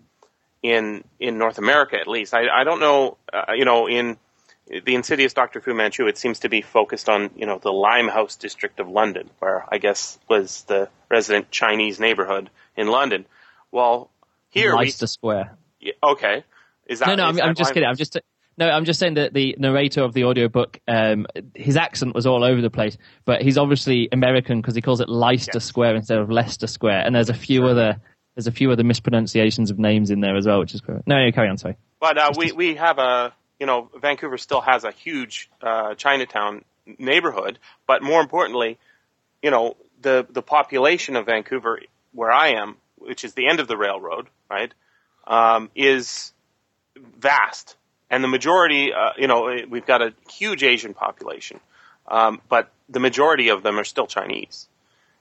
in 0.62 1.04
in 1.20 1.38
North 1.38 1.60
America, 1.60 1.96
at 2.00 2.08
least, 2.08 2.34
I, 2.34 2.48
I 2.48 2.64
don't 2.64 2.80
know. 2.80 3.18
Uh, 3.32 3.54
you 3.56 3.66
know, 3.66 3.88
in 3.88 4.18
the 4.68 4.96
Insidious 4.96 5.34
Doctor 5.34 5.62
Fu 5.62 5.74
Manchu, 5.74 6.08
it 6.08 6.18
seems 6.18 6.40
to 6.40 6.50
be 6.50 6.62
focused 6.62 7.08
on 7.10 7.30
you 7.36 7.46
know 7.46 7.60
the 7.60 7.72
Limehouse 7.72 8.36
district 8.36 8.80
of 8.80 8.90
London, 8.90 9.30
where 9.40 9.66
I 9.72 9.78
guess 9.78 10.20
was 10.30 10.64
the 10.64 10.90
resident 11.10 11.52
Chinese 11.52 12.00
neighborhood 12.00 12.50
in 12.76 12.88
London. 12.88 13.26
Well, 13.72 14.10
here 14.50 14.76
Leicester 14.76 15.04
we, 15.04 15.08
Square. 15.08 15.58
Yeah, 15.80 15.94
okay, 16.04 16.44
is 16.88 17.00
that 17.00 17.10
no? 17.10 17.16
No, 17.16 17.24
I'm, 17.26 17.42
I'm 17.42 17.56
just 17.56 17.70
Lime- 17.70 17.74
kidding. 17.76 17.90
I'm 17.90 17.96
just 17.96 18.18
no. 18.58 18.68
I'm 18.68 18.86
just 18.86 19.00
saying 19.00 19.16
that 19.16 19.34
the 19.34 19.56
narrator 19.60 20.04
of 20.04 20.14
the 20.14 20.24
audiobook, 20.24 20.80
um, 20.88 21.28
his 21.54 21.78
accent 21.78 22.16
was 22.16 22.26
all 22.26 22.44
over 22.44 22.62
the 22.62 22.72
place, 22.72 22.98
but 23.26 23.42
he's 23.42 23.58
obviously 23.58 24.10
American 24.12 24.62
because 24.62 24.76
he 24.76 24.82
calls 24.82 25.00
it 25.00 25.10
Leicester 25.10 25.52
Yes. 25.56 25.66
Square 25.66 25.96
instead 25.96 26.18
of 26.18 26.32
Leicester 26.32 26.68
Square, 26.68 27.04
and 27.06 27.14
there's 27.16 27.30
a 27.30 27.36
few 27.36 27.66
other 27.66 28.02
there's 28.36 28.48
a 28.48 28.52
few 28.52 28.72
other 28.72 28.84
mispronunciations 28.84 29.70
of 29.72 29.78
names 29.78 30.10
in 30.10 30.22
there 30.22 30.36
as 30.36 30.48
well, 30.48 30.60
which 30.60 30.74
is 30.74 30.82
great. 30.82 31.06
No, 31.06 31.24
no, 31.24 31.32
carry 31.32 31.50
on. 31.50 31.58
Sorry. 31.58 31.78
But 32.00 32.18
uh, 32.18 32.34
we 32.36 32.52
we 32.52 32.76
have 32.76 32.98
a 32.98 33.34
you 33.60 33.66
know 33.66 33.90
Vancouver 34.00 34.38
still 34.38 34.62
has 34.62 34.84
a 34.84 34.92
huge 34.92 35.50
uh, 35.62 35.96
Chinatown 35.96 36.64
neighborhood, 36.98 37.60
but 37.88 38.04
more 38.04 38.22
importantly, 38.22 38.78
you 39.42 39.52
know 39.52 39.76
the 40.02 40.26
the 40.30 40.42
population 40.42 41.16
of 41.16 41.26
Vancouver, 41.26 41.80
where 42.14 42.32
I 42.32 42.50
am, 42.50 42.78
which 42.98 43.24
is 43.24 43.34
the 43.34 43.48
end 43.48 43.60
of 43.60 43.68
the 43.68 43.78
railroad, 43.78 44.28
right, 44.50 44.74
um, 45.26 45.70
is 45.76 46.34
vast, 47.18 47.76
and 48.10 48.24
the 48.24 48.28
majority, 48.28 48.94
uh, 48.94 49.12
you 49.18 49.28
know, 49.28 49.58
we've 49.70 49.86
got 49.86 50.02
a 50.02 50.14
huge 50.30 50.64
Asian 50.64 50.94
population, 50.94 51.60
um, 52.08 52.42
but 52.50 52.72
the 52.90 53.00
majority 53.00 53.50
of 53.50 53.64
them 53.64 53.80
are 53.80 53.84
still 53.84 54.08
Chinese, 54.08 54.68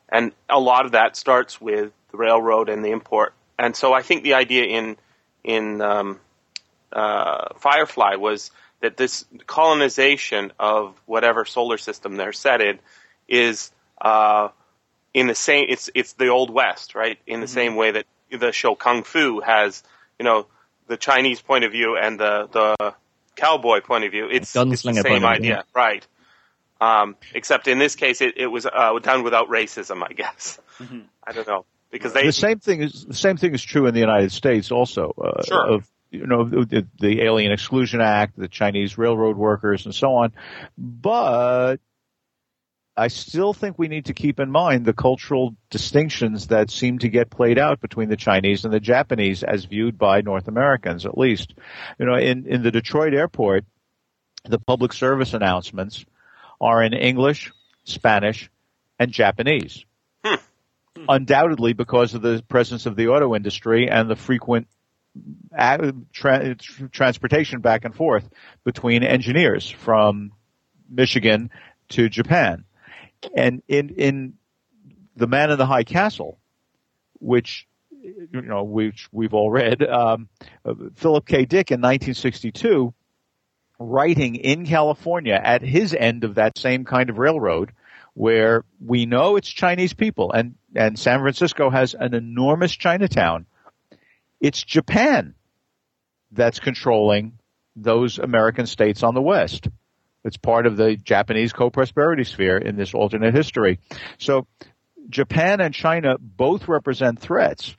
and 0.09 0.33
a 0.49 0.61
lot 0.61 0.87
of 0.87 0.93
that 0.93 1.17
starts 1.17 1.61
with 1.61 1.93
the 2.11 2.17
railroad 2.17 2.69
and 2.69 2.85
the 2.85 2.91
import, 2.91 3.35
and 3.59 3.75
so 3.77 3.93
I 3.93 4.03
think 4.03 4.23
the 4.23 4.35
idea 4.35 4.65
in 4.65 4.97
in 5.45 5.81
um, 5.81 6.21
uh, 6.95 7.49
Firefly 7.59 8.17
was 8.17 8.51
that 8.81 8.97
this 8.97 9.25
colonization 9.47 10.53
of 10.59 11.01
whatever 11.07 11.45
solar 11.45 11.79
system 11.79 12.17
they're 12.17 12.33
set 12.33 12.61
in 12.61 12.79
is 13.29 13.73
uh, 14.01 14.49
in 15.13 15.27
the 15.27 15.35
same. 15.35 15.67
It's 15.69 15.91
it's 15.95 16.13
the 16.15 16.29
old 16.29 16.51
west, 16.51 16.95
right? 16.95 17.19
In 17.27 17.41
the 17.41 17.49
same 17.49 17.77
way 17.77 17.93
that 17.93 18.07
the 18.31 18.53
show 18.53 18.75
Kung 18.75 19.03
Fu 19.03 19.41
has, 19.41 19.83
you 20.19 20.25
know, 20.25 20.47
the 20.87 20.97
Chinese 20.97 21.41
point 21.41 21.65
of 21.65 21.73
view 21.73 21.97
and 21.97 22.19
the 22.19 22.49
the 22.53 22.95
cowboy 23.37 23.81
point 23.81 24.05
of 24.05 24.11
view. 24.11 24.29
It's, 24.31 24.55
it's 24.55 24.83
the 24.83 24.93
same 24.93 25.03
point 25.03 25.25
of 25.25 25.43
view, 25.43 25.53
idea, 25.53 25.65
right? 25.75 26.07
Um, 26.81 27.17
except 27.33 27.69
in 27.69 27.79
this 27.79 27.97
case, 27.97 28.21
it, 28.21 28.35
it 28.37 28.47
was 28.47 28.67
uh, 28.67 28.99
done 28.99 29.23
without 29.23 29.49
racism, 29.49 30.03
I 30.03 30.13
guess. 30.13 30.59
I 31.27 31.33
don't 31.33 31.47
know 31.47 31.65
because 31.91 32.13
they 32.13 32.27
the 32.27 32.33
same 32.33 32.59
thing 32.59 32.83
is 32.83 33.07
the 33.07 33.15
same 33.15 33.37
thing 33.37 33.55
is 33.55 33.63
true 33.63 33.87
in 33.87 33.95
the 33.95 34.01
United 34.01 34.33
States 34.33 34.71
also. 34.71 35.15
Uh, 35.17 35.43
Sure. 35.45 35.75
Of 35.75 35.89
you 36.15 36.27
know 36.27 36.45
the, 36.45 36.87
the 36.99 37.23
Alien 37.23 37.53
Exclusion 37.53 38.01
Act, 38.01 38.39
the 38.39 38.49
Chinese 38.49 38.97
railroad 38.97 39.37
workers, 39.37 39.85
and 39.85 39.95
so 39.95 40.15
on. 40.15 40.33
But 40.79 41.79
I 42.97 43.09
still 43.09 43.53
think 43.53 43.79
we 43.79 43.89
need 43.89 44.07
to 44.07 44.15
keep 44.15 44.39
in 44.39 44.51
mind 44.51 44.85
the 44.85 44.93
cultural 44.93 45.57
distinctions 45.69 46.49
that 46.49 46.71
seem 46.71 47.01
to 47.01 47.09
get 47.09 47.31
played 47.31 47.59
out 47.59 47.81
between 47.81 48.09
the 48.09 48.17
Chinese 48.17 48.65
and 48.65 48.73
the 48.73 48.81
Japanese 48.81 49.43
as 49.43 49.65
viewed 49.65 49.99
by 49.99 50.21
North 50.21 50.47
Americans, 50.47 51.05
at 51.05 51.19
least. 51.19 51.55
You 51.99 52.07
know, 52.07 52.15
in, 52.15 52.47
in 52.47 52.63
the 52.63 52.71
Detroit 52.71 53.13
airport, 53.13 53.65
the 54.45 54.61
public 54.61 54.93
service 54.93 55.35
announcements 55.35 56.05
are 56.61 56.83
in 56.83 56.93
English, 56.93 57.51
Spanish, 57.83 58.49
and 58.99 59.11
Japanese 59.11 59.85
hmm. 60.25 60.35
undoubtedly 61.09 61.73
because 61.73 62.15
of 62.15 62.23
the 62.23 62.45
presence 62.49 62.87
of 62.87 62.95
the 62.95 63.09
auto 63.09 63.35
industry 63.35 63.89
and 63.91 64.09
the 64.09 64.17
frequent 64.17 64.69
tra- 66.13 66.57
transportation 66.91 67.61
back 67.61 67.85
and 67.85 67.95
forth 67.95 68.29
between 68.65 69.03
engineers 69.03 69.69
from 69.69 70.33
Michigan 70.89 71.51
to 71.91 72.09
Japan. 72.09 72.65
And 73.35 73.63
in, 73.69 73.91
in 73.91 74.35
The 75.17 75.27
Man 75.27 75.51
in 75.51 75.59
the 75.59 75.67
High 75.67 75.85
Castle, 75.85 76.39
which, 77.21 77.67
you 78.03 78.43
know, 78.43 78.65
which 78.65 79.09
we've 79.13 79.35
all 79.35 79.51
read, 79.51 79.83
um, 79.83 80.29
Philip 80.95 81.27
K. 81.27 81.45
Dick 81.45 81.71
in 81.71 81.81
1962, 81.81 82.93
writing 83.79 84.37
in 84.37 84.67
California 84.67 85.41
at 85.43 85.63
his 85.63 85.95
end 85.95 86.25
of 86.25 86.37
that 86.37 86.59
same 86.59 86.85
kind 86.85 87.11
of 87.11 87.19
railroad, 87.19 87.73
where 88.15 88.65
we 88.85 89.07
know 89.07 89.37
it's 89.37 89.49
Chinese 89.49 89.93
people 89.93 90.33
and, 90.33 90.55
and 90.75 90.99
San 90.99 91.21
Francisco 91.21 91.71
has 91.71 91.95
an 91.95 92.15
enormous 92.15 92.73
Chinatown. 92.73 93.47
It's 94.45 94.63
Japan 94.63 95.35
that's 96.31 96.61
controlling 96.61 97.39
those 97.77 98.19
American 98.19 98.67
states 98.67 99.03
on 99.03 99.15
the 99.15 99.23
West. 99.23 99.69
It's 100.23 100.37
part 100.37 100.67
of 100.67 100.77
the 100.77 100.97
Japanese 100.97 101.55
co-prosperity 101.55 102.25
sphere 102.25 102.59
in 102.59 102.77
this 102.77 102.93
alternate 102.93 103.35
history. 103.35 103.81
So 104.19 104.47
Japan 105.09 105.63
and 105.63 105.73
China 105.73 106.19
both 106.21 106.69
represent 106.69 107.21
threats, 107.21 107.75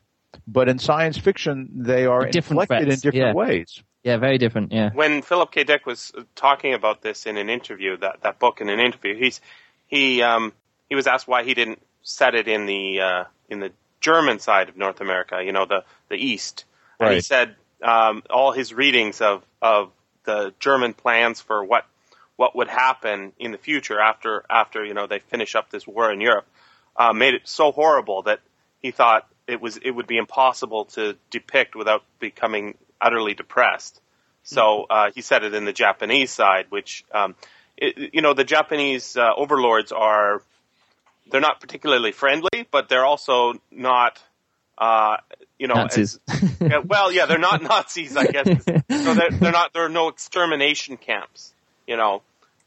but 0.47 0.67
in 0.67 0.79
science 0.79 1.19
fiction 1.19 1.69
they 1.83 2.07
are 2.07 2.25
Different 2.31 2.63
inflected 2.63 2.89
in 2.91 2.95
different 2.95 3.15
yeah. 3.15 3.33
ways. 3.33 3.83
Yeah, 4.03 4.17
very 4.17 4.39
different. 4.39 4.71
Yeah. 4.71 4.89
when 4.91 5.21
Philip 5.21 5.51
K. 5.51 5.65
Dick 5.65 5.85
was 5.85 6.13
talking 6.33 6.73
about 6.73 7.03
this 7.03 7.27
in 7.27 7.37
an 7.37 7.47
interview, 7.47 7.95
that, 7.97 8.21
that 8.23 8.39
book 8.39 8.59
in 8.59 8.69
an 8.69 8.79
interview, 8.79 9.15
he's 9.15 9.39
he 9.85 10.23
um, 10.23 10.51
he 10.89 10.95
was 10.95 11.05
asked 11.05 11.27
why 11.27 11.43
he 11.43 11.53
didn't 11.53 11.79
set 12.01 12.33
it 12.33 12.47
in 12.47 12.65
the 12.65 13.01
uh, 13.01 13.23
in 13.49 13.59
the 13.59 13.71
German 14.01 14.39
side 14.39 14.69
of 14.69 14.77
North 14.77 15.01
America, 15.01 15.41
you 15.43 15.51
know, 15.51 15.65
the 15.65 15.83
the 16.09 16.15
East. 16.15 16.65
And 16.99 17.13
he 17.13 17.21
said 17.21 17.55
um, 17.81 18.23
all 18.29 18.51
his 18.51 18.73
readings 18.73 19.21
of 19.21 19.43
of 19.61 19.91
the 20.23 20.53
German 20.59 20.93
plans 20.93 21.41
for 21.41 21.63
what 21.63 21.85
what 22.35 22.55
would 22.55 22.67
happen 22.67 23.31
in 23.39 23.51
the 23.51 23.57
future 23.57 23.99
after 23.99 24.43
after 24.49 24.83
you 24.83 24.93
know 24.93 25.07
they 25.07 25.19
finish 25.19 25.55
up 25.55 25.69
this 25.69 25.87
war 25.87 26.11
in 26.11 26.21
Europe 26.21 26.47
uh, 26.95 27.13
made 27.13 27.33
it 27.33 27.41
so 27.45 27.71
horrible 27.71 28.23
that 28.23 28.39
he 28.81 28.91
thought 28.91 29.27
it 29.47 29.61
was 29.61 29.77
it 29.77 29.91
would 29.91 30.07
be 30.07 30.17
impossible 30.17 30.85
to 30.85 31.15
depict 31.29 31.75
without 31.75 32.03
becoming 32.19 32.77
utterly 32.99 33.33
depressed. 33.33 34.01
So 34.43 34.85
uh, 34.89 35.11
he 35.13 35.21
said 35.21 35.43
it 35.43 35.53
in 35.55 35.65
the 35.65 35.73
Japanese 35.73 36.31
side, 36.31 36.67
which 36.69 37.03
um, 37.11 37.35
it, 37.77 38.13
you 38.13 38.21
know 38.21 38.33
the 38.33 38.43
Japanese 38.43 39.17
uh, 39.17 39.31
overlords 39.35 39.91
are 39.91 40.41
they're 41.29 41.41
not 41.41 41.59
particularly 41.59 42.11
friendly, 42.11 42.67
but 42.71 42.89
they're 42.89 43.05
also 43.05 43.53
not 43.71 44.21
uh, 44.77 45.17
you 45.57 45.67
know 45.67 45.75
Nazis. 45.75 46.19
as- 46.27 46.51
yeah, 46.61 46.79
well, 46.79 47.11
yeah, 47.11 47.25
they're 47.25 47.37
not 47.37 47.61
Nazis, 47.63 48.15
I 48.17 48.25
guess. 48.27 48.63
so 48.65 49.13
they're, 49.13 49.31
they're 49.31 49.51
not. 49.51 49.73
There 49.73 49.85
are 49.85 49.89
no 49.89 50.09
extermination 50.09 50.97
camps, 50.97 51.53
you 51.87 51.97
know. 51.97 52.21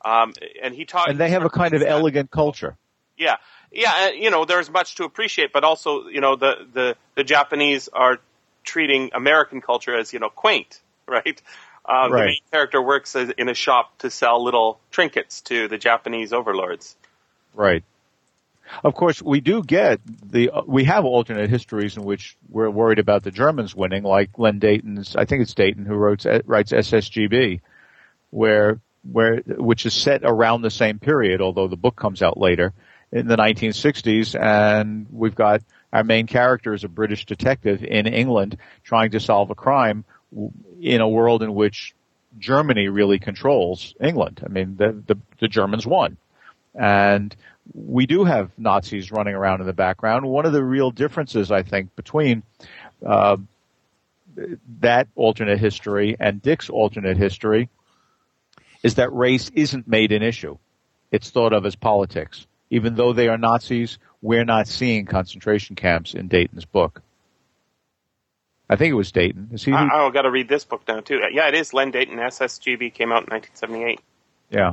Um, 0.05 0.33
and 0.63 0.75
he 0.75 0.85
taught, 0.85 1.11
And 1.11 1.19
they 1.19 1.31
have 1.31 1.45
a 1.45 1.51
kind 1.51 1.75
of 1.75 1.83
elegant 1.83 2.31
culture. 2.31 2.77
yeah, 3.17 3.37
yeah. 3.73 4.09
And, 4.09 4.23
you 4.23 4.31
know, 4.31 4.45
there's 4.45 4.71
much 4.71 4.95
to 4.97 5.05
appreciate, 5.05 5.53
but 5.53 5.65
also, 5.65 6.07
you 6.09 6.21
know, 6.21 6.37
the 6.37 6.67
the 6.73 6.97
the 7.17 7.25
Japanese 7.25 7.89
are 7.93 8.19
treating 8.65 9.11
American 9.13 9.61
culture 9.61 9.97
as 9.99 10.13
you 10.13 10.19
know 10.21 10.29
quaint, 10.31 10.81
right? 11.09 11.41
Um, 11.85 12.11
The 12.13 12.17
main 12.19 12.41
character 12.53 12.81
works 12.81 13.17
as, 13.17 13.31
in 13.31 13.49
a 13.49 13.55
shop 13.55 13.99
to 13.99 14.11
sell 14.11 14.43
little 14.45 14.79
trinkets 14.91 15.41
to 15.43 15.69
the 15.69 15.79
Japanese 15.79 16.33
overlords. 16.33 16.97
Right. 17.55 17.83
Of 18.85 18.95
course, 18.95 19.23
we 19.23 19.41
do 19.41 19.63
get 19.63 20.01
the 20.23 20.51
uh, 20.51 20.63
we 20.67 20.85
have 20.85 21.05
alternate 21.05 21.51
histories 21.51 21.97
in 21.97 22.05
which 22.05 22.37
we're 22.49 22.71
worried 22.71 22.99
about 22.99 23.23
the 23.23 23.31
Germans 23.31 23.75
winning, 23.75 24.03
like 24.03 24.39
Len 24.39 24.59
Deighton's. 24.59 25.17
I 25.17 25.25
think 25.25 25.43
it's 25.43 25.55
Deighton 25.55 25.87
who 25.87 25.95
wrote 25.95 26.27
uh, 26.27 26.41
writes 26.45 26.73
SSGB, 26.73 27.61
where 28.31 28.81
where 29.11 29.37
which 29.47 29.87
is 29.87 29.95
set 29.95 30.23
around 30.25 30.63
the 30.63 30.71
same 30.71 30.99
period, 30.99 31.41
although 31.41 31.69
the 31.69 31.77
book 31.77 31.97
comes 31.97 32.23
out 32.23 32.39
later 32.39 32.73
in 33.11 33.27
the 33.27 33.37
1960s, 33.37 34.39
and 34.39 35.07
we've 35.11 35.35
got 35.35 35.63
our 35.93 36.05
main 36.05 36.27
character 36.27 36.75
is 36.75 36.85
a 36.85 36.89
British 36.89 37.25
detective 37.25 37.83
in 37.83 38.07
England 38.07 38.59
trying 38.85 39.13
to 39.13 39.21
solve 39.21 39.51
a 39.51 39.55
crime 39.55 40.05
in 40.81 41.01
a 41.01 41.09
world 41.09 41.43
in 41.43 41.55
which 41.55 41.95
Germany 42.39 42.89
really 42.89 43.19
controls 43.19 43.95
England. 44.01 44.43
I 44.45 44.49
mean, 44.49 44.77
the 44.77 45.03
the, 45.07 45.19
the 45.41 45.49
Germans 45.49 45.87
won, 45.87 46.19
and 46.75 47.35
we 47.75 48.07
do 48.07 48.25
have 48.25 48.51
Nazis 48.59 49.13
running 49.13 49.35
around 49.35 49.61
in 49.61 49.67
the 49.67 49.73
background. 49.73 50.27
One 50.27 50.47
of 50.47 50.53
the 50.53 50.65
real 50.65 50.91
differences, 50.91 51.51
I 51.51 51.63
think, 51.63 51.95
between 51.97 52.43
uh, 53.05 53.37
that 54.81 55.09
alternate 55.15 55.59
history 55.59 56.17
and 56.19 56.41
Dick's 56.41 56.71
alternate 56.71 57.17
history 57.17 57.69
is 58.83 58.95
that 58.97 59.13
race 59.13 59.51
isn't 59.55 59.89
made 59.89 60.13
an 60.13 60.23
issue. 60.23 60.57
It's 61.11 61.31
thought 61.31 61.53
of 61.53 61.67
as 61.67 61.77
politics. 61.77 62.47
Even 62.71 62.95
though 62.95 63.13
they 63.13 63.29
are 63.29 63.39
Nazis, 63.39 63.99
we're 64.21 64.45
not 64.45 64.69
seeing 64.69 65.07
concentration 65.07 65.75
camps 65.75 66.15
in 66.15 66.29
Deighton's 66.29 66.65
book. 66.65 67.03
I 68.71 68.77
think 68.77 68.93
it 68.93 68.95
was 68.97 69.11
Deighton. 69.11 69.49
Is 69.53 69.65
he? 69.65 69.73
I, 69.73 69.85
I've 69.85 70.13
got 70.13 70.23
to 70.23 70.31
read 70.31 70.49
this 70.49 70.65
book 70.65 70.83
now 70.87 71.01
too. 71.01 71.21
Yeah, 71.33 71.49
it 71.49 71.55
is. 71.55 71.73
Len 71.73 71.91
Deighton 71.91 72.17
SSGB 72.17 72.93
came 72.93 73.13
out 73.13 73.25
in 73.25 73.31
1978. 73.31 74.01
yeah. 74.51 74.73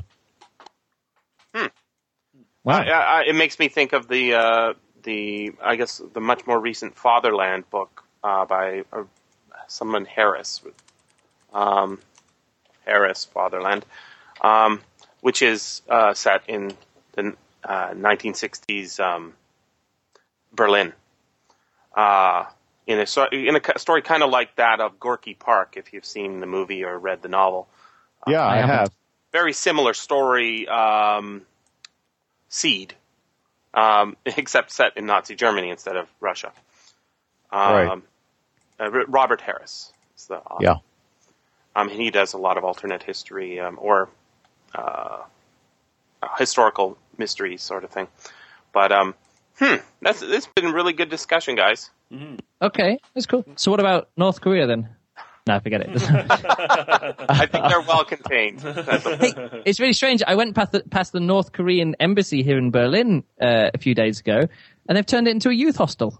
Wow. 2.66 2.80
I, 2.80 2.90
I, 2.90 3.24
it 3.28 3.36
makes 3.36 3.60
me 3.60 3.70
think 3.70 3.94
of 3.94 4.08
the 4.08 4.34
uh, 4.34 4.74
the 5.04 5.54
I 5.64 5.76
guess 5.76 6.02
the 6.14 6.20
much 6.20 6.46
more 6.48 6.60
recent 6.60 6.96
Fatherland 6.96 7.70
book 7.70 8.04
uh, 8.24 8.46
by 8.46 8.84
uh, 8.92 9.04
someone 9.68 10.06
Harris, 10.06 10.62
um, 11.54 12.00
Harris 12.84 13.24
Fatherland, 13.24 13.86
um, 14.42 14.82
which 15.22 15.44
is 15.44 15.84
uh, 15.88 16.16
set 16.16 16.50
in 16.50 16.74
the 17.14 17.36
uh, 17.64 17.92
1960s 17.92 19.00
um, 19.00 19.34
Berlin. 20.52 20.92
Uh, 21.96 22.46
in 22.88 23.00
a 23.00 23.28
in 23.32 23.56
a 23.56 23.80
story 23.80 24.02
kind 24.02 24.24
of 24.24 24.32
like 24.32 24.56
that 24.56 24.80
of 24.80 25.00
Gorky 25.00 25.36
Park, 25.36 25.76
if 25.78 25.94
you've 25.94 26.06
seen 26.06 26.40
the 26.40 26.48
movie 26.48 26.84
or 26.84 26.98
read 26.98 27.22
the 27.22 27.30
novel. 27.30 27.68
Yeah, 28.28 28.46
I 28.46 28.58
have. 28.58 28.92
Very 29.32 29.54
similar 29.54 29.94
story. 29.94 30.68
Um, 30.68 31.44
Seed, 32.56 32.94
um, 33.74 34.16
except 34.26 34.72
set 34.72 34.96
in 34.96 35.06
Nazi 35.06 35.36
Germany 35.36 35.70
instead 35.70 35.98
of 35.98 36.08
Russia. 36.22 36.52
Um, 37.52 37.74
Right. 37.74 37.88
uh, 38.80 38.84
R- 38.84 39.06
Robert 39.08 39.42
Harris 39.42 39.92
is 40.16 40.28
the 40.28 40.38
author. 40.38 40.64
Yeah. 40.64 40.76
Um, 41.76 41.90
and 41.90 42.00
he 42.02 42.10
does 42.12 42.34
a 42.34 42.38
lot 42.38 42.58
of 42.58 42.64
alternate 42.64 43.04
history 43.04 43.60
um, 43.60 43.78
or 43.82 44.08
uh, 44.74 45.24
historical 46.38 46.98
mystery 47.18 47.58
sort 47.58 47.84
of 47.84 47.92
thing. 47.92 48.08
But 48.74 48.94
um, 48.94 49.16
hmm, 49.60 49.76
that's 50.02 50.22
this 50.22 50.46
has 50.46 50.48
been 50.56 50.68
a 50.68 50.74
really 50.74 50.94
good 50.94 51.10
discussion, 51.10 51.56
guys. 51.56 51.90
Okay, 52.62 53.00
that's 53.14 53.26
cool. 53.26 53.44
So 53.58 53.72
what 53.72 53.82
about 53.82 54.08
North 54.16 54.40
Korea 54.40 54.68
then? 54.68 54.96
No, 55.48 55.60
forget 55.60 55.82
it. 55.82 55.90
I 57.30 57.46
think 57.46 57.66
they're 57.68 57.82
well 57.82 58.04
contained. 58.04 58.62
Hey, 58.62 59.62
it's 59.64 59.80
really 59.80 59.94
strange. 59.94 60.24
I 60.26 60.34
went 60.34 60.56
past 60.56 60.72
the, 60.72 60.82
past 60.90 61.12
the 61.12 61.20
North 61.20 61.52
Korean 61.52 61.96
embassy 62.00 62.42
here 62.42 62.58
in 62.58 62.72
Berlin 62.72 63.24
uh, 63.40 63.70
a 63.74 63.78
few 63.78 63.94
days 63.94 64.20
ago, 64.20 64.48
and 64.90 64.98
they've 64.98 65.06
turned 65.06 65.28
it 65.28 65.32
into 65.32 65.50
a 65.50 65.54
youth 65.54 65.76
hostel. 65.76 66.20